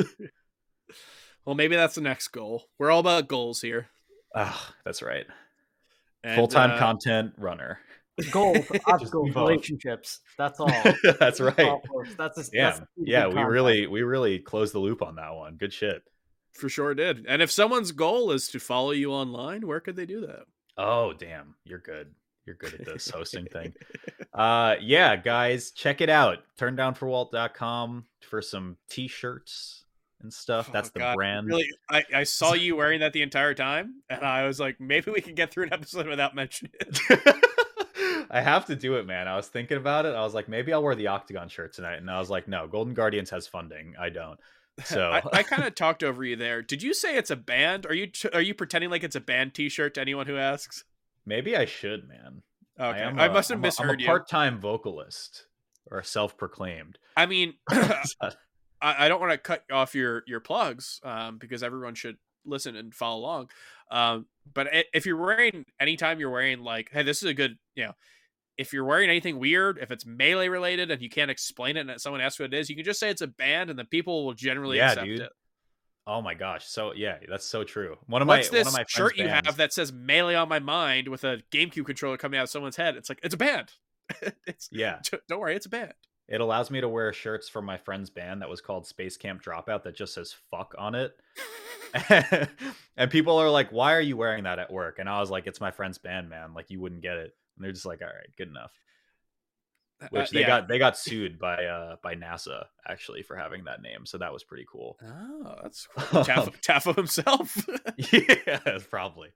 Well, 1.45 1.55
maybe 1.55 1.75
that's 1.75 1.95
the 1.95 2.01
next 2.01 2.27
goal. 2.27 2.65
We're 2.77 2.91
all 2.91 2.99
about 2.99 3.27
goals 3.27 3.61
here. 3.61 3.87
Ah, 4.35 4.75
that's 4.85 5.01
right. 5.01 5.25
Full 6.35 6.47
time 6.47 6.71
uh, 6.71 6.77
content 6.77 7.33
runner. 7.37 7.79
Goals, 8.31 8.65
obstacles, 8.85 9.35
relationships. 9.35 10.19
That's 10.37 10.59
all. 10.59 10.71
that's 11.19 11.39
right. 11.39 11.59
All. 11.59 11.81
That's 12.17 12.37
a, 12.37 12.43
Yeah, 12.53 12.69
that's 12.71 12.79
a 12.81 12.85
yeah. 12.97 13.27
We 13.27 13.33
concept. 13.33 13.51
really 13.51 13.87
we 13.87 14.01
really 14.03 14.39
closed 14.39 14.73
the 14.73 14.79
loop 14.79 15.01
on 15.01 15.15
that 15.15 15.33
one. 15.35 15.55
Good 15.57 15.73
shit. 15.73 16.03
For 16.53 16.69
sure 16.69 16.93
did. 16.93 17.25
And 17.27 17.41
if 17.41 17.51
someone's 17.51 17.91
goal 17.91 18.31
is 18.31 18.47
to 18.49 18.59
follow 18.59 18.91
you 18.91 19.11
online, 19.11 19.65
where 19.67 19.79
could 19.79 19.95
they 19.95 20.05
do 20.05 20.21
that? 20.27 20.43
Oh 20.77 21.13
damn, 21.13 21.55
you're 21.63 21.79
good. 21.79 22.13
You're 22.45 22.55
good 22.55 22.73
at 22.73 22.85
this 22.85 23.09
hosting 23.09 23.45
thing. 23.45 23.73
Uh 24.31 24.75
yeah, 24.79 25.15
guys, 25.15 25.71
check 25.71 26.01
it 26.01 26.09
out. 26.09 26.37
Turndownforwalt.com 26.59 28.05
for 28.21 28.41
some 28.41 28.77
t-shirts 28.89 29.85
and 30.21 30.31
stuff. 30.31 30.67
Oh, 30.69 30.73
That's 30.73 30.91
the 30.91 30.99
God. 30.99 31.15
brand. 31.15 31.47
Really, 31.47 31.67
I, 31.89 32.03
I 32.13 32.23
saw 32.23 32.53
you 32.53 32.75
wearing 32.75 32.99
that 32.99 33.11
the 33.13 33.21
entire 33.23 33.53
time, 33.53 34.01
and 34.09 34.23
I 34.23 34.45
was 34.45 34.59
like, 34.59 34.79
maybe 34.79 35.11
we 35.11 35.21
can 35.21 35.33
get 35.33 35.51
through 35.51 35.65
an 35.65 35.73
episode 35.73 36.07
without 36.07 36.35
mentioning 36.35 36.73
it. 36.79 36.99
I 38.29 38.41
have 38.41 38.65
to 38.65 38.75
do 38.75 38.95
it, 38.95 39.05
man. 39.07 39.27
I 39.27 39.35
was 39.35 39.47
thinking 39.47 39.77
about 39.77 40.05
it. 40.05 40.13
I 40.15 40.21
was 40.21 40.33
like, 40.33 40.47
maybe 40.47 40.71
I'll 40.71 40.83
wear 40.83 40.95
the 40.95 41.07
Octagon 41.07 41.49
shirt 41.49 41.73
tonight, 41.73 41.97
and 41.97 42.09
I 42.09 42.19
was 42.19 42.29
like, 42.29 42.47
no, 42.47 42.67
Golden 42.67 42.93
Guardians 42.93 43.29
has 43.31 43.47
funding. 43.47 43.95
I 43.99 44.09
don't. 44.09 44.39
So 44.85 45.09
I, 45.11 45.21
I 45.33 45.43
kind 45.43 45.65
of 45.65 45.75
talked 45.75 46.03
over 46.03 46.23
you 46.23 46.37
there. 46.37 46.61
Did 46.61 46.81
you 46.81 46.93
say 46.93 47.17
it's 47.17 47.29
a 47.29 47.35
band? 47.35 47.85
Are 47.85 47.93
you 47.93 48.09
are 48.31 48.39
you 48.39 48.53
pretending 48.53 48.89
like 48.89 49.03
it's 49.03 49.15
a 49.17 49.19
band 49.19 49.53
T-shirt 49.53 49.95
to 49.95 50.01
anyone 50.01 50.25
who 50.25 50.37
asks? 50.37 50.85
maybe 51.25 51.57
I 51.57 51.65
should, 51.65 52.07
man. 52.07 52.43
Okay, 52.79 52.99
I, 52.99 53.09
am 53.09 53.19
I 53.19 53.25
a- 53.25 53.33
must 53.33 53.49
have 53.49 53.57
I'm 53.57 53.61
misheard 53.61 53.89
I'm 53.89 53.95
a 53.97 53.99
you. 53.99 54.05
part-time 54.05 54.59
vocalist 54.61 55.47
or 55.91 56.01
self-proclaimed. 56.01 56.97
I 57.17 57.25
mean, 57.25 57.55
I, 57.71 58.31
I 58.81 59.07
don't 59.09 59.19
want 59.19 59.33
to 59.33 59.37
cut 59.37 59.63
off 59.69 59.93
your 59.95 60.23
your 60.27 60.39
plugs 60.39 61.01
um, 61.03 61.39
because 61.39 61.61
everyone 61.61 61.95
should 61.95 62.15
listen 62.45 62.77
and 62.77 62.93
follow 62.93 63.19
along. 63.19 63.49
Um, 63.91 64.27
but 64.53 64.67
if 64.93 65.05
you're 65.05 65.17
wearing 65.17 65.65
anytime 65.79 66.19
you're 66.21 66.29
wearing 66.29 66.59
like, 66.63 66.89
hey, 66.91 67.03
this 67.03 67.21
is 67.21 67.29
a 67.29 67.33
good, 67.33 67.57
you 67.75 67.83
know, 67.83 67.93
if 68.59 68.73
you're 68.73 68.83
wearing 68.85 69.09
anything 69.09 69.39
weird, 69.39 69.77
if 69.81 69.89
it's 69.89 70.05
melee 70.05 70.49
related 70.49 70.91
and 70.91 71.01
you 71.01 71.09
can't 71.09 71.31
explain 71.31 71.77
it, 71.77 71.87
and 71.89 71.99
someone 72.01 72.21
asks 72.21 72.39
what 72.39 72.53
it 72.53 72.57
is, 72.57 72.69
you 72.69 72.75
can 72.75 72.83
just 72.85 72.99
say 72.99 73.09
it's 73.09 73.21
a 73.21 73.27
band, 73.27 73.69
and 73.69 73.79
the 73.79 73.85
people 73.85 74.25
will 74.25 74.33
generally 74.33 74.77
Yeah, 74.77 74.89
accept 74.91 75.05
dude. 75.07 75.19
it. 75.21 75.31
oh 76.05 76.21
my 76.21 76.33
gosh. 76.33 76.65
So 76.67 76.93
yeah, 76.93 77.17
that's 77.29 77.45
so 77.45 77.63
true. 77.63 77.95
One 78.07 78.21
of 78.21 78.27
What's 78.27 78.51
my 78.51 78.57
this 78.57 78.65
one 78.65 78.73
of 78.73 78.77
my 78.79 78.85
shirt 78.89 79.17
you 79.17 79.25
bands- 79.25 79.47
have 79.47 79.57
that 79.57 79.73
says 79.73 79.93
"melee 79.93 80.35
on 80.35 80.49
my 80.49 80.59
mind" 80.59 81.07
with 81.07 81.23
a 81.23 81.41
GameCube 81.51 81.85
controller 81.85 82.17
coming 82.17 82.37
out 82.39 82.43
of 82.43 82.49
someone's 82.49 82.75
head? 82.75 82.95
It's 82.95 83.09
like 83.09 83.19
it's 83.23 83.33
a 83.33 83.37
band. 83.37 83.71
it's 84.47 84.67
Yeah, 84.71 84.99
don't 85.27 85.39
worry, 85.39 85.55
it's 85.55 85.65
a 85.67 85.69
band. 85.69 85.93
it 86.27 86.41
allows 86.41 86.69
me 86.69 86.81
to 86.81 86.89
wear 86.89 87.13
shirts 87.13 87.47
from 87.47 87.63
my 87.65 87.77
friend's 87.77 88.09
band 88.09 88.41
that 88.41 88.49
was 88.49 88.59
called 88.61 88.85
Space 88.87 89.17
Camp 89.17 89.41
Dropout 89.43 89.83
that 89.83 89.95
just 89.95 90.13
says 90.13 90.35
"fuck" 90.51 90.75
on 90.77 90.95
it. 90.95 91.15
and 92.97 93.09
people 93.09 93.37
are 93.37 93.49
like, 93.49 93.71
"Why 93.71 93.93
are 93.95 94.01
you 94.01 94.17
wearing 94.17 94.43
that 94.43 94.59
at 94.59 94.71
work?" 94.71 94.99
And 94.99 95.07
I 95.09 95.19
was 95.19 95.29
like, 95.31 95.47
"It's 95.47 95.61
my 95.61 95.71
friend's 95.71 95.97
band, 95.97 96.29
man. 96.29 96.53
Like 96.53 96.69
you 96.69 96.79
wouldn't 96.79 97.01
get 97.01 97.17
it." 97.17 97.35
And 97.59 97.65
they're 97.65 97.73
just 97.73 97.85
like, 97.85 98.01
"All 98.01 98.07
right, 98.07 98.33
good 98.37 98.47
enough." 98.47 98.71
Which 100.11 100.27
Uh, 100.29 100.31
they 100.31 100.39
yeah. 100.41 100.47
got 100.47 100.67
they 100.69 100.79
got 100.79 100.97
sued 100.97 101.37
by 101.37 101.65
uh 101.65 101.97
by 102.01 102.15
NASA 102.15 102.63
actually 102.87 103.21
for 103.21 103.35
having 103.35 103.65
that 103.65 103.81
name, 103.81 104.05
so 104.05 104.17
that 104.17 104.31
was 104.31 104.45
pretty 104.45 104.65
cool. 104.71 104.97
Oh, 105.03 105.55
that's 105.61 105.87
cool. 105.87 106.21
Taffo, 106.23 106.53
Taffo 106.61 106.95
himself. 106.95 107.67
yeah, 108.47 108.77
probably. 108.89 109.29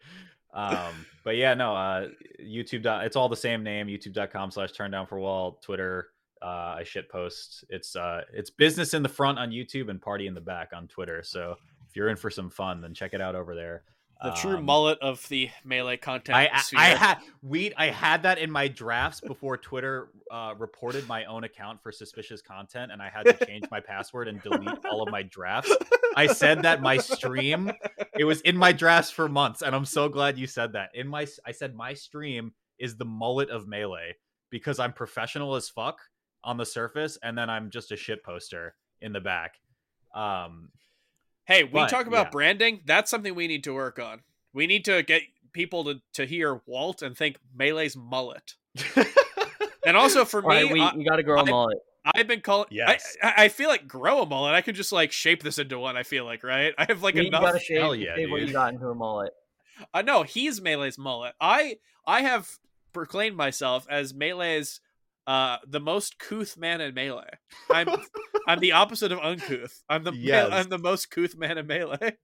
Um, 0.53 1.05
but 1.25 1.35
yeah, 1.35 1.53
no, 1.53 1.75
uh, 1.75 2.07
YouTube. 2.41 2.83
dot- 2.83 3.05
It's 3.05 3.15
all 3.17 3.27
the 3.27 3.35
same 3.35 3.61
name. 3.63 3.87
YouTube.com 3.87 4.51
slash 4.51 4.71
turn 4.71 4.91
down 4.91 5.05
for 5.07 5.19
Walt. 5.19 5.61
Twitter. 5.63 6.09
Uh, 6.41 6.75
I 6.77 6.83
shit 6.85 7.09
post. 7.09 7.65
It's 7.69 7.95
uh, 7.97 8.21
it's 8.31 8.49
business 8.49 8.93
in 8.93 9.03
the 9.03 9.09
front 9.09 9.39
on 9.39 9.49
YouTube 9.49 9.89
and 9.89 10.01
party 10.01 10.27
in 10.27 10.33
the 10.33 10.41
back 10.41 10.69
on 10.73 10.87
Twitter. 10.87 11.23
So 11.23 11.55
if 11.89 11.95
you're 11.95 12.09
in 12.09 12.15
for 12.17 12.29
some 12.29 12.49
fun, 12.49 12.79
then 12.81 12.93
check 12.93 13.13
it 13.13 13.19
out 13.21 13.35
over 13.35 13.53
there. 13.55 13.83
The 14.23 14.31
true 14.31 14.57
Um, 14.57 14.65
mullet 14.65 14.99
of 14.99 15.27
the 15.29 15.49
melee 15.63 15.97
content. 15.97 16.37
I 16.37 16.49
I. 16.53 16.63
I 16.75 16.85
had 16.95 17.17
we 17.41 17.73
I 17.75 17.87
had 17.87 18.23
that 18.23 18.37
in 18.37 18.49
my 18.49 18.67
drafts 18.67 19.21
before 19.21 19.57
Twitter 19.57 20.09
uh, 20.31 20.55
reported 20.57 21.07
my 21.07 21.25
own 21.25 21.43
account 21.43 21.83
for 21.83 21.91
suspicious 21.91 22.41
content, 22.41 22.91
and 22.91 23.01
I 23.01 23.09
had 23.09 23.25
to 23.25 23.45
change 23.45 23.65
my 23.69 23.79
password 23.79 24.27
and 24.27 24.41
delete 24.41 24.85
all 24.85 25.03
of 25.03 25.11
my 25.11 25.23
drafts. 25.23 25.75
I 26.15 26.27
said 26.27 26.61
that 26.63 26.81
my 26.81 26.97
stream, 26.97 27.71
it 28.17 28.23
was 28.23 28.41
in 28.41 28.55
my 28.55 28.71
drafts 28.71 29.11
for 29.11 29.27
months, 29.27 29.61
and 29.61 29.75
I'm 29.75 29.85
so 29.85 30.09
glad 30.09 30.37
you 30.37 30.47
said 30.47 30.73
that. 30.73 30.91
In 30.93 31.07
my, 31.07 31.27
I 31.45 31.51
said 31.51 31.75
my 31.75 31.93
stream 31.93 32.53
is 32.79 32.97
the 32.97 33.05
mullet 33.05 33.49
of 33.49 33.67
melee 33.67 34.15
because 34.49 34.79
I'm 34.79 34.93
professional 34.93 35.55
as 35.55 35.69
fuck 35.69 35.99
on 36.43 36.57
the 36.57 36.65
surface, 36.65 37.17
and 37.23 37.37
then 37.37 37.49
I'm 37.49 37.69
just 37.69 37.91
a 37.91 37.97
shit 37.97 38.23
poster 38.23 38.75
in 39.01 39.11
the 39.11 39.21
back. 39.21 39.55
Um, 40.13 40.69
Hey, 41.45 41.64
we 41.64 41.72
But, 41.72 41.90
talk 41.90 42.07
about 42.07 42.28
yeah. 42.28 42.32
branding. 42.32 42.82
That's 42.86 43.11
something 43.11 43.36
we 43.36 43.48
need 43.48 43.64
to 43.65 43.74
work 43.74 43.99
on. 43.99 44.22
We 44.53 44.68
need 44.68 44.86
to 44.86 45.03
get 45.03 45.24
people 45.52 45.84
to, 45.86 46.02
to 46.14 46.26
hear 46.26 46.61
Walt 46.65 47.02
and 47.02 47.18
think 47.18 47.38
Melee's 47.57 47.95
mullet. 47.98 48.56
And 49.86 49.98
also 49.98 50.24
for 50.24 50.41
All 50.41 50.48
right, 50.49 50.65
me, 50.65 50.74
we, 50.74 50.82
I, 50.82 50.95
we 50.95 51.03
got 51.03 51.18
to 51.18 51.24
grow 51.24 51.40
a 51.41 51.44
I- 51.44 51.49
mullet. 51.49 51.78
I've 52.06 52.28
been 52.28 52.40
calling. 52.41 52.68
Yes. 52.72 53.15
I, 53.22 53.28
I 53.28 53.34
I 53.45 53.49
feel 53.49 53.68
like 53.70 53.88
grow 53.88 54.22
a 54.22 54.26
mullet. 54.26 54.53
I 54.53 54.61
could 54.61 54.76
just 54.76 54.91
like 54.94 55.11
shape 55.11 55.41
this 55.44 55.57
into 55.57 55.78
one. 55.80 55.95
I 55.98 56.03
feel 56.03 56.26
like 56.26 56.44
right. 56.44 56.74
I 56.78 56.86
have 56.88 57.02
like 57.03 57.15
You, 57.15 57.22
you 57.24 57.28
enough. 57.30 57.41
got 57.41 57.52
to 57.53 57.60
shave, 57.60 57.82
Hell 57.82 57.95
yeah, 57.95 58.15
shave 58.15 58.30
what 58.32 58.41
you 58.41 58.52
got 58.52 58.74
into 58.74 58.88
a 58.90 58.95
mullet. 58.95 59.32
Uh, 59.80 59.86
I 59.94 60.02
know 60.03 60.24
he's 60.24 60.60
Melee's 60.61 60.98
mullet. 60.98 61.34
I 61.41 61.78
I 62.07 62.22
have 62.22 62.60
proclaimed 62.94 63.36
myself 63.38 63.86
as 63.90 64.14
Melee's 64.14 64.80
uh 65.27 65.57
the 65.67 65.79
most 65.79 66.19
couth 66.19 66.57
man 66.57 66.81
in 66.81 66.93
Melee. 66.93 67.29
I'm 67.71 67.87
I'm 68.47 68.59
the 68.59 68.73
opposite 68.73 69.11
of 69.11 69.19
uncouth. 69.19 69.83
I'm 69.89 70.03
the 70.03 70.13
Yes. 70.13 70.49
I'm 70.51 70.69
the 70.69 70.77
most 70.77 71.09
couth 71.09 71.35
man 71.37 71.57
in 71.57 71.65
Melee. 71.67 72.17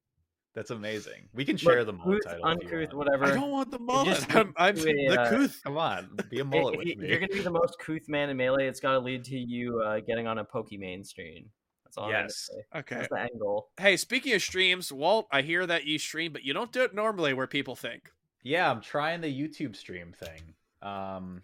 that's 0.56 0.72
amazing. 0.72 1.30
We 1.34 1.46
can 1.46 1.56
share 1.58 1.86
the 1.86 1.94
mullet 1.94 2.24
title. 2.26 2.46
uncouth, 2.46 2.94
whatever. 2.94 3.26
I 3.26 3.32
don't 3.36 3.52
want 3.52 3.72
the 3.72 3.80
mullet. 3.80 4.08
just 4.18 4.36
I'm, 4.36 4.54
I'm 4.58 4.76
do 4.76 4.82
a, 4.90 4.94
the 5.16 5.22
uh, 5.22 5.30
couth. 5.30 5.62
Come 5.64 5.78
on, 5.78 6.18
be 6.30 6.40
a 6.40 6.42
If- 6.42 6.48
mullet 6.48 6.74
if 6.74 6.78
with 6.80 6.88
you- 6.88 6.96
me. 6.98 7.06
If 7.06 7.10
you're 7.12 7.20
gonna 7.20 7.34
be 7.34 7.40
the 7.42 7.52
most 7.52 7.78
couth 7.80 8.10
man 8.10 8.30
in 8.30 8.38
melee, 8.38 8.68
it's 8.68 8.80
got 8.80 8.92
to 8.94 9.00
lead 9.00 9.24
to 9.26 9.38
you 9.38 9.82
uh, 9.86 10.00
getting 10.02 10.28
on 10.28 10.38
a 10.40 10.44
Pokemon 10.46 11.06
stream. 11.06 11.50
That's 11.86 11.98
all. 11.98 12.06
I'm 12.06 12.12
gonna 12.12 12.24
Yes. 12.26 12.50
say. 12.52 12.80
Okay. 12.80 12.96
That's 12.96 13.08
the 13.10 13.20
end 13.22 13.40
goal. 13.40 13.70
Hey, 13.80 13.96
speaking 13.98 14.34
of 14.34 14.42
streams, 14.42 14.92
Walt, 14.92 15.28
I 15.32 15.42
hear 15.42 15.66
that 15.66 15.86
you 15.86 15.98
stream, 15.98 16.34
but 16.34 16.44
you 16.44 16.54
don't 16.54 16.72
do 16.72 16.84
it 16.84 16.94
normally 16.94 17.34
where 17.34 17.48
people 17.48 17.76
think. 17.76 18.12
Yeah, 18.44 18.70
I'm 18.70 18.82
trying 18.82 19.22
the 19.22 19.28
YouTube 19.34 19.76
stream 19.76 20.14
thing. 20.14 20.54
Um, 20.82 21.42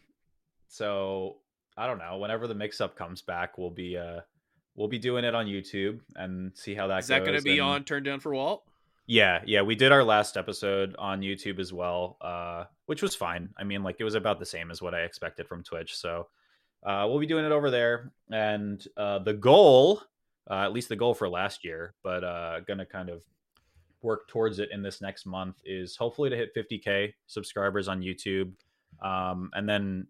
so 0.68 1.38
I 1.78 1.88
don't 1.88 1.98
know. 2.00 2.18
Whenever 2.18 2.48
the 2.48 2.56
mix 2.56 2.80
up 2.82 2.96
comes 2.96 3.22
back, 3.22 3.58
we'll 3.58 3.70
be 3.70 3.98
uh, 3.98 4.22
we'll 4.76 4.88
be 4.88 5.00
doing 5.00 5.26
it 5.26 5.36
on 5.36 5.46
YouTube 5.46 6.00
and 6.16 6.52
see 6.56 6.74
how 6.74 6.88
that 6.88 7.00
Is 7.00 7.08
that 7.08 7.26
going 7.26 7.38
to 7.38 7.44
be 7.44 7.60
and- 7.60 7.68
on 7.68 7.84
Turn 7.84 8.04
Down 8.04 8.20
for 8.20 8.34
Walt? 8.34 8.64
Yeah, 9.08 9.42
yeah, 9.46 9.62
we 9.62 9.76
did 9.76 9.92
our 9.92 10.04
last 10.04 10.36
episode 10.36 10.96
on 10.98 11.22
YouTube 11.22 11.60
as 11.60 11.72
well, 11.72 12.18
uh, 12.22 12.64
which 12.88 13.04
was 13.04 13.14
fine. 13.14 13.50
I 13.56 13.64
mean, 13.64 13.84
like 13.84 13.98
it 14.00 14.04
was 14.04 14.16
about 14.16 14.40
the 14.40 14.48
same 14.48 14.72
as 14.72 14.82
what 14.82 14.96
I 14.96 15.02
expected 15.02 15.48
from 15.48 15.64
Twitch. 15.64 15.96
So 15.96 16.28
uh, 16.84 17.06
we'll 17.08 17.20
be 17.20 17.28
doing 17.28 17.46
it 17.46 17.52
over 17.52 17.70
there, 17.70 18.12
and 18.32 18.84
uh, 18.98 19.20
the 19.20 19.34
goal, 19.34 20.02
uh, 20.50 20.62
at 20.64 20.74
least 20.74 20.90
the 20.90 20.96
goal 20.96 21.14
for 21.14 21.30
last 21.30 21.64
year, 21.64 21.94
but 22.04 22.24
uh, 22.24 22.62
gonna 22.62 22.86
kind 22.86 23.10
of 23.10 23.22
work 24.02 24.28
towards 24.28 24.58
it 24.58 24.70
in 24.72 24.82
this 24.82 25.02
next 25.02 25.28
month 25.28 25.58
is 25.66 25.96
hopefully 25.96 26.32
to 26.32 26.36
hit 26.36 26.56
50k 26.56 27.14
subscribers 27.28 27.88
on 27.88 28.02
YouTube, 28.02 28.54
um, 29.04 29.52
and 29.54 29.70
then 29.70 30.08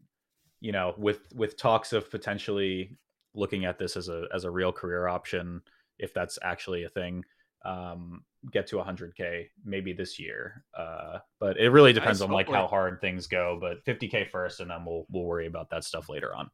you 0.66 0.72
know 0.72 0.96
with 0.98 1.20
with 1.36 1.58
talks 1.58 1.94
of 1.94 2.10
potentially 2.10 2.98
looking 3.36 3.66
at 3.66 3.78
this 3.78 3.96
as 3.96 4.10
a 4.10 4.26
as 4.34 4.46
a 4.46 4.50
real 4.50 4.72
career 4.72 5.08
option 5.08 5.62
if 6.00 6.12
that's 6.12 6.40
actually 6.42 6.86
a 6.86 6.90
thing 6.90 7.24
um 7.66 8.24
get 8.52 8.66
to 8.66 8.78
100k 8.78 9.46
maybe 9.64 9.94
this 9.94 10.18
year 10.18 10.64
uh 10.76 11.20
but 11.40 11.60
it 11.60 11.70
really 11.70 11.94
depends 11.94 12.20
on 12.20 12.32
like 12.32 12.50
how 12.50 12.66
hard 12.66 13.00
things 13.00 13.28
go 13.28 13.60
but 13.62 13.86
50k 13.86 14.28
first 14.28 14.60
and 14.60 14.72
then 14.72 14.84
we'll 14.84 15.06
we'll 15.12 15.24
worry 15.26 15.46
about 15.46 15.70
that 15.70 15.84
stuff 15.84 16.10
later 16.10 16.34
on 16.36 16.50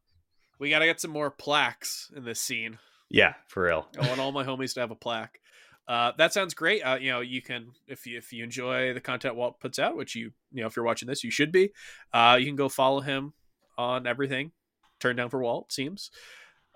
We 0.59 0.69
got 0.69 0.79
to 0.79 0.85
get 0.85 0.99
some 0.99 1.11
more 1.11 1.31
plaques 1.31 2.11
in 2.13 2.25
this 2.25 2.41
scene. 2.41 2.79
yeah 3.09 3.35
for 3.47 3.63
real 3.63 3.87
I 3.97 4.09
want 4.09 4.19
all 4.19 4.33
my 4.33 4.43
homies 4.43 4.73
to 4.73 4.81
have 4.81 4.91
a 4.91 4.95
plaque. 4.95 5.39
Uh, 5.87 6.11
that 6.17 6.31
sounds 6.31 6.53
great. 6.53 6.81
Uh, 6.81 6.95
you 7.01 7.11
know, 7.11 7.19
you 7.19 7.41
can 7.41 7.71
if 7.87 8.05
you 8.05 8.17
if 8.17 8.31
you 8.31 8.43
enjoy 8.43 8.93
the 8.93 9.01
content 9.01 9.35
Walt 9.35 9.59
puts 9.59 9.79
out, 9.79 9.97
which 9.97 10.15
you 10.15 10.31
you 10.53 10.61
know 10.61 10.67
if 10.67 10.75
you're 10.75 10.85
watching 10.85 11.07
this, 11.07 11.23
you 11.23 11.31
should 11.31 11.51
be. 11.51 11.73
Uh, 12.13 12.37
you 12.39 12.45
can 12.45 12.55
go 12.55 12.69
follow 12.69 13.01
him 13.01 13.33
on 13.81 14.07
everything. 14.07 14.51
Turned 14.99 15.17
down 15.17 15.29
for 15.29 15.41
Walt 15.41 15.71
seems. 15.71 16.11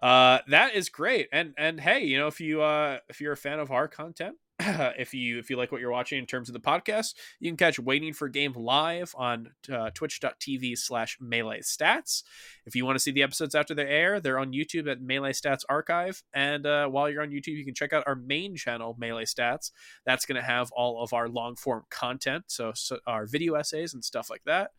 Uh, 0.02 0.40
that 0.48 0.76
is 0.76 0.90
great. 0.90 1.28
And 1.32 1.54
and 1.58 1.80
hey, 1.80 2.04
you 2.04 2.18
know 2.18 2.28
if 2.28 2.42
you 2.42 2.62
uh 2.62 3.00
if 3.10 3.22
you're 3.22 3.34
a 3.34 3.38
fan 3.38 3.60
of 3.60 3.72
our 3.72 3.88
content, 3.88 4.36
if 4.60 5.14
you 5.14 5.38
if 5.38 5.50
you 5.50 5.58
like 5.58 5.72
what 5.72 5.82
you're 5.82 5.92
watching 5.92 6.18
in 6.18 6.26
terms 6.26 6.48
of 6.48 6.54
the 6.54 6.60
podcast, 6.60 7.14
you 7.40 7.50
can 7.50 7.58
catch 7.58 7.78
Waiting 7.78 8.14
for 8.14 8.30
Game 8.30 8.54
live 8.54 9.14
on 9.18 9.50
uh, 9.72 9.90
twitch.tv 9.94 10.78
slash 10.78 11.18
melee 11.20 11.60
stats. 11.60 12.24
If 12.66 12.76
you 12.76 12.86
want 12.86 12.96
to 12.96 13.00
see 13.00 13.12
the 13.12 13.24
episodes 13.24 13.54
after 13.54 13.74
they 13.74 13.86
air, 13.86 14.20
they're 14.22 14.40
on 14.40 14.54
YouTube 14.54 14.90
at 14.90 15.02
Melee 15.02 15.34
Stats 15.34 15.64
Archive. 15.68 16.24
And 16.34 16.66
uh, 16.66 16.88
while 16.88 17.10
you're 17.10 17.22
on 17.22 17.32
YouTube, 17.32 17.58
you 17.58 17.66
can 17.66 17.76
check 17.76 17.92
out 17.92 18.06
our 18.08 18.16
main 18.16 18.56
channel, 18.56 18.96
Melee 18.98 19.26
Stats. 19.26 19.72
That's 20.06 20.26
going 20.26 20.40
to 20.40 20.48
have 20.48 20.72
all 20.72 21.04
of 21.04 21.12
our 21.14 21.28
long 21.28 21.56
form 21.58 21.84
content, 21.90 22.46
so, 22.48 22.72
so 22.74 23.00
our 23.06 23.26
video 23.26 23.56
essays 23.56 23.94
and 23.94 24.06
stuff 24.06 24.30
like 24.30 24.44
that. 24.46 24.72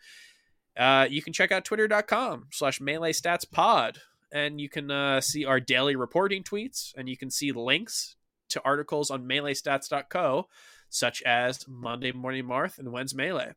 Uh, 0.76 1.06
you 1.08 1.22
can 1.22 1.32
check 1.32 1.52
out 1.52 1.64
twitter.com 1.64 2.46
slash 2.52 2.80
melee 2.80 3.12
stats 3.12 3.50
pod 3.50 3.98
and 4.32 4.60
you 4.60 4.68
can 4.68 4.90
uh, 4.90 5.20
see 5.20 5.44
our 5.44 5.60
daily 5.60 5.96
reporting 5.96 6.42
tweets 6.42 6.92
and 6.96 7.08
you 7.08 7.16
can 7.16 7.30
see 7.30 7.52
links 7.52 8.16
to 8.48 8.60
articles 8.64 9.10
on 9.10 9.26
meleestats.co 9.26 10.46
such 10.88 11.22
as 11.22 11.66
monday 11.66 12.12
morning 12.12 12.44
marth 12.44 12.78
and 12.78 12.92
when's 12.92 13.14
melee 13.14 13.52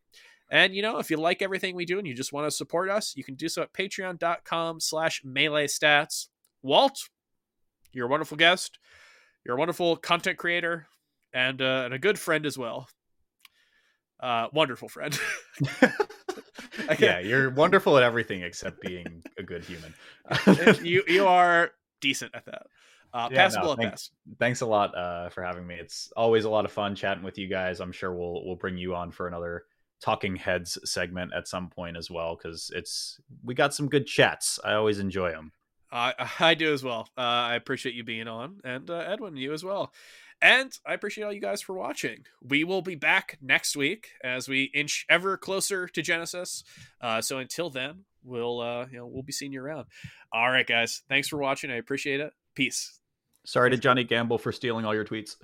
and 0.52 0.74
you 0.74 0.82
know, 0.82 0.98
if 0.98 1.12
you 1.12 1.18
like 1.18 1.41
everything 1.41 1.76
we 1.76 1.86
do 1.86 2.00
and 2.00 2.08
you 2.08 2.16
just 2.16 2.34
want 2.34 2.48
to 2.48 2.52
support 2.52 2.90
us, 2.90 3.16
you 3.16 3.24
can 3.24 3.36
do 3.36 3.50
so 3.50 3.62
at 3.62 3.74
patreon.com 3.74 4.80
slash 4.80 5.22
melee 5.24 5.68
stats. 5.68 6.28
Walt, 6.64 7.10
you're 7.94 8.08
a 8.08 8.10
wonderful 8.10 8.38
guest. 8.38 8.80
You're 9.46 9.56
a 9.56 9.60
wonderful 9.60 9.96
content 9.96 10.38
creator 10.38 10.88
and, 11.34 11.62
uh, 11.62 11.84
and 11.86 11.94
a 11.94 12.00
good 12.00 12.18
friend 12.18 12.46
as 12.46 12.58
well. 12.58 12.88
Uh, 14.20 14.48
wonderful 14.52 14.90
friend. 14.90 15.18
yeah 16.99 17.19
you're 17.19 17.49
wonderful 17.49 17.98
at 17.98 18.03
everything 18.03 18.41
except 18.44 18.81
being 18.81 19.23
a 19.38 19.44
good 19.44 19.64
human 19.64 19.94
you 20.84 21.03
you 21.07 21.26
are 21.27 21.72
decent 22.02 22.34
at 22.36 22.45
that. 22.45 22.64
Uh, 23.14 23.27
Yeah, 23.31 23.38
passable 23.38 23.68
no, 23.68 23.72
at 23.73 23.77
thank- 23.80 23.91
best. 23.91 24.11
thanks 24.40 24.61
a 24.61 24.65
lot 24.65 24.95
uh, 24.98 25.30
for 25.30 25.44
having 25.44 25.65
me 25.65 25.76
it's 25.76 26.11
always 26.15 26.45
a 26.45 26.49
lot 26.49 26.65
of 26.65 26.72
fun 26.72 26.95
chatting 26.95 27.23
with 27.23 27.38
you 27.38 27.48
guys 27.48 27.80
i'm 27.80 27.91
sure 27.91 28.14
we'll 28.14 28.45
we'll 28.45 28.56
bring 28.56 28.77
you 28.77 28.95
on 28.95 29.11
for 29.11 29.27
another 29.27 29.64
talking 30.02 30.36
heads 30.38 30.77
segment 30.86 31.34
at 31.36 31.45
some 31.48 31.69
point 31.69 31.98
as 31.98 32.10
well 32.10 32.36
because 32.36 32.72
it's 32.73 33.19
we 33.44 33.53
got 33.53 33.73
some 33.73 33.90
good 33.90 34.07
chats. 34.07 34.57
I 34.64 34.76
always 34.76 34.98
enjoy 34.98 35.31
them. 35.31 35.52
Uh, 35.91 36.14
I 36.40 36.53
do 36.53 36.72
as 36.72 36.81
well. 36.86 37.10
Uh, 37.18 37.22
I 37.52 37.56
appreciate 37.56 37.95
you 37.95 38.06
being 38.06 38.30
on, 38.30 38.61
and 38.64 38.90
uh, 38.90 38.94
Edwin, 38.94 39.36
you 39.36 39.52
as 39.52 39.61
well. 39.61 39.91
And 40.41 40.72
I 40.86 40.94
appreciate 40.94 41.24
all 41.26 41.34
you 41.34 41.41
guys 41.41 41.61
for 41.61 41.74
watching. 41.74 42.26
We 42.41 42.64
will 42.64 42.82
be 42.82 42.95
back 42.95 43.38
next 43.41 43.76
week 43.76 44.11
as 44.24 44.48
we 44.48 44.72
inch 44.74 45.06
ever 45.10 45.38
closer 45.38 45.88
to 45.90 46.02
Genesis. 46.02 46.64
Uh, 47.02 47.22
so 47.22 47.40
until 47.40 47.70
then, 47.70 48.06
we'll 48.24 48.61
uh, 48.61 48.86
you 48.91 48.98
know 48.98 49.07
we'll 49.07 49.24
be 49.24 49.34
seeing 49.34 49.52
you 49.52 49.61
around. 49.61 49.88
All 50.32 50.49
right, 50.49 50.68
guys. 50.68 51.02
Thanks 51.10 51.28
for 51.28 51.38
watching. 51.38 51.72
I 51.72 51.76
appreciate 51.76 52.20
it. 52.22 52.32
Peace. 52.56 52.99
Sorry 53.45 53.70
to 53.72 53.78
Johnny 53.78 54.03
Gamble 54.03 54.38
for 54.38 54.52
stealing 54.52 54.86
all 54.86 54.94
your 54.94 55.06
tweets. 55.06 55.36